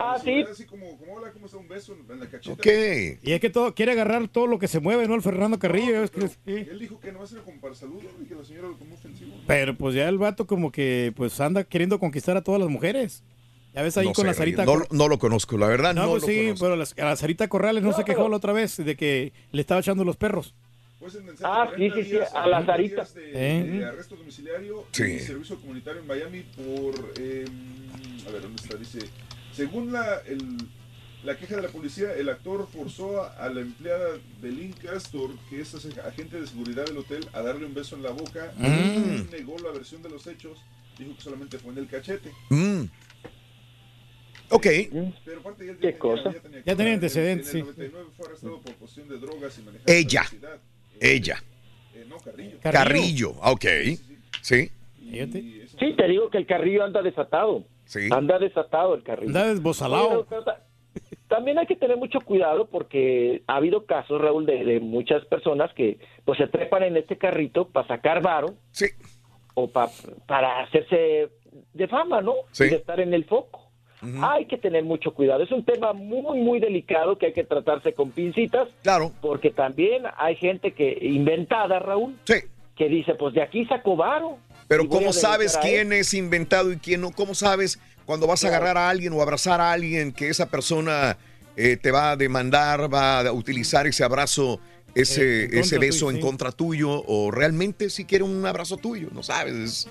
[0.00, 0.44] Ah, sí.
[0.50, 2.52] Así como, como hola, ¿cómo está un beso en la cacheta?
[2.54, 2.66] Ok.
[3.22, 5.14] Y es que todo quiere agarrar todo lo que se mueve, ¿no?
[5.14, 6.02] El Fernando Carrillo.
[6.02, 6.34] es que- sí.
[6.46, 8.74] Él dijo que no va a ser como para saludo y que la señora lo
[8.74, 9.32] tomó ofensivo.
[9.46, 13.22] Pero pues ya el vato como que pues anda queriendo conquistar a todas las mujeres.
[13.74, 14.64] Ya ves ahí No con sé, la Sarita.
[14.64, 15.94] no, lo conozco, la verdad.
[15.94, 16.64] No, No, pues lo sí, conozco.
[16.64, 19.60] pero las- a la Sarita Corrales no, se quejó la otra vez de que le
[19.60, 20.54] estaba echando los perros.
[21.42, 23.04] Ah, sí, sí, sí, a la Sarita.
[23.14, 23.62] De, ¿Eh?
[23.64, 25.04] de arresto domiciliario Sí.
[25.04, 27.12] y servicio comunitario en Miami por.
[27.18, 27.44] eh,
[28.26, 28.76] a ver, ¿dónde está?
[28.76, 28.98] Dice.
[29.52, 30.68] Según la, el-
[31.24, 35.60] la queja de la policía, el actor forzó a, la empleada de Lynn Castor, que
[35.60, 38.52] es agente de seguridad del hotel, a darle un beso en la boca.
[38.56, 38.64] Mm.
[38.64, 40.58] Él negó la versión de los hechos.
[40.98, 42.30] Dijo que solamente fue en el cachete.
[42.50, 42.82] Mm.
[44.50, 44.66] Ok.
[45.24, 46.32] Pero aparte ya, ¿Qué cosa?
[46.64, 47.58] Ya tenía antecedentes, en sí.
[47.58, 50.20] el 99 fue arrestado por posesión de drogas y manejar Ella.
[50.22, 50.58] velocidad.
[51.00, 51.42] Ella.
[52.08, 52.58] No, Carrillo.
[52.62, 53.30] Carrillo.
[53.42, 53.64] Ok.
[54.42, 54.70] Sí.
[55.78, 57.64] Sí, te digo que el Carrillo anda desatado.
[57.84, 58.08] Sí.
[58.10, 59.32] Anda desatado el Carrillo.
[60.30, 60.64] Anda ta-
[61.28, 65.72] También hay que tener mucho cuidado porque ha habido casos, Raúl, de, de muchas personas
[65.74, 68.54] que pues se trepan en este carrito para sacar varo.
[68.72, 68.86] Sí.
[69.54, 69.90] O pa-
[70.26, 71.28] para hacerse
[71.74, 72.34] de fama, ¿no?
[72.52, 72.64] Sí.
[72.64, 73.67] Y de estar en el foco.
[74.22, 75.42] Hay que tener mucho cuidado.
[75.42, 78.68] Es un tema muy, muy delicado que hay que tratarse con pincitas.
[78.82, 79.12] Claro.
[79.20, 82.16] Porque también hay gente que inventada, Raúl.
[82.24, 82.34] Sí.
[82.76, 84.38] Que dice, pues de aquí saco varo.
[84.68, 87.10] Pero y ¿cómo sabes quién es inventado y quién no?
[87.10, 91.16] ¿Cómo sabes cuando vas a agarrar a alguien o abrazar a alguien que esa persona
[91.56, 94.60] eh, te va a demandar, va a utilizar ese abrazo,
[94.94, 96.22] ese, Eh, beso tuyo, en sí.
[96.22, 99.08] contra tuyo o realmente si quiere un abrazo tuyo?
[99.12, 99.88] No sabes.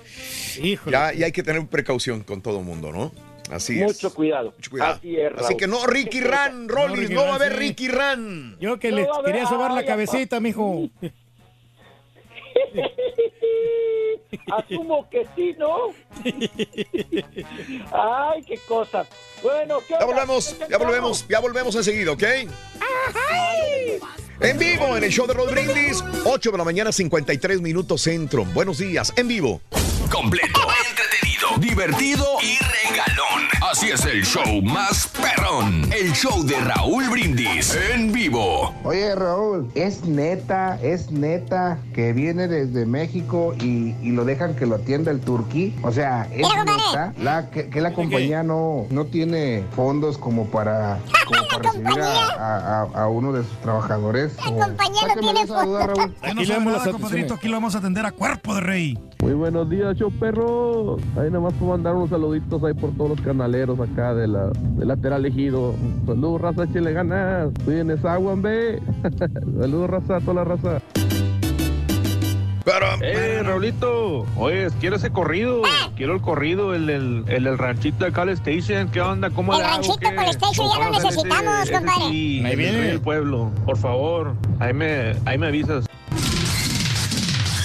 [0.86, 3.12] Ya, ya hay que tener precaución con todo el mundo, ¿no?
[3.50, 4.14] Así Mucho es.
[4.14, 4.54] cuidado.
[4.70, 4.94] cuidado.
[4.94, 7.58] Así es, Así que no, Ricky Ran, Ricky no, va a haber sí.
[7.58, 8.56] Ricky Ran.
[8.60, 10.88] Yo que No le quería sobar la cabecita, mijo.
[14.52, 15.94] Asumo que sí, ¿no?
[17.92, 19.06] Ay, qué cosa.
[19.42, 22.22] Bueno, ¿qué Ya volvemos, ya volvemos, ya volvemos enseguida, ¿ok?
[24.40, 28.44] En vivo en el show de Rod Brindis, 8 de la mañana, 53 minutos centro.
[28.44, 29.60] Buenos días, en vivo.
[30.10, 30.60] Completo,
[31.60, 33.57] divertido y regalón.
[33.70, 35.82] Así es el show más perrón.
[35.92, 38.72] El show de Raúl Brindis en vivo.
[38.82, 44.64] Oye, Raúl, es neta, es neta que viene desde México y, y lo dejan que
[44.64, 45.74] lo atienda el turquí.
[45.82, 50.98] O sea, es neta la, que, que la compañía no, no tiene fondos como para,
[51.26, 54.34] como para recibir a, a- a- a uno de sus trabajadores.
[54.36, 55.88] La compañía no tiene fondos.
[55.88, 57.34] Aquí.
[57.34, 58.98] Aquí lo vamos a atender a cuerpo de rey.
[59.20, 60.96] Muy buenos días, show perro.
[61.16, 63.20] Ahí nada más puedo mandar unos saluditos ahí por todos los
[63.66, 65.74] canaleros acá de la, de lateral ejido.
[66.06, 67.48] Saludos, raza, échale ganas.
[67.58, 68.80] Estoy en esa agua, ve.
[69.60, 70.80] Saludos, raza, toda la raza.
[73.00, 75.62] Eh, Raulito, oye, quiero ese corrido.
[75.96, 78.90] Quiero el corrido, el, el, el, del ranchito de Cal Station.
[78.90, 79.30] ¿Qué onda?
[79.30, 80.14] ¿Cómo El ranchito ¿Qué?
[80.14, 82.00] Call Station ya lo necesitamos, ese- compadre.
[82.02, 82.78] ese sí, Ahí el del viene.
[82.88, 83.50] del pueblo.
[83.64, 85.86] Por favor, ahí me, ahí me avisas.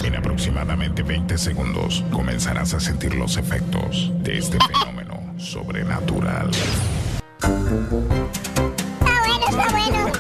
[0.06, 5.03] En aproximadamente 20 segundos comenzarás a sentir los efectos de este fenómeno
[5.44, 6.50] sobrenatural.
[7.38, 7.50] Está
[9.28, 10.14] bueno, está bueno.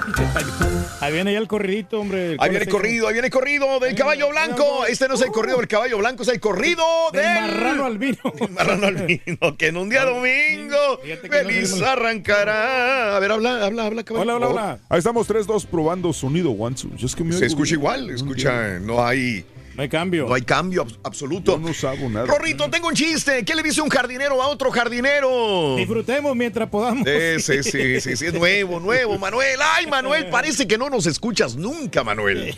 [1.00, 2.38] Ahí viene ya el corridito, hombre.
[2.40, 4.85] Ahí viene el corrido, ahí viene el corrido del caballo blanco.
[4.88, 8.18] Este no es el corrido del caballo blanco, es el corrido Del del marrano albino.
[8.52, 9.58] marrano albino.
[9.58, 13.16] Que en un día domingo que no feliz arrancará.
[13.16, 14.24] A ver, habla, habla, habla, caballo.
[14.24, 14.80] Hola, hola, hola.
[14.90, 16.90] Ahí estamos 3-2 probando sonido one two.
[16.95, 17.80] Yo es que me Se escucha bien.
[17.82, 19.45] igual, escucha, no hay
[19.76, 20.27] No hay cambio.
[20.27, 21.58] No hay cambio abs- absoluto.
[21.58, 22.26] no sabo nada.
[22.27, 23.43] Rorrito, tengo un chiste.
[23.43, 25.76] ¿Qué le dice un jardinero a otro jardinero?
[25.77, 27.08] Disfrutemos mientras podamos.
[27.08, 29.60] Sí, sí, sí, sí, sí, es nuevo, nuevo, Manuel.
[29.76, 32.56] Ay, Manuel, parece que no nos escuchas nunca, Manuel.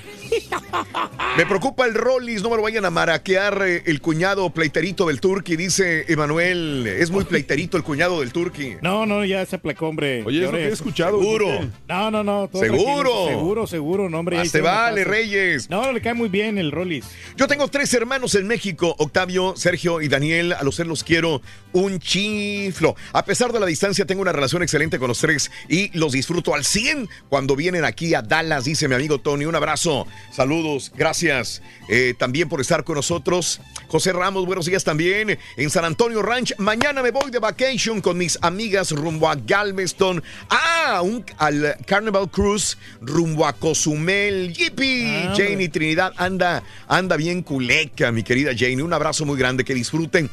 [1.38, 5.20] Me preocupa el Rollis, no me lo vayan a maraquear eh, el cuñado pleiterito del
[5.20, 6.88] Turqui, dice Emanuel.
[6.88, 8.76] Es muy pleiterito el cuñado del Turqui.
[8.82, 10.24] No, no, ya se aplicó, hombre.
[10.26, 11.20] Oye, es lo Ahora que he escuchado.
[11.20, 11.48] Seguro.
[11.88, 12.48] No, no, no.
[12.48, 12.84] todo Seguro.
[12.86, 14.50] tranquilo, Seguro, seguro, no, hombre.
[14.50, 15.04] Te vale.
[15.04, 15.70] Reyes.
[15.70, 17.05] No, le cae muy bien el Rollis.
[17.38, 20.54] Yo tengo tres hermanos en México, Octavio, Sergio y Daniel.
[20.54, 21.42] A los tres los quiero
[21.74, 22.96] un chiflo.
[23.12, 26.56] A pesar de la distancia, tengo una relación excelente con los tres y los disfruto
[26.56, 29.46] al 100 cuando vienen aquí a Dallas, dice mi amigo Tony.
[29.46, 33.60] Un abrazo, saludos, gracias eh, también por estar con nosotros.
[33.88, 35.38] José Ramos, buenos días también.
[35.58, 40.24] En San Antonio Ranch, mañana me voy de vacation con mis amigas rumbo a Galveston.
[40.50, 44.54] Ah, un, al Carnival Cruise rumbo a Cozumel.
[44.54, 45.70] Yippee, Ah, Janie hombre.
[45.70, 46.64] Trinidad anda,
[46.98, 48.82] anda bien culeca, mi querida Janie.
[48.84, 50.30] Un abrazo muy grande, que disfruten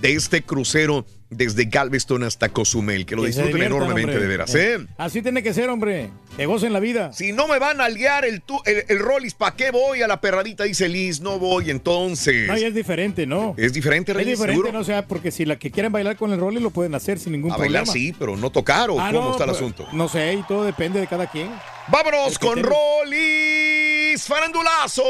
[0.00, 4.20] de este crucero desde Galveston hasta Cozumel, que lo Que disfruten enormemente hombre.
[4.20, 4.78] de veras, ¿eh?
[4.98, 6.10] Así tiene que ser, hombre.
[6.36, 7.12] Que gocen la vida.
[7.14, 10.06] Si no me van a liar el, tu- el, el Rollis, ¿para qué voy a
[10.06, 10.64] la perradita?
[10.64, 12.46] Dice Liz, no voy entonces.
[12.46, 13.54] No, ya es diferente, ¿no?
[13.56, 14.72] Es diferente, Es Reyes, diferente, seguro.
[14.72, 17.18] no o sea, porque si la que quieren bailar con el Rollis lo pueden hacer
[17.18, 17.80] sin ningún A problema.
[17.80, 19.88] bailar sí, pero no tocar o Ah, cómo no, está el pues, asunto.
[19.92, 21.48] No sé, y todo depende de cada quien.
[21.88, 23.85] Vámonos con tiene- Rollis
[24.24, 25.02] Farandulazo.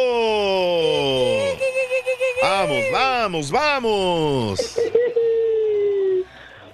[2.43, 4.60] Vamos, vamos, vamos.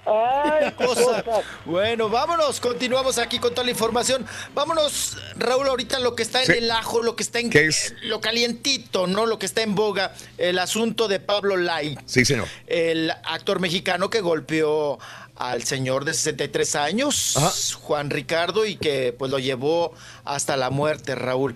[0.05, 1.23] Ay, cosa.
[1.63, 4.25] Bueno, vámonos, continuamos aquí con toda la información.
[4.53, 6.51] Vámonos, Raúl, ahorita lo que está en Sí.
[6.57, 7.93] el ajo, lo que está en ¿Qué es?
[8.01, 9.25] lo calientito, ¿no?
[9.25, 12.47] Lo que está en boga, el asunto de Pablo Lai, Sí, señor.
[12.67, 14.99] el actor mexicano que golpeó
[15.37, 17.53] al señor de 63 años, Ajá.
[17.81, 19.93] Juan Ricardo, y que pues lo llevó
[20.25, 21.55] hasta la muerte, Raúl.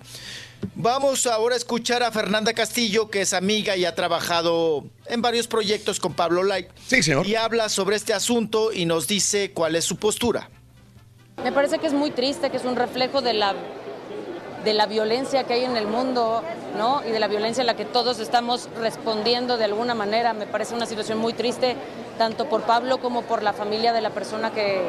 [0.74, 5.48] Vamos ahora a escuchar a Fernanda Castillo, que es amiga y ha trabajado en varios
[5.48, 6.68] proyectos con Pablo Lai.
[6.86, 7.26] Sí, señor.
[7.26, 10.48] Y habla sobre este asunto y nos dice cuál es su postura.
[11.42, 13.54] Me parece que es muy triste, que es un reflejo de la,
[14.64, 16.42] de la violencia que hay en el mundo,
[16.76, 17.02] ¿no?
[17.04, 20.32] Y de la violencia a la que todos estamos respondiendo de alguna manera.
[20.32, 21.76] Me parece una situación muy triste,
[22.18, 24.82] tanto por Pablo como por la familia de la persona que,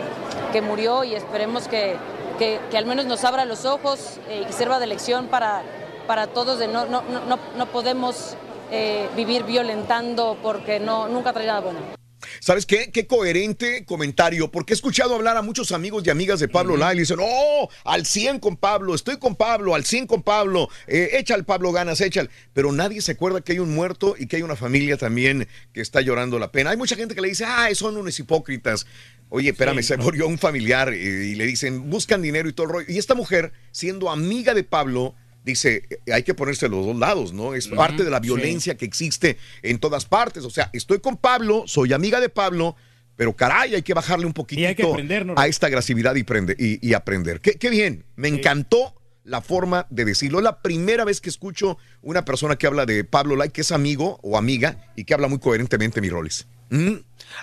[0.51, 1.97] que murió y esperemos que,
[2.39, 5.61] que, que al menos nos abra los ojos eh, y que sirva de lección para,
[6.07, 8.35] para todos de no, no, no, no- podemos
[8.71, 11.98] eh, vivir violentando porque no, nunca trae nada bueno.
[12.39, 12.91] ¿Sabes qué?
[12.91, 16.95] Qué coherente comentario, porque he escuchado hablar a muchos amigos y amigas de Pablo Lai
[16.95, 21.11] y dicen, oh, al 100 con Pablo, estoy con Pablo, al 100 con Pablo, eh,
[21.13, 22.29] echa al Pablo ganas, echa al-".
[22.53, 25.81] Pero nadie se acuerda que hay un muerto y que hay una familia también que
[25.81, 26.71] está llorando la pena.
[26.71, 28.85] Hay mucha gente que le dice, ah, son unos hipócritas.
[29.29, 32.73] Oye, espérame, se murió un familiar eh, y le dicen, buscan dinero y todo el
[32.73, 32.85] rollo.
[32.89, 35.15] Y esta mujer, siendo amiga de Pablo,
[35.49, 37.53] dice, eh, hay que ponerse los dos lados, ¿no?
[37.53, 38.23] Es parte de la sí.
[38.23, 40.43] violencia que existe en todas partes.
[40.45, 42.75] O sea, estoy con Pablo, soy amiga de Pablo,
[43.15, 45.33] pero caray, hay que bajarle un poquitito Y hay que aprender, ¿no?
[45.37, 47.41] a esta agresividad y, prende- y, y aprender.
[47.41, 48.95] Qué, qué bien, me encantó
[49.25, 50.39] la forma de decirlo.
[50.39, 53.71] Es la primera vez que escucho una persona que habla de Pablo Lai, que es
[53.71, 56.47] amigo o amiga y que habla muy coherentemente mi roles.
[56.71, 56.93] Mm,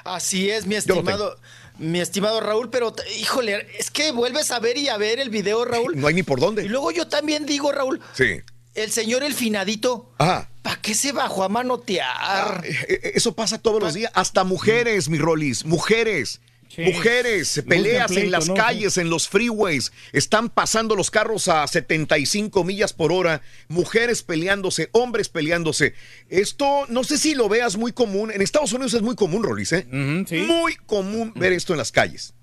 [0.05, 1.39] Así es, mi Yo lo estimado,
[1.78, 5.64] mi estimado Raúl, pero híjole, es que vuelves a ver y a ver el video,
[5.64, 5.98] Raúl.
[6.00, 6.64] No hay ni por Y dónde.
[6.64, 8.40] luego yo también digo, Raúl, Sí.
[8.74, 10.48] el señor el finadito, Ajá.
[10.62, 12.62] ¿para qué se bajó a manotear?
[12.64, 14.10] Eh, eh, Eso pasa todos los días.
[14.14, 15.64] Hasta mujeres, mi Rolis.
[15.64, 16.40] Mujeres.
[16.69, 16.83] Sí.
[16.83, 18.55] Mujeres, peleas en las ¿no?
[18.55, 24.89] calles, en los freeways, están pasando los carros a 75 millas por hora, mujeres peleándose,
[24.93, 25.95] hombres peleándose.
[26.28, 29.73] Esto no sé si lo veas muy común, en Estados Unidos es muy común, Rolis,
[29.73, 29.86] ¿eh?
[30.28, 30.39] Sí.
[30.39, 32.35] Muy común ver esto en las calles.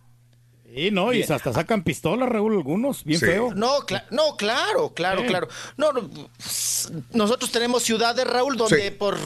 [0.76, 3.26] Sí, no, y hasta sacan pistolas, Raúl, algunos, bien Sí.
[3.28, 3.54] feo.
[3.54, 3.80] No,
[4.12, 5.28] no, claro, claro, Sí.
[5.28, 5.48] claro.
[5.78, 6.10] No, no,
[7.14, 8.92] nosotros tenemos ciudades, Raúl, donde Sí.
[8.92, 9.18] por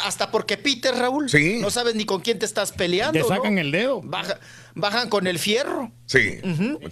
[0.00, 1.58] hasta porque pites, Raúl, Sí.
[1.60, 3.12] no sabes ni con quién te estás peleando.
[3.12, 3.60] Te sacan ¿no?
[3.60, 4.00] el dedo.
[4.02, 4.38] Baja-
[4.74, 5.92] bajan con el fierro.
[6.06, 6.40] Sí,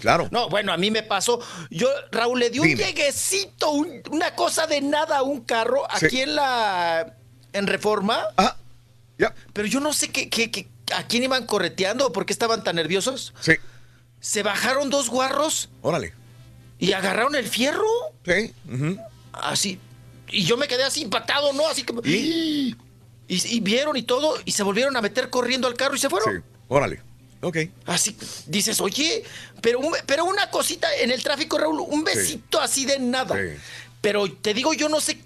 [0.01, 0.29] claro.
[0.31, 1.41] No, bueno, a mí me pasó.
[1.71, 2.85] Yo, Raúl, le di un Dime.
[2.85, 6.07] lleguecito, un- una cosa de nada a un carro Sí.
[6.07, 7.17] aquí en la.
[7.55, 8.19] en Reforma.
[8.39, 8.57] Ah,
[9.19, 9.35] ya.
[9.53, 12.63] Pero yo no sé qué, qué- qué- a quién iban correteando o por qué estaban
[12.65, 13.33] tan nerviosos.
[13.41, 13.53] Sí,
[14.21, 16.15] Se bajaron dos guarros órale.
[16.79, 17.87] y agarraron el fierro.
[18.25, 18.55] Sí.
[19.33, 19.79] Así.
[20.29, 21.67] Y yo me quedé así impactado, ¿no?
[21.69, 22.01] Así como.
[22.05, 22.75] ¿Y?
[23.29, 26.09] Y, y vieron y todo, y se volvieron a meter corriendo al carro y se
[26.11, 26.37] fueron.
[26.37, 27.01] Sí, órale.
[27.41, 27.57] Ok.
[27.87, 29.25] Así dices, oye,
[29.61, 33.37] pero, un- pero una cosita en el tráfico, Raúl, un besito así de nada.
[33.37, 33.59] Sí.
[34.01, 35.19] Pero te digo, yo no sé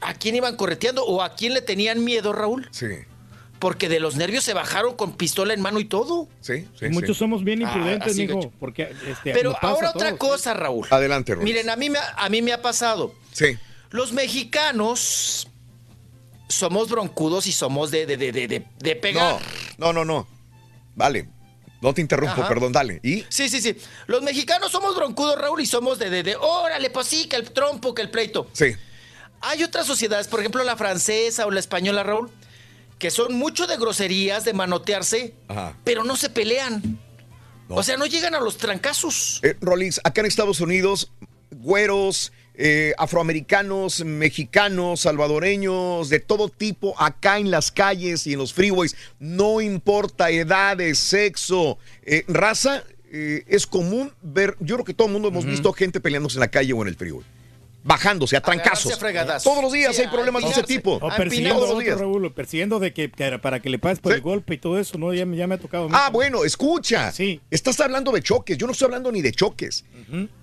[0.00, 2.68] a quién iban correteando o a quién le tenían miedo, Raúl.
[2.72, 2.86] Sí,
[3.58, 6.28] Porque de los nervios se bajaron con pistola en mano y todo.
[6.40, 6.86] sí, sí.
[6.86, 7.20] Y muchos sí.
[7.20, 10.18] somos bien Ah, imprudentes, porque este, Pero pasa ahora otra todos.
[10.34, 10.86] cosa, Raúl.
[10.90, 11.44] Adelante, Rolis.
[11.52, 13.14] Miren, a mí, me, ha- a mí me ha pasado.
[13.32, 13.58] Sí.
[13.90, 15.48] Los mexicanos
[16.48, 19.40] somos broncudos y somos de, de, de, de, de pegar.
[19.76, 20.28] No, no, no, no.
[20.94, 21.28] Vale.
[21.80, 22.48] No te interrumpo, Ajá.
[22.48, 22.98] perdón, dale.
[23.04, 23.24] ¿Y?
[23.28, 23.76] Sí, sí, sí.
[24.08, 27.52] Los mexicanos somos broncudos, Raúl, y somos de, de, de, órale, pues sí, que el
[27.52, 28.48] trompo, que el pleito.
[28.52, 28.74] Sí.
[29.42, 32.30] Hay otras sociedades, por ejemplo la francesa o la española, Raúl,
[32.98, 35.76] que son mucho de groserías, de manotearse, Ajá.
[35.84, 36.98] pero no se pelean.
[37.68, 39.40] O sea, no llegan a los trancazos.
[39.42, 41.12] Eh, Rollins, acá en Estados Unidos,
[41.50, 48.52] güeros, eh, afroamericanos, mexicanos, salvadoreños, de todo tipo, acá en las calles y en los
[48.52, 55.06] freeways, no importa edades, sexo, eh, raza, eh, es común ver, yo creo que todo
[55.06, 57.24] el mundo hemos visto gente peleándose en la calle o en el freeway.
[57.84, 58.98] Bajándose a trancazos.
[59.42, 60.98] Todos los días Sí, hay problemas de ese tipo.
[61.00, 61.98] O A persiguiendo Todos los días.
[61.98, 65.14] Raúl, persiguiendo de que, para que le pagues por el golpe y todo eso, ¿no?
[65.14, 65.88] Ya, me- ya me ha tocado.
[65.92, 67.12] Ah, bueno, escucha.
[67.12, 67.40] Sí.
[67.50, 68.58] Estás hablando de choques.
[68.58, 69.84] Yo no estoy hablando ni de choques.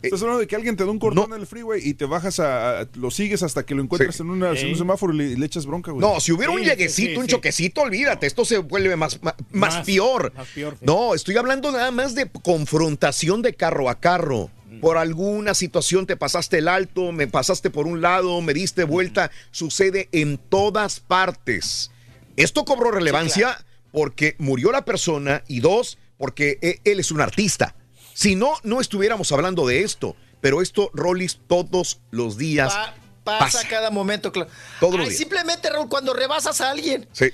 [0.02, 2.40] Estás hablando de que alguien te da un cordón en el freeway y te bajas
[2.40, 4.24] a, a- lo sigues hasta que lo encuentras Sí.
[4.24, 4.66] en, una- en Sí.
[4.72, 6.02] un semáforo y le, echas bronca, güey.
[6.02, 7.32] No, si hubiera un lleguecito, sí, un sí.
[7.32, 10.34] choquecito, olvídate, esto se vuelve más, más, más Más, peor.
[10.36, 10.86] más peor, sí.
[10.86, 14.50] No, estoy hablando nada más de confrontación de carro a carro.
[14.82, 19.32] Por alguna situación te pasaste el alto, me pasaste por un lado, me diste vuelta.
[19.52, 21.92] Sucede en todas partes.
[22.36, 27.76] Esto cobró relevancia porque murió la persona y dos, porque e- él es un artista.
[28.14, 30.16] Si no, no estuviéramos hablando de esto.
[30.42, 33.68] Pero esto, Rollis, todos los días Pa- pasa, pasa.
[33.68, 34.50] cada momento, claro.
[34.80, 35.18] Todos los Ay, días.
[35.20, 37.26] Simplemente, Raúl, cuando rebasas a alguien Sí,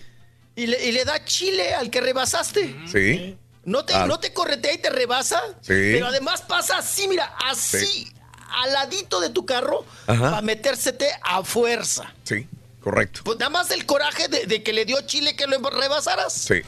[0.56, 2.76] y le, y le da chile al que rebasaste.
[2.92, 3.38] sí.
[3.64, 4.06] No te, Ah.
[4.07, 5.73] no te corretea y te rebasa, Sí.
[5.93, 8.11] pero además pasa así, mira, así,
[8.64, 10.30] al ladito de tu carro, Ajá.
[10.31, 12.11] para metérsete a fuerza.
[12.23, 12.48] Sí,
[12.81, 13.22] correcto.
[13.23, 16.61] Pues nada más el coraje de, de que le dio chile que lo rebasaras, Sí,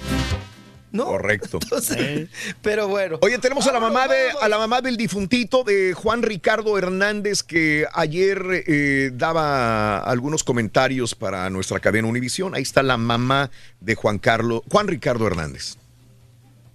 [0.92, 1.06] ¿no?
[1.06, 1.58] correcto.
[1.64, 2.30] Entonces,
[2.62, 3.18] pero bueno.
[3.24, 7.42] Oye, tenemos a la mamá de a la mamá del difuntito de Juan Ricardo Hernández
[7.42, 12.54] que ayer eh, daba algunos comentarios para nuestra cadena Univisión.
[12.54, 13.50] Ahí está la mamá
[13.82, 15.78] de Juan Carlos Juan Ricardo Hernández.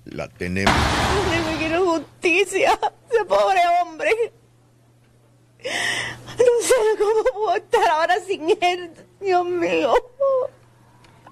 [0.08, 0.74] La tenemos.
[0.74, 2.78] Yo quiero justicia,
[3.10, 4.10] ese pobre hombre.
[5.64, 9.92] No sé cómo puedo estar ahora sin él, Dios mío.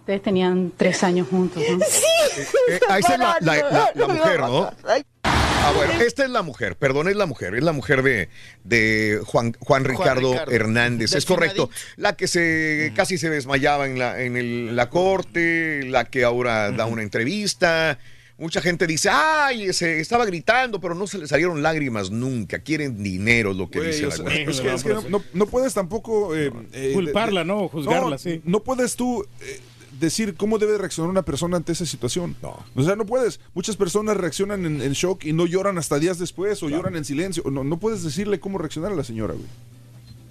[0.01, 1.85] Ustedes tenían tres años juntos, ¿no?
[1.87, 2.05] Sí.
[2.69, 4.71] Eh, ahí está la, la- la- la No me mujer, ¿no?
[5.25, 8.29] Ah, bueno, esta es la mujer, perdón, es la mujer, es la mujer de,
[8.63, 10.53] de Juan, Juan Ricardo Ricardo.
[10.53, 11.71] Hernández, es correcto.
[11.97, 16.71] La que se casi se desmayaba en la, en el- la corte, la que ahora
[16.71, 17.99] da una entrevista.
[18.39, 22.59] Mucha gente dice, ay, se estaba gritando, pero no se le salieron lágrimas nunca.
[22.59, 24.43] Quieren dinero, es lo que Güey, dice o la güey.
[24.43, 26.37] es que, es que no, no- no puedes tampoco...
[26.37, 27.69] eh, eh, Culparla, ¿no?
[27.69, 28.43] Juzgarla, no, sí.
[28.45, 29.61] No puedes tú eh,
[30.01, 32.37] decir cómo debe reaccionar una persona ante esa situación.
[32.75, 33.41] O sea, no puedes.
[33.55, 37.07] Muchas personas reaccionan en, en shock y no lloran hasta días después o lloran en
[37.07, 37.43] silencio.
[37.51, 39.47] No, no puedes decirle cómo reaccionar a la señora, güey.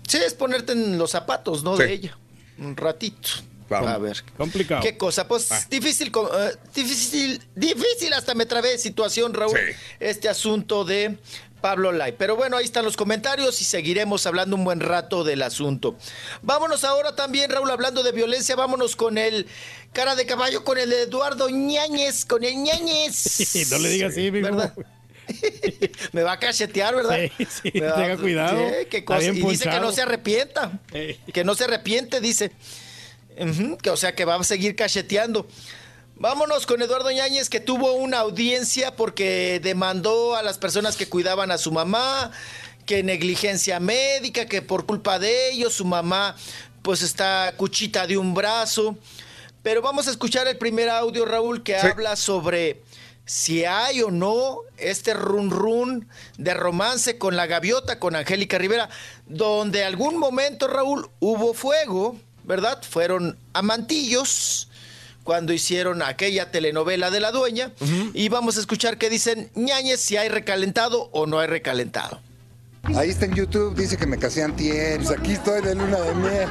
[0.08, 1.76] Sí, es ponerte en los zapatos, ¿no?
[1.76, 1.82] Sí.
[1.84, 2.18] De ella.
[2.60, 3.30] Un ratito.
[3.70, 4.24] A ver.
[4.38, 4.82] Complicado.
[4.82, 5.28] ¿Qué cosa?
[5.28, 9.58] Pues difícil, co- eh, difícil, difícil hasta me trabé situación, Raúl.
[10.00, 11.18] Este asunto de
[11.62, 12.14] Pablo Lai.
[12.18, 15.96] Pero bueno, ahí están los comentarios y seguiremos hablando un buen rato del asunto.
[16.44, 19.48] Vámonos ahora también, Raúl, hablando de violencia, vámonos con el
[19.94, 23.66] cara de caballo, con el Eduardo Ñañez, con el Ñañez.
[23.72, 24.46] no le digas así, mijo.
[24.48, 24.74] ¿Verdad?
[26.12, 27.18] Me va a cachetear, ¿verdad?
[27.36, 28.60] Sí, sí, va- tenga cuidado.
[28.60, 29.24] Sí, qué cosa.
[29.24, 30.72] Y dice que no se arrepienta.
[31.34, 32.52] Que no se arrepiente, dice.
[33.82, 35.48] Que, o sea, que va a seguir cacheteando.
[36.18, 41.52] Vámonos con Eduardo Ñáñez, que tuvo una audiencia porque demandó a las personas que cuidaban
[41.52, 42.32] a su mamá,
[42.86, 46.36] que negligencia médica, que por culpa de ellos su mamá
[46.82, 48.96] pues está cuchita de un brazo.
[49.64, 52.82] Pero vamos a escuchar el primer audio, Raúl, que habla sobre
[53.26, 56.08] si hay o no este run run
[56.38, 58.90] de romance con la gaviota, con Angélica Rivera,
[59.26, 62.82] donde algún momento, Raúl, hubo fuego, ¿verdad?
[62.88, 64.70] Fueron amantillos
[65.24, 67.72] cuando hicieron aquella telenovela de la dueña.
[68.14, 72.22] Y vamos a escuchar qué dicen ñañez si hay recalentado o no hay recalentado.
[72.96, 76.14] Ahí está en YouTube, dice que me casé antier, pues aquí estoy de luna de
[76.14, 76.50] miel.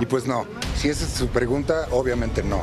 [0.00, 2.62] Y pues no, si esa es su pregunta, obviamente no.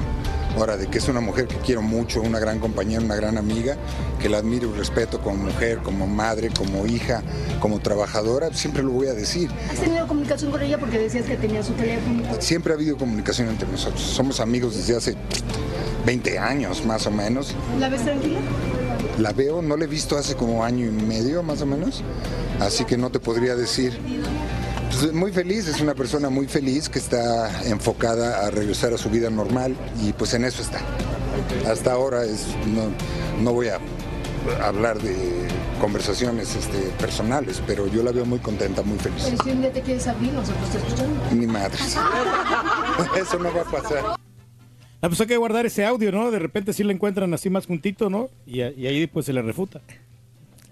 [0.58, 3.76] Ahora, de que es una mujer que quiero mucho, una gran compañera, una gran amiga,
[4.22, 7.24] que la admiro y respeto como mujer, como madre, como hija,
[7.60, 9.50] como trabajadora, siempre lo voy a decir.
[9.70, 12.24] ¿Has tenido comunicación con ella porque decías que tenía su teléfono?
[12.40, 14.02] Siempre ha habido comunicación entre nosotros.
[14.02, 15.16] Somos amigos desde hace
[16.06, 17.54] 20 años, más o menos.
[17.80, 18.40] ¿La ves tranquila?
[19.20, 22.02] La veo, no la he visto hace como año y medio más o menos,
[22.60, 23.98] así que no te podría decir.
[25.00, 29.10] Pues, muy feliz, es una persona muy feliz que está enfocada a regresar a su
[29.10, 30.80] vida normal y pues en eso está.
[31.70, 32.92] Hasta ahora es, no,
[33.44, 33.80] no voy a
[34.64, 35.48] hablar de
[35.82, 39.24] conversaciones este, personales, pero yo la veo muy contenta, muy feliz.
[39.26, 41.32] Pero si un día te quieres abrir, nosotros te escuchamos.
[41.34, 41.98] Ni madres.
[43.18, 44.04] Eso no va a pasar.
[45.02, 46.32] Ah, pues hay que guardar ese audio, ¿no?
[46.32, 48.30] De repente sí le encuentran así más juntito, ¿no?
[48.46, 49.82] Y, ahí pues se le refuta.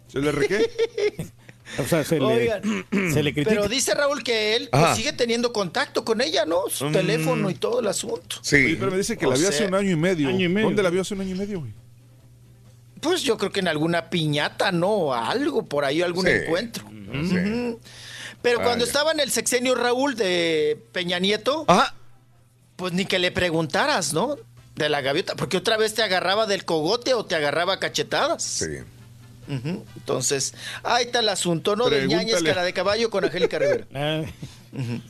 [0.08, 1.28] ¿Se le re qué?
[1.80, 2.62] O sea, se Oigan,
[2.92, 3.50] le, se le critica.
[3.56, 6.64] Pero dice Raúl que él pues, sigue teniendo contacto con ella, ¿no?
[6.70, 6.92] Su Mm.
[6.94, 8.38] teléfono y todo el asunto.
[8.52, 10.28] Oye, pero me dice que O la vio hace un año y medio.
[10.30, 10.68] año y medio.
[10.68, 11.72] ¿Dónde la vio hace un año y medio, güey?
[13.02, 15.14] Pues yo creo que en alguna piñata, ¿no?
[15.14, 16.32] Algo, por ahí, algún Sí.
[16.32, 16.86] encuentro.
[16.90, 17.78] Sí.
[18.42, 21.66] Pero cuando estaba en el sexenio Raúl de Peña Nieto,
[22.76, 24.36] pues ni que le preguntaras, ¿no?
[24.76, 28.42] De la gaviota, porque otra vez te agarraba del cogote o te agarraba a cachetadas.
[28.44, 28.66] Sí.
[29.48, 31.90] Entonces, ahí está el asunto, ¿no?
[31.90, 33.86] De ñañez cara de caballo con Angélica Rivera.
[34.74, 35.02] Ujú.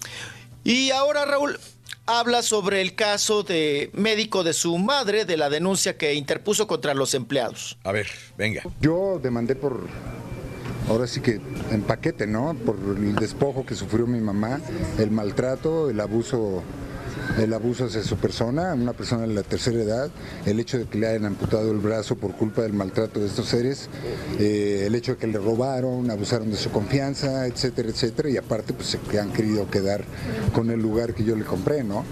[0.64, 1.60] Y ahora, Raúl,
[2.06, 6.94] habla sobre el caso de médico de su madre, de la denuncia que interpuso contra
[6.94, 7.78] los empleados.
[7.84, 8.64] A ver, venga.
[8.82, 9.88] Yo demandé por,
[10.90, 11.40] ahora sí que
[11.72, 12.54] en paquete, ¿no?
[12.54, 14.60] Por el despojo que sufrió mi mamá,
[15.00, 16.64] el maltrato, el abuso,
[17.38, 20.12] el abuso hacia su persona, una persona de la tercera edad,
[20.46, 23.48] el hecho de que le hayan amputado el brazo por culpa del maltrato de estos
[23.48, 23.90] seres,
[24.40, 28.74] eh, el hecho de que le robaron, abusaron de su confianza, etcétera, etcétera, y aparte
[28.74, 30.04] pues se han querido quedar
[30.54, 32.04] con el lugar que yo le compré, ¿no?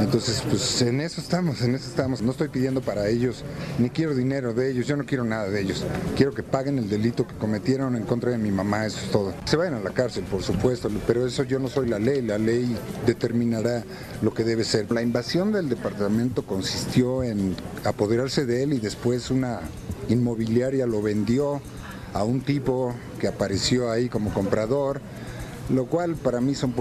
[0.00, 2.22] Entonces, pues en eso estamos, en eso estamos.
[2.22, 3.44] No estoy pidiendo para ellos,
[3.78, 5.84] ni quiero dinero de ellos, yo no quiero nada de ellos.
[6.16, 9.34] Quiero que paguen el delito que cometieron en contra de mi mamá, eso es todo.
[9.44, 12.38] Se vayan a la cárcel, por supuesto, pero eso yo no soy la ley, la
[12.38, 12.74] ley
[13.06, 13.84] determinará
[14.22, 14.90] lo que debe ser.
[14.90, 19.60] La invasión del departamento consistió en apoderarse de él y después una
[20.08, 21.60] inmobiliaria lo vendió
[22.12, 25.00] a un tipo que apareció ahí como comprador,
[25.68, 26.72] lo cual para mí son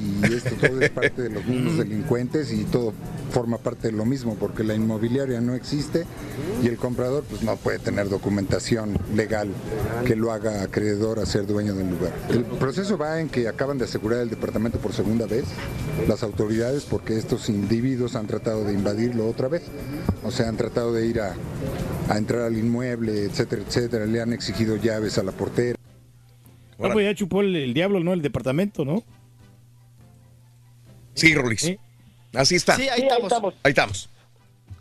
[0.00, 2.92] y esto todo es parte de los mismos delincuentes y todo
[3.30, 6.04] forma parte de lo mismo porque la inmobiliaria no existe
[6.62, 9.48] y el comprador pues no puede tener documentación legal
[10.04, 12.12] que lo haga acreedor a ser dueño del lugar.
[12.28, 15.44] El proceso va en que acaban de asegurar el departamento por segunda vez
[16.08, 19.62] las autoridades porque estos individuos han tratado de invadirlo otra vez,
[20.24, 21.34] o sea, han tratado de ir a,
[22.08, 25.76] a entrar al inmueble, etcétera, etcétera, le han exigido llaves a la portera.
[26.82, 28.14] Ah, pues ya chupó el, el diablo, ¿no?
[28.14, 29.04] El departamento, ¿no?
[31.20, 31.70] Sí, Rolis.
[32.34, 32.76] Así está.
[32.76, 33.54] Sí, ahí estamos.
[33.62, 34.08] Ahí estamos.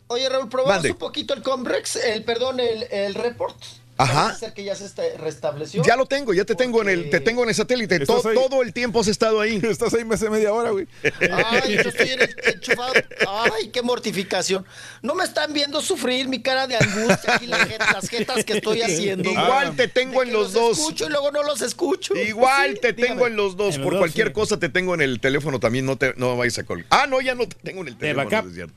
[0.08, 0.92] Oye, Raúl, probamos Mande.
[0.92, 3.56] un poquito el Comrex, el, perdón, el, el report.
[4.02, 4.24] Ajá.
[4.28, 5.84] Parece ser que ya se está- restableció.
[5.84, 8.00] Ya lo tengo, ya te tengo en el, te tengo en el satélite.
[8.00, 8.36] To- Estás ahí.
[8.36, 9.60] todo el tiempo has estado ahí.
[9.64, 10.88] Estás ahí hace media hora, güey.
[11.04, 12.94] Ay, yo estoy en- enchufado.
[13.28, 14.66] Ay, qué mortificación.
[15.02, 18.82] No me están viendo sufrir mi cara de angustia la jeta- las jetas que estoy
[18.82, 19.30] haciendo.
[19.30, 20.80] Igual te tengo en los dos.
[20.80, 22.16] escucho y luego no los escucho.
[22.16, 23.76] Igual Sí, te tengo en los dos.
[23.76, 24.34] En los Por dos, cualquier sí.
[24.34, 25.86] cosa te tengo en el teléfono también.
[25.86, 26.86] No te no vayas a colgar.
[26.90, 28.30] Ah, no, ya no te tengo en el teléfono.
[28.54, 28.74] cierto.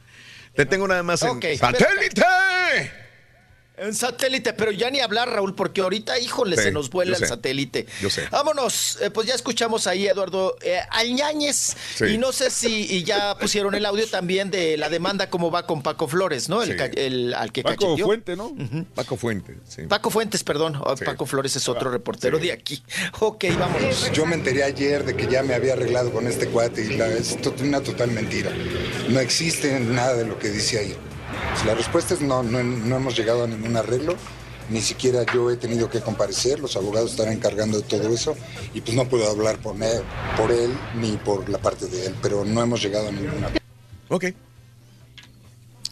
[0.57, 2.23] Te tengo nada más en Ok, satélite.
[3.83, 7.17] En satélite, pero ya ni hablar, Raúl, porque ahorita, híjole, Sí, se nos vuela yo
[7.17, 7.27] el sé.
[7.29, 7.87] satélite.
[8.01, 8.29] Yo sé.
[8.31, 11.77] Vámonos, eh, pues ya escuchamos ahí Eduardo eh, Alñáñez.
[11.97, 12.05] Sí.
[12.07, 15.67] Y no sé si y ya pusieron el audio también de la demanda, cómo va
[15.67, 16.63] con Paco Flores, ¿no?
[16.63, 16.85] El, Sí.
[16.97, 18.07] el- al que Paco cacheteó.
[18.07, 18.55] Fuente, ¿no?
[18.95, 19.83] Paco Fuente, sí.
[19.89, 20.77] Paco Fuentes, perdón.
[20.81, 22.83] Oh, Paco Flores es otro reportero de aquí.
[23.21, 24.11] Ok, vámonos.
[24.13, 27.09] Yo me enteré ayer de que ya me había arreglado con este cuate y la,
[27.09, 28.51] es to- una total mentira.
[29.09, 30.97] No existe nada de lo que dice ahí.
[31.67, 34.17] La respuesta es no, no, no hemos llegado a ningún arreglo.
[34.71, 38.37] Ni siquiera yo he tenido que comparecer, los abogados estarán encargando de todo eso
[38.73, 40.03] y pues no puedo hablar por él,
[40.37, 43.61] por él ni por la parte de él, pero no hemos llegado a ningún arreglo.
[44.09, 44.27] Ok.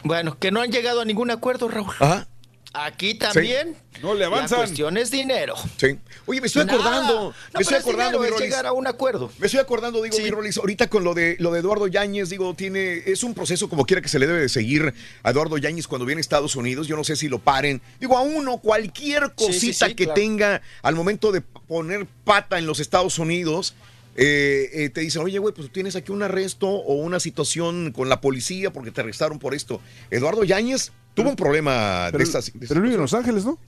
[0.02, 1.92] Bueno, que no han llegado a ningún acuerdo, Raúl.
[1.98, 2.26] Ajá.
[2.72, 3.76] Aquí también.
[4.00, 5.54] No le La cuestión es dinero.
[5.76, 5.98] Sí.
[6.26, 6.78] Oye, me estoy Nada.
[6.78, 7.14] acordando.
[7.14, 8.44] No, me estoy es acordando, dinero, mi es Rolis.
[8.48, 9.32] llegar a un acuerdo.
[9.38, 12.54] Me estoy acordando, digo, mi Rolis, ahorita con lo de lo de Eduardo Yáñez, digo,
[12.54, 15.88] tiene, es un proceso como quiera que se le debe de seguir a Eduardo Yáñez
[15.88, 16.86] cuando viene a Estados Unidos.
[16.86, 17.82] Yo no sé si lo paren.
[17.98, 20.20] Digo, a uno, cualquier Sí, cosita sí, sí, que claro.
[20.20, 23.74] tenga al momento de poner pata en los Estados Unidos.
[24.16, 28.08] eh, eh, te dicen, oye, güey, pues tienes aquí un arresto o una situación con
[28.08, 29.80] la policía porque te arrestaron por esto.
[30.10, 32.50] Eduardo Yáñez tuvo un problema de Pero, estas.
[32.50, 33.58] pero él vive en Los Ángeles, ¿no?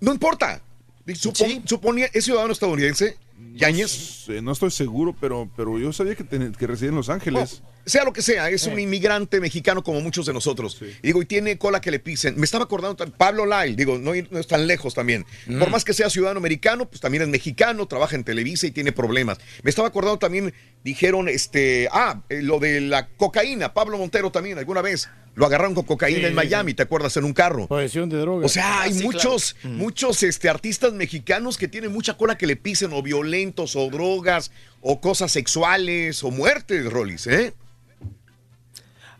[0.00, 0.60] No importa.
[1.06, 3.16] Supon- Suponía, ¿es ciudadano estadounidense?
[3.54, 4.26] Yáñez.
[4.28, 7.08] No, sé, no estoy seguro, pero, pero yo sabía que, ten- que residía en Los
[7.08, 7.62] Ángeles.
[7.90, 10.80] Sea lo que sea, es un inmigrante mexicano como muchos de nosotros.
[11.02, 12.38] Y digo, y tiene cola que le pisen.
[12.38, 15.26] Me estaba acordando, Pablo Lyle, digo, no, no es tan lejos también.
[15.46, 15.58] Mm.
[15.58, 18.92] Por más que sea ciudadano americano, pues también es mexicano, trabaja en Televisa y tiene
[18.92, 19.38] problemas.
[19.62, 20.54] Me estaba acordando también,
[20.84, 23.74] dijeron, este, ah, eh, lo de la cocaína.
[23.74, 25.08] Pablo Montero también, alguna vez.
[25.36, 27.16] Lo agarraron con cocaína Sí, en Miami, ¿te acuerdas?
[27.16, 27.68] En un carro.
[27.68, 28.44] Posesión de droga.
[28.44, 29.76] O sea, hay Ah, sí, muchos, claro.
[29.76, 34.50] muchos este, artistas mexicanos que tienen mucha cola que le pisen, o violentos, o drogas,
[34.80, 37.54] o cosas sexuales, o muertes, Rolis, ¿eh?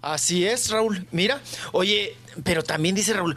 [0.02, 1.06] Así es, Raúl.
[1.12, 1.40] Mira,
[1.72, 3.36] oye, pero también dice Raúl,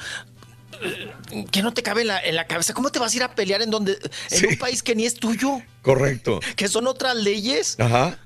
[1.52, 2.74] que no te cabe en la, en la cabeza.
[2.74, 3.98] ¿Cómo te vas a ir a pelear en donde
[4.32, 5.62] en un país que ni es tuyo?
[5.82, 6.40] Correcto.
[6.56, 7.78] Que son otras leyes.
[7.80, 8.18] Ajá.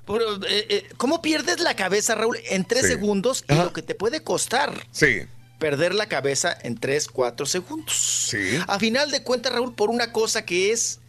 [0.48, 2.88] Eh, eh, ¿Cómo pierdes la cabeza, Raúl, en tres Sí.
[2.88, 4.72] segundos y lo que te puede costar?
[4.92, 5.22] Sí.
[5.58, 7.94] Perder la cabeza en tres, cuatro segundos.
[8.30, 8.58] Sí.
[8.68, 11.00] A final de cuentas, Raúl, por una cosa que es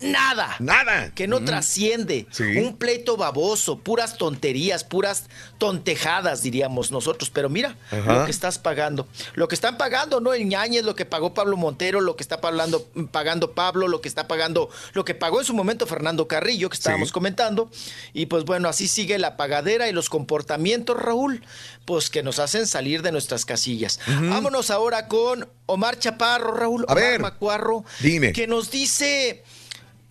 [0.00, 0.56] nada.
[0.58, 1.12] Nada.
[1.14, 1.44] Que no Mm.
[1.44, 2.26] trasciende.
[2.30, 2.42] Sí.
[2.58, 5.24] Un pleito baboso, puras tonterías, puras
[5.58, 7.30] tontejadas, diríamos nosotros.
[7.30, 8.20] Pero mira Ajá.
[8.20, 9.08] lo que estás pagando.
[9.34, 10.34] Lo que están pagando, ¿no?
[10.34, 14.08] El ñañez, lo que pagó Pablo Montero, lo que está pagando, pagando Pablo, lo que
[14.08, 17.70] está pagando, lo que pagó en su momento Fernando Carrillo, que estábamos comentando.
[18.12, 21.42] Y pues bueno, así sigue la pagadera y los comportamientos, Raúl,
[21.84, 24.00] pues que nos hacen salir de nuestras casillas.
[24.06, 26.84] Vámonos ahora con Omar Chaparro, Raúl.
[26.88, 27.84] A Omar ver, Macuarro.
[28.00, 28.32] dime.
[28.32, 29.42] Que nos dice.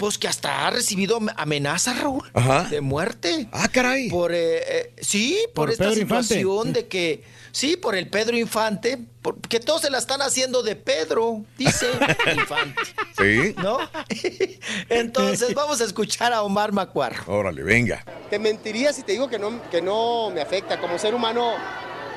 [0.03, 2.64] Pues que hasta ha recibido am- amenazas, Raúl, Ajá.
[2.69, 3.48] de muerte.
[3.51, 4.09] Ah, caray.
[4.09, 6.23] Por, eh, eh, sí, por, Por esta Pedro Infante.
[6.35, 10.61] situación de que, sí, por el Pedro Infante, por- que todos se la están haciendo
[10.64, 11.88] de Pedro, dice
[12.35, 12.82] Infante,
[13.17, 13.56] Sí.
[13.57, 13.77] ¿no?
[14.90, 17.23] Entonces vamos a escuchar a Omar Macuarro.
[17.27, 18.03] Órale, venga.
[18.30, 20.80] Te mentiría si te digo que no, que no me afecta.
[20.80, 21.53] Como ser humano,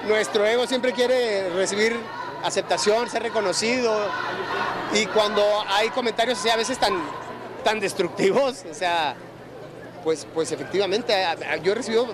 [0.07, 1.97] nuestro ego siempre quiere recibir
[2.43, 4.11] aceptación, ser reconocido.
[4.95, 6.95] Y cuando hay comentarios así, a veces tan,
[7.67, 9.17] tan destructivos, o sea,
[10.05, 11.13] pues, pues efectivamente,
[11.65, 12.07] yo he recibido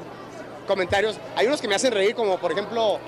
[0.66, 2.98] comentarios, hay unos que me hacen reír, como por ejemplo,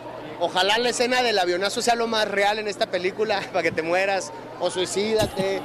[0.40, 3.80] ojalá la escena del avionazo sea lo más real en esta película, para que te
[3.80, 5.62] mueras, o suicídate.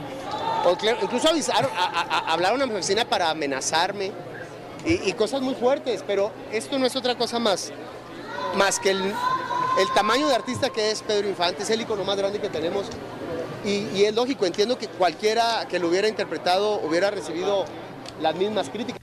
[0.63, 4.13] O cl- incluso avisaron, a- hablaron a mi oficina para amenazarme
[4.85, 7.73] y, y cosas muy fuertes, pero esto no es otra cosa más,
[8.55, 12.15] más que el, el tamaño de artista que es Pedro Infante, es el icono más
[12.15, 12.85] grande que tenemos.
[13.65, 17.65] Y, es lógico, entiendo que cualquiera que lo hubiera interpretado hubiera recibido
[18.21, 18.99] las mismas críticas.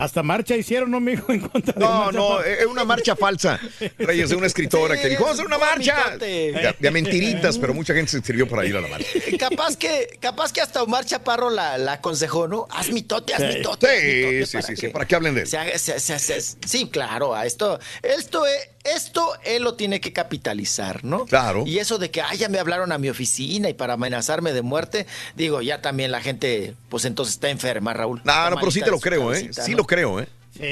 [0.00, 1.30] Hasta marcha hicieron, ¿no, mijo?
[1.32, 3.60] En contra de No, no, es una marcha falsa.
[3.98, 6.16] Reyes, de una escritora que dijo, vamos a hacer una marcha.
[6.18, 9.06] De, de mentiritas, pero mucha gente se inscribió para ir a la marcha.
[9.38, 12.66] Capaz que, capaz que hasta Omar Chaparro la, la aconsejó, ¿no?
[12.70, 13.86] Haz mitote, haz mitote.
[13.86, 15.46] haz Sí, mitote sí, para sí, sí, para que hablen de él.
[15.46, 20.00] se haga- se- se- se- sí, claro, a esto, esto, es- esto él lo tiene
[20.00, 21.26] que capitalizar, ¿no?
[21.26, 21.64] Claro.
[21.66, 24.62] Y eso de que, ah, ya me hablaron a mi oficina y para amenazarme de
[24.62, 25.06] muerte,
[25.36, 28.22] digo, ya también la gente, pues entonces está enferma, Raúl.
[28.24, 29.50] No, no, pero sí te lo creo, ¿eh?
[29.52, 29.78] Sí ¿no?
[29.78, 30.28] lo creo, ¿eh?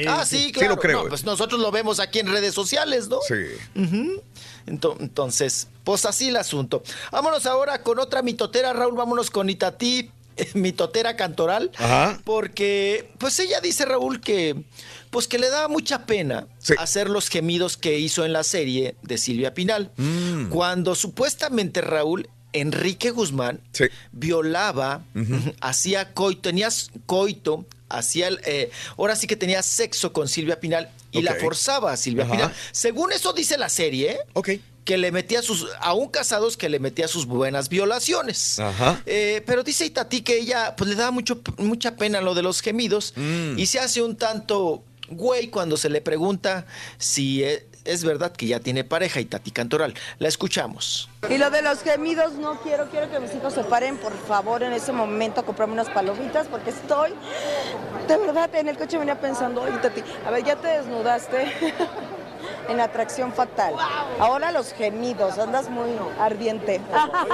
[0.07, 0.75] ah, sí, claro.
[0.75, 1.03] Sí lo creo.
[1.03, 3.19] No, pues nosotros lo vemos aquí en redes sociales, ¿no?
[3.27, 3.35] Sí.
[4.65, 6.83] Entonces, pues así el asunto.
[7.11, 8.95] Vámonos ahora con otra mitotera, Raúl.
[8.95, 10.09] Vámonos con Itatí,
[10.53, 11.69] mitotera cantoral.
[11.77, 12.21] Ajá.
[12.23, 14.63] Porque, pues ella dice, Raúl, que
[15.09, 19.17] pues que le daba mucha pena hacer los gemidos que hizo en la serie de
[19.17, 19.91] Silvia Pinal.
[19.97, 20.49] Mm.
[20.49, 23.59] Cuando supuestamente, Raúl, Enrique Guzmán
[24.11, 25.03] violaba,
[25.61, 30.89] hacía coito, tenías coito, hacía, el, eh, ahora sí que tenía sexo con Silvia Pinal
[31.11, 32.33] y la forzaba a Silvia Ajá.
[32.33, 32.53] Pinal.
[32.71, 34.59] Según eso dice la serie, ¿eh?
[34.85, 38.59] que le metía sus, aún casados, que le metía sus buenas violaciones.
[38.59, 39.01] Ajá.
[39.05, 42.61] Eh, pero dice Itatí que ella pues le daba mucho, mucha pena lo de los
[42.61, 43.59] gemidos Mm.
[43.59, 46.65] y se hace un tanto güey cuando se le pregunta
[46.97, 49.93] si e- es, verdad que ya tiene pareja Itatí Cantoral.
[50.19, 51.09] La escuchamos.
[51.29, 54.63] Y lo de los gemidos no quiero, quiero que mis hijos se paren, por favor,
[54.63, 57.13] en ese momento a comprarme unas palomitas porque estoy,
[58.07, 61.51] de verdad, en el coche venía pensando, oye, Tati, a ver, ya te desnudaste
[62.69, 63.75] en atracción fatal.
[64.19, 66.81] Ahora los gemidos, andas muy ardiente.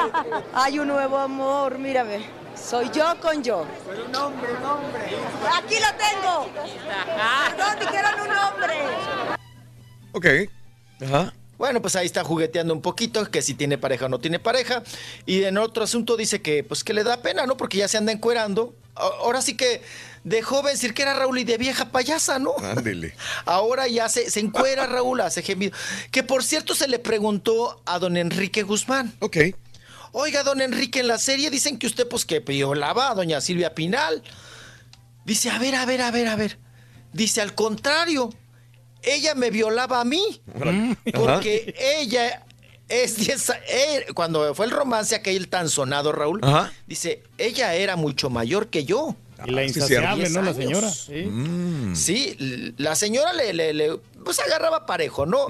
[0.54, 2.26] Hay un nuevo amor, mírame.
[2.56, 3.66] Soy yo con yo.
[3.86, 5.04] Pero un hombre, un hombre.
[5.58, 6.48] Aquí lo tengo.
[7.50, 9.45] Perdón, dijeron un hombre.
[10.16, 10.26] Ok.
[11.02, 11.34] Ajá.
[11.58, 14.84] Bueno, pues ahí está jugueteando un poquito, que si tiene pareja o no tiene pareja.
[15.26, 17.56] Y en otro asunto dice que pues que le da pena, ¿no?
[17.56, 18.76] Porque ya se anda encuerando.
[18.96, 19.82] A- Ahora sí que
[20.26, 22.56] de joven era Raúl y de vieja payasa, ¿no?
[22.62, 23.16] Ándele.
[23.46, 25.72] Ahora ya se, se encuera Raúl, hace gemido.
[26.12, 29.14] Que por cierto se le preguntó a don Enrique Guzmán.
[29.20, 29.38] Ok.
[30.12, 33.74] Oiga, don Enrique, en la serie dicen que usted pues que violaba a doña Silvia
[33.76, 34.24] Pinal.
[35.26, 36.58] Dice, a ver, a ver, a ver, a ver.
[37.14, 38.30] Dice, al contrario,
[39.06, 40.42] ella me violaba a mí.
[41.14, 42.44] Porque ella
[42.90, 46.72] es 10 a- eh, cuando fue el romance aquel tan sonado, Raúl, Ajá.
[46.88, 49.16] dice, ella era mucho mayor que yo.
[49.46, 50.30] Y la Ah, insaciable.
[50.30, 50.42] ¿no?
[50.42, 50.90] La 10 señora.
[50.90, 51.14] Sí.
[51.26, 51.96] Mm.
[51.96, 55.48] Sí, la señora le, le- le- pues agarraba parejo, ¿no?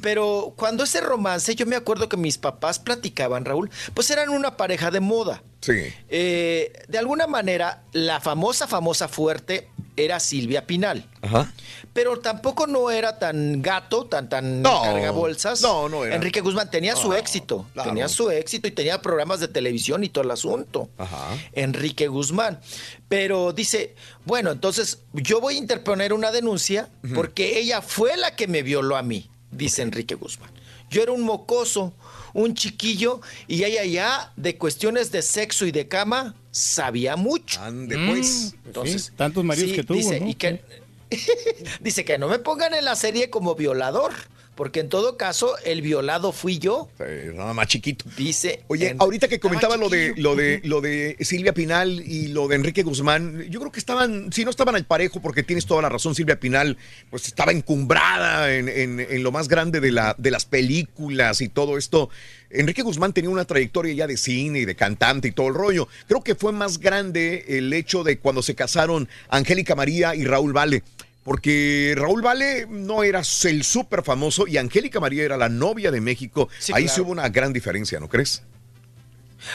[0.00, 4.56] Pero cuando ese romance, yo me acuerdo que mis papás platicaban, Raúl, pues eran una
[4.56, 5.42] pareja de moda.
[5.60, 5.94] Sí.
[6.08, 11.08] Eh, de alguna manera, la famosa, famosa fuerte era Silvia Pinal.
[11.22, 11.52] Ajá.
[11.94, 14.82] Pero tampoco no era tan gato, tan, tan No.
[14.82, 15.62] cargabolsas.
[15.62, 16.16] No, no era.
[16.16, 17.66] Enrique Guzmán tenía su éxito.
[17.72, 17.90] claro.
[17.90, 20.90] Tenía su éxito y tenía programas de televisión y todo el asunto.
[20.98, 21.28] Ajá.
[21.52, 22.60] Enrique Guzmán.
[23.08, 23.94] Pero dice,
[24.24, 28.96] bueno, entonces yo voy a interponer una denuncia porque ella fue la que me violó
[28.96, 30.50] a mí, dice Enrique Guzmán.
[30.90, 31.92] Yo era un mocoso,
[32.32, 37.60] un chiquillo y ella ya de cuestiones de sexo y de cama sabía mucho.
[37.60, 38.54] Ande, Mm, pues.
[38.64, 40.28] Entonces, tantos maridos sí, que tuvo, dice, ¿no?
[40.28, 40.62] y que,
[41.80, 44.12] dice que no me pongan en la serie como violador,
[44.54, 46.88] porque en todo caso el violado fui yo.
[47.34, 48.04] nada más chiquito.
[48.16, 48.62] Dice.
[48.68, 52.48] Oye, en- ahorita que comentaba lo de, lo de lo de Silvia Pinal y lo
[52.48, 55.82] de Enrique Guzmán, yo creo que estaban, si no estaban al parejo, porque tienes toda
[55.82, 56.76] la razón, Silvia Pinal,
[57.10, 61.48] pues estaba encumbrada en, en- en lo más grande de, la, de las películas y
[61.48, 62.10] todo esto.
[62.50, 65.88] Enrique Guzmán tenía una trayectoria ya de cine y de cantante y todo el rollo.
[66.06, 70.52] Creo que fue más grande el hecho de cuando se casaron Angélica María y Raúl
[70.52, 70.84] Vale.
[71.24, 76.00] Porque Raúl Vale no era el súper famoso y Angélica María era la novia de
[76.02, 76.48] México.
[76.58, 76.94] Sí, Ahí claro.
[76.94, 78.42] sí hubo una gran diferencia, ¿no crees?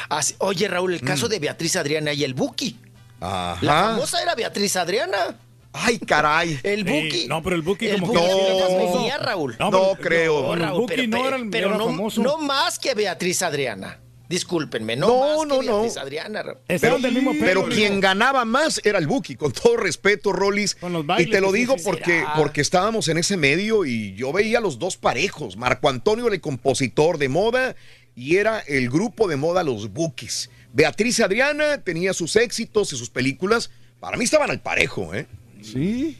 [0.09, 0.21] Ah.
[0.39, 1.29] Oye, Raúl, el caso Mm.
[1.29, 2.77] de Beatriz Adriana y el Buki.
[3.21, 3.57] Ajá.
[3.61, 5.35] La famosa era Beatriz Adriana.
[5.71, 6.59] Ay, caray.
[6.63, 7.27] El Sí, Buki.
[7.27, 9.17] no, pero el Buki el como Buki que- No.
[9.19, 9.55] Raúl.
[9.59, 10.41] No, pero- creo.
[10.41, 12.21] No, el Raúl, Buki pero, no pero- era, pero era no, famoso.
[12.23, 13.99] no más que Beatriz Adriana.
[14.29, 15.81] Discúlpenme, no, No, más no, que no.
[15.81, 16.43] Beatriz Adriana.
[16.67, 17.45] Estaban del mismo pelo.
[17.45, 20.75] Pero quien ganaba más era el Buki, con todo respeto, Rollis.
[20.75, 22.35] Con los Y te lo digo porque, será.
[22.37, 25.57] porque estábamos en ese medio y yo veía los dos parejos.
[25.57, 27.75] Marco Antonio era el compositor de moda
[28.15, 30.51] y era el grupo de moda Los Bukis.
[30.73, 33.71] Beatriz Adriana tenía sus éxitos y sus películas.
[33.99, 35.25] Para mí estaban al parejo, ¿eh?
[35.63, 36.17] Sí.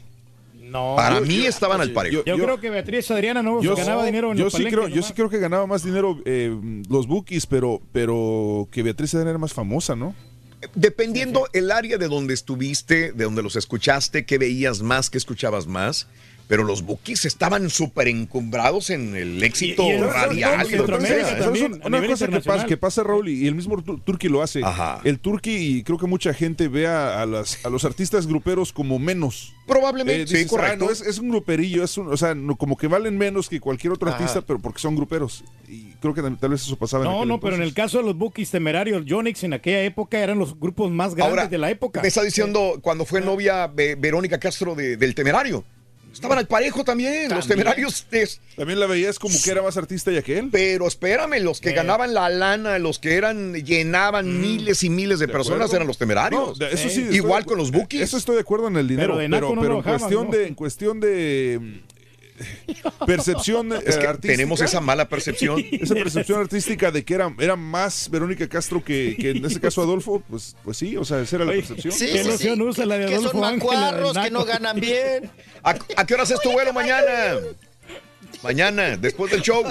[0.70, 0.94] No.
[0.96, 2.22] Para yo- mí yo- estaban al parejo.
[2.24, 4.76] Yo, yo- creo que Beatriz Adriana no Yo, ganaba dinero en yo el sí palenque
[4.76, 6.56] creo, yo sí creo que ganaba más dinero eh,
[6.88, 10.14] los bookies, pero, pero que Beatriz Adriana era más famosa, ¿no?
[10.74, 15.66] Dependiendo el área de donde estuviste, de donde los escuchaste, qué veías más, qué escuchabas
[15.66, 16.06] más.
[16.50, 20.66] Pero los Bukis estaban súper encumbrados en el éxito y en- radial.
[20.68, 20.78] y ¿eh?
[20.78, 24.42] ¿Sabes también, una- cosa que pasa, que pasa, Raúl, y el mismo Tur- Turki lo
[24.42, 24.60] hace.
[24.64, 25.00] Ajá.
[25.04, 28.72] El Turki, y creo que mucha gente ve a, a las, a los artistas gruperos
[28.72, 29.54] como menos.
[29.68, 30.84] Probablemente, Eh, sí, dices, "Ah, correcto.
[30.86, 33.60] no, es, es un gruperillo, es un- o sea, no- como que valen menos que
[33.60, 34.18] cualquier otro Ajá.
[34.18, 35.44] artista, pero porque son gruperos.
[35.68, 37.98] Y creo que tal vez eso pasaba en No, aquel no, pero en el caso
[37.98, 41.58] de los Bookies temerarios, Jonix en aquella época eran los grupos más grandes Ahora, de
[41.58, 42.02] la época.
[42.02, 45.62] Me está diciendo cuando fue novia Ve- Verónica Castro de- del Temerario.
[46.12, 48.06] Estaban al parejo también, los temerarios.
[48.10, 50.48] es- También la veías como que era más artista ya que él.
[50.52, 51.72] pero espérame, los que Eh.
[51.74, 55.76] ganaban la lana, los que eran llenaban miles y miles de, ¿De personas acuerdo?
[55.76, 56.58] eran los temerarios.
[56.58, 58.00] No, eso sí, Eh, Igual con los Bukis.
[58.02, 59.84] Eso estoy de acuerdo en el dinero, Pero de pero, naco no pero lo en,
[59.84, 60.36] bajaban, cuestión ¿no?
[60.36, 61.89] de, en cuestión de mm,
[63.06, 65.62] percepción Es que eh, artística, tenemos esa mala percepción.
[65.72, 69.82] esa percepción artística de que era, era más Verónica Castro que, que en ese caso
[69.82, 71.92] Adolfo, pues, pues sí, o sea, esa era la percepción.
[71.92, 72.62] Sí, ¿Qué sí, noción sí.
[72.62, 75.30] usa la de que son macuarros, que no ganan bien.
[75.62, 77.38] ¿A, a qué horas es tu vuelo mañana?
[78.42, 79.62] Mañana, después del show.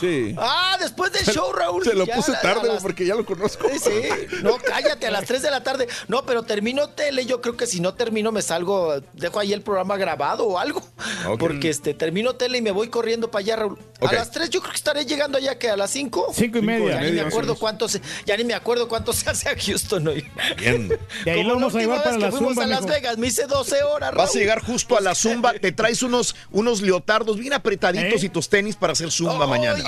[0.00, 0.34] Sí.
[0.38, 1.84] Ah, después del show, Raúl.
[1.84, 3.68] Se lo ya puse tarde las- porque ya lo conozco.
[3.70, 4.02] Sí, sí.
[4.42, 5.86] No, cállate, a las 3 de la tarde.
[6.08, 7.26] No, pero termino tele.
[7.26, 10.82] Yo creo que si no termino, me salgo, dejo ahí el programa grabado o algo.
[11.26, 11.38] Ok.
[11.38, 13.78] Porque este, termino tele y me voy corriendo para allá, Raúl.
[14.00, 16.32] A las 3 yo creo que estaré llegando allá que a las 5.
[16.34, 17.00] Cinco y media.
[17.00, 20.08] Ya ni me acuerdo cuánto se, ya ni me acuerdo cuánto se hace a Houston
[20.08, 20.26] hoy.
[20.58, 20.88] Bien.
[21.24, 22.64] De ahí Como lo vamos la a llevar última para vez la que fuimos zumba,
[22.64, 22.86] a Las.
[22.86, 24.38] Vegas, me hice 12 horas, Vas a Raúl.
[24.38, 28.26] llegar justo a la zumba, te traes unos, unos leotardos bien apretaditos ¿Eh?
[28.26, 29.84] y tus tenis para hacer zumba Ay, mañana.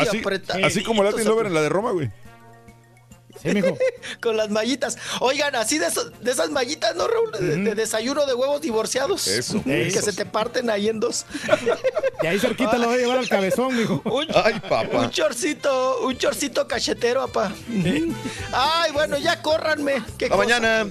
[0.65, 2.11] Así, como Latin Lover en la de Roma, güey.
[3.41, 3.79] Sí, mijo.
[4.21, 4.99] Con las mallitas.
[5.21, 7.31] Oigan, así de, esas mallitas, ¿no, Raúl?
[7.33, 9.29] De, de desayuno de huevos divorciados.
[9.29, 11.25] Eso, Que se te parten ahí en dos.
[12.21, 14.03] Y ahí cerquita lo voy a llevar al cabezón, mijo.
[14.07, 14.99] Un, Ay, papá.
[14.99, 17.53] un chorcito, un chorcito cachetero, papá.
[18.53, 20.03] Ay, bueno, ya córranme.
[20.19, 20.37] ¿Qué Hasta cosa?
[20.37, 20.91] mañana.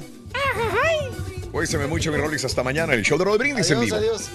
[1.52, 2.46] Cuídense mucho, mi Rolis.
[2.46, 2.94] Hasta mañana.
[2.94, 3.98] El show de Roll Brindis en Adiós, vivo.
[3.98, 4.30] adiós.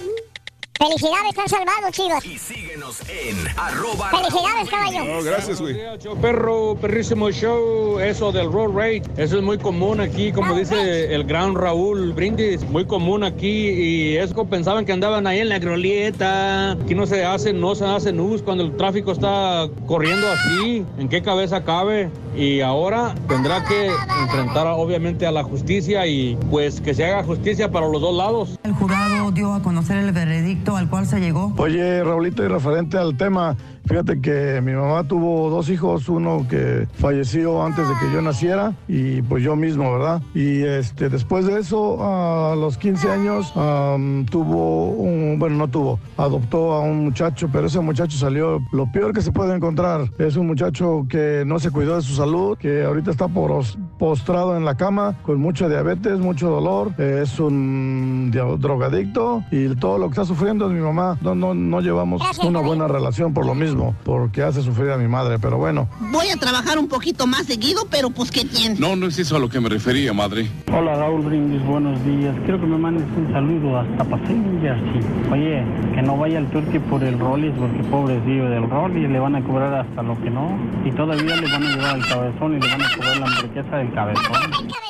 [0.82, 2.26] Felicidades, están salvados, chicos.
[2.26, 5.04] Y síguenos en arroba Felicidades, caballo.
[5.04, 5.76] No, gracias, güey.
[6.20, 11.22] Perro, perrísimo show, eso del road rage, eso es muy común aquí, como dice el
[11.22, 15.60] gran Raúl Brindis, muy común aquí y es como pensaban que andaban ahí en la
[15.60, 20.84] glorieta, aquí no se hacen, no se hacen us cuando el tráfico está corriendo así,
[20.98, 22.10] ¿en qué cabeza cabe?
[22.36, 23.90] Y ahora tendrá que
[24.22, 28.58] enfrentar obviamente a la justicia y pues que se haga justicia para los dos lados.
[28.64, 31.52] El jurado dio a conocer el veredicto al cual se llegó.
[31.56, 36.86] Oye, Raulito, y referente al tema, fíjate que mi mamá tuvo dos hijos, uno que
[36.94, 40.22] falleció antes de que yo naciera y pues yo mismo, ¿verdad?
[40.34, 45.98] Y este, después de eso, a los 15 años, am, tuvo un, bueno, no tuvo,
[46.16, 50.10] adoptó a un muchacho, pero ese muchacho salió lo peor que se puede encontrar.
[50.18, 54.56] Es un muchacho que no se cuidó de su salud, que ahorita está poros- postrado
[54.56, 60.12] en la cama con mucha diabetes, mucho dolor, es un drogadicto y todo lo que
[60.12, 61.18] está sufriendo es mi mamá.
[61.22, 63.71] No, no, no llevamos una buena relación por lo mismo,
[64.04, 65.88] porque hace sufrir a mi madre, pero bueno.
[66.10, 68.78] Voy a trabajar un poquito más seguido, pero pues ¿qué tiene?
[68.78, 70.48] No, no es eso a lo que me refería, madre.
[70.72, 72.34] Hola Raúl Brindis, buenos días.
[72.44, 74.78] Quiero que me mandes un saludo hasta Pasillas.
[74.78, 79.18] Y, oye, que no vaya al turque por el Rollis, porque pobrecillo del Rollis le
[79.18, 80.58] van a cobrar hasta lo que no.
[80.84, 83.76] Y todavía le van a llevar el cabezón y le van a cobrar la hamburguesa
[83.76, 84.32] del cabezón.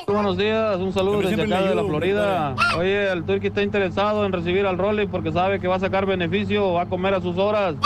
[0.07, 2.55] Buenos días, un saludo desde acá de la Florida.
[2.77, 6.07] Oye, el turqui está interesado en recibir al Rolly porque sabe que va a sacar
[6.07, 7.77] beneficio, va a comer a sus horas.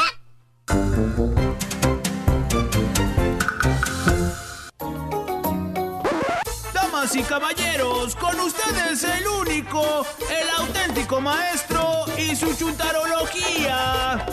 [6.75, 14.27] Damas y caballeros, con ustedes el único, el auténtico maestro y su chuntarología.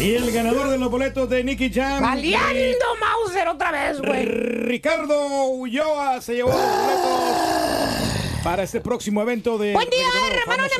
[0.00, 2.02] Y el ganador de los boletos de Nicky Jam.
[2.02, 4.24] Valiendo Mauser otra vez, güey.
[4.24, 9.74] Ricardo Ulloa se llevó los boletos para este próximo evento de.
[9.74, 10.06] Buen día,
[10.40, 10.70] hermano de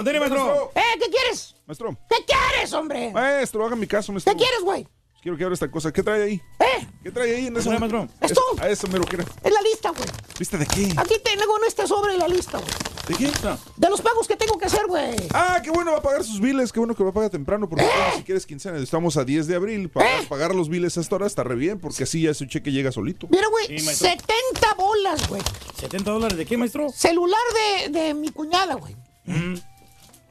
[0.00, 0.72] Contene, maestro.
[0.74, 1.54] Eh, ¿qué quieres?
[1.66, 1.94] Maestro.
[2.08, 3.10] ¿Qué quieres, hombre?
[3.12, 4.32] Maestro, haga mi caso, maestro.
[4.32, 4.88] ¿Qué quieres, güey?
[5.20, 5.92] Quiero que abra esta cosa.
[5.92, 6.40] ¿Qué trae ahí?
[6.58, 6.86] ¿Eh?
[7.02, 7.68] ¿Qué trae ahí en eso?
[7.68, 8.08] trae, maestro?
[8.22, 8.40] ¿Esto?
[8.58, 9.26] A eso, mero, ¿qué era?
[9.44, 10.08] Es la lista, güey.
[10.38, 10.94] ¿Lista de qué?
[10.96, 12.70] Aquí tengo en este sobre la lista, güey.
[13.08, 13.30] ¿De qué?
[13.76, 15.16] De los pagos que tengo que hacer, güey.
[15.34, 16.72] Ah, qué bueno, va a pagar sus biles.
[16.72, 17.68] Qué bueno que va a pagar temprano.
[17.68, 19.90] Porque bueno, si quieres quincena, estamos a 10 de abril.
[19.90, 21.78] Pagar, pagar los biles a esta hora está re bien.
[21.78, 23.26] Porque así ya su cheque llega solito.
[23.30, 24.08] Mira, güey, Sí, maestro.
[24.08, 25.42] 70 bolas, güey.
[25.78, 26.88] ¿70 dólares de qué, maestro?
[26.88, 27.38] Celular
[27.84, 28.96] de, de mi cuñada, güey.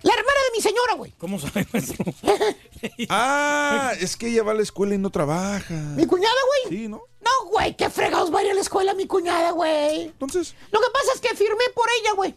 [0.02, 1.12] La hermana de mi señora, güey.
[1.18, 2.06] ¿Cómo sabe, maestro?
[3.10, 5.74] Ah, es que ella va a la escuela y no trabaja.
[5.74, 6.78] ¿Mi cuñada, güey?
[6.80, 7.02] Sí, ¿no?
[7.22, 10.04] No, güey, qué fregados va a ir a la escuela mi cuñada, güey.
[10.04, 10.56] Entonces.
[10.72, 12.34] Lo que pasa es que firmé por ella, güey.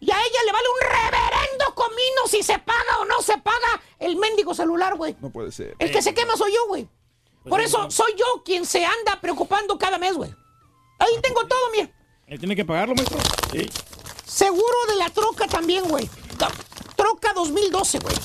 [0.00, 3.80] Y a ella le vale un reverendo comino si se paga o no se paga
[4.00, 5.16] el mendigo celular, güey.
[5.20, 5.76] No puede ser.
[5.78, 6.88] El que se quema soy yo, güey.
[7.48, 10.34] Por eso soy yo quien se anda preocupando cada mes, güey.
[10.98, 11.90] Ahí tengo todo, mira.
[12.26, 13.18] ¿Él tiene que pagarlo, maestro?
[13.52, 13.70] Sí.
[14.26, 16.08] Seguro de la troca también, güey.
[17.04, 18.16] Troca 2012, güey.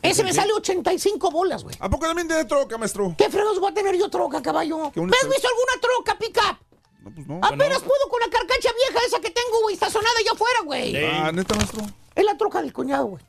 [0.00, 1.76] Ese me sale 85 bolas, güey.
[1.78, 3.14] ¿A poco también tiene troca, maestro?
[3.18, 4.78] ¿Qué fregados voy a tener yo troca, caballo?
[4.78, 4.82] ¿Me
[5.14, 6.56] has visto alguna troca, pick-up?
[7.02, 7.38] No, pues no.
[7.42, 11.04] Apenas puedo con la carcacha vieja esa que tengo, güey, estacionada allá afuera, güey.
[11.04, 11.82] Ah, neta, maestro.
[12.14, 13.22] Es la troca del cuñado, güey.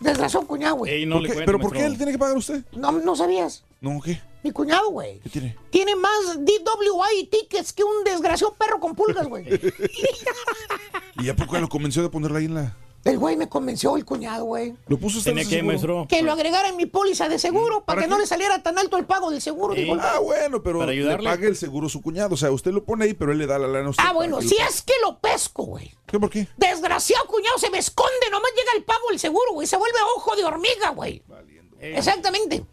[0.00, 0.92] Desgraciado cuñado, güey.
[0.92, 1.34] Ey, no ¿Por le qué?
[1.36, 2.64] cuente, ¿Pero por qué él tiene que pagar usted?
[2.72, 3.64] No, no sabías.
[3.80, 4.20] No, ¿qué?
[4.42, 5.20] Mi cuñado, güey.
[5.20, 5.56] ¿Qué tiene?
[5.70, 9.46] Tiene más DWI tickets que un desgraciado perro con pulgas, güey.
[11.18, 12.76] ¿Y a poco lo convenció de ponerla ahí en la.?
[13.02, 14.74] El güey me convenció, el cuñado, güey.
[14.86, 16.06] ¿Lo puso usted en ¿Tiene ese qué, maestro?
[16.06, 18.78] Que lo agregara en mi póliza de seguro para, ¿Para que no le saliera tan
[18.78, 19.74] alto el pago del seguro.
[19.74, 19.84] Sí.
[19.84, 21.28] digo, Ah, bueno, pero Para le ayudarle.
[21.30, 22.34] pague el seguro su cuñado.
[22.34, 24.04] O sea, usted lo pone ahí, pero él le da la lana a usted.
[24.06, 25.94] ah, bueno, si lo- es que lo pesco, güey.
[26.06, 26.20] ¿Qué?
[26.20, 26.46] ¿Por qué?
[26.58, 29.66] Desgraciado cuñado se me esconde, nomás llega el pago del seguro, güey.
[29.66, 31.22] Se vuelve ojo de hormiga, güey.
[31.80, 32.64] Exactamente.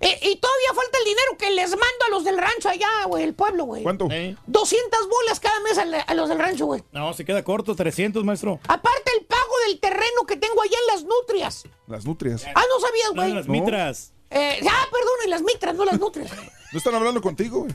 [0.00, 3.24] Eh, y todavía falta el dinero que les mando a los del rancho allá, güey,
[3.24, 3.82] el pueblo, güey.
[3.82, 4.08] ¿Cuánto?
[4.10, 4.36] ¿Eh?
[4.46, 6.82] 200 bolas cada mes a, la- a los del rancho, güey.
[6.92, 8.60] No, se queda corto, 300, maestro.
[8.68, 11.64] Aparte el pago del terreno que tengo allá en las nutrias.
[11.86, 12.44] Las nutrias.
[12.54, 13.32] Ah, no sabías, No, güey.
[13.34, 13.52] las No.
[13.52, 14.12] mitras.
[14.28, 16.30] Eh, ah, perdón, en las mitras, no las nutrias.
[16.72, 17.72] No están hablando contigo, güey.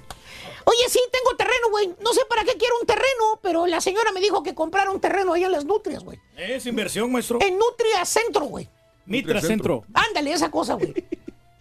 [0.66, 1.96] Oye, sí, tengo terreno, güey.
[2.02, 5.00] No sé para qué quiero un terreno, pero la señora me dijo que comprara un
[5.00, 6.20] terreno allá en las nutrias, güey.
[6.36, 7.40] Es inversión, maestro.
[7.42, 8.70] En Nutria Centro, güey.
[9.06, 9.86] Mitra Centro.
[9.94, 10.94] Ándale, esa cosa, güey.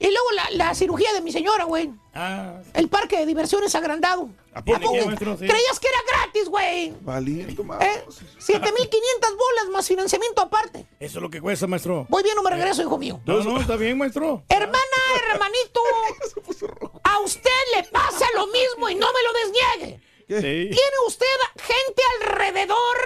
[0.00, 1.90] Y luego la, la cirugía de mi señora, güey.
[2.14, 4.30] Ah, El parque de diversiones agrandado.
[4.54, 5.06] ¿A poco, poco?
[5.06, 5.32] maestro?
[5.38, 5.46] Sí.
[5.46, 6.92] Creías que era gratis, güey.
[7.02, 7.80] Valiendo más.
[7.82, 8.04] ¿Eh?
[8.38, 10.86] 7500 bolas más financiamiento aparte.
[10.98, 12.06] eso es lo que cuesta, maestro.
[12.08, 13.20] Voy bien o me regreso, hijo mío.
[13.26, 14.42] No, no, está bien, maestro.
[14.48, 14.98] Hermana,
[15.32, 15.80] hermanito,
[17.04, 19.32] a usted le pasa lo mismo y no me lo
[19.78, 20.00] desniegue.
[20.40, 20.40] ¿Qué?
[20.40, 21.26] Tiene usted
[21.60, 22.96] gente alrededor,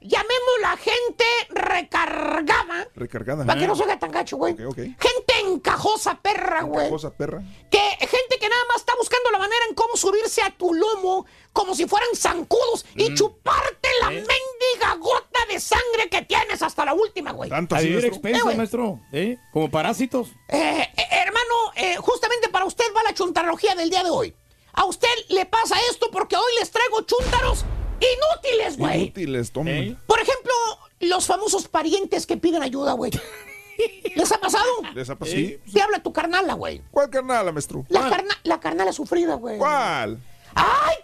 [0.00, 3.44] llamémosla gente recargada, Recargada.
[3.46, 4.52] para que no se haga tan gacho, güey.
[4.54, 4.76] Ok, ok.
[4.76, 6.90] Gente encajosa, perra, güey.
[6.90, 7.42] Cosa perra.
[7.70, 11.26] Que gente que nada más está buscando la manera en cómo subirse a tu lomo
[11.52, 13.14] como si fueran zancudos y Mm.
[13.14, 14.16] chuparte la ¿Eh?
[14.16, 17.48] mendiga gota de sangre que tienes hasta la última, güey.
[17.50, 18.50] Tanto A así, vivir maestro.
[18.50, 19.00] Eh, maestro.
[19.12, 19.36] ¿Eh?
[19.52, 20.28] Como parásitos.
[20.48, 24.34] Eh, eh, hermano, eh, justamente para usted va la chuntarología del día de hoy.
[24.74, 27.64] A usted le pasa esto porque hoy les traigo chúntaros
[28.00, 29.02] inútiles, güey.
[29.02, 29.70] Inútiles, toma.
[29.70, 29.96] ¿Eh?
[30.06, 30.52] Por ejemplo,
[31.00, 33.12] los famosos parientes que piden ayuda, güey.
[34.14, 34.68] ¿Les ha pasado?
[34.94, 35.36] ¿Les ha pasado?
[35.36, 35.58] Sí.
[35.72, 36.82] Te habla tu carnala, güey.
[36.90, 37.84] ¿Cuál carnal, maestro?
[37.88, 39.58] La, carna la carnala sufrida, güey.
[39.58, 40.20] ¿Cuál?
[40.54, 40.96] ¡Ay,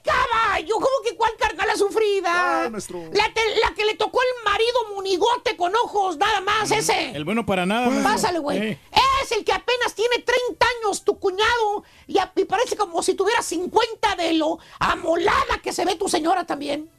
[0.61, 0.75] caballo!
[0.75, 2.71] ¿Cómo que cuál carnala sufrida?
[2.71, 7.11] La, te- la que le tocó el marido munigote con ojos, nada más, ese.
[7.11, 8.11] El bueno para nada, maestro.
[8.13, 8.59] Pásale, güey.
[8.59, 8.79] Eh.
[9.23, 11.85] Es el que apenas tiene 30 años, tu cuñado.
[12.07, 16.09] Y, a- y parece como si tuviera 50 de lo amolada que se ve tu
[16.09, 16.91] señora también.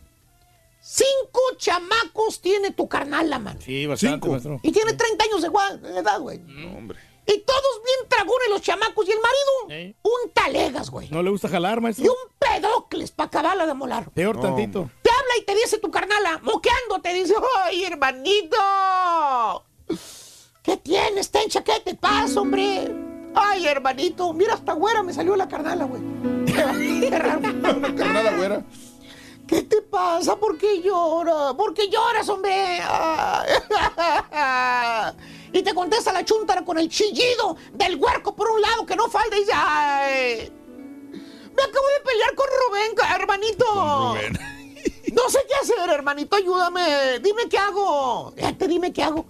[0.84, 3.60] Cinco chamacos tiene tu carnal, la mano.
[3.64, 4.28] Sí, bastante, Cinco.
[4.32, 4.60] maestro.
[4.64, 6.40] Y tiene 30 años de edad, güey.
[6.40, 7.00] No, hombre.
[7.26, 9.08] Y todos bien tragones los chamacos.
[9.08, 9.96] Y el marido, Eh.
[10.04, 11.10] un talegas, güey.
[11.10, 12.12] No le gusta jalar, Y maestro.
[12.12, 14.10] un pedocles para acabarla de molar.
[14.12, 14.90] Peor No, tantito.
[15.02, 17.34] Te habla y te dice tu carnala, moqueando, te dice,
[17.66, 18.58] ¡ay, hermanito!
[20.64, 21.64] ¿Qué tienes, Tencha?
[21.64, 22.92] ¿Qué te pasa, hombre?
[23.34, 26.02] Ay, hermanito, mira, hasta güera me salió la carnala, güey.
[26.46, 27.40] Qué raro.
[27.40, 28.66] Una carnada güera.
[29.48, 30.36] ¿Qué te pasa?
[30.38, 31.54] ¿Por qué lloras?
[31.56, 32.80] ¿Por qué lloras, hombre?
[35.54, 39.10] Y te contesta la chuntara con el chillido del huerco por un lado que no
[39.10, 40.52] falta y dice, ¡ay!
[41.56, 44.16] Me acabo de pelear con Rubén, hermanito.
[45.14, 47.20] No sé qué hacer, hermanito, ayúdame.
[47.20, 48.32] Dime qué hago.
[48.36, 49.26] Fíjate, dime qué hago.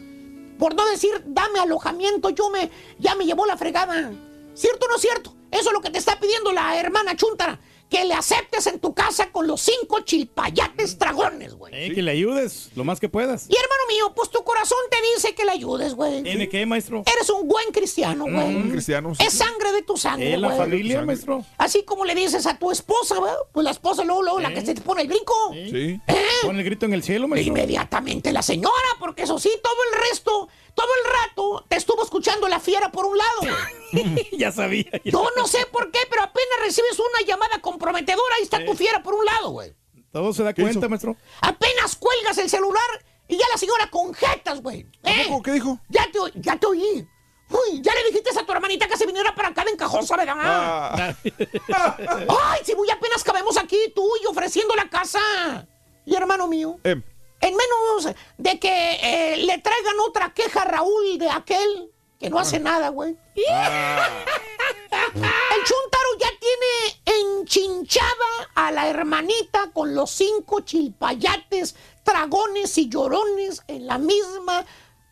[0.60, 2.70] Por no decir, dame alojamiento, yo me,
[3.00, 4.12] ya me llevó la fregada.
[4.54, 5.34] ¿Cierto o no es cierto?
[5.50, 7.60] Eso es lo que te está pidiendo la hermana Chuntara.
[7.92, 11.74] Que le aceptes en tu casa con los cinco chilpayates dragones, güey.
[11.76, 13.48] Eh, que le ayudes lo más que puedas.
[13.50, 16.24] Y hermano mío, pues tu corazón te dice que le ayudes, güey.
[16.24, 17.04] ¿Tiene qué, maestro?
[17.14, 18.56] Eres un buen cristiano, güey.
[18.56, 19.14] Un cristiano.
[19.14, 19.24] sí.
[19.26, 20.58] Es sangre de tu sangre, ¿Es la güey.
[20.60, 21.44] familia, maestro?
[21.58, 23.34] Así como le dices a tu esposa, güey.
[23.52, 25.34] Pues la esposa luego, luego, la que se te pone el brinco.
[25.54, 26.00] Sí.
[26.44, 27.50] Pon el grito en el cielo, maestro.
[27.54, 32.48] Inmediatamente la señora, porque eso sí, todo el resto, todo el rato te estuvo escuchando
[32.48, 33.40] la fiera por un lado.
[33.94, 34.30] güey.
[34.38, 34.86] ya sabía.
[34.92, 38.74] ya Yo no sé por qué, pero apenas recibes una llamada comprometedora, ahí está tu
[38.76, 39.74] fiera por un lado, güey.
[40.12, 40.90] Todo se da ¿Qué cuenta, hizo?
[40.90, 41.16] maestro.
[41.42, 44.86] Apenas cuelgas el celular y ya la señora con jetas, güey.
[45.04, 45.28] ¿Eh?
[45.44, 45.80] ¿Qué dijo?
[45.90, 47.08] Ya te, ya te oí.
[47.50, 50.36] Uy, ya le dijiste a tu hermanita que se viniera para acá de encajosa, ¿verdad?
[50.40, 51.16] Ah,
[51.74, 55.20] Ay, si muy apenas cabemos aquí, tú y ofreciendo la casa.
[56.06, 57.04] Y hermano mío, em,
[57.42, 62.38] en menos de que eh, le traigan otra queja a Raúl de aquel que no
[62.40, 63.18] hace nada, güey.
[63.36, 63.44] El
[65.64, 67.02] chuntaro ya tiene
[67.40, 74.66] enchinchada a la hermanita con los cinco chilpayates, dragones y llorones en la misma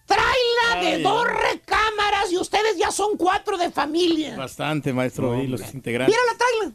[0.05, 1.01] traila de Ay.
[1.03, 4.35] dos recámaras y ustedes ya son cuatro de familia.
[4.37, 5.35] Bastante, maestro.
[5.41, 6.15] y los integrantes.
[6.15, 6.71] Mira la traila.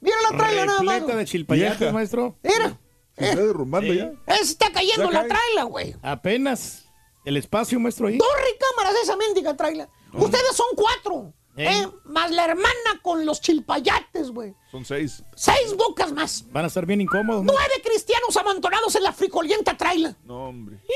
[0.00, 1.06] Mira la traila nada más.
[1.06, 2.36] De chilpayates, maestro.
[2.42, 2.78] Mira,
[3.20, 4.12] se está derrumbando ya.
[4.36, 5.28] se está cayendo Ya la cae.
[5.28, 5.96] traila, güey.
[6.02, 6.84] Apenas
[7.24, 8.18] el espacio, maestro, ahí.
[8.18, 9.88] Dos recámaras de esa mendiga traila.
[10.12, 11.32] Ustedes son cuatro.
[11.56, 11.66] Eh.
[11.68, 11.88] ¿eh?
[12.04, 14.54] Más la hermana con los chilpayates, güey.
[14.70, 15.22] Son seis.
[15.34, 16.44] Seis bocas más.
[16.52, 17.52] Van a estar bien incómodos, ¿no?
[17.52, 20.16] Nueve cristianos amontonados en la frijolienta traila.
[20.24, 20.78] No, hombre.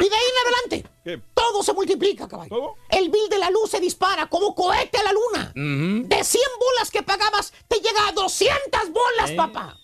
[0.00, 1.22] Y de ahí en adelante, ¿Qué?
[1.34, 2.48] todo se multiplica, caballo.
[2.48, 2.74] ¿Todo?
[2.90, 5.52] El bill de la luz se dispara como cohete a la luna.
[5.54, 9.36] De 100 bolas que pagabas, te llega a 200 bolas, Eh.
[9.36, 9.78] papá.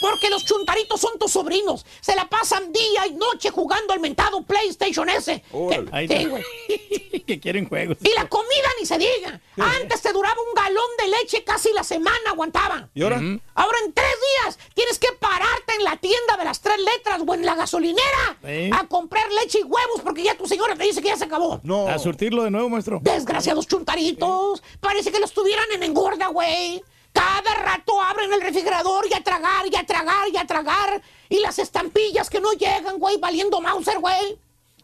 [0.00, 1.84] Porque los chuntaritos son tus sobrinos.
[2.00, 5.40] Se la pasan día y noche jugando al mentado PlayStation está.
[5.50, 6.44] güey.
[7.26, 7.98] que quieren juegos.
[8.00, 9.40] Y la comida ni se diga.
[9.56, 12.88] Antes te duraba un galón de leche casi la semana aguantaba.
[12.94, 13.20] ¿Y ahora?
[13.54, 17.34] Ahora en tres días tienes que pararte en la tienda de las tres letras o
[17.34, 18.70] en la gasolinera ¿Eh?
[18.72, 21.60] a comprar leche y huevos porque ya tu señora te dice que ya se acabó.
[21.62, 21.88] No.
[21.88, 23.00] A surtirlo de nuevo, maestro.
[23.02, 24.62] Desgraciados chuntaritos.
[24.80, 26.82] Parece que los tuvieran en engorda, güey.
[27.12, 31.02] Cada rato abren el refrigerador y a tragar, y a tragar, y a tragar.
[31.28, 34.38] Y las estampillas que no llegan, güey, valiendo Mauser, güey.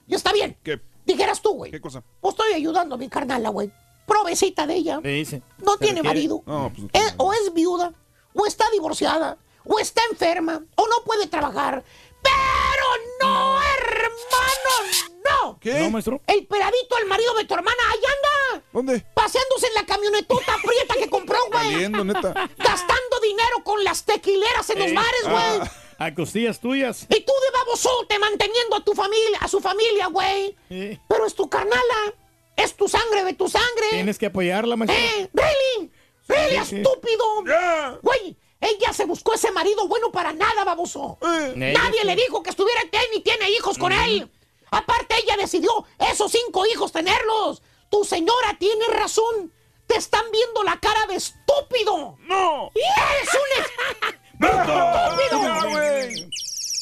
[0.09, 0.57] Y está bien.
[0.63, 0.81] ¿Qué?
[1.07, 1.71] Dijeras tú, güey.
[1.71, 2.03] ¿Qué cosa?
[2.21, 3.71] Pues estoy ayudando a mi carnala, güey.
[4.07, 5.01] Provecita de ella.
[5.03, 5.43] Le dice.
[5.59, 6.09] No tiene requiere.
[6.09, 6.43] marido.
[6.47, 7.93] No, pues no Es- o es viuda,
[8.35, 11.85] o está divorciada, o está enferma, o no puede trabajar.
[12.23, 12.87] Pero
[13.23, 15.59] no, hermano, no.
[15.61, 15.81] ¿Qué?
[15.81, 16.21] No, maestro.
[16.27, 18.64] El peladito, el marido de tu hermana, ahí anda.
[18.75, 19.07] ¿Dónde?
[19.15, 21.89] Paseándose en la camionetota prieta que compró, güey.
[21.89, 22.51] Neta.
[22.59, 25.69] Gastando dinero con las tequileras en los Eh, bares, güey.
[25.69, 25.71] ah.
[25.97, 27.07] A costillas tuyas.
[27.09, 30.57] Y tú de babosote manteniendo a tu familia, a su familia, güey.
[30.71, 32.15] Eh, Pero es tu carnala.
[32.57, 33.91] Es tu sangre de tu sangre.
[33.91, 34.99] Tienes que apoyarla, maestro.
[34.99, 35.31] ¿Eh?
[35.33, 35.91] ¿Really?
[36.27, 36.77] ¿Really, sí.
[36.77, 37.25] estúpido?
[37.47, 37.97] Ya.
[38.03, 41.17] Güey, ella se buscó ese marido bueno para nada, baboso.
[41.23, 41.53] Eh.
[41.57, 42.07] Nadie sí.
[42.07, 42.81] le dijo que estuviera
[43.15, 44.29] y tiene hijos con él.
[44.73, 45.71] Aparte, ella decidió
[46.11, 47.63] esos cinco hijos tenerlos.
[47.91, 49.53] Tu señora tiene razón.
[49.87, 52.17] Te están viendo la cara de estúpido.
[52.27, 52.71] ¡No!
[52.75, 55.85] ¡Eres un estúpido!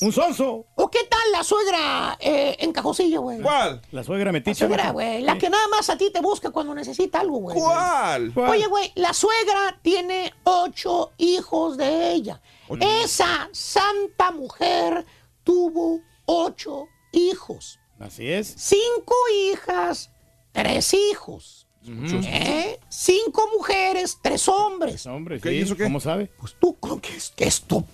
[0.03, 0.67] Un sonso.
[0.75, 3.41] ¿O qué tal la suegra eh, en Cajosilla, güey?
[3.41, 3.81] ¿Cuál?
[3.93, 4.67] La suegra La meticha.
[4.67, 5.23] suegra, güey.
[5.23, 7.57] La que nada más a ti te busca cuando necesita algo, güey.
[7.57, 8.33] ¿Cuál?
[8.35, 8.51] ¿Cuál?
[8.51, 12.41] Oye, güey, la suegra tiene ocho hijos de ella.
[12.81, 15.07] Esa santa mujer
[15.45, 17.79] tuvo ocho hijos.
[18.01, 18.53] Así es.
[18.57, 19.15] Cinco
[19.51, 20.11] hijas,
[20.53, 21.67] tres hijos.
[21.85, 22.79] ¿Eh?
[22.89, 25.05] Cinco mujeres, tres hombres.
[25.07, 25.55] Hombre, ¿Qué, sí.
[25.57, 25.83] y eso qué?
[25.85, 26.31] ¿Cómo sabe?
[26.39, 27.85] Pues tú, ¿con qué es que esto?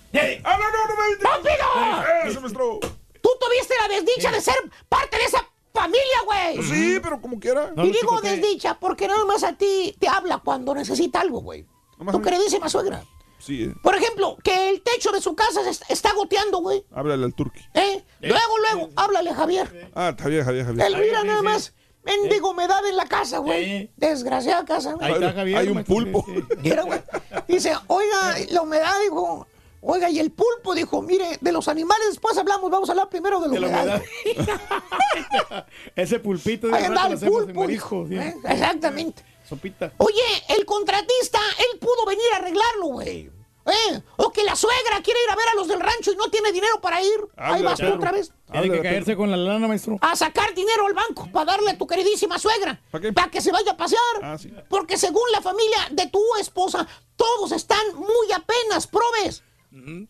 [0.43, 2.29] ¡Ah, no, no, no me ¡Rápido!
[2.29, 2.79] ¡Eso, maestro!
[2.81, 4.55] Tú tuviste la desdicha de ser
[4.87, 6.55] parte de esa familia, güey.
[6.57, 7.71] Pues sí, pero como quiera.
[7.75, 11.41] No, y no digo desdicha porque nada más a ti te habla cuando necesita algo,
[11.41, 11.65] güey.
[12.11, 13.03] Tu a queridísima suegra.
[13.39, 13.73] Sí, eh.
[13.81, 16.83] Por ejemplo, que el techo de su casa se est- está goteando, güey.
[16.91, 17.61] Háblale al turqui.
[17.73, 18.03] ¿Eh?
[18.21, 19.91] Luego, luego, háblale, Javier.
[19.95, 20.85] Ah, Javier, Javier, Javier.
[20.87, 21.45] Él mira nada sí.
[21.45, 21.73] más.
[22.03, 23.91] Mendigo humedad en la casa, güey.
[23.97, 25.05] Desgraciada casa, güey.
[25.07, 25.57] Ahí está Javier.
[25.57, 26.25] Hay un pulpo.
[26.63, 26.99] Mira, güey.
[27.47, 29.47] Dice, oiga, la humedad, dijo.
[29.81, 33.39] Oiga, y el pulpo dijo, mire, de los animales después hablamos, vamos a hablar primero
[33.39, 34.03] de la De la humedad.
[35.95, 38.21] Ese pulpito de Ahí anda el pulpo, bien.
[38.21, 38.35] ¿eh?
[38.43, 39.23] Exactamente.
[39.47, 39.93] Sopita.
[39.97, 43.31] Oye, el contratista, él pudo venir a arreglarlo, güey.
[43.69, 44.01] ¿Eh?
[44.17, 46.51] O que la suegra quiere ir a ver a los del rancho y no tiene
[46.51, 47.19] dinero para ir.
[47.35, 48.31] Ahí Habla, vas tú otra vez.
[48.51, 49.97] Tiene que caerse con la lana, maestro.
[50.01, 52.81] A sacar dinero al banco para darle a tu queridísima suegra.
[52.91, 54.01] ¿Para que se vaya a pasear.
[54.23, 54.37] Ah,
[54.69, 59.43] Porque según la familia de tu esposa, todos están muy apenas, probes.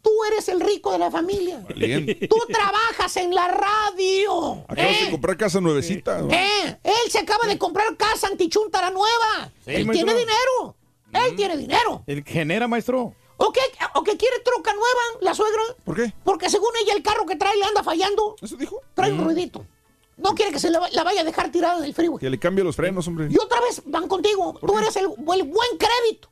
[0.02, 1.62] Tú eres el rico de la familia.
[1.68, 4.64] Tú trabajas en la radio.
[4.68, 5.06] Acabas ¿eh?
[5.06, 6.20] de comprar casa nuevecita.
[6.20, 6.32] ¿no?
[6.32, 9.52] Eh, él se acaba de comprar casa antichuntara nueva.
[9.66, 10.06] Sí, él maestro.
[10.06, 10.76] tiene dinero.
[11.12, 12.04] Él tiene dinero.
[12.08, 13.14] El genera, maestro.
[13.42, 13.62] ¿O que,
[13.96, 15.62] ¿O que quiere troca nueva, la suegra?
[15.86, 16.14] ¿Por qué?
[16.24, 18.36] Porque según ella el carro que trae le anda fallando.
[18.42, 18.82] ¿Eso dijo?
[18.94, 19.66] Trae un ruidito.
[20.18, 22.20] No quiere que se la, la vaya a dejar tirada en el freeway.
[22.20, 23.28] Que le cambie los frenos, hombre.
[23.32, 24.60] Y otra vez van contigo.
[24.60, 26.30] Tú eres el, el buen crédito.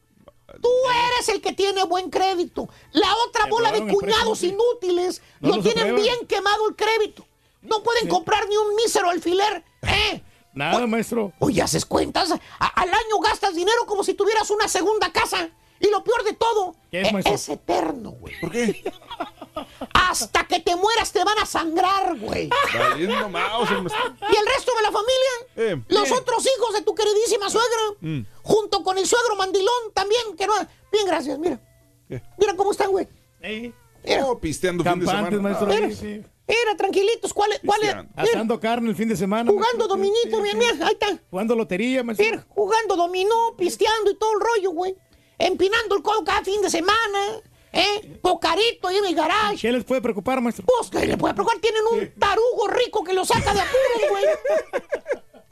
[0.61, 0.69] Tú
[1.15, 2.67] eres el que tiene buen crédito.
[2.91, 6.01] La otra Me bola de cuñados inútiles No lo tienen aprueban.
[6.01, 7.25] bien quemado el crédito.
[7.61, 9.63] No pueden comprar ni un mísero alfiler.
[9.83, 10.21] ¿eh?
[10.53, 11.31] Nada, maestro.
[11.39, 12.31] Oye, haces cuentas.
[12.59, 15.49] A- al año gastas dinero como si tuvieras una segunda casa.
[15.79, 18.33] Y lo peor de todo, ¿Qué es, e- eterno, güey.
[18.39, 18.83] ¿Por qué?
[19.93, 22.49] Hasta que te mueras te van a sangrar, güey.
[22.73, 23.15] Valiendo.
[23.29, 25.31] ¿Y el resto de la familia?
[25.55, 27.81] Eh, Los otros hijos de tu queridísima suegra.
[28.01, 28.21] Mm.
[28.43, 30.53] Junto con el suegro mandilón también, que no.
[30.91, 31.59] Bien, gracias, mira.
[32.07, 32.21] ¿Qué?
[32.37, 33.07] Mira cómo están, güey.
[33.41, 33.71] Eh,
[34.03, 35.67] Mira, Oh, pisteando fin de Campantes, semana.
[35.67, 35.67] maestro.
[36.07, 36.27] Mira.
[36.47, 37.33] Mira, tranquilitos.
[37.33, 37.59] ¿Cuál es?
[37.65, 37.95] ¿Cuál es?
[38.15, 39.51] Asando carne el fin de semana.
[39.51, 39.87] jugando maestro.
[39.87, 40.57] dominito, Sí, mira, sí.
[40.73, 41.19] mira, ahí está.
[41.29, 42.25] Jugando lotería, maestro.
[42.25, 44.95] Mira, jugando dominó, pisteando y todo el rollo, güey.
[45.37, 47.41] Empinando el codo cada fin de semana.
[47.73, 48.17] ¿Eh?
[48.21, 49.57] Pocarito ahí en el garage.
[49.57, 50.65] ¿Qué les puede preocupar, maestro?
[50.65, 54.25] Pues que le puede preocupar, tienen un tarugo rico que lo saca de apuros, güey.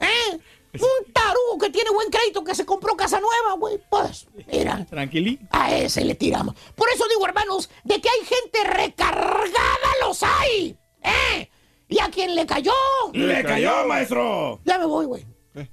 [0.00, 0.38] ¿Eh?
[0.74, 3.80] Un tarugo que tiene buen crédito que se compró casa nueva, güey.
[3.88, 5.38] Pues, mira, Tranquilí.
[5.50, 6.54] a ese le tiramos.
[6.74, 10.76] Por eso digo, hermanos, de que hay gente recargada, los hay.
[11.02, 11.48] ¿Eh?
[11.88, 12.72] Y a quien le cayó.
[13.12, 14.60] ¡Le cayó, maestro!
[14.64, 15.24] Ya me voy, güey.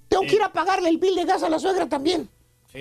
[0.08, 2.30] Tengo que ir a pagarle el bill de gas a la suegra también.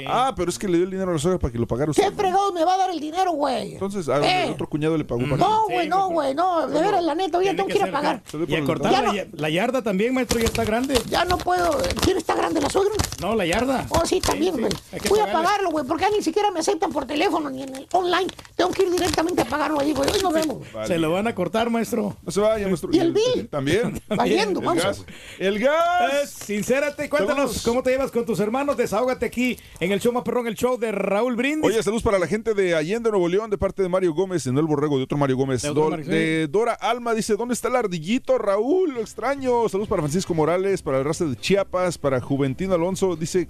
[0.07, 1.93] Ah, pero es que le dio el dinero a la suegra para que lo pagara
[1.93, 2.15] ¿Qué usted.
[2.15, 3.75] fregado me va a dar el dinero, güey?
[3.75, 4.47] Entonces, a Eh.
[4.47, 6.67] el otro cuñado le pagó para No, Sí, güey, no, güey, no.
[6.67, 8.23] De veras, la neta, hoy tengo que ir a pagar.
[8.49, 10.99] Y a cortar la, no- ya- la yarda también, maestro, ya está grande.
[11.09, 11.77] Ya no puedo.
[12.03, 12.93] ¿Quién está grande, la suegra?
[13.21, 13.87] No, la yarda.
[13.91, 14.73] Oh, sí, también, güey.
[15.09, 17.87] Voy a pagarlo, güey, porque ya ni siquiera me aceptan por teléfono ni en el
[17.93, 18.29] online.
[18.57, 20.11] Tengo que ir directamente a pagarlo ahí, güey.
[20.11, 20.59] Hoy nos vemos.
[20.73, 20.87] Vale.
[20.87, 22.17] Se lo van a cortar, maestro.
[22.23, 22.89] No se vaya, maestro.
[22.93, 23.49] ¿Y el bill?
[23.51, 24.01] También.
[24.09, 25.05] Valiendo, vamos.
[25.39, 26.31] El Eh, gas.
[26.31, 28.77] sincérate, cuéntanos cómo te llevas con tus hermanos.
[28.77, 31.65] Desahógate aquí en el show más perrón, el show de Raúl Brindis.
[31.69, 34.57] Oye, saludos para la gente de Allende, Nuevo León, de parte de Mario Gómez, en
[34.57, 35.63] el borrego de otro Mario Gómez.
[35.63, 36.11] De otro Do- Mario, sí.
[36.13, 38.95] de Dora Alma dice, ¿dónde está el ardillito, Raúl?
[38.95, 39.69] Lo extraño.
[39.69, 43.17] Saludos para Francisco Morales, para el raza de Chiapas, para Juventino Alonso.
[43.17, 43.49] Dice,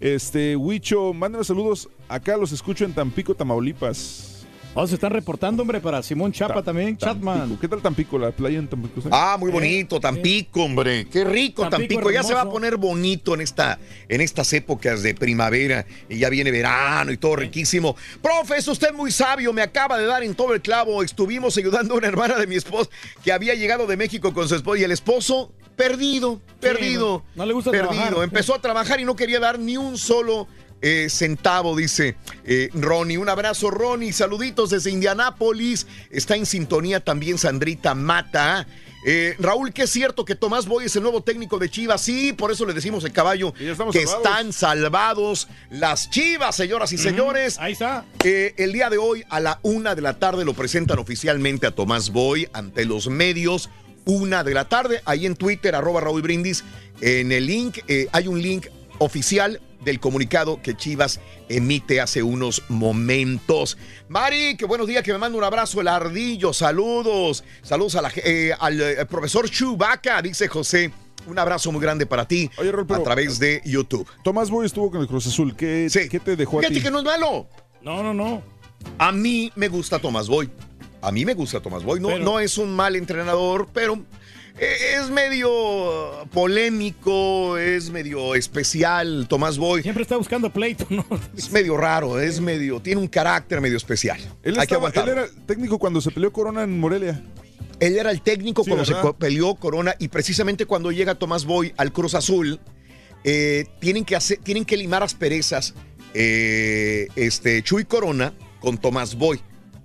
[0.00, 1.88] este, Huicho, mándenos saludos.
[2.08, 4.39] Acá los escucho en Tampico, Tamaulipas.
[4.72, 7.38] Oh, se están reportando, hombre, para Simón Chapa Ta- también, Chatman.
[7.40, 7.60] Tampico.
[7.60, 9.00] ¿Qué tal Tampico, la playa en Tampico?
[9.10, 11.08] Ah, muy bonito, Tampico, hombre.
[11.10, 12.10] Qué rico, Tampico Tampico.
[12.12, 15.86] Ya se va a poner bonito en, esta, en estas épocas de primavera.
[16.08, 17.96] Y ya viene verano y todo riquísimo.
[18.22, 19.52] Profe, es usted muy sabio.
[19.52, 21.02] Me acaba de dar en todo el clavo.
[21.02, 22.88] Estuvimos ayudando a una hermana de mi esposo
[23.24, 24.76] que había llegado de México con su esposo.
[24.76, 27.24] Y el esposo, perdido, perdido.
[27.34, 27.90] no- no le gusta perdido.
[27.90, 28.22] trabajar.
[28.22, 30.46] Empezó a trabajar y no quería dar ni un solo
[30.82, 33.18] eh, centavo, dice eh, Ronnie.
[33.18, 34.12] Un abrazo, Ronnie.
[34.12, 35.86] Saluditos desde Indianápolis.
[36.10, 38.66] Está en sintonía también Sandrita Mata.
[39.06, 42.02] Eh, Raúl, que es cierto que Tomás Boy es el nuevo técnico de Chivas.
[42.02, 43.96] Sí, por eso le decimos el caballo que salvados.
[43.96, 47.58] están salvados las Chivas, señoras y señores.
[47.58, 48.04] Ahí está.
[48.24, 51.70] Eh, el día de hoy, a la una de la tarde, lo presentan oficialmente a
[51.70, 53.70] Tomás Boy ante los medios.
[54.04, 56.64] Una de la tarde, ahí en Twitter, arroba Raúl Brindis.
[57.00, 58.66] En el link, eh, hay un link
[58.98, 63.78] oficial del comunicado que Chivas emite hace unos momentos.
[64.08, 66.52] Mari, que buenos días, que me manda un abrazo el ardillo.
[66.52, 67.44] Saludos.
[67.62, 70.92] Saludos a la eh, al eh, profesor Chubaca, dice José.
[71.26, 74.06] Un abrazo muy grande para ti Oye, Raúl, pero- a través de YouTube.
[74.24, 75.54] Tomás Boy estuvo con el Cruz Azul.
[75.54, 76.08] ¿Qué, Sí.
[76.08, 76.82] ¿qué te dejó a Fíjate ti?
[76.82, 77.46] que no es malo.
[77.82, 78.42] No, no, no.
[78.98, 80.50] A mí me gusta Tomás Boy.
[81.02, 82.00] A mí me gusta Tomás Boy.
[82.00, 83.98] No, Pero- no es un mal entrenador, pero
[84.58, 85.50] es medio
[86.32, 89.26] polémico, es medio especial.
[89.28, 91.04] Tomás Boy Siempre está buscando pleito, ¿no?
[91.36, 94.20] es medio raro, es medio, tiene un carácter medio especial.
[94.42, 97.22] Él, Hay que él era técnico cuando se peleó Corona en Morelia.
[97.78, 101.72] Él era el técnico Sí, cuando se peleó Corona y precisamente cuando llega Tomás Boy
[101.78, 102.60] al Cruz Azul,
[103.24, 105.74] eh, tienen, que hacer, tienen que limar asperezas
[106.14, 109.40] eh, este, Chuy Corona con Tomás Boy.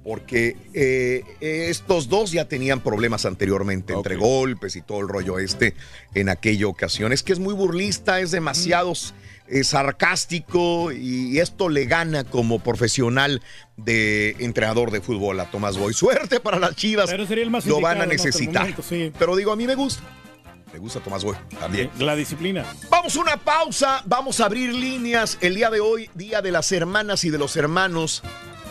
[0.06, 5.74] Porque eh, estos dos ya tenían problemas anteriormente, entre golpes y todo el rollo este
[6.14, 7.12] en aquella ocasión.
[7.12, 8.94] Es que es muy burlista, es demasiado
[9.48, 13.42] eh, sarcástico y esto le gana como profesional
[13.78, 15.94] de entrenador de fútbol a Tomás Boy.
[15.94, 17.10] Suerte para las Chivas.
[17.10, 18.62] Pero sería el más Lo van a necesitar.
[18.62, 19.12] momento, sí.
[19.18, 20.04] Pero digo, a mí me gusta.
[20.72, 21.90] Me gusta Tomás Boy también.
[22.00, 22.66] La disciplina.
[22.90, 26.72] Vamos a una pausa, vamos a abrir líneas el día de hoy, Día de las
[26.72, 28.24] Hermanas y de los Hermanos.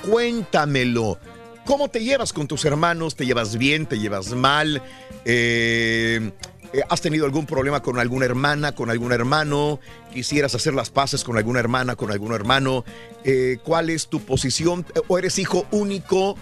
[0.07, 1.19] Cuéntamelo.
[1.65, 3.17] ¿Cómo te llevas con tus hermanos?
[3.17, 3.87] ¿Te llevas bien?
[3.87, 4.83] ¿Te llevas mal?
[5.25, 6.31] Eh,
[6.75, 9.81] eh, ¿Has tenido algún problema con alguna hermana, con algún hermano?
[10.13, 12.85] ¿Quisieras hacer las paces con alguna hermana, con algún hermano?
[13.25, 14.85] Eh, ¿Cuál es tu posición?
[15.09, 16.37] ¿O eres hijo único?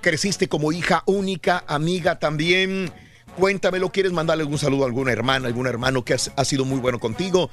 [0.00, 2.90] ¿Creciste como hija única, amiga también?
[3.36, 6.78] Cuéntamelo, ¿quieres mandarle algún saludo a alguna hermana, algún hermano que has- ha sido muy
[6.78, 7.50] bueno contigo?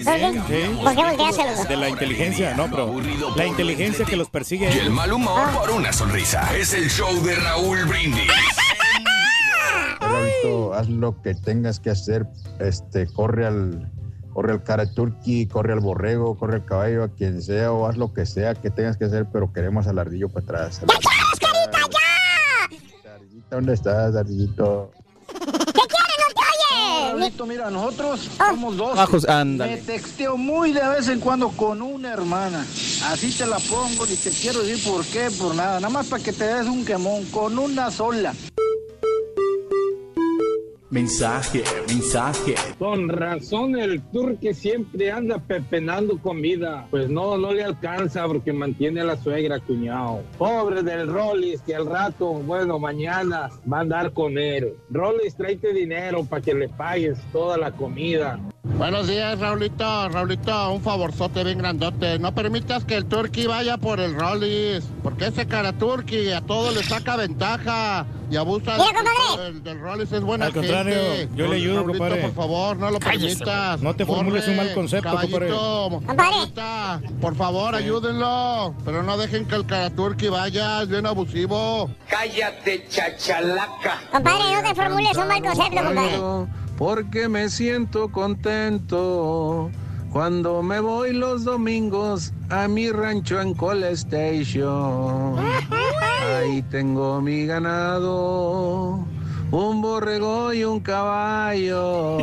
[0.04, 0.78] También, sí.
[0.82, 1.64] ¿Por qué volteáselo?
[1.64, 2.94] De la inteligencia, no, pero
[3.36, 4.70] la inteligencia que los persigue.
[4.74, 6.56] Y el mal humor por una sonrisa.
[6.56, 8.30] Es el show de Raúl Brindis.
[10.00, 12.26] Raulito, haz lo que tengas que hacer,
[12.58, 13.90] este, corre al,
[14.32, 17.96] corre al cara turqui, corre al borrego, corre al caballo, a quien sea, o haz
[17.96, 20.80] lo que sea que tengas que hacer, pero queremos al ardillo para atrás.
[21.40, 23.10] carita, ya!
[23.50, 24.92] ¿Dónde estás, ardillito?
[25.28, 26.16] ¿Qué quieres?
[26.18, 27.24] ¡No te oye!
[27.24, 28.50] Raulito, mira, nosotros Ah.
[28.50, 28.96] somos dos.
[28.96, 29.72] Bajos, ándale.
[29.76, 32.64] Me texteo muy de vez en cuando con una hermana.
[33.10, 35.80] Así te la pongo, ni te quiero decir por qué, por nada.
[35.80, 38.34] Nada más para que te des un quemón, con una sola.
[40.88, 42.54] Mensaje, mensaje.
[42.78, 46.86] Con razón el turque siempre anda pepenando comida.
[46.90, 50.22] Pues no, no le alcanza porque mantiene a la suegra, cuñado.
[50.38, 54.74] Pobre del Rollis, que al rato, bueno, mañana va a andar con él.
[54.90, 58.38] Rollis, tráete dinero para que le pagues toda la comida.
[58.62, 60.08] Buenos días, Raulito.
[60.08, 62.18] Raulito, un favorzote bien grandote.
[62.20, 64.84] No permitas que el Turqui vaya por el Rollis.
[65.02, 69.44] Porque ese cara Turqui a todo le saca ventaja y abusa Mira, del, compadre.
[69.44, 70.12] del- del Rollis.
[70.12, 71.28] Es buena Al contrario, gente.
[71.36, 72.22] yo le ayudo, Raulito, compadre.
[72.22, 73.80] por favor, no lo Cállese, permitas.
[73.82, 78.74] no te formules un mal concepto, caballito, caballita, Por favor, ayúdenlo.
[78.84, 80.82] Pero no dejen que el cara Turqui vaya.
[80.82, 81.90] Es bien abusivo.
[82.08, 84.00] Cállate, chachalaca.
[84.12, 86.20] Compadre, no te formules un mal concepto, compadre.
[86.78, 89.70] Porque me siento contento
[90.16, 95.36] cuando me voy los domingos a mi rancho en Cole Station.
[96.38, 99.04] Ahí tengo mi ganado,
[99.50, 102.16] un borrego y un caballo.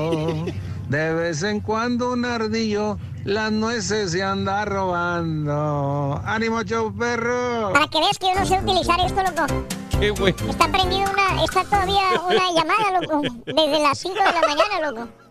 [0.89, 6.19] De vez en cuando un ardillo las nueces se anda robando.
[6.25, 7.73] ¡Ánimo, show perro!
[7.73, 9.65] Para que veas que yo no sé utilizar esto, loco.
[9.99, 10.33] ¡Qué güey!
[10.49, 13.21] Está prendido una, está todavía una llamada, loco.
[13.45, 15.22] Desde las 5 de la mañana, loco.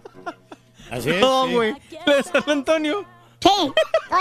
[0.92, 1.20] Así es.
[1.20, 1.54] No, sí.
[1.54, 1.74] güey.
[2.06, 3.04] ¿La de San Antonio?
[3.40, 3.72] Sí,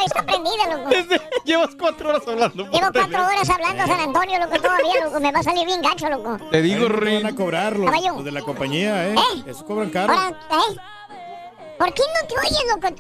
[0.06, 0.90] está prendida, loco.
[1.46, 2.64] Llevas cuatro horas hablando.
[2.72, 5.20] Llevo cuatro horas hablando a San Antonio, loco, todavía, loco.
[5.20, 6.38] Me va a salir bien gacho, loco.
[6.50, 9.14] Te digo, van a cobrar los, los de la compañía, ¿eh?
[9.16, 9.44] ¿Eh?
[9.48, 10.12] Eso cobran caro.
[10.14, 10.76] Ahora, ¿eh?
[11.78, 12.96] ¿Por qué no te oyes, loco?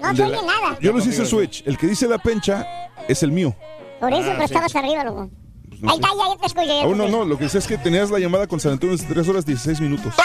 [0.00, 0.78] No te oye la- nada.
[0.80, 1.62] Yo los hice switch.
[1.66, 3.54] El que dice la pencha es el mío.
[4.00, 4.54] Por eso, Ah, pero sí.
[4.54, 5.28] estabas arriba, loco.
[5.80, 6.66] No Ahí está, ya, ya te escuché.
[6.66, 7.18] ya te Aún no, escuché.
[7.20, 7.24] no.
[7.28, 9.80] Lo que sé es que tenías la llamada con San Antonio de 3 horas 16
[9.80, 10.12] minutos.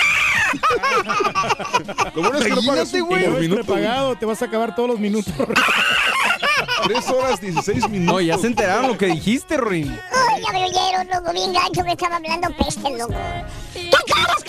[2.15, 3.25] Lo bueno es que no pagas Imagínate, un güey.
[3.25, 3.63] por minuto.
[3.65, 5.33] prepagado, te vas a acabar todos los minutos.
[6.85, 8.13] 3 horas 16 minutos.
[8.15, 9.89] No, ya se enteraron lo que dijiste, Rin.
[10.11, 13.13] Ay, ya me oyeron, loco, bien gacho que estaba hablando peste, loco.
[13.73, 14.43] ¿Qué quieres,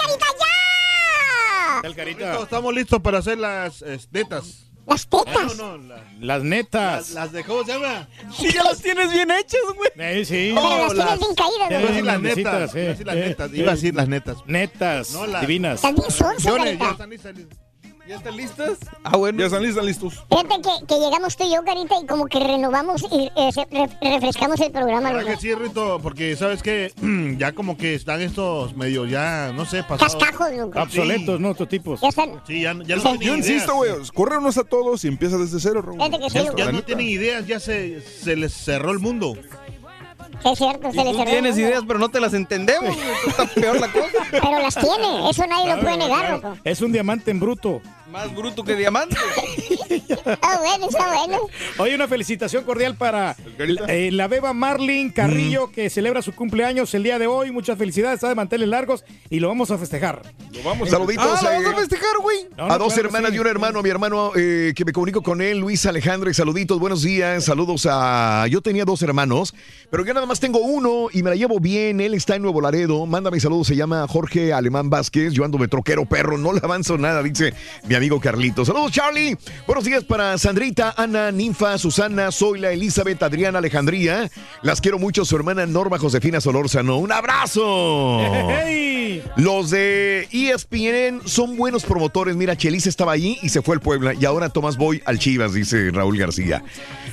[1.95, 2.43] carita, ya?
[2.43, 4.65] Estamos listos para hacer las eh, netas.
[4.87, 5.57] ¿Las tetas?
[5.57, 7.11] No, no, la- Las netas.
[7.11, 8.07] las de, ¿cómo se llama?
[8.37, 9.91] Sí, ya las tienes bien hechas, güey.
[9.97, 10.53] Eh, sí.
[10.55, 11.87] No, las tienes bien caídas, Iba a güey.
[11.89, 12.75] decir las Grandecitas, netas.
[12.75, 13.51] eh, Iba a decir las eh, netas.
[13.53, 13.57] eh.
[13.57, 14.37] Iba a decir las netas.
[14.47, 15.81] Netas, No, las- divinas.
[15.81, 16.85] También son, Opciones, carita.
[16.85, 17.35] ya están listas.
[18.07, 18.77] ¿Ya están listas?
[19.03, 19.39] Ah, bueno.
[19.39, 20.23] Ya están listas, listos.
[20.29, 23.65] Fíjate que, que llegamos tú y yo, Carita, y como que renovamos y eh, se-
[23.71, 25.35] re- refrescamos el programa, ¿Verdad loco.
[25.35, 26.01] que sí, Rito?
[26.03, 26.93] Porque, ¿sabes qué?
[27.39, 30.17] ya como que están estos medio ya, no sé, pasados.
[30.17, 30.79] Cascajos, loco.
[30.83, 31.53] Obsoletos, ¿no?
[31.53, 32.01] Estos tipos.
[32.03, 32.43] Ya están.
[32.47, 33.97] Sí, ya, ya no Yo tienen insisto, ideas.
[33.99, 34.09] güey.
[34.15, 35.97] Córrenos a todos y empieza desde cero, Raúl.
[35.99, 36.59] Fíjate que sí, Ya, loco.
[36.59, 36.87] ya La no neta.
[36.87, 39.35] tienen ideas, ya se, se les cerró el mundo.
[40.43, 42.97] Sí, es cierto, se le Tú tienes ideas, pero no te las entendemos.
[43.27, 44.27] Está peor la cosa.
[44.31, 46.37] Pero las tiene, eso nadie lo puede negar, claro.
[46.37, 46.57] loco.
[46.65, 47.81] Es un diamante en bruto.
[48.15, 49.17] Más bruto que diamante.
[50.41, 51.49] Ah, bueno, está bueno.
[51.79, 53.37] Oye, una felicitación cordial para
[53.89, 57.51] eh, la beba Marlin Carrillo, que celebra su cumpleaños el día de hoy.
[57.51, 60.23] Muchas felicidades, está de manteles largos y lo vamos a festejar.
[60.53, 62.47] Lo vamos Saluditos, Ah, ¿lo vamos a festejar, güey.
[62.57, 63.37] No, no, a dos claro hermanas sí.
[63.37, 66.35] y un hermano, a mi hermano eh, que me comunico con él, Luis Alejandro, y
[66.35, 68.47] saluditos, buenos días, saludos a...
[68.49, 69.55] Yo tenía dos hermanos,
[69.91, 72.01] pero yo nada nada más tengo uno y me la llevo bien.
[72.01, 73.05] Él está en Nuevo Laredo.
[73.05, 73.67] Mándame saludos.
[73.67, 75.35] Se llama Jorge Alemán Vázquez.
[75.35, 76.39] Yo ando de troquero, perro.
[76.39, 77.53] No le avanzo nada, dice
[77.87, 78.65] mi amigo Carlito.
[78.65, 79.37] Saludos, Charlie.
[79.67, 84.31] Buenos días para Sandrita, Ana, Ninfa, Susana, Zoila, Elizabeth, Adriana, Alejandría.
[84.63, 85.25] Las quiero mucho.
[85.25, 86.99] Su hermana Norma Josefina Solórzano.
[86.99, 88.21] ¡Un abrazo!
[89.37, 92.37] Los de ESPN son buenos promotores.
[92.37, 94.15] Mira, Chelis estaba allí y se fue al Puebla.
[94.15, 96.63] Y ahora Tomás Boy al Chivas, dice Raúl García.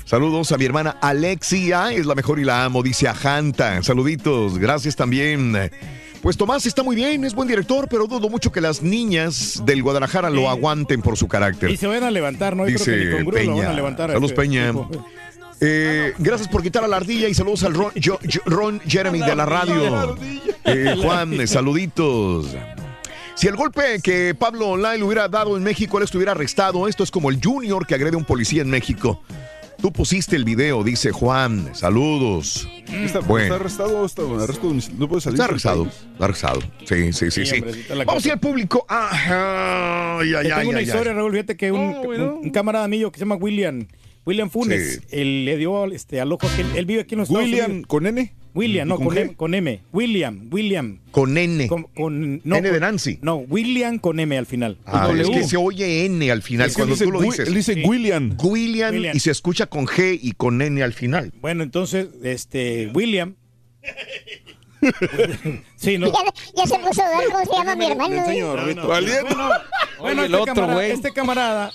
[0.05, 3.81] Saludos a mi hermana Alexia, es la mejor y la amo, dice Ajanta.
[3.81, 5.71] Saluditos, gracias también.
[6.21, 9.81] Pues Tomás está muy bien, es buen director, pero dudo mucho que las niñas del
[9.81, 11.71] Guadalajara lo aguanten por su carácter.
[11.71, 12.67] Y se van a levantar, ¿no?
[12.69, 13.31] Yo creo que Dice ni lo van a
[13.63, 13.73] Peña.
[13.73, 14.09] levantar.
[14.11, 14.67] a Saludos, este Peña.
[14.71, 14.89] tipo.
[15.63, 19.19] Eh, gracias por quitar a la ardilla y saludos al Ron, Jo- Jo- Ron Jeremy
[19.19, 20.15] de la radio.
[20.65, 22.55] Eh, Juan, saluditos.
[23.35, 26.87] Si el golpe que Pablo Online le hubiera dado en México, él estuviera arrestado.
[26.87, 29.21] Esto es como el Junior que agrede a un policía en México.
[29.81, 31.73] Tú pusiste el video, dice Juan.
[31.73, 32.67] Saludos.
[32.91, 33.45] ¿Está, Bueno.
[33.45, 34.99] está arrestado o está en arresto domiciliario?
[34.99, 35.35] ¿No puede salir?
[35.39, 36.59] Está arrestado, está arrestado.
[36.85, 38.85] Sí, sí, sí, Sí, hombre, Vamos a ir al público.
[38.87, 41.17] Ah, ay, ay, Te ay, tengo una ay, historia, ay.
[41.17, 41.31] Raúl.
[41.31, 43.87] Fíjate que un, un- un camarada mío que se llama William,
[44.23, 45.07] William Funes, Sí.
[45.19, 47.71] él le dio este, al ojo que él, él vive aquí en los Estados William,
[47.71, 47.87] Unidos.
[47.87, 48.33] ¿con N?
[48.53, 49.17] William, ¿Y no, con?
[49.17, 49.81] M, con M.
[49.93, 50.99] William, William.
[51.11, 51.67] Con N.
[51.67, 53.19] Con, con- no, N de Nancy.
[53.21, 54.77] No, William con M al final.
[54.85, 55.21] Ah, W.
[55.21, 57.47] es que se oye N al final Es que cuando dice tú lo dices.
[57.47, 58.35] Él dice William.
[58.43, 59.15] William, William.
[59.15, 61.31] y se escucha con G y con N al final.
[61.41, 63.35] Bueno, entonces, este, William.
[65.75, 66.07] sí, no.
[66.07, 66.13] Ya,
[66.57, 68.15] ya se puso a cómo se llama mi hermano.
[68.15, 68.41] ¿eh?
[68.41, 68.87] Rorrito.
[68.87, 69.35] Valiente.
[69.99, 70.91] Bueno, Oye, el este, otro, camarada, güey.
[70.91, 71.71] este camarada,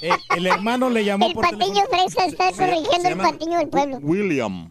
[0.00, 3.98] eh, el hermano le llamó El por patiño fresa está corrigiendo el patiño del pueblo.
[4.00, 4.70] William.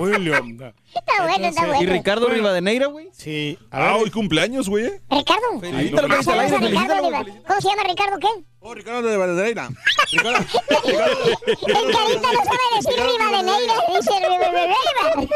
[0.00, 0.58] William.
[0.94, 1.82] Está bueno, está bueno.
[1.82, 2.36] ¿Y Ricardo Bueno.
[2.36, 3.08] Rivadeneira, güey?
[3.12, 4.86] Sí, a Ah, hoy cumpleaños, güey.
[4.86, 5.02] ¿eh?
[5.10, 5.60] Ricardo.
[5.60, 8.28] Felicítalo, lo que Saludos aire, a Ricardo felicítalo, ¿Cómo se llama Ricardo qué?
[8.60, 9.68] Oh, Ricardo de Valdereira.
[10.12, 10.38] Ricardo,
[10.68, 15.32] El carita no sabe decir Rivadeneira, dice Rivadeneira.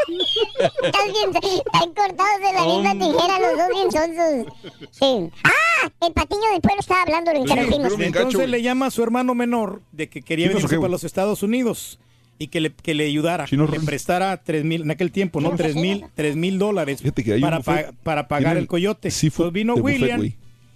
[0.83, 4.53] Están bien, están cortados de la misma tijera los dos bien sonsos.
[4.91, 5.31] Sí.
[5.43, 5.89] ¡Ah!
[6.01, 7.93] El patiño del pueblo estaba hablando, lo interrumpimos.
[7.99, 11.03] Entonces le llama a su hermano menor de que quería ¿Qué pasó, venirse para los
[11.03, 11.99] Estados Unidos
[12.39, 15.51] y que le, que le ayudara, Chino le prestara tres mil, en aquel tiempo, ¿no?
[15.55, 17.03] Tres mil, tres mil dólares
[17.41, 19.11] para, pa- para pagar el coyote.
[19.11, 20.21] seafood Entonces vino de buffet, William.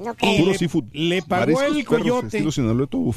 [0.04, 0.32] No creo.
[0.92, 2.42] Le, pagó Mariscos, el coyote.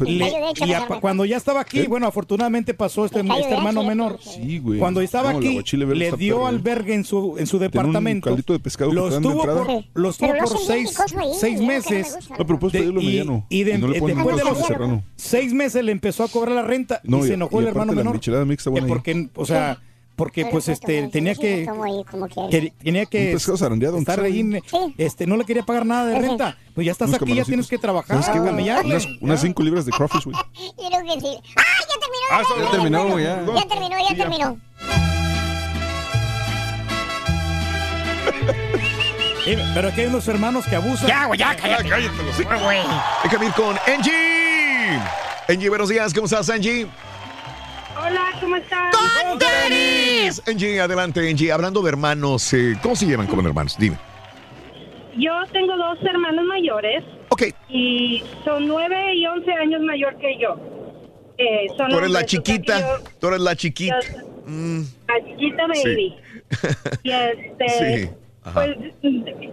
[0.07, 0.33] Le-
[0.67, 4.19] y a- cuando ya estaba aquí, bueno, afortunadamente pasó este, este hermano menor.
[4.21, 4.79] Sí, güey.
[4.79, 8.29] Cuando estaba No, aquí, le dio perro, albergue en su, en su un departamento.
[8.31, 10.97] caldito de pescado Los tuvo por, los tuvo por seis,
[11.41, 12.15] seis meses.
[12.17, 12.37] gusta.
[12.39, 13.47] No, pero puedes De- pedirlo y, mediano.
[13.49, 15.03] y de- no le eh, ponen después de los serrano.
[15.17, 17.69] seis meses le empezó a cobrar la renta No, y y- se enojó y el
[17.69, 18.21] hermano menor.
[18.89, 19.81] porque, o sea,
[20.17, 21.67] porque Pero, pues pues, este como tenía que,
[22.11, 24.95] como que- que- tenía que estar ahí, Sí.
[24.99, 26.57] este no le quería pagar nada de renta.
[26.75, 28.51] Pues ya estás Unos aquí, ya tienes que trabajar, ¿Sabes qué, güey?
[28.51, 28.95] camellarle.
[28.95, 30.37] Unas, unas cinco libras de crawfish, güey.
[30.57, 31.39] Yo creo que sí.
[31.57, 32.27] ¡Ah, ya terminó!
[32.31, 33.45] Ah, ya Ya terminó, ya.
[33.45, 34.57] Ya terminó, ya terminó.
[39.49, 41.07] Eh, pero aquí hay unos hermanos que abusan.
[41.07, 41.89] Ya, güey, ya, cállate.
[41.89, 42.81] cállate los güey.
[43.23, 44.99] Déjame ir con Angie.
[45.49, 46.13] Angie, buenos días.
[46.13, 46.89] ¿Cómo estás, Angie?
[47.99, 48.95] Hola, ¿cómo estás?
[48.95, 50.43] ¡Con tenis!
[50.47, 51.51] Angie, adelante, Angie.
[51.53, 53.77] Hablando de hermanos, eh, ¿cómo se llevan como hermanos?
[53.79, 53.97] Dime.
[55.17, 60.57] Yo tengo dos hermanos mayores Ok, y son nueve y once años mayor que yo.
[61.39, 62.81] Eh, son tú eres la chiquita.
[62.81, 63.99] yo- Tú eres la chiquita.
[64.01, 66.15] yo- Mm, la chiquita baby.
[67.03, 68.11] Y este, Sí,
[68.45, 68.55] ajá.
[68.55, 68.77] pues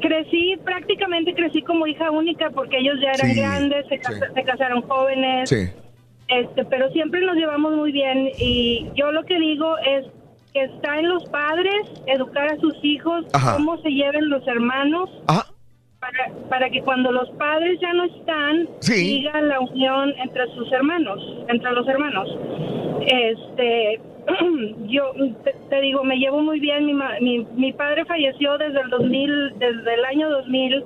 [0.01, 4.19] crecí, prácticamente crecí como hija única porque ellos ya eran Sí, grandes, se, sí.
[4.35, 5.49] se casaron jóvenes.
[5.49, 5.69] sí.
[6.41, 10.05] Este, pero siempre nos llevamos muy bien y yo lo que digo es
[10.53, 11.75] que está en los padres
[12.07, 13.55] educar a sus hijos Ajá.
[13.55, 15.45] cómo se lleven los hermanos Ajá.
[15.99, 18.93] para, para que cuando los padres ya no están Sí.
[19.17, 22.27] siga la unión entre sus hermanos, entre los hermanos.
[23.01, 23.99] Este,
[24.87, 25.11] yo
[25.43, 26.85] te, te digo, me llevo muy bien.
[26.85, 30.83] Mi, mi, mi padre falleció desde el 2000, desde el año 2000.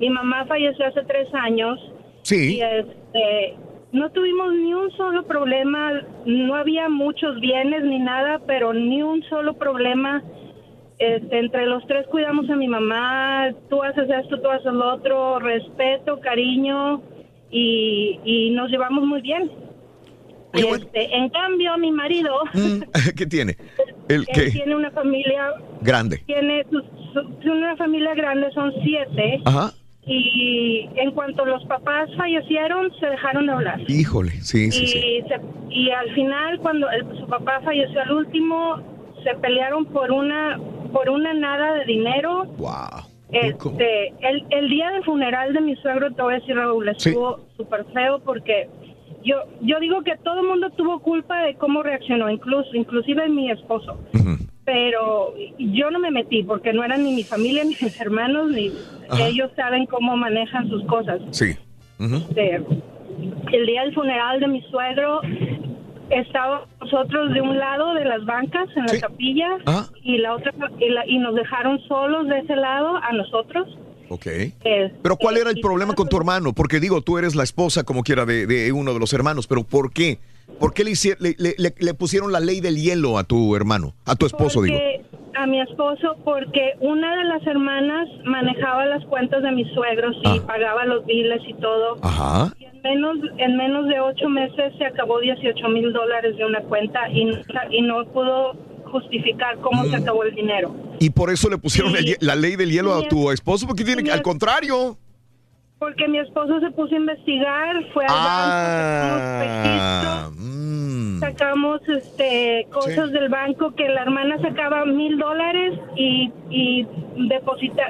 [0.00, 1.78] Mi mamá falleció hace tres años.
[2.22, 2.56] Sí.
[2.56, 3.56] Y este,
[3.92, 5.92] no tuvimos ni un solo problema,
[6.26, 10.22] no había muchos bienes ni nada, pero ni un solo problema.
[10.98, 15.38] Este, entre los tres cuidamos a mi mamá, tú haces esto, tú haces lo otro,
[15.40, 17.02] respeto, cariño
[17.50, 19.50] y, y nos llevamos muy bien.
[20.52, 20.76] Bueno.
[20.76, 22.82] Este, en cambio, mi marido, Mm,
[23.16, 23.56] ¿Qué tiene?
[24.08, 26.18] El que tiene una familia, grande.
[26.26, 26.82] tiene su-
[27.42, 29.72] su- una familia grande, son siete, Ajá.
[30.04, 33.80] Y en cuanto los papás fallecieron, se dejaron de hablar.
[33.88, 34.98] Híjole, sí, sí, sí.
[34.98, 35.40] y, se-
[35.70, 38.80] y al final cuando el- su papá falleció al último
[39.22, 40.58] se pelearon por una
[40.92, 43.06] por una nada de dinero Wow.
[43.30, 47.08] este el, el día del funeral de mi suegro te voy a decir Raúl Sí.
[47.10, 48.68] estuvo súper feo porque
[49.24, 53.50] yo yo digo que todo el mundo tuvo culpa de cómo reaccionó, incluso inclusive mi
[53.52, 53.98] esposo.
[54.64, 58.70] Pero yo no me metí porque no eran ni mi familia ni mis hermanos ni
[59.08, 59.26] Ajá.
[59.26, 61.20] ellos saben cómo manejan sus cosas.
[61.30, 61.56] Sí.
[61.98, 62.56] Este,
[63.52, 65.20] el día del funeral de mi suegro
[66.10, 69.48] estábamos nosotros de un lado de las bancas en la capilla
[70.02, 73.68] y la otra y, la- y nos dejaron solos de ese lado a nosotros.
[74.08, 74.26] Ok.
[74.26, 76.52] Este, Pero ¿cuál era el problema con tu hermano?
[76.52, 79.62] Porque digo, tú eres la esposa, como quiera, de, de uno de los hermanos, pero
[79.64, 80.18] ¿por qué?
[80.58, 80.92] ¿Por qué le,
[81.38, 84.78] le, le- pusieron la ley del hielo a tu hermano, a tu esposo, digo?
[85.34, 90.40] a mi esposo porque una de las hermanas manejaba las cuentas de mis suegros y
[90.40, 91.96] pagaba los biles y todo.
[92.02, 92.52] Ajá.
[92.60, 97.08] En menos, en menos de ocho meses se acabó 18 mil dólares de una cuenta
[97.10, 97.40] y, no-
[97.70, 98.52] y no pudo
[98.92, 99.90] justificar cómo Mm.
[99.90, 100.74] se acabó el dinero.
[101.00, 102.14] Y por eso le pusieron Sí.
[102.20, 104.10] la ley del hielo a tu esposo, porque tiene, Sí.
[104.10, 104.98] al contrario.
[105.82, 110.32] Porque mi esposo se puso a investigar, fue al Ah, banco,
[111.18, 116.86] sacamos, sacamos, este, cosas del banco que la hermana sacaba mil dólares y, y
[117.28, 117.82] deposita.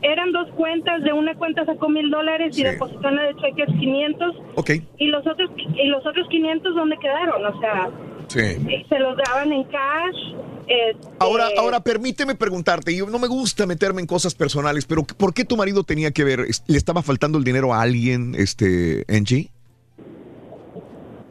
[0.00, 3.68] Eran dos cuentas, de una cuenta sacó mil dólares y depositó en la de cheques
[3.78, 4.70] 500 Ok.
[4.96, 7.90] y los otros y los otros 500 dónde quedaron, o sea,
[8.28, 8.84] Sí.
[8.88, 10.32] se los daban en cash.
[10.68, 15.32] Este, Ahora, ahora permíteme preguntarte, yo no me gusta meterme en cosas personales, pero ¿por
[15.34, 16.40] qué tu marido tenía que ver?
[16.66, 19.50] ¿Le estaba faltando el dinero a alguien, este, Angie?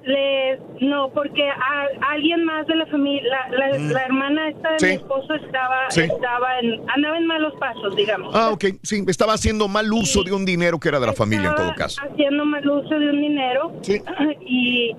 [0.06, 0.58] Le,
[0.88, 3.92] no, porque a, alguien más de la familia, la, la, Mm.
[3.92, 4.86] la hermana esta de Sí.
[4.86, 6.02] mi esposo estaba, Sí.
[6.02, 8.34] estaba en, andaba en malos pasos, digamos.
[8.34, 11.50] Ah, ok, sí, estaba haciendo mal uso de un dinero que era de la familia
[11.50, 12.02] en todo caso.
[12.10, 13.74] Haciendo mal uso de un dinero
[14.48, 14.96] y,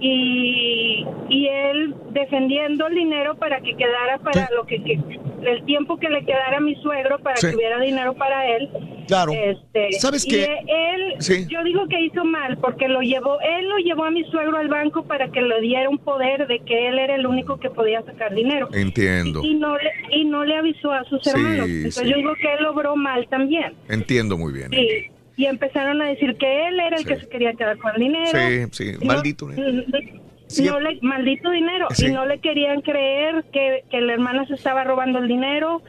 [0.00, 5.00] y, y él defendiendo el dinero para que quedara para lo que, que-
[5.42, 7.48] el tiempo que le quedara a mi suegro para Sí.
[7.50, 8.68] que hubiera dinero para él.
[9.06, 9.30] Claro.
[9.32, 10.44] Este, ¿Sabes qué?
[10.66, 11.46] Él, Sí.
[11.48, 14.66] yo digo que hizo mal porque lo llevó, él lo llevó a mi suegro al
[14.68, 18.02] banco para que le diera un poder de que él era el único que podía
[18.02, 18.68] sacar dinero.
[18.72, 21.68] Entiendo, Y no le, y no le avisó a sus Sí, hermanos.
[21.68, 23.74] Entonces yo digo que él obró mal también.
[23.88, 24.70] entiendo muy bien.
[24.72, 24.88] Sí.
[25.36, 28.30] Y empezaron a decir que él era el que se quería quedar con el dinero.
[28.32, 29.48] Sí, sí, No- maldito.
[29.48, 31.88] No, le, maldito dinero.
[31.90, 32.06] Sí.
[32.06, 35.82] Y no le querían creer que, que la hermana se estaba robando el dinero.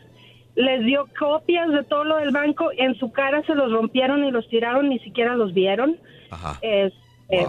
[0.56, 2.70] Les dio copias de todo lo del banco.
[2.78, 5.98] En su cara se los rompieron y los tiraron, ni siquiera los vieron.
[6.32, 6.58] Ajá.
[6.62, 7.48] Este,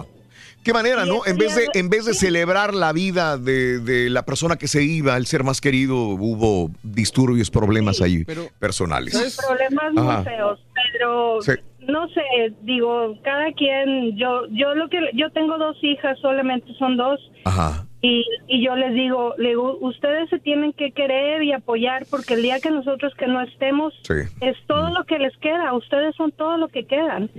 [0.63, 1.23] Qué manera, ¿no?
[1.25, 4.67] ese En vez de, en vez de celebrar la vida de, de la persona que
[4.67, 8.23] se iba, el ser más querido, hubo disturbios, problemas ahí
[8.59, 9.37] personales.
[9.47, 10.23] problemas muy Ajá.
[10.23, 10.59] feos,
[10.93, 11.51] pero Sí.
[11.87, 12.21] No sé,
[12.61, 17.85] digo, cada quien, yo, yo lo que, yo tengo dos hijas, solamente son dos, Ajá.
[18.01, 22.33] y, y yo les digo, le digo, ustedes se tienen que querer y apoyar, porque
[22.35, 24.13] el día que nosotros que no estemos, Sí.
[24.41, 27.29] es todo lo que les queda, ustedes son todo lo que quedan.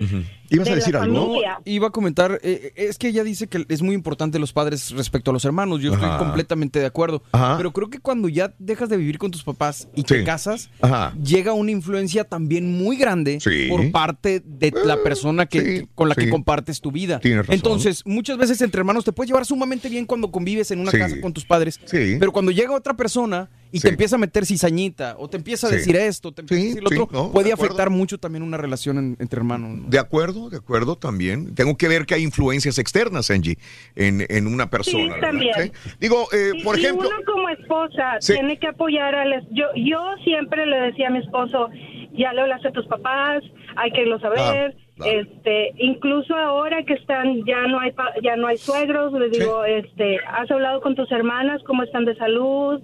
[0.51, 1.37] ¿Ibas de a decir algo?
[1.65, 5.31] Iba a comentar, eh, es que ella dice que es muy importante los padres respecto
[5.31, 5.81] a los hermanos.
[5.81, 6.05] Yo Ajá.
[6.07, 7.23] estoy completamente de acuerdo.
[7.33, 7.57] Ajá.
[7.57, 10.07] Pero creo que cuando ya dejas de vivir con tus papás y Sí.
[10.09, 11.15] te casas, Ajá.
[11.23, 13.69] llega una influencia también muy grande Sí.
[13.69, 16.23] por parte de la persona que, con la sí.
[16.23, 17.21] que compartes tu vida.
[17.21, 17.55] Tienes razón.
[17.55, 20.99] Entonces, muchas veces entre hermanos te puedes llevar sumamente bien cuando convives en una Sí.
[20.99, 21.79] casa con tus padres.
[21.85, 22.17] Sí.
[22.19, 23.83] Pero cuando llega otra persona y Sí.
[23.83, 25.77] te empieza a meter cizañita o te empieza a Sí.
[25.77, 28.43] decir esto, te empieza a decir lo sí, otro, no, de puede afectar mucho también
[28.43, 29.79] una relación en- entre hermanos.
[29.79, 29.89] ¿no?
[29.89, 31.55] De acuerdo, de acuerdo también.
[31.55, 33.57] Tengo que ver que hay influencias externas, Angie,
[33.97, 35.19] en, en una persona.
[35.21, 35.55] También.
[35.55, 35.73] ¿Sí?
[36.01, 37.09] Digo, eh, por y ejemplo.
[37.09, 38.35] uno como esposa Sí.
[38.35, 39.45] tiene que apoyar a las...
[39.51, 41.69] Yo, yo siempre le decía a mi esposo,
[42.13, 43.43] ya le hablaste a tus papás,
[43.77, 44.77] hay que irlos a ver.
[45.05, 49.65] Este, incluso ahora que están, ya no hay, pa- ya no hay suegros, les digo,
[49.65, 52.83] este, has hablado con tus hermanas, cómo están de salud,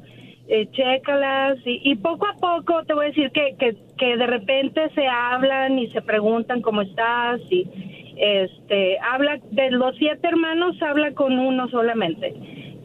[0.48, 4.26] eh, chécalas y, y poco a poco te voy a decir que, que, que de
[4.26, 7.68] repente se hablan y se preguntan cómo estás y
[8.16, 12.34] este habla de los siete hermanos habla con uno solamente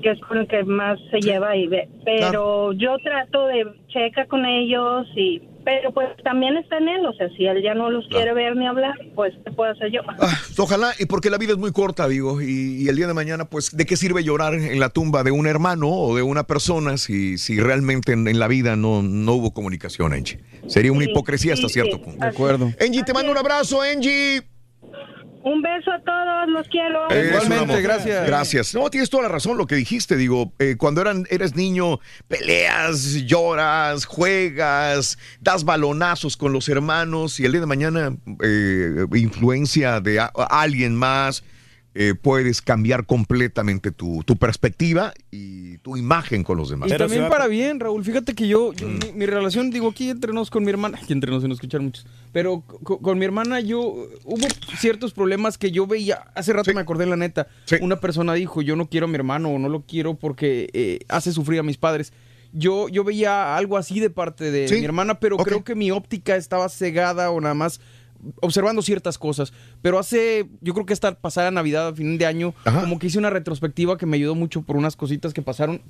[0.02, 4.26] que es con el que más se lleva y ve pero yo trato de checa
[4.26, 7.90] con ellos y pero pues también está en él o sea si él ya no
[7.90, 10.02] los quiere ver ni hablar pues qué puedo hacer yo
[10.58, 13.46] Ojalá, y porque la vida es muy corta, digo, y, y el día de mañana,
[13.46, 16.98] pues, ¿de qué sirve llorar en la tumba de un hermano o de una persona
[16.98, 20.40] si, si realmente en, en la vida no, no hubo comunicación, Angie?
[20.68, 22.04] Sería una Sí, hipocresía hasta sí, cierto sí.
[22.04, 22.20] punto.
[22.24, 22.72] De acuerdo.
[22.80, 24.44] Angie, te mando un abrazo, Angie.
[25.44, 27.82] Un beso a todos los quiero Es un amor.
[27.82, 28.28] Gracias.
[28.76, 30.16] No, tienes toda la razón lo que dijiste.
[30.18, 37.46] Digo, eh, cuando eran, eres niño, peleas, lloras, juegas, das balonazos con los hermanos y
[37.46, 41.44] el día de mañana eh, influencia de a- a alguien más.
[41.94, 46.90] Eh, puedes cambiar completamente tu, tu perspectiva y tu imagen con los demás.
[46.90, 48.06] Y también para bien, Raúl.
[48.06, 48.76] Fíjate que yo, Mm.
[48.76, 51.54] yo- mi, mi relación, digo, aquí entre nos con mi hermana, aquí entre nos, no
[51.54, 53.82] escuchar muchos, pero co- con, mi hermana yo,
[54.24, 54.48] hubo
[54.80, 57.48] ciertos problemas que yo veía, hace rato me acordé, la neta,
[57.82, 61.00] una persona dijo, yo no quiero a mi hermano o no lo quiero porque eh,
[61.10, 62.14] hace sufrir a mis padres.
[62.54, 64.76] Yo, yo veía algo así de parte de Sí.
[64.76, 67.80] mi hermana, pero creo que mi óptica estaba cegada o nada más
[68.42, 69.54] observando ciertas cosas.
[69.82, 73.18] Pero hace, yo creo que esta pasada Navidad, a fin de año, como que hice
[73.20, 75.82] una retrospectiva que me ayudó mucho por unas cositas que pasaron.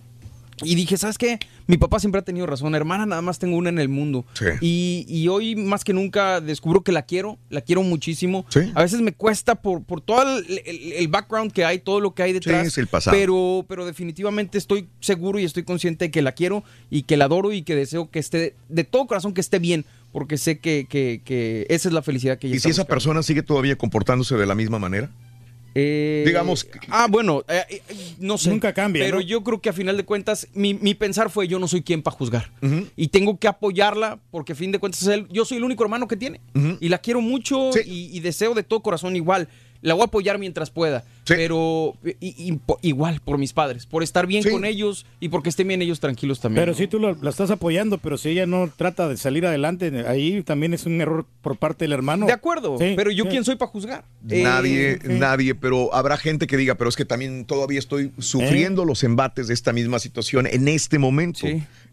[0.63, 1.39] Y dije, ¿sabes qué?
[1.65, 2.75] Mi papá siempre ha tenido razón.
[2.75, 4.25] Hermana, nada más tengo una en el mundo.
[4.61, 8.45] Y, y hoy más que nunca descubro que la quiero, la quiero muchísimo.
[8.75, 12.13] A veces me cuesta por, por todo el, el- el background que hay, todo lo
[12.13, 12.67] que hay detrás.
[12.67, 13.17] es el pasado.
[13.17, 17.25] Pero, pero definitivamente estoy seguro y estoy consciente de que la quiero y que la
[17.25, 20.85] adoro y que deseo que esté, de todo corazón que esté bien, porque sé que,
[20.89, 22.89] que- que esa es la felicidad que ella ¿Y está si esa buscando.
[22.95, 25.09] persona sigue todavía comportándose de la misma manera?
[25.73, 27.81] Eh, Digamos- Ah, bueno, eh, eh,
[28.19, 28.49] no sé.
[28.49, 29.21] Nunca cambia, Pero ¿no?
[29.21, 32.01] yo creo que a final de cuentas, mi, mi pensar fue: yo no soy quien
[32.01, 32.51] para juzgar.
[32.97, 36.09] Y tengo que apoyarla porque a fin de cuentas, él- yo soy el único hermano
[36.09, 36.41] que tiene.
[36.81, 39.47] Y la quiero mucho y, y deseo de todo corazón igual.
[39.81, 41.03] La voy a apoyar mientras pueda.
[41.25, 45.81] Pero y- igual por mis padres, por estar bien con ellos y porque estén bien
[45.81, 46.61] ellos tranquilos también.
[46.63, 50.05] Pero sí tú lo- la estás apoyando, pero si ella no trata de salir adelante,
[50.07, 52.25] ahí también es un error por parte del hermano.
[52.25, 53.29] De acuerdo, Sí, pero yo sí.
[53.31, 54.03] quién soy para juzgar.
[54.29, 58.85] Eh, Nadie, nadie, pero habrá gente que diga, pero es que también todavía estoy sufriendo
[58.85, 61.47] los embates de esta misma situación en este momento.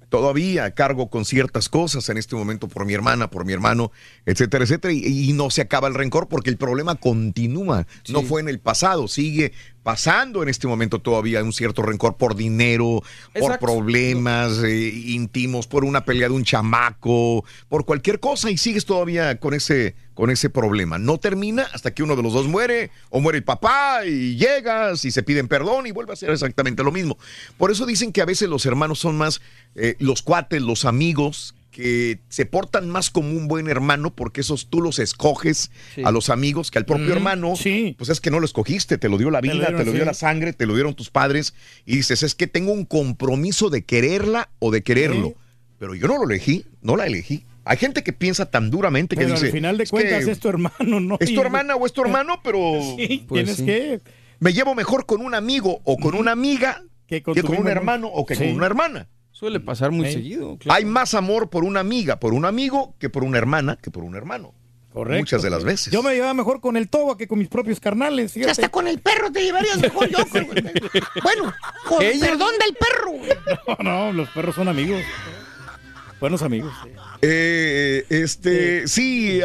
[0.09, 3.93] Todavía cargo con ciertas cosas en este momento por mi hermana, por mi hermano,
[4.27, 7.87] etcétera, etcétera, y, y no se acaba el rencor porque el problema continúa.
[8.09, 12.35] No fue en el pasado, sigue pasando en este momento todavía un cierto rencor por
[12.37, 13.03] dinero,
[13.39, 18.85] por problemas eh, íntimos, por una pelea de un chamaco, por cualquier cosa y sigues
[18.85, 20.99] todavía con ese con ese problema.
[20.99, 25.05] No termina hasta que uno de los dos muere o muere el papá y llegas
[25.05, 27.17] y se piden perdón y vuelve a ser exactamente lo mismo.
[27.57, 29.41] Por eso dicen que a veces los hermanos son más
[29.77, 34.67] eh, los cuates, los amigos que se portan más como un buen hermano porque esos
[34.69, 36.03] tú los escoges Sí.
[36.05, 37.55] a los amigos que al propio hermano,
[37.97, 39.93] pues es que no lo escogiste, te lo dio la Te lo vida, te lo,
[39.93, 40.07] dio sí.
[40.07, 41.55] la sangre, te lo dieron tus padres
[41.87, 45.35] y dices, es que tengo un compromiso de quererla o de quererlo,
[45.79, 47.45] pero yo no lo elegí, no la elegí.
[47.65, 50.33] Hay gente que piensa tan duramente que Pero dice, al final de "Es cuentas que
[50.33, 51.17] es tu hermano, ¿no?
[51.21, 52.59] es tu hermana o es tu hermano, pero
[52.97, 53.65] Sí, Pues tienes sí.
[53.67, 54.01] que...
[54.41, 58.27] me llevo mejor con un amigo o con una amiga que con, un hermano o
[58.27, 58.47] que Sí.
[58.47, 59.07] con una hermana.
[59.39, 60.59] Suele pasar muy seguido.
[60.69, 64.03] Hay más amor por una amiga, por un amigo, que por una hermana, que por
[64.03, 64.53] un hermano.
[64.93, 65.21] Correcto.
[65.21, 65.93] Muchas de las veces.
[65.93, 68.37] Yo me llevaba mejor con el Toba que con mis propios carnales.
[68.37, 70.19] Y hasta con el perro te llevarías mejor yo.
[70.29, 70.45] con-
[71.23, 71.55] Bueno,
[71.89, 73.77] con Ella- perdón del perro.
[73.85, 75.01] No, no, los perros son amigos.
[76.19, 76.73] Buenos amigos.
[77.23, 79.41] Eh, este, sí,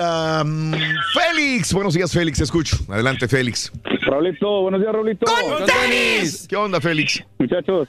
[1.14, 1.72] Félix.
[1.72, 2.78] Buenos días, Félix, te escucho.
[2.90, 3.72] Adelante, Félix.
[4.08, 5.26] Raulito, buenos días, Raulito.
[5.28, 6.48] ¡Con tenis!
[6.48, 7.24] ¿Qué onda, Félix?
[7.38, 7.88] Muchachos,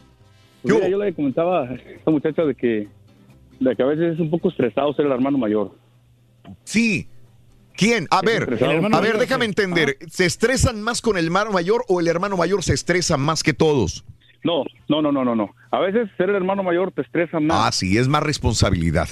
[0.64, 2.88] pues mira, yo le comentaba a esta muchacha de que,
[3.60, 5.72] de que a veces es un poco estresado ser el hermano mayor.
[6.64, 7.06] Sí.
[7.76, 8.06] ¿Quién?
[8.10, 8.58] A ver,
[8.92, 9.98] a ver, déjame entender.
[10.08, 13.52] ¿Se estresan más con el hermano mayor o el hermano mayor se estresa más que
[13.52, 14.04] todos?
[14.42, 15.54] No, no, no, no, no, no.
[15.70, 17.66] A veces ser el hermano mayor te estresa más.
[17.68, 19.08] Ah, sí, es más responsabilidad.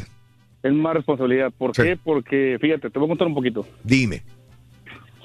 [0.62, 1.52] Es más responsabilidad.
[1.56, 1.98] ¿Por qué?
[2.02, 3.66] Porque, fíjate, te voy a contar un poquito.
[3.84, 4.22] Dime.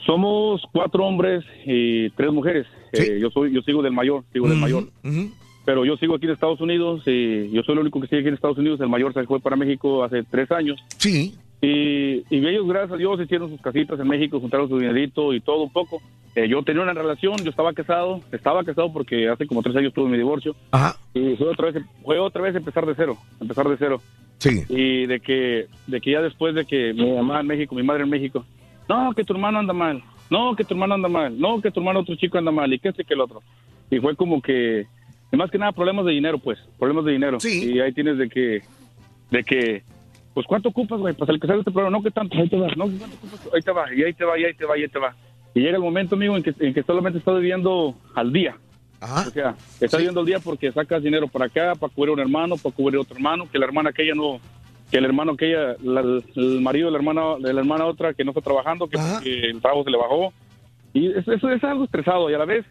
[0.05, 2.65] Somos cuatro hombres y tres mujeres.
[2.93, 4.85] Eh, yo soy, yo sigo del mayor, sigo del mayor.
[5.67, 8.29] Pero yo sigo aquí en Estados Unidos y yo soy el único que sigue aquí
[8.29, 8.79] en Estados Unidos.
[8.79, 10.79] El mayor se fue para México hace tres años.
[10.95, 11.35] Sí.
[11.61, 15.41] Y, y ellos, gracias a Dios, hicieron sus casitas en México, juntaron su dinerito y
[15.41, 16.01] todo un poco.
[16.35, 19.93] Eh, yo tenía una relación, yo estaba casado, estaba casado porque hace como tres años
[19.93, 20.55] tuve mi divorcio.
[21.13, 24.01] Y fue otra vez, fue otra vez empezar de cero, empezar de cero.
[24.37, 24.61] Sí.
[24.69, 28.03] Y de que, de que ya después de que mi mamá en México, mi madre
[28.03, 28.45] en México,
[28.87, 31.81] no, que tu hermano anda mal, no, que tu hermano anda mal, no, que tu
[31.81, 33.41] hermano otro chico anda mal, y que este que el otro.
[33.91, 34.87] Y fue como que,
[35.31, 37.37] y más que nada, problemas de dinero, pues, problemas de dinero.
[37.73, 38.61] Y ahí tienes de que,
[39.31, 39.83] de que,
[40.33, 41.13] pues, ¿cuánto ocupas, güey?
[41.13, 43.39] Pues el que sale este problema, no, que tanto, ahí te va, no, cuánto ocupas,
[43.53, 45.15] ahí te va, y ahí te va, y ahí te va, y ahí te va.
[45.53, 48.55] Y llega el momento, amigo, en que, en que solamente estás viviendo al día.
[49.27, 52.55] O sea, estás viviendo al día porque sacas dinero para acá, para cubrir un hermano,
[52.57, 54.39] para cubrir otro hermano, que la hermana aquella no,
[54.89, 56.01] que el hermano aquella, la-
[56.35, 58.97] el marido de la hermana, de la hermana otra que no está trabajando, que
[59.49, 60.33] el trabajo se le bajó.
[60.93, 62.65] Y eso, eso es algo estresado y a la vez,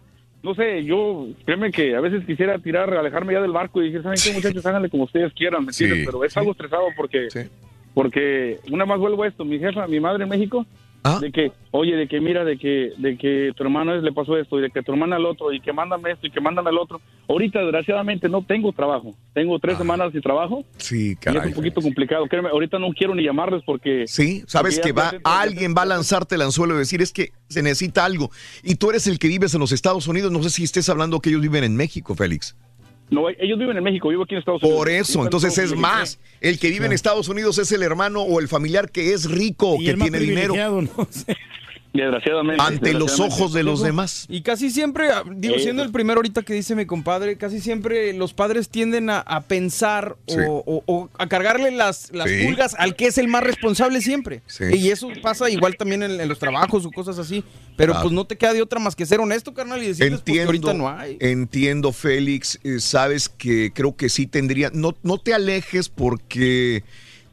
[0.46, 4.02] no sé, yo, créeme que a veces quisiera tirar, alejarme ya del barco y decir,
[4.04, 4.64] ¿saben qué muchachos?
[4.64, 5.98] Háganle como ustedes quieran, ¿me entiendes?
[5.98, 7.26] Sí, Pero es algo estresado porque,
[7.92, 10.64] porque una más vuelvo a esto, mi jefa, mi madre en México,
[11.20, 14.36] De que, oye, de que mira, de que, de que tu hermano es- le pasó
[14.36, 16.70] esto y de que tu hermana el otro y que mándame esto y que mándame
[16.70, 17.00] el otro.
[17.28, 19.14] Ahorita, desgraciadamente, no tengo trabajo.
[19.34, 20.64] Tengo tres semanas sin trabajo.
[20.76, 21.48] Sí, Y es caray.
[21.48, 22.26] un poquito complicado.
[22.26, 24.04] Créeme, ahorita no quiero ni llamarles porque...
[24.06, 27.30] Sí, sabes porque que va, alguien va a lanzarte el anzuelo y decir es que
[27.48, 28.30] se necesita algo.
[28.62, 30.30] Y tú eres el que vives en los Estados Unidos.
[30.32, 32.56] No sé si estés hablando que ellos viven en México, Félix.
[33.08, 34.78] No, ellos viven en México, vivo aquí en Estados Unidos.
[34.78, 36.18] Por eso, entonces es más.
[36.40, 39.76] El que vive en Estados Unidos es el hermano o el familiar que es rico,
[39.78, 40.54] que tiene dinero.
[40.82, 41.08] ¿no?
[41.96, 42.62] Desgraciadamente.
[42.62, 44.26] Ante los ojos de los demás.
[44.28, 48.12] Y casi siempre, ah, digo, siendo el primero ahorita que dice mi compadre, casi siempre
[48.12, 50.36] los padres tienden a, a pensar Sí.
[50.46, 52.44] o, o- o a cargarle las, las Sí.
[52.44, 54.42] pulgas al que es el más responsable siempre.
[54.46, 54.64] Sí.
[54.74, 57.42] Y eso pasa igual también en, en los trabajos o cosas así.
[57.76, 58.04] Pero Claro.
[58.04, 60.30] pues no te queda de otra más que ser honesto, carnal, y decirles pues, que
[60.42, 61.16] Entiendo, ahorita no hay.
[61.20, 62.58] entiendo, Félix.
[62.64, 64.70] Eh, sabes que creo que sí tendría.
[64.72, 66.84] No, no te alejes porque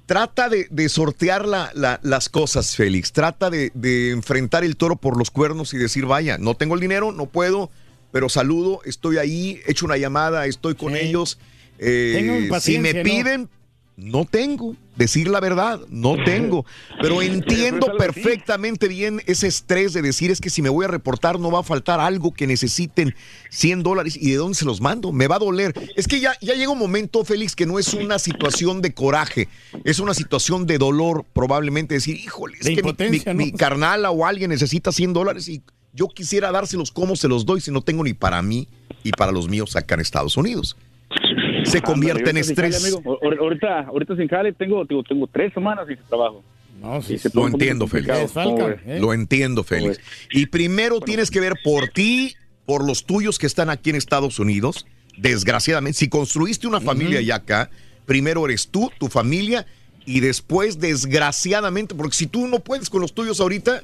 [0.05, 3.11] trata de, de sortear la- la- las cosas, Félix.
[3.11, 6.81] Trata de, de enfrentar el toro por los cuernos y decir, vaya, no tengo el
[6.81, 7.69] dinero, no puedo,
[8.11, 11.39] pero saludo, estoy ahí, echo una llamada, estoy con ellos.
[11.79, 13.03] Eh, si me ¿no?
[13.03, 13.49] piden,
[13.97, 14.75] no tengo.
[14.95, 16.65] Decir la verdad, no tengo.
[17.01, 21.39] Pero entiendo perfectamente bien ese estrés de decir es que si me voy a reportar
[21.39, 23.15] no va a faltar algo que necesiten
[23.49, 25.11] 100 dólares y de dónde se los mando.
[25.11, 25.73] Me va a doler.
[25.95, 29.49] Es que ya, ya llega un momento, Félix, que no es una situación de coraje,
[29.83, 31.95] es una situación de dolor probablemente.
[31.95, 33.33] Decir, híjole, es De que mi- mi, ¿no?
[33.33, 35.63] mi carnala o alguien necesita 100 dólares y
[35.93, 38.67] yo quisiera dárselos como se los doy si no tengo ni para mí
[39.03, 40.75] y para los míos acá en Estados Unidos.
[41.65, 42.95] Se convierte en estrés.
[43.39, 46.43] Ahorita, ahorita sin jale tengo, tengo, tengo tres semanas sin trabajo.
[46.81, 48.35] No, sí, Lo entiendo, Félix.
[48.35, 48.99] ¿eh?
[48.99, 49.99] Lo entiendo, Félix.
[50.31, 52.35] Y primero tienes que ver por ti,
[52.65, 54.85] por los tuyos que están aquí en Estados Unidos.
[55.17, 57.69] Desgraciadamente, si construiste una familia ya acá,
[58.05, 59.65] primero eres tú, tu familia,
[60.05, 63.81] y después, desgraciadamente, porque si tú no puedes con los tuyos ahorita,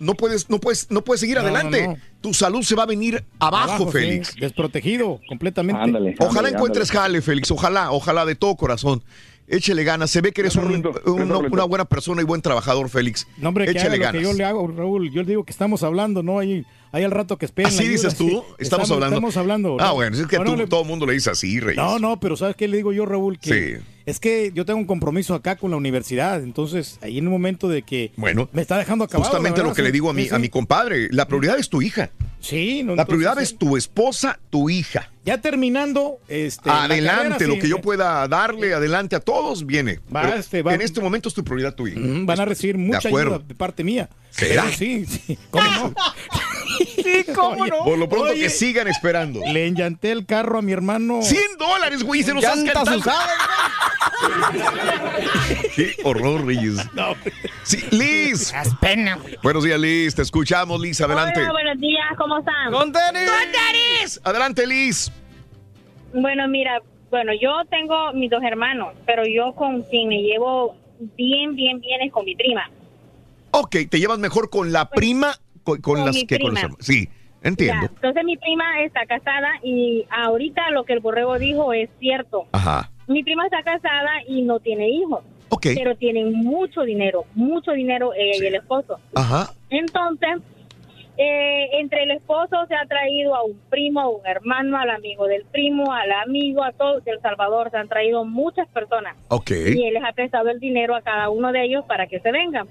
[0.00, 1.86] no puedes, no puedes, no puedes seguir No, adelante.
[1.86, 1.98] no, no.
[2.20, 4.34] Tu salud se va a venir abajo, Félix.
[4.34, 5.80] desprotegido completamente.
[5.80, 6.16] Ándale.
[6.18, 7.02] Ojalá ándale, encuentres ándale.
[7.08, 7.50] jale, Félix.
[7.52, 9.02] Ojalá, ojalá de todo corazón.
[9.46, 10.10] Échele ganas.
[10.10, 11.22] Se ve que eres un- Raulito, un-
[11.52, 13.26] una, buena persona y buen trabajador, Félix.
[13.38, 14.12] No, hombre, que lo ganas.
[14.12, 15.10] que yo le hago, Raúl.
[15.10, 16.38] Yo le digo que estamos hablando, ¿no?
[16.38, 17.70] Ahí, ahí al rato que esperen.
[17.72, 18.28] ¿Así dices tú?
[18.28, 18.42] sí.
[18.58, 19.16] Estamos, hablando.
[19.16, 19.76] Estamos hablando.
[19.80, 19.94] Ah, ¿no?
[19.94, 21.76] bueno, es que Bueno, tú, le- todo el mundo le dice así, Reyes.
[21.76, 23.38] No, no, pero ¿sabes qué le digo yo, Raúl?
[23.38, 23.84] Que Sí.
[24.06, 26.42] es que yo tengo un compromiso acá con la universidad.
[26.42, 29.30] Entonces, ahí en un momento de que Bueno, me está dejando acabado.
[29.30, 31.08] justamente lo que le digo a mi, sí, a mi compadre.
[31.10, 32.10] La prioridad es tu hija.
[32.40, 35.10] Sí, no, La entonces, prioridad es tu esposa, tu hija.
[35.26, 36.70] Ya terminando, este.
[36.70, 40.00] la adelante, carrera, lo que yo pueda darle adelante a todos, viene.
[40.14, 40.74] Va, este, va.
[40.74, 42.00] En este momento es tu prioridad tu hija.
[42.00, 43.34] Van a recibir mucha acuerdo.
[43.34, 44.08] ayuda de parte mía.
[44.30, 44.70] ¿Será?
[44.72, 45.36] Sí, sí.
[45.50, 45.94] ¿Cómo no?
[46.78, 47.84] Sí, cómo no.
[47.84, 48.42] Por lo pronto Oye.
[48.42, 49.40] que sigan esperando.
[49.52, 51.22] Le enllanté el carro a mi hermano.
[51.22, 53.00] 100 dólares, güey, se nos has cantado.
[55.74, 56.76] Qué horror, Reyes.
[57.64, 58.52] Sí, Liz.
[58.52, 59.36] Das pena, güey.
[59.42, 60.14] Buenos días, Liz.
[60.14, 61.00] Te escuchamos, Liz.
[61.00, 61.40] Adelante.
[61.40, 62.72] Hola, buenos días, ¿cómo están?
[62.72, 64.20] ¡Con tenis!
[64.24, 65.10] Adelante, Liz.
[66.12, 70.76] Bueno, mira, bueno, yo tengo mis dos hermanos, pero yo con quien me llevo
[71.16, 72.70] bien, bien, bien es con mi prima.
[73.52, 76.60] Ok, te llevas mejor con la prima con, las que prima.
[76.60, 76.76] hermanos.
[76.80, 77.08] Sí,
[77.42, 77.86] entiendo.
[77.86, 82.46] Ya, entonces mi prima está casada y ahorita lo que el borrego dijo es cierto.
[82.52, 82.90] Ajá.
[83.06, 85.66] Mi prima está casada y no tiene hijos, Ok.
[85.74, 89.00] pero tienen mucho dinero, mucho dinero ella y el esposo.
[89.14, 89.50] Ajá.
[89.68, 90.38] Entonces,
[91.16, 95.26] eh, entre el esposo se ha traído a un primo, a un hermano, al amigo
[95.26, 97.70] del primo, al amigo, a todos de El Salvador.
[97.70, 99.16] Se han traído muchas personas.
[99.28, 99.50] Ok.
[99.50, 102.30] Y él les ha prestado el dinero a cada uno de ellos para que se
[102.32, 102.68] vengan.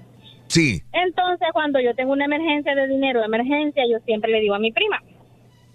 [0.50, 0.82] Sí.
[0.92, 4.58] Entonces, cuando yo tengo una emergencia de dinero, de emergencia, yo siempre le digo a
[4.58, 5.00] mi prima.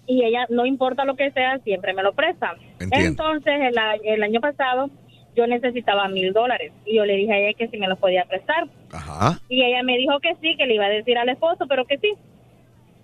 [0.06, 2.54] Y ella, no importa lo que sea, siempre me lo presta.
[2.78, 3.08] Entiendo.
[3.08, 3.74] Entonces, el,
[4.04, 4.90] el año pasado,
[5.34, 6.72] yo necesitaba mil dólares.
[6.84, 8.68] Y yo le dije a ella que si me los podía prestar.
[8.92, 9.40] Ajá.
[9.48, 11.96] Y ella me dijo que sí, que le iba a decir al esposo, pero que
[11.98, 12.12] sí.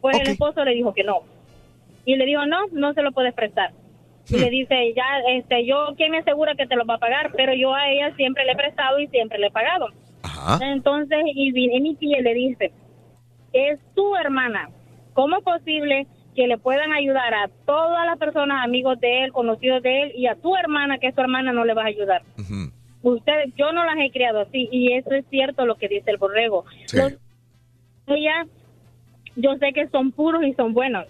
[0.02, 1.20] Pues el esposo le dijo que no.
[2.04, 3.70] Y le dijo, no, no se lo puedes prestar.
[4.28, 4.40] Y Hmm.
[4.40, 7.32] le dice, ya, este, yo, ¿quién me asegura que te lo va a pagar?
[7.34, 9.88] Pero yo a ella siempre le he prestado y siempre le he pagado.
[10.60, 12.72] Entonces, y viene mi tía y le dice,
[13.52, 14.70] es tu hermana.
[15.14, 19.82] ¿Cómo es posible que le puedan ayudar a todas las personas, amigos de él, conocidos
[19.82, 22.22] de él, y a tu hermana, que es tu hermana, no le vas a ayudar?
[23.02, 26.16] Ustedes, yo no las he criado así, y eso es cierto lo que dice el
[26.18, 26.64] borrego.
[26.94, 27.12] Los-
[28.06, 28.46] ella,
[29.36, 31.06] yo sé que son puros y son buenos,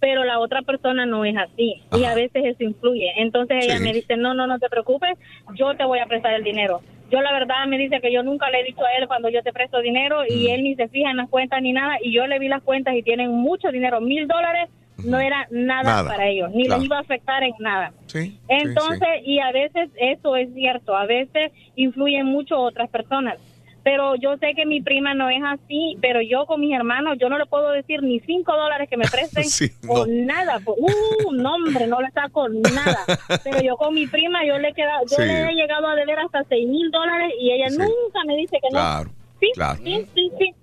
[0.00, 3.12] pero la otra persona no es así, y a veces eso influye.
[3.16, 3.82] Entonces ella Sí.
[3.82, 5.18] me dice, no, no, no te preocupes,
[5.54, 6.80] yo te voy a prestar el dinero.
[7.12, 9.42] Yo la verdad me dice que yo nunca le he dicho a él cuando yo
[9.42, 12.26] te presto dinero y él ni se fija en las cuentas ni nada y yo
[12.26, 14.70] le vi las cuentas y tienen mucho dinero, mil dólares,
[15.04, 16.80] no era nada, Nada, para ellos, ni claro.
[16.80, 17.92] les iba a afectar en nada.
[18.06, 18.38] Sí.
[18.48, 23.38] Entonces, y a veces eso es cierto, a veces influyen mucho otras personas.
[23.84, 27.28] Pero yo sé que mi prima no es así, pero yo con mis hermanos, yo
[27.28, 30.60] no le puedo decir ni cinco dólares que me presten Sí, o nada.
[30.60, 32.98] por- Uh, no, hombre, no le saco nada.
[33.44, 35.22] Pero yo con mi prima, yo le he quedado, yo Sí.
[35.24, 37.78] le he llegado a deber hasta seis mil dólares y ella Sí.
[37.78, 39.14] nunca me dice que Claro, no.
[39.40, 39.80] Sí, claro.
[39.84, 40.54] sí, sí, sí.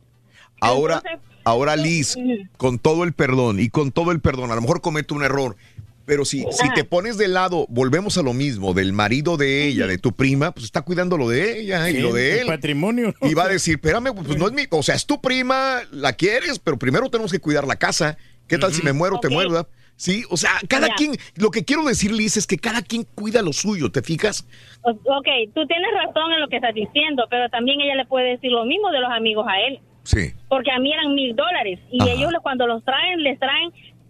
[0.61, 2.17] Ahora, Entonces, ahora Liz,
[2.57, 5.55] con todo el perdón y con todo el perdón, a lo mejor comete un error,
[6.09, 9.85] pero si, si te pones de lado, volvemos a lo mismo, del marido de ella,
[9.85, 12.47] de tu prima, pues está cuidando lo de ella y lo de el él.
[12.47, 13.13] patrimonio.
[13.21, 16.13] Y va a decir, espérame, pues no es mi, o sea, es tu prima, la
[16.13, 18.17] quieres, pero primero tenemos que cuidar la casa.
[18.47, 19.33] ¿Qué tal si me muero, te Ok.
[19.33, 19.51] muero?
[19.51, 19.67] ¿verdad?
[19.95, 20.95] Sí, o sea, cada Ya.
[20.95, 24.47] quien, lo que quiero decir, Liz, es que cada quien cuida lo suyo, ¿te fijas?
[24.81, 28.49] Ok, tú tienes razón en lo que estás diciendo, pero también ella le puede decir
[28.49, 29.79] lo mismo de los amigos a él.
[30.03, 30.33] Sí.
[30.47, 32.11] Porque a mí eran mil dólares y Ajá.
[32.13, 33.69] ellos cuando los traen, les traen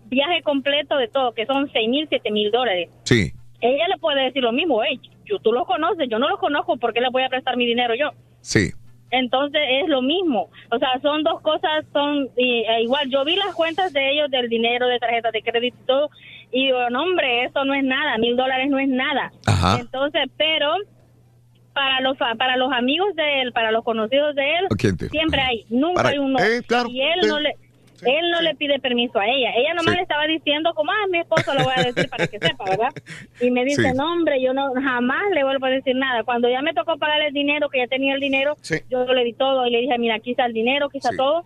[0.10, 2.90] viaje completo de todo, que son seis mil, siete mil dólares.
[3.04, 3.32] Sí.
[3.62, 6.78] Ella le puede decir lo mismo, hey, yo, tú los conoces, yo no los conozco,
[6.78, 8.12] ¿por qué le voy a prestar mi dinero yo?
[8.42, 8.72] Sí.
[9.12, 10.50] Entonces es lo mismo.
[10.72, 13.10] O sea, son dos cosas, son y- e igual.
[13.10, 16.10] Yo vi las cuentas de ellos del dinero, de tarjetas de crédito y todo,
[16.52, 19.32] y digo, no, hombre, eso no es nada, mil dólares no es nada.
[19.48, 19.78] Ajá.
[19.82, 20.74] Entonces, pero
[21.74, 25.42] para los para los amigos de él, para los conocidos de él, ¿Quién te- siempre
[25.42, 26.38] hay, nunca Para- hay uno.
[26.40, 27.54] eh, claro, y él no le
[28.06, 29.52] él no le pide permiso a ella.
[29.56, 29.96] Ella nomás Sí.
[29.98, 32.90] le estaba diciendo como, ah, mi esposo lo voy a decir para que sepa, ¿verdad?
[33.42, 36.24] Y me dice, no, hombre, yo no jamás le vuelvo a decir nada.
[36.24, 38.56] Cuando ya me tocó pagar el dinero, que ya tenía el dinero,
[38.90, 41.46] yo le di todo y le dije, mira, aquí está el dinero, aquí está todo.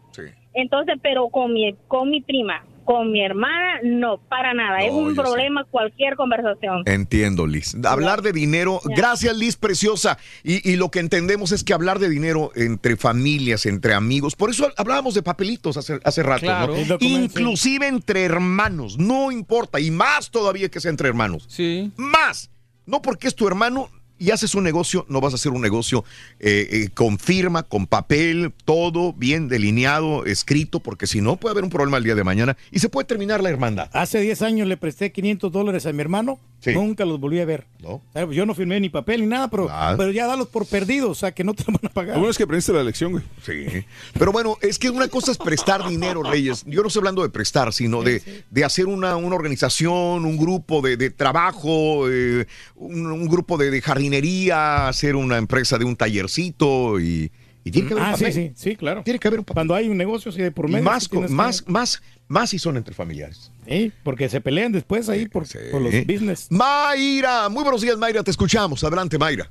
[0.53, 4.79] Entonces, pero con mi, con mi prima, con mi hermana, no, para nada.
[4.79, 5.21] es un sé.
[5.21, 6.83] problema cualquier conversación.
[6.85, 7.75] Entiendo, Liz.
[7.85, 8.95] Hablar de dinero, Ya.
[8.95, 10.17] gracias Liz, preciosa.
[10.43, 14.49] Y, y lo que entendemos es que hablar de dinero entre familias, entre amigos, por
[14.49, 16.75] eso hablábamos de papelitos hace, hace rato, Claro.
[16.99, 21.45] Inclusive entre hermanos, no importa, y más todavía que sea entre hermanos.
[21.47, 21.91] Sí.
[21.97, 22.49] Más.
[22.85, 23.89] No porque es tu hermano
[24.23, 26.05] y haces un negocio, no vas a hacer un negocio
[26.39, 31.65] eh, eh, con firma, con papel, todo bien delineado, escrito, porque si no puede haber
[31.65, 33.89] un problema el día de mañana y se puede terminar la hermandad.
[33.91, 36.39] Hace 10 años le presté 500 dólares a mi hermano.
[36.63, 36.73] Sí.
[36.73, 37.65] Nunca los volví a ver.
[37.81, 38.01] No.
[38.15, 39.95] Eh, Yo no firmé ni papel ni nada, pero, Ah.
[39.97, 42.13] pero ya dalos por perdidos, o sea que no te lo van a pagar.
[42.15, 43.23] Lo bueno es que aprendiste la lección, güey.
[43.45, 43.83] Sí.
[44.17, 46.63] Pero bueno, es que una cosa es prestar dinero, Reyes.
[46.65, 50.81] Yo no estoy hablando de prestar, sino de, de hacer una, una organización, un grupo
[50.81, 55.95] de, de trabajo, eh, un, un grupo de, de jardinería, hacer una empresa de un
[55.97, 57.29] tallercito y,
[57.63, 58.33] y tiene que haber un Ah, sí, papel.
[58.33, 59.03] sí, sí, claro.
[59.03, 59.55] Tiene que haber un papel.
[59.55, 60.83] Cuando hay un negocio de por Y medio.
[60.85, 63.51] más, sí con- tienes que- más, más, más si son entre familiares.
[63.67, 66.47] Sí, porque se pelean después ahí por, por los business.
[66.51, 68.83] Mayra, muy buenos días, Mayra, te escuchamos.
[68.83, 69.49] Adelante, Mayra.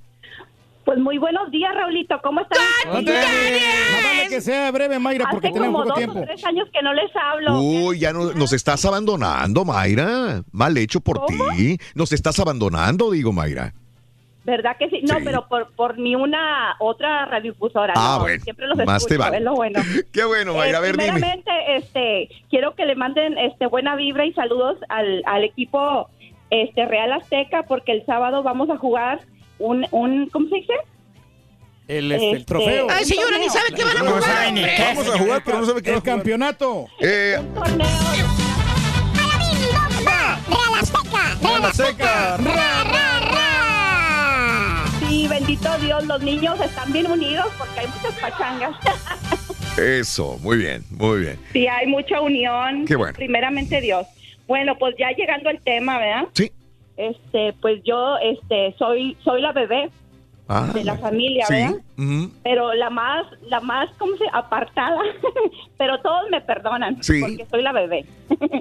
[0.84, 2.16] Pues muy buenos días, Raulito.
[2.24, 2.58] ¿Cómo están?
[2.92, 6.18] Más vale que sea breve, Mayra, porque Hace tenemos como poco dos tiempo.
[6.20, 7.60] o tres años que no les hablo.
[7.60, 10.42] Uy, ya no- nos estás abandonando, Mayra.
[10.50, 11.78] Mal hecho por ti.
[11.94, 13.74] Nos estás abandonando, digo, Mayra.
[14.44, 15.00] ¿Verdad que sí?
[15.02, 15.22] No, Sí.
[15.24, 17.92] pero por, por mi una otra radiodifusora.
[17.96, 19.36] Ah, no, bueno, Siempre los más te vale.
[19.36, 19.80] es lo bueno.
[20.12, 20.72] Qué bueno, Mayra.
[20.72, 21.12] Eh, a ver, dime.
[21.12, 26.10] primeramente, este, quiero que le manden este buena vibra y saludos al, al equipo
[26.50, 29.20] este Real Azteca porque el sábado vamos a jugar
[29.58, 30.72] un, un ¿cómo se dice?
[31.88, 32.86] El, este, el Este- trofeo.
[32.90, 34.74] Ay, señora, ni sabe qué van a No jugar, sabe ni hombre.
[34.76, 36.16] qué, Vamos a jugar, pero no sabe qué va a El jugar.
[36.16, 36.86] campeonato.
[37.00, 37.38] Eh,
[40.48, 41.38] Real Azteca.
[41.40, 42.36] Real Azteca.
[42.38, 43.11] Ra, ra.
[45.12, 48.74] Sí, bendito Dios, los niños están bien unidos porque hay muchas pachangas.
[49.76, 51.38] Eso, muy bien, muy bien.
[51.52, 52.86] Sí, hay mucha unión.
[52.86, 53.12] Qué bueno.
[53.14, 54.06] Primeramente Dios.
[54.48, 56.28] Bueno, pues ya llegando al tema, ¿verdad?
[56.32, 56.50] Sí.
[56.96, 59.90] Este, pues yo, este, soy, soy la bebé
[60.48, 61.56] Ah, de la familia, sí.
[61.56, 62.28] ¿verdad?
[62.42, 64.24] Pero la más, la más, ¿cómo se?
[64.32, 64.98] Apartada.
[65.76, 67.20] Pero todos me perdonan Sí.
[67.20, 68.06] porque soy la bebé.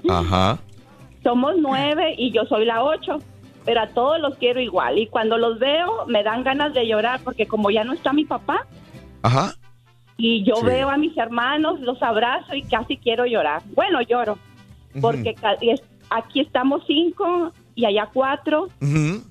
[0.09, 0.59] Ajá.
[1.23, 3.19] Somos nueve y yo soy la ocho.
[3.65, 4.97] Pero a todos los quiero igual.
[4.97, 8.25] Y cuando los veo, me dan ganas de llorar porque como ya no está mi
[8.25, 8.65] papá,
[9.21, 9.53] Ajá.
[10.17, 10.65] y yo Sí.
[10.65, 13.61] veo a mis hermanos, los abrazo y casi quiero llorar.
[13.75, 14.37] Bueno, lloro,
[14.99, 15.35] porque
[16.09, 18.67] aquí estamos cinco y allá cuatro,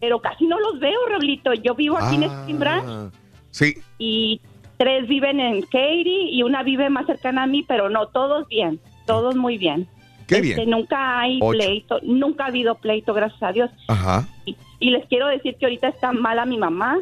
[0.00, 1.52] pero casi no los veo, Raulito.
[1.54, 3.12] Yo vivo aquí en Ah, Spring Branch
[3.50, 3.74] Sí.
[3.98, 4.40] y
[4.78, 8.80] tres viven en Katy y una vive más cercana a mí, pero no, todos bien,
[9.06, 9.88] todos muy bien.
[10.30, 10.70] Qué Este, bien.
[10.70, 11.58] Nunca hay Ocho.
[11.58, 13.70] pleito, nunca ha habido pleito, gracias a Dios.
[13.88, 14.26] Ajá.
[14.46, 16.96] Y, y les quiero decir que ahorita está mala mi mamá,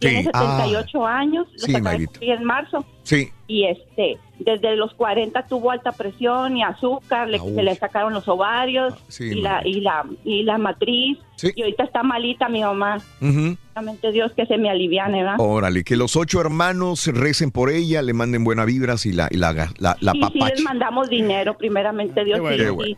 [0.00, 0.30] tiene Sí.
[0.32, 0.56] Ah.
[0.58, 1.74] 78 años, lo Sí,
[2.22, 3.30] en marzo Sí.
[3.46, 8.12] y este desde los 40 tuvo alta presión y azúcar, le, Ah, se le sacaron
[8.12, 11.50] los ovarios sí, y, la, y la y la matriz Sí.
[11.54, 12.96] y ahorita está malita mi mamá.
[13.20, 13.56] Ujú.
[13.74, 15.36] Solamente Dios que se me aliviane, ¿verdad?
[15.38, 19.36] Órale, que los ocho hermanos recen por ella, le manden buenas vibras y la, y
[19.36, 20.54] la, la, la y sí papache.
[20.54, 22.40] les mandamos dinero, primeramente Dios.
[22.40, 22.56] bueno.
[22.56, 22.74] sí, Qué sí.
[22.74, 22.96] bueno.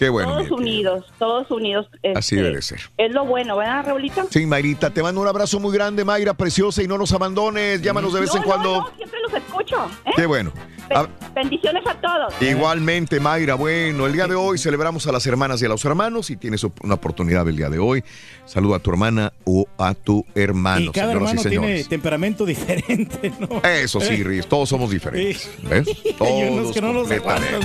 [0.00, 0.32] Qué bueno.
[0.38, 1.86] Todos unidos, todos unidos.
[2.16, 2.80] Así este, debe ser.
[2.96, 4.26] Es lo bueno, ¿verdad, Raulito?
[4.30, 7.82] Sí, Mayrita, te mando un abrazo muy grande, Mayra, preciosa, y no nos abandones.
[7.82, 8.72] Llámanos de vez No, en no, cuando.
[8.80, 9.76] no, siempre los escucho.
[10.06, 10.10] ¿eh?
[10.16, 10.52] Qué bueno.
[10.94, 12.32] A- Bendiciones a todos.
[12.40, 13.56] Igualmente, Mayra.
[13.56, 16.64] Bueno, el día de hoy celebramos a las hermanas y a los hermanos y tienes
[16.82, 18.02] una oportunidad el día de hoy.
[18.46, 21.88] Saluda a tu hermana o a tu hermano, y cada señoras hermano y tiene señores.
[21.90, 23.60] temperamento diferente, ¿no?
[23.68, 25.50] Eso sí, Riz, todos somos diferentes.
[25.62, 25.86] ¿Ves?
[26.20, 27.60] Hay unos Todos que no los aguantan,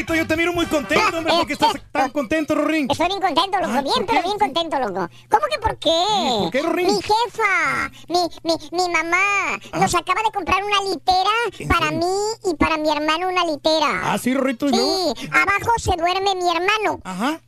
[0.00, 2.90] Oye, Rito, yo te miro muy contento, hombre, porque estás tan contento, Rorín.
[2.90, 3.72] Estoy bien contento, loco.
[3.76, 4.28] Ah, bien, ¿por pero qué?
[4.28, 5.10] bien contento, loco.
[5.28, 6.04] ¿Cómo que por qué?
[6.38, 6.86] ¿Por qué, Rorín?
[6.86, 11.30] Mi jefa, mi, mi, mi mamá, nos acaba de comprar una litera
[11.68, 12.06] para mí
[12.50, 14.00] y para mi hermano una litera.
[14.04, 15.14] Ah, sí, Rorrito, ¿y luego?
[15.14, 16.98] Sí, abajo se duerme mi hermano.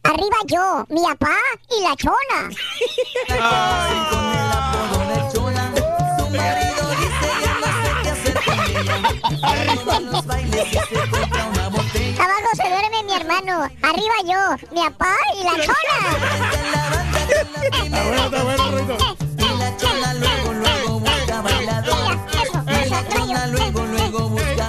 [0.03, 1.39] Arriba yo, mi papá
[1.71, 2.51] y la chona.
[12.19, 15.97] Abajo se duerme mi hermano, arriba yo, mi papá y la chona.
[17.85, 18.97] Está bueno, está bueno, Rorrito.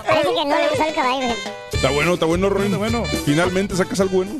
[0.05, 1.35] Parece que no le gustó el caballo.
[1.71, 2.77] Está bueno, está bueno, Rorín.
[2.77, 3.03] bueno.
[3.25, 4.31] Finalmente sacas algo bueno.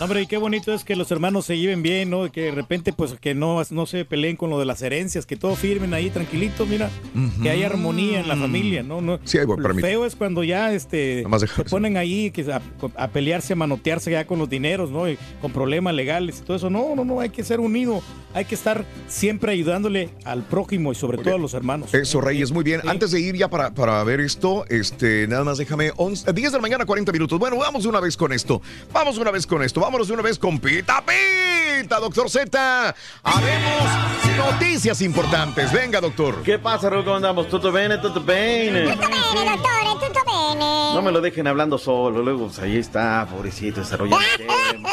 [0.02, 2.32] No, hombre, y qué bonito es que los hermanos se lleven bien, ¿no?
[2.32, 5.36] Que de repente, pues, que no, no se peleen con lo de las herencias, que
[5.36, 6.90] todos firmen ahí tranquilitos, mira,
[7.40, 9.00] que hay armonía en la familia, ¿no?
[9.00, 9.92] no Sí, bueno, lo permíteme.
[9.92, 12.60] feo es cuando ya este, se ponen ahí que a,
[12.97, 15.08] a pelearse, a manotearse ya con los dineros, ¿no?
[15.08, 16.68] Y con problemas legales y todo eso.
[16.68, 18.02] No, no, no, hay que ser unido,
[18.34, 21.94] hay que estar siempre ayudándole al prójimo y sobre todo a los hermanos.
[21.94, 22.81] Eso, Reyes, muy bien.
[22.89, 26.58] Antes de ir ya para, para ver esto, este, nada más déjame 11, 10 de
[26.58, 27.39] la mañana, 40 minutos.
[27.39, 28.60] Bueno, vamos una vez con esto.
[28.92, 29.92] Vamos una vez con esto.
[29.93, 32.95] Vámonos de una vez con Pita Pita, doctor Z.
[33.25, 33.83] Haremos
[34.39, 35.71] noticias importantes.
[35.71, 36.43] Venga, doctor.
[36.43, 36.89] ¿Qué pasa?
[36.89, 37.47] ¿Cómo andamos?
[37.51, 37.99] ¿Tutto bene?
[37.99, 38.85] ¿Tutto bene?
[38.87, 40.95] Bene, dottore, tutto bene.
[40.95, 44.89] No me lo dejen hablando solo, luego pues, ahí está, pobrecito, desarrolla el tema.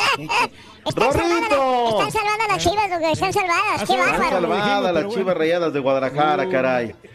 [0.86, 1.44] Están salvadas,
[1.92, 3.78] están salvadas las chivas, lo que están salvadas.
[3.78, 4.30] Qué Están bárbaro.
[4.42, 6.96] salvadas las chivas rayadas de Guadalajara, caray.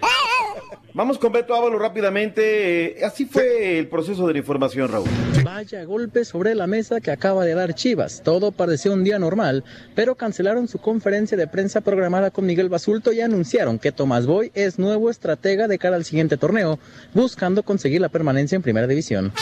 [0.97, 3.01] Vamos con Beto Ávalo rápidamente.
[3.01, 5.09] Eh, Así fue el proceso de la información, Raúl.
[5.43, 8.23] Vaya golpe sobre la mesa que acaba de dar Chivas.
[8.23, 9.65] Todo parecía un día normal,
[9.97, 14.52] pero cancelaron su conferencia de prensa programada con Miguel Basulto y anunciaron que Tomás Boy
[14.55, 16.78] es nuevo estratega de cara al siguiente torneo,
[17.12, 19.33] buscando conseguir la permanencia en Primera División.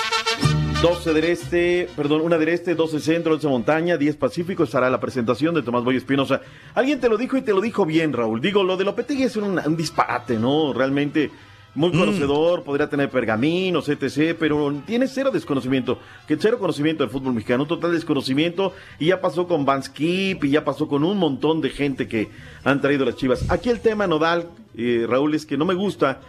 [0.82, 4.98] 12 del este, perdón, una del este, 12 centro, 11 montaña, 10 pacífico, estará la
[4.98, 6.40] presentación de Tomás Boy Espinosa.
[6.74, 8.40] Alguien te lo dijo y te lo dijo bien, Raúl.
[8.40, 10.72] Digo, lo de Lopetegui es un, un disparate, ¿no?
[10.72, 11.30] Realmente
[11.76, 17.32] muy conocedor, podría tener pergaminos, etc., pero tiene cero desconocimiento, que cero conocimiento del fútbol
[17.32, 21.16] mexicano, un total desconocimiento, y ya pasó con Van Skip, y ya pasó con un
[21.16, 22.28] montón de gente que
[22.64, 23.48] han traído las chivas.
[23.52, 26.20] Aquí el tema nodal, eh, Raúl, es que no me gusta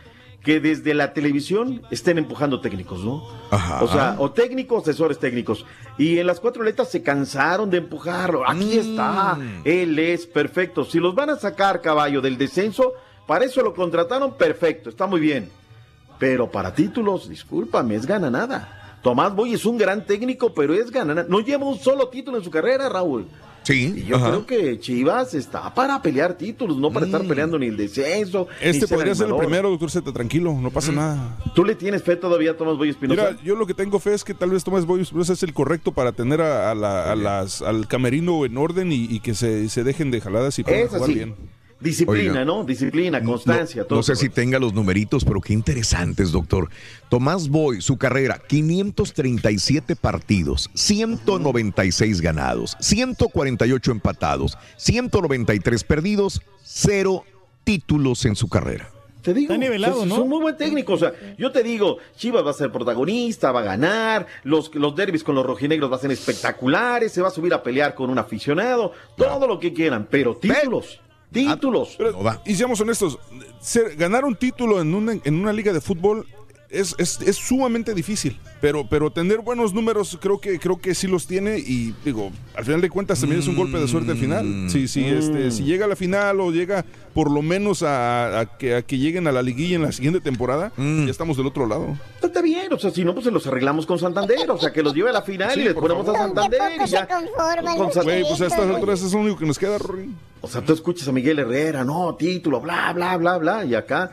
[0.44, 3.26] que desde la televisión estén empujando técnicos, ¿no?
[3.82, 5.66] O sea, o técnicos, asesores técnicos.
[5.98, 8.48] Y en las cuatro letras se cansaron de empujarlo.
[8.48, 9.38] Aquí está.
[9.64, 10.84] Él es perfecto.
[10.84, 12.94] Si los van a sacar, caballo, del descenso,
[13.26, 15.50] para eso lo contrataron, perfecto, está muy bien.
[16.20, 19.00] Pero para títulos, discúlpame, es gana nada.
[19.02, 21.26] Tomás Boy es un gran técnico, pero es ganar.
[21.30, 23.28] No lleva un solo título en su carrera, Raúl.
[23.64, 23.94] Sí.
[23.98, 24.28] Y yo ajá.
[24.30, 28.48] creo que Chivas está para pelear títulos, no para estar peleando ni el descenso.
[28.62, 31.38] Este podría ser el primero, doctor Z, tranquilo, no pasa nada.
[31.56, 33.30] ¿Tú le tienes fe todavía a Tomás Boy Espinosa?
[33.32, 35.54] Mira, yo lo que tengo fe es que tal vez Tomás Boy Espinosa es el
[35.54, 39.34] correcto para tener a, a la- a las, al camerino en orden y, y que
[39.34, 41.36] se, se dejen de jaladas y Es jugar bien.
[41.84, 42.46] Disciplina, Oiga.
[42.46, 42.64] ¿no?
[42.64, 43.82] Disciplina, constancia.
[43.82, 46.70] No, todo no sé si tenga los numeritos, pero qué interesantes, doctor.
[47.10, 57.26] Tomás Boy, su carrera, 537 partidos, 196 ganados, 148 empatados, 193 perdidos, cero
[57.66, 58.90] títulos en su carrera.
[59.22, 60.16] Te digo, Está nivelado, ¿no?
[60.16, 60.94] Es un muy buen técnico.
[60.94, 64.96] O sea, yo te digo, Chivas va a ser protagonista, va a ganar, los, los
[64.96, 68.10] derbis con los rojinegros van a ser espectaculares, se va a subir a pelear con
[68.10, 71.00] un aficionado, todo lo que quieran, pero títulos,
[71.34, 71.96] títulos.
[71.98, 73.20] Pero, y seamos honestos,
[73.60, 76.26] ser- ganar un título en una, en una liga de fútbol
[76.74, 81.08] es, es, es sumamente difícil, pero, pero tener buenos números creo que, creo que sí
[81.08, 84.18] los tiene y digo, al final de cuentas también es un golpe de suerte al
[84.18, 84.70] final.
[84.70, 88.58] Si, si, este, si llega a la final o llega por lo menos a, a
[88.58, 91.68] que, a que lleguen a la liguilla en la siguiente temporada, ya estamos del otro
[91.68, 91.96] lado.
[92.22, 94.82] Está bien, o sea, si no, pues se los arreglamos con Santander, o sea, que
[94.82, 96.14] los lleve a la final Sí, y les ponemos a.
[96.14, 97.08] Santander y ya.
[97.78, 100.10] Con San- Güey, pues a estas alturas es lo único que nos queda, Rory.
[100.42, 104.12] O sea, tú escuchas a Miguel Herrera, no, título, bla, bla, bla, bla, y acá,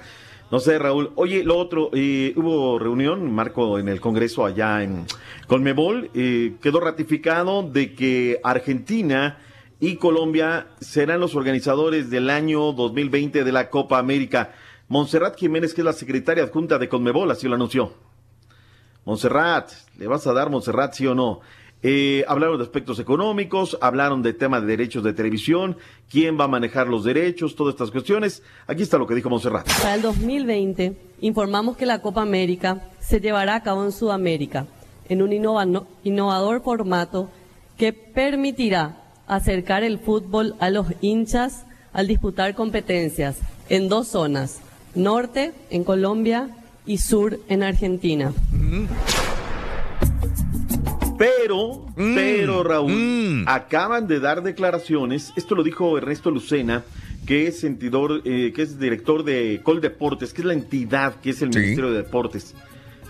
[0.51, 1.13] no sé, Raúl.
[1.15, 5.07] Oye, lo otro, eh, hubo reunión, Marco, en el Congreso allá en
[5.47, 9.39] Colmebol, eh, quedó ratificado de que Argentina
[9.79, 14.53] y Colombia serán los organizadores del año 2020 de la Copa América.
[14.89, 17.95] Montserrat Jiménez, que es la secretaria adjunta de Colmebol, así lo anunció.
[19.05, 21.41] Montserrat, ¿le vas a dar Montserrat, sí o no?
[21.83, 25.79] Eh, hablaron de aspectos económicos, hablaron de tema de derechos de televisión,
[26.11, 28.43] quién va a manejar los derechos, todas estas cuestiones.
[28.67, 29.67] Aquí está lo que dijo Montserrat.
[29.81, 34.67] Para el 2020 informamos que la Copa América se llevará a cabo en Sudamérica
[35.09, 37.31] en un innova- innovador formato
[37.79, 43.39] que permitirá acercar el fútbol a los hinchas al disputar competencias
[43.71, 44.61] en dos zonas,
[44.95, 46.51] norte en Colombia
[46.85, 48.33] y sur en Argentina.
[51.21, 56.83] Pero, pero Raúl, acaban de dar declaraciones, esto lo dijo Ernesto Lucena,
[57.27, 61.43] que es sentidor, eh, que es director de Coldeportes, que es la entidad que es
[61.43, 62.55] el Ministerio de Deportes.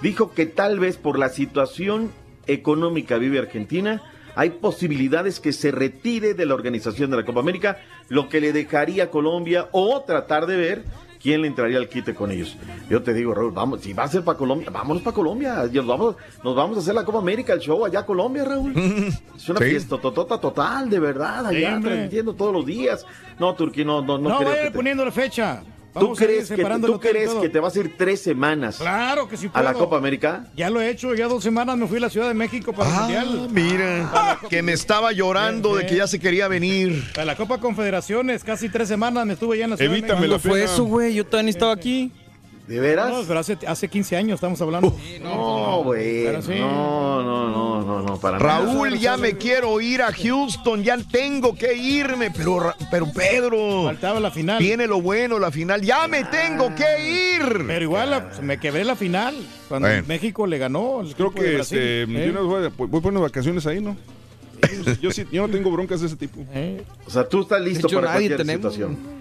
[0.03, 2.11] Dijo que tal vez por la situación
[2.49, 4.03] económica vive Argentina,
[4.35, 8.53] hay posibilidades que se retire de la organización de la Copa América, lo que le
[8.53, 10.85] dejaría a Colombia o tratar de ver
[11.23, 12.57] quién le entraría al quite con ellos.
[12.89, 15.65] Yo te digo, Raúl, vamos, si va a ser para Colombia, vámonos para Colombia.
[15.73, 18.73] Nos vamos, nos vamos a hacer la Copa América, el show allá a Colombia, Raúl.
[19.37, 19.67] Es una Sí.
[19.71, 21.91] fiesta totota total, de verdad, Sí, allá hombre.
[21.93, 23.07] transmitiendo todos los días.
[23.39, 25.63] No, Turquía, no, no, no, No, creo vayan que te- poniéndole fecha.
[25.93, 29.29] ¿Tú Vamos a crees, que, ¿tú crees que te vas a ir tres semanas Claro
[29.29, 29.73] que sí a la.
[29.73, 30.47] Copa América?
[30.55, 32.91] Ya lo he hecho, ya dos semanas me fui a la Ciudad de México para
[33.07, 33.49] Ah, el Mundial.
[33.51, 37.03] Mira, que me estaba llorando de que ya se quería venir.
[37.13, 40.29] Para la Copa Confederaciones, casi tres semanas me estuve ya en la Ciudad Evítame de
[40.29, 40.49] México.
[40.49, 41.15] ¿Cuándo fue eso, güey?
[41.15, 42.13] Yo también estaba aquí.
[42.71, 43.11] ¿De veras?
[43.11, 44.97] No, pero hace, hace 15 años estamos hablando.
[45.21, 46.23] No, güey.
[46.25, 46.55] Pero sí.
[46.57, 48.61] No, no, no, no, no, para nada.
[48.61, 53.83] Raúl, ya me quiero ir a Houston, ya tengo que irme, pero, pero Pedro.
[53.87, 54.59] Faltaba la final.
[54.59, 57.65] Tiene lo bueno la final, ya me tengo que ir.
[57.67, 59.35] Pero igual la- me quebré la final
[59.69, 60.05] cuando Bueno.
[60.07, 61.01] México le ganó.
[61.01, 61.77] el Creo que Brasil.
[61.79, 62.27] este, Eh.
[62.29, 63.97] yo no voy, a, voy a poner vacaciones ahí, ¿no?
[65.03, 66.39] Yo, sí, yo no tengo broncas de ese tipo.
[67.05, 68.73] O sea, tú estás listo hecho, para cualquier tenemos.
[68.75, 69.20] situación.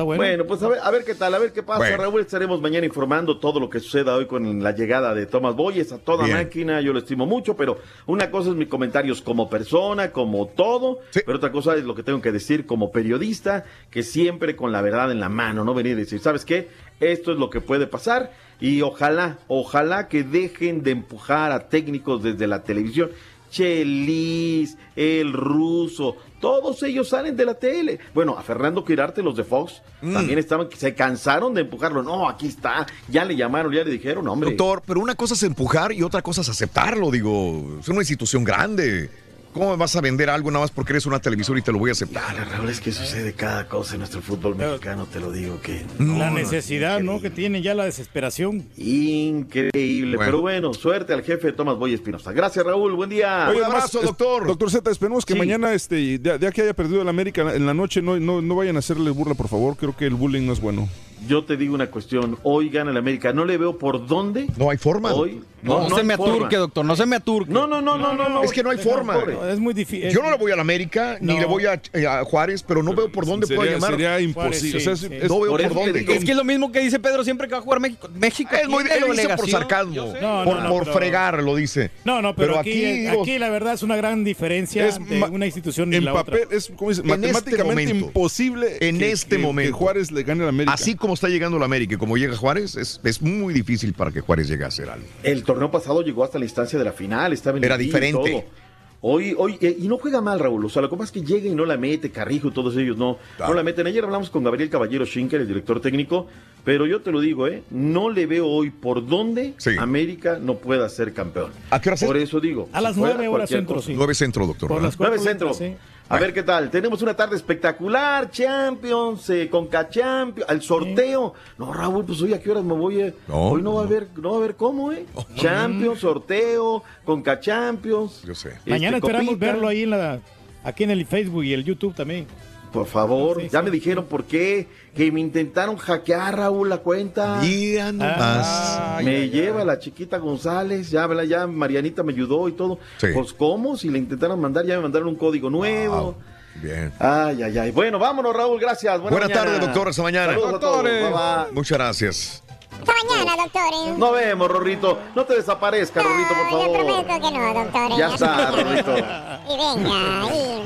[0.00, 0.46] Está bueno.
[0.46, 1.96] pues a ver, a ver qué tal, a ver qué pasa, Bueno.
[1.98, 2.20] Raúl.
[2.22, 5.98] Estaremos mañana informando todo lo que suceda hoy con la llegada de Tomás Boyes a
[5.98, 6.38] toda Bien.
[6.38, 6.80] máquina.
[6.80, 11.36] Yo lo estimo mucho, pero una cosa es mis comentarios como persona, como todo, pero
[11.36, 15.10] otra cosa es lo que tengo que decir como periodista, que siempre con la verdad
[15.12, 16.68] en la mano, no venir y decir, ¿sabes qué?
[17.00, 22.22] Esto es lo que puede pasar y ojalá, ojalá que dejen de empujar a técnicos
[22.22, 23.10] desde la televisión.
[23.50, 27.98] Chelis, el ruso, todos ellos salen de la tele.
[28.14, 30.12] Bueno, a Fernando Quirarte, los de Fox, Mm.
[30.14, 32.02] también estaban, se cansaron de empujarlo.
[32.02, 34.50] No, aquí está, ya le llamaron, ya le dijeron, hombre.
[34.50, 38.42] Doctor, pero una cosa es empujar y otra cosa es aceptarlo, digo, es una institución
[38.42, 39.10] grande.
[39.52, 41.78] ¿Cómo me vas a vender algo nada más porque eres una televisora y te lo
[41.78, 42.22] voy a aceptar?
[42.52, 45.84] Raúl, es que sucede cada cosa en nuestro fútbol mexicano, te lo digo que...
[45.98, 47.20] la necesidad, ¿no?
[47.20, 48.64] Que tiene ya la desesperación.
[48.76, 50.30] Increíble, Bueno.
[50.30, 52.30] pero bueno, suerte al jefe Tomás Boy Espinosa.
[52.32, 53.48] Gracias, Raúl, buen día.
[53.50, 55.38] Oye, además, es- Doctor Z, esperemos que Sí.
[55.38, 58.54] mañana, este, ya, ya que haya perdido el América en la noche, no, no, no
[58.54, 59.76] vayan a hacerle burla, por favor.
[59.76, 60.88] Creo que el bullying no es bueno.
[61.26, 62.38] Yo te digo una cuestión.
[62.42, 63.32] Hoy gana el América.
[63.32, 64.46] No le veo por dónde.
[64.56, 65.12] No hay forma.
[65.12, 65.42] Hoy.
[65.62, 66.34] No, se hay me forma.
[66.36, 67.52] aturque, doctor, no se me aturque.
[67.52, 68.28] No, no, no, no, no.
[68.30, 68.42] no.
[68.42, 69.18] Es que no hay forma.
[69.50, 70.08] Es muy difícil.
[70.10, 71.40] Yo no le voy a la América, ni No.
[71.40, 73.90] le voy a, eh, a Juárez, pero no veo por dónde Sería- pueda llamar.
[73.90, 74.78] sería imposible.
[74.78, 76.00] O sea, es- es- no veo por por dónde.
[76.00, 78.08] Es que es lo mismo que dice Pedro siempre que va a jugar México.
[78.14, 81.54] México Es muy, él dice por sarcasmo, No, por, no, no, por pero- fregar, lo
[81.54, 81.90] dice.
[82.06, 85.44] No, no, pero, aquí, digo, aquí, la verdad es una gran diferencia Es de una
[85.44, 86.56] institución y en la papel otra.
[86.56, 89.68] es como dice, este matemáticamente imposible En este momento.
[89.76, 90.72] que Juárez le gane a la América.
[90.72, 94.10] así como está llegando la América y como llega Juárez, es, es muy difícil para
[94.10, 95.06] que Juárez llegue a hacer algo.
[95.22, 98.30] El torneo pasado llegó hasta la instancia de la final, estaba en Era y diferente.
[98.30, 98.70] todo.
[99.02, 100.62] Hoy, hoy, eh, y no juega mal, Raúl.
[100.62, 102.76] O sea, lo que pasa es que llega y no la mete, Carrijo y todos
[102.76, 103.86] ellos no, no la meten.
[103.86, 106.26] Ayer hablamos con Gabriel Caballero Schinker, el director técnico,
[106.66, 107.62] pero yo te lo digo, ¿eh?
[107.70, 111.50] No le veo hoy por dónde América no pueda ser campeón.
[111.70, 112.68] ¿A qué hora Por eso digo.
[112.74, 113.86] A si las nueve horas centro, cosa.
[113.86, 113.94] sí.
[113.96, 114.68] Nueve centro, doctor.
[114.68, 115.54] Por las Nueve centro.
[115.54, 115.74] sí.
[116.10, 116.70] A ver qué tal.
[116.70, 118.30] Tenemos una tarde espectacular.
[118.30, 121.34] Champions, eh, Conca Champions, al sorteo.
[121.56, 123.00] No, Raúl, pues hoy a qué horas me voy.
[123.00, 123.14] eh?
[123.28, 125.06] No, hoy no va a haber, no va a haber cómo, ¿eh?
[125.36, 128.22] Champions, sorteo, Conca Champions.
[128.26, 128.54] Yo sé.
[128.66, 129.52] Mañana Este, esperamos copita.
[129.52, 130.20] verlo ahí en la,
[130.64, 132.26] aquí en el Facebook y el YouTube también.
[132.72, 133.64] Por favor, Sí, ya sí.
[133.64, 134.66] me dijeron por qué.
[134.94, 137.38] Que me intentaron hackear, Raúl, la cuenta.
[137.40, 138.46] Mira nomás.
[138.46, 141.24] Ah, me lleva la chiquita González, ya, ¿verdad?
[141.24, 142.78] ya Marianita me ayudó y todo.
[142.98, 143.08] Sí.
[143.14, 143.76] Pues, ¿cómo?
[143.76, 146.16] Si le intentaron mandar, ya me mandaron un código nuevo.
[146.56, 146.92] Bien.
[146.98, 147.70] Ay, ay, ay.
[147.70, 149.00] Bueno, vámonos, Raúl, gracias.
[149.00, 149.88] Buena, Buena tarde, doctor.
[149.88, 150.32] Hasta mañana.
[150.32, 150.72] Saludos a todos.
[150.76, 151.02] Doctores.
[151.04, 151.52] Bye, bye.
[151.52, 152.42] Muchas gracias.
[152.72, 153.98] Hasta mañana, doctores.
[153.98, 154.98] Nos vemos, Rorrito.
[155.14, 156.76] No te desaparezca, Rorrito, por Yo favor.
[157.06, 157.96] prometo que no, doctores.
[157.98, 158.94] Ya está, Rorrito.
[159.50, 160.62] Y venga, y...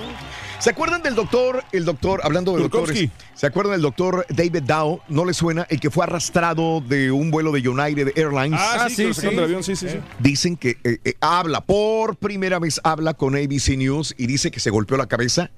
[0.65, 3.07] ¿Se acuerdan del doctor, el doctor, hablando de Turkowski.
[3.09, 5.02] doctores, ¿se acuerdan del doctor David Dow?
[5.10, 5.67] ¿No le suena?
[5.68, 8.59] El que fue arrastrado de un vuelo de United Airlines.
[8.59, 9.36] Ah, sí, sí, sacaron sí.
[9.36, 9.99] del avión, sí, sí, sí.
[10.20, 14.59] Dicen que eh, eh, habla, por primera vez habla con ABC News y dice que
[14.59, 15.51] se golpeó la cabeza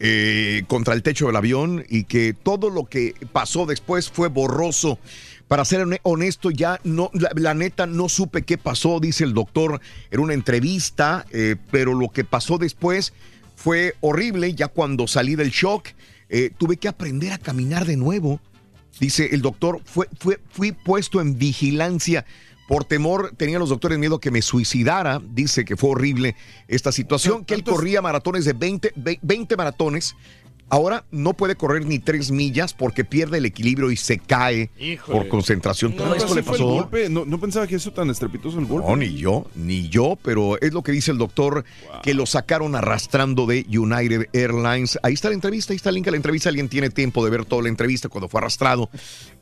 [0.00, 4.98] eh, contra el techo del avión y que todo lo que pasó después fue borroso.
[5.48, 9.32] Para ser hone- honesto, ya no, la, la neta no supe qué pasó, dice el
[9.32, 13.14] doctor en una entrevista, eh, pero lo que pasó después
[13.62, 14.54] fue horrible.
[14.54, 15.88] Ya cuando salí del shock,
[16.28, 18.40] eh, tuve que aprender a caminar de nuevo.
[18.98, 22.24] Dice el doctor, fue, fue, fui puesto en vigilancia.
[22.68, 25.20] Por temor, tenían los doctores miedo que me suicidara.
[25.32, 26.36] Dice que fue horrible
[26.68, 30.14] esta situación, que él corría maratones de 20, ve- 20 maratones.
[30.72, 35.18] Ahora no puede correr ni tres millas porque pierde el equilibrio y se cae Híjole.
[35.18, 35.94] por concentración.
[35.94, 36.64] Todo No, esto le pasó.
[36.66, 37.10] golpe.
[37.10, 38.88] No, no pensaba que eso tan estrepitoso el golpe.
[38.88, 41.66] No, ni yo, ni yo, pero es lo que dice el doctor,
[42.02, 44.98] que lo sacaron arrastrando de United Airlines.
[45.02, 46.48] Ahí está la entrevista, ahí está el link a la entrevista.
[46.48, 48.88] Alguien tiene tiempo de ver toda la entrevista cuando fue arrastrado.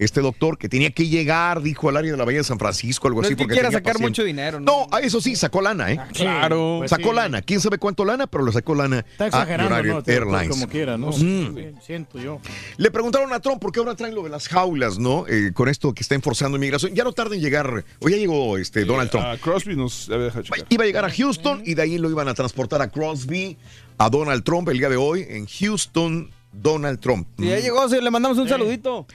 [0.01, 3.07] Este doctor que tenía que llegar, dijo al área de la Bahía de San Francisco,
[3.07, 3.35] algo No así.
[3.35, 4.11] es que porque quiera tenía sacar paciente.
[4.11, 4.67] mucho dinero, ¿no?
[4.67, 6.01] No, a eso sí, sacó lana, ¿eh?
[6.13, 6.79] claro.
[6.81, 7.15] Pues sacó sí.
[7.15, 7.41] lana.
[7.43, 8.27] ¿Quién sabe cuánto lana?
[8.27, 10.03] Pero lo sacó lana Está a exagerando, United ¿no?
[10.03, 10.49] Te- Airlines.
[10.49, 11.13] Como quiera, ¿no?
[11.23, 11.81] Mm.
[11.81, 12.41] Siento yo.
[12.77, 15.27] Le preguntaron a Trump por qué ahora traen lo de las jaulas, ¿no?
[15.29, 16.95] Eh, con esto que está enforzando inmigración.
[16.95, 19.27] Ya no tarda en llegar, o ya llegó este Donald Trump.
[19.27, 20.67] A Crosby nos había dejado checar.
[20.69, 23.57] Iba a llegar a Houston y de ahí lo iban a transportar a Crosby,
[23.99, 27.29] a Donald Trump el día de hoy en Houston, Donald Trump.
[27.39, 29.07] Si ya llegó, sí, le mandamos un saludito.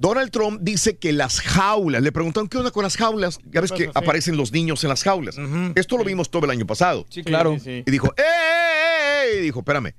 [0.00, 3.38] Donald Trump dice que las jaulas, le preguntaron qué onda con las jaulas.
[3.52, 4.00] Ya ves que pasa?
[4.00, 4.04] Sí.
[4.04, 5.36] aparecen los niños en las jaulas.
[5.74, 7.04] Esto lo vimos todo el año pasado.
[7.10, 7.58] Sí, claro.
[7.58, 7.84] Sí, sí.
[7.86, 9.38] Y dijo, ¡eh, eh, eh!
[9.38, 9.92] Y dijo, espérame,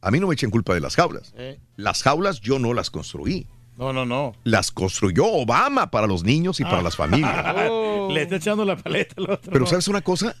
[0.00, 1.32] a mí no me echen culpa de las jaulas.
[1.36, 1.58] Eh.
[1.76, 3.46] Las jaulas yo no las construí.
[3.76, 4.34] No, no, no.
[4.44, 7.54] Las construyó Obama para los niños y para las familias.
[7.70, 8.08] Oh.
[8.10, 9.52] Le está echando la paleta al otro.
[9.52, 9.66] Pero.
[9.66, 10.34] ¿sabes una cosa?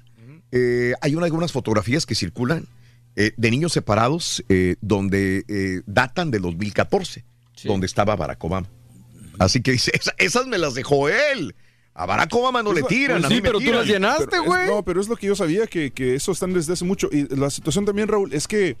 [0.50, 2.66] Eh, hay una- algunas fotografías que circulan
[3.16, 7.24] eh, de niños separados eh, donde eh, datan del 2014,
[7.64, 8.68] donde estaba Barack Obama.
[9.38, 11.54] Así que dice, "Esa- esas me las dejó él.
[11.94, 13.80] A Barack Obama no le tiran, pues a sí, mí me pero tú tiran".
[13.80, 14.66] las llenaste, güey.
[14.68, 17.08] No, pero es lo que yo sabía, que, que eso están desde hace mucho.
[17.12, 18.76] Y la situación también, Raúl, es que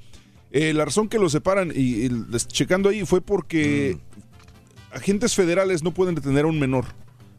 [0.52, 2.08] eh, la razón que los separan, y,
[2.48, 3.96] checando ahí, fue porque
[4.90, 4.94] Mm.
[4.96, 6.86] agentes federales no pueden detener a un menor.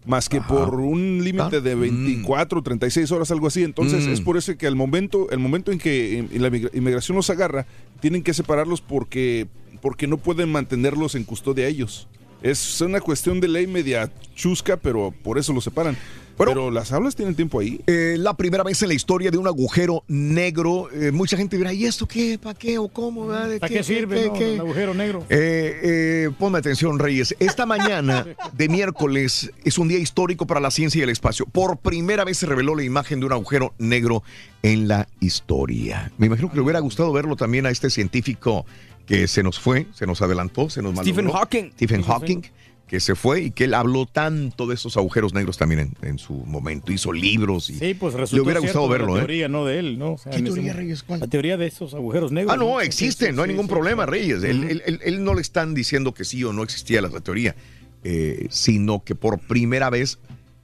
[0.06, 3.64] Más que por un límite de 24 o 36 horas, algo así.
[3.64, 4.12] Entonces, Mm.
[4.14, 7.66] es por eso que al momento, el momento en que la migra- inmigración los agarra,
[8.00, 9.48] tienen que separarlos porque,
[9.82, 12.08] porque no pueden mantenerlos en custodia ellos.
[12.42, 15.98] Es una cuestión de ley media chusca, pero por eso los separan.
[16.46, 17.82] Pero las aulas tienen tiempo ahí.
[17.88, 20.90] Eh, la primera vez en la historia de un agujero negro.
[20.94, 22.40] Eh, mucha gente dirá, ¿y esto qué?
[22.42, 22.78] ¿Para qué?
[22.78, 23.28] ¿O cómo?
[23.28, 23.50] ¿verdad?
[23.50, 25.26] ¿De ¿Para qué sirve no, el agujero negro?
[25.30, 27.36] Eh, eh, ponme atención, Reyes.
[27.40, 31.46] Esta mañana de miércoles es un día histórico para la ciencia y el espacio.
[31.46, 34.24] Por primera vez se reveló la imagen de un agujero negro
[34.64, 36.12] en la historia.
[36.18, 38.66] Me imagino que le hubiera gustado verlo también a este científico
[39.06, 41.40] que se nos fue, se nos adelantó, se nos Stephen malogró.
[41.40, 41.72] Hawking.
[41.72, 42.42] Stephen Hawking,
[42.90, 46.18] que se fue y que él habló tanto de esos agujeros negros también en, en
[46.18, 46.92] su momento.
[46.92, 49.20] Hizo libros y Sí, pues resultó le hubiera gustado la verlo, ¿eh?
[49.20, 50.14] teoría, no de él, ¿no?
[50.14, 51.04] O sea, ¿Qué teoría, Reyes?
[51.04, 51.20] ¿Cuál?
[51.20, 52.52] La teoría de esos agujeros negros.
[52.54, 53.72] Ah, no, Sí, existe, sí, no hay sí, ningún sí.
[53.72, 54.44] problema, Reyes.
[54.44, 57.56] Él, él- él- él no le están diciendo que sí o no existía la teoría.
[58.04, 60.20] eh, sino que por primera vez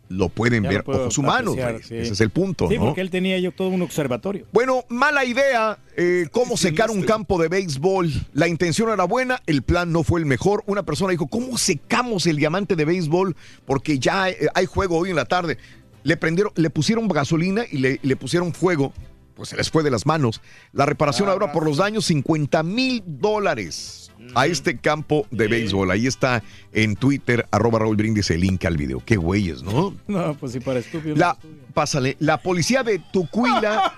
[0.09, 1.55] lo pueden Ya ver lo ojos humanos.
[1.83, 1.95] sí.
[1.95, 2.85] Ese es el punto, Sí, ¿no?
[2.85, 4.45] porque él tenía yo todo un observatorio.
[4.51, 5.79] Bueno, mala idea.
[5.97, 8.11] eh, ¿Cómo secar un campo de béisbol?
[8.33, 10.63] La intención era buena, el plan no fue el mejor.
[10.67, 13.35] Una persona dijo, ¿cómo secamos el diamante de béisbol?
[13.65, 15.57] Porque ya eh, hay juego hoy en la tarde.
[16.03, 18.93] Le prendieron, le pusieron gasolina y le, le pusieron fuego.
[19.35, 20.39] Pues se les fue de las manos.
[20.71, 25.91] La reparación ahora por los daños, 50 mil dólares a este campo de béisbol.
[25.91, 29.01] Ahí está en Twitter, arroba Raúl Brindis, el link al video.
[29.05, 29.93] Qué güeyes, ¿no?
[30.07, 31.15] No, pues sí, para estúpido.
[31.15, 31.37] La,
[31.73, 33.93] pásale, la policía de Tucuila,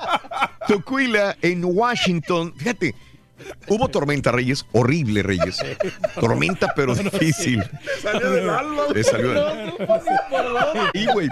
[0.68, 2.96] Tucuila en Washington, fíjate,
[3.68, 5.58] hubo tormenta, Reyes, horrible, Reyes.
[6.20, 7.64] Tormenta, pero difícil.
[8.02, 8.84] Salió del alma.
[8.94, 9.74] Le salió del-
[10.94, 11.28] Y, güey.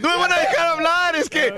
[0.00, 1.52] No me van a dejar hablar, es que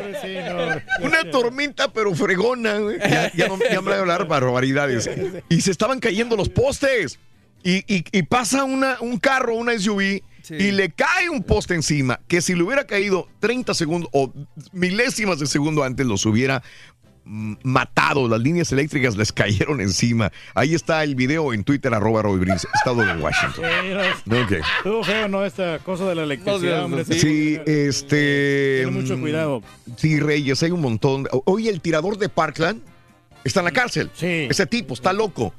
[1.00, 2.98] una tormenta, pero fregona, güey.
[2.98, 5.08] Ya, ya no, ya me van a hablar barbaridades.
[5.48, 7.18] Y se estaban cayendo los postes.
[7.64, 12.20] Y, y- y pasa una, un carro, una SUV, y le cae un poste encima,
[12.28, 14.32] que si le hubiera caído 30 segundos o
[14.72, 16.62] milésimas de segundo antes, los hubiera
[17.28, 18.28] mm, matado.
[18.28, 20.32] Las líneas eléctricas les cayeron encima.
[20.55, 23.65] Ahí está el video en Twitter, arroba Roy Brins, estado de Washington.
[24.26, 24.52] Ok.
[24.78, 25.44] Estuvo feo, ¿no?
[25.44, 27.05] Esta cosa de la electricidad, hombre.
[27.05, 28.82] Sí, este.
[28.84, 29.62] Ten mucho mm, cuidado.
[29.97, 31.28] Sí, Reyes, hay un montón.
[31.44, 32.81] Hoy el tirador de Parkland
[33.44, 34.10] está en la cárcel.
[34.15, 34.47] Sí.
[34.50, 35.52] Ese tipo está loco.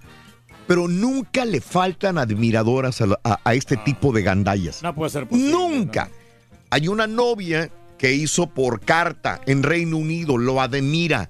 [0.68, 4.84] Pero nunca le faltan admiradoras a, la- a- a este tipo de gandallas.
[4.84, 5.52] No puede ser posible.
[5.52, 6.10] Nunca.
[6.70, 11.30] Hay una novia que hizo por carta en Reino Unido, lo admira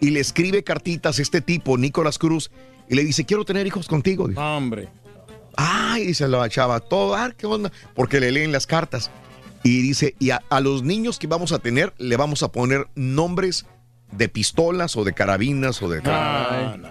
[0.00, 2.50] y le escribe cartitas a este tipo, Nicolás Cruz,
[2.88, 4.28] y le dice, quiero tener hijos contigo.
[4.28, 4.40] Dice.
[4.40, 4.88] Hombre.
[5.56, 7.72] Ay, dice la chava, todo, ah, ¿qué onda?
[7.94, 9.10] Porque le leen las cartas.
[9.62, 12.86] Y dice, y a, a los niños que vamos a tener, le vamos a poner
[12.94, 13.66] nombres
[14.12, 16.02] de pistolas o de carabinas o de...
[16.02, 16.88] No, no,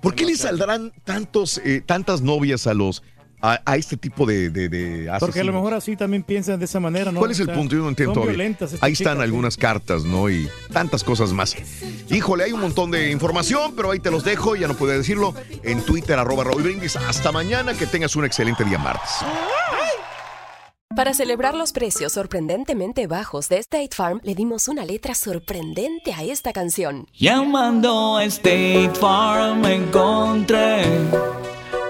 [0.00, 3.02] ¿Por qué le saldrán tantos, eh, tantas novias a los
[3.40, 6.64] a, a este tipo de, de, de Porque a lo mejor así también piensan de
[6.64, 7.18] esa manera, ¿no?
[7.20, 7.76] ¿Cuál es O el sea, punto?
[7.76, 8.22] Yo no entiendo
[8.80, 10.28] Ahí están chicas, algunas cartas, ¿no?
[10.30, 11.56] Y tantas cosas más.
[12.10, 15.34] Híjole, hay un montón de información, pero ahí te los dejo, ya no puedo decirlo,
[15.62, 16.96] en Twitter, arroba Raúl Brindis.
[16.96, 19.10] Hasta mañana, que tengas un excelente día martes.
[20.96, 26.22] Para celebrar los precios sorprendentemente bajos de State Farm, le dimos una letra sorprendente a
[26.22, 27.06] esta canción.
[27.12, 30.84] Llamando a State Farm encontré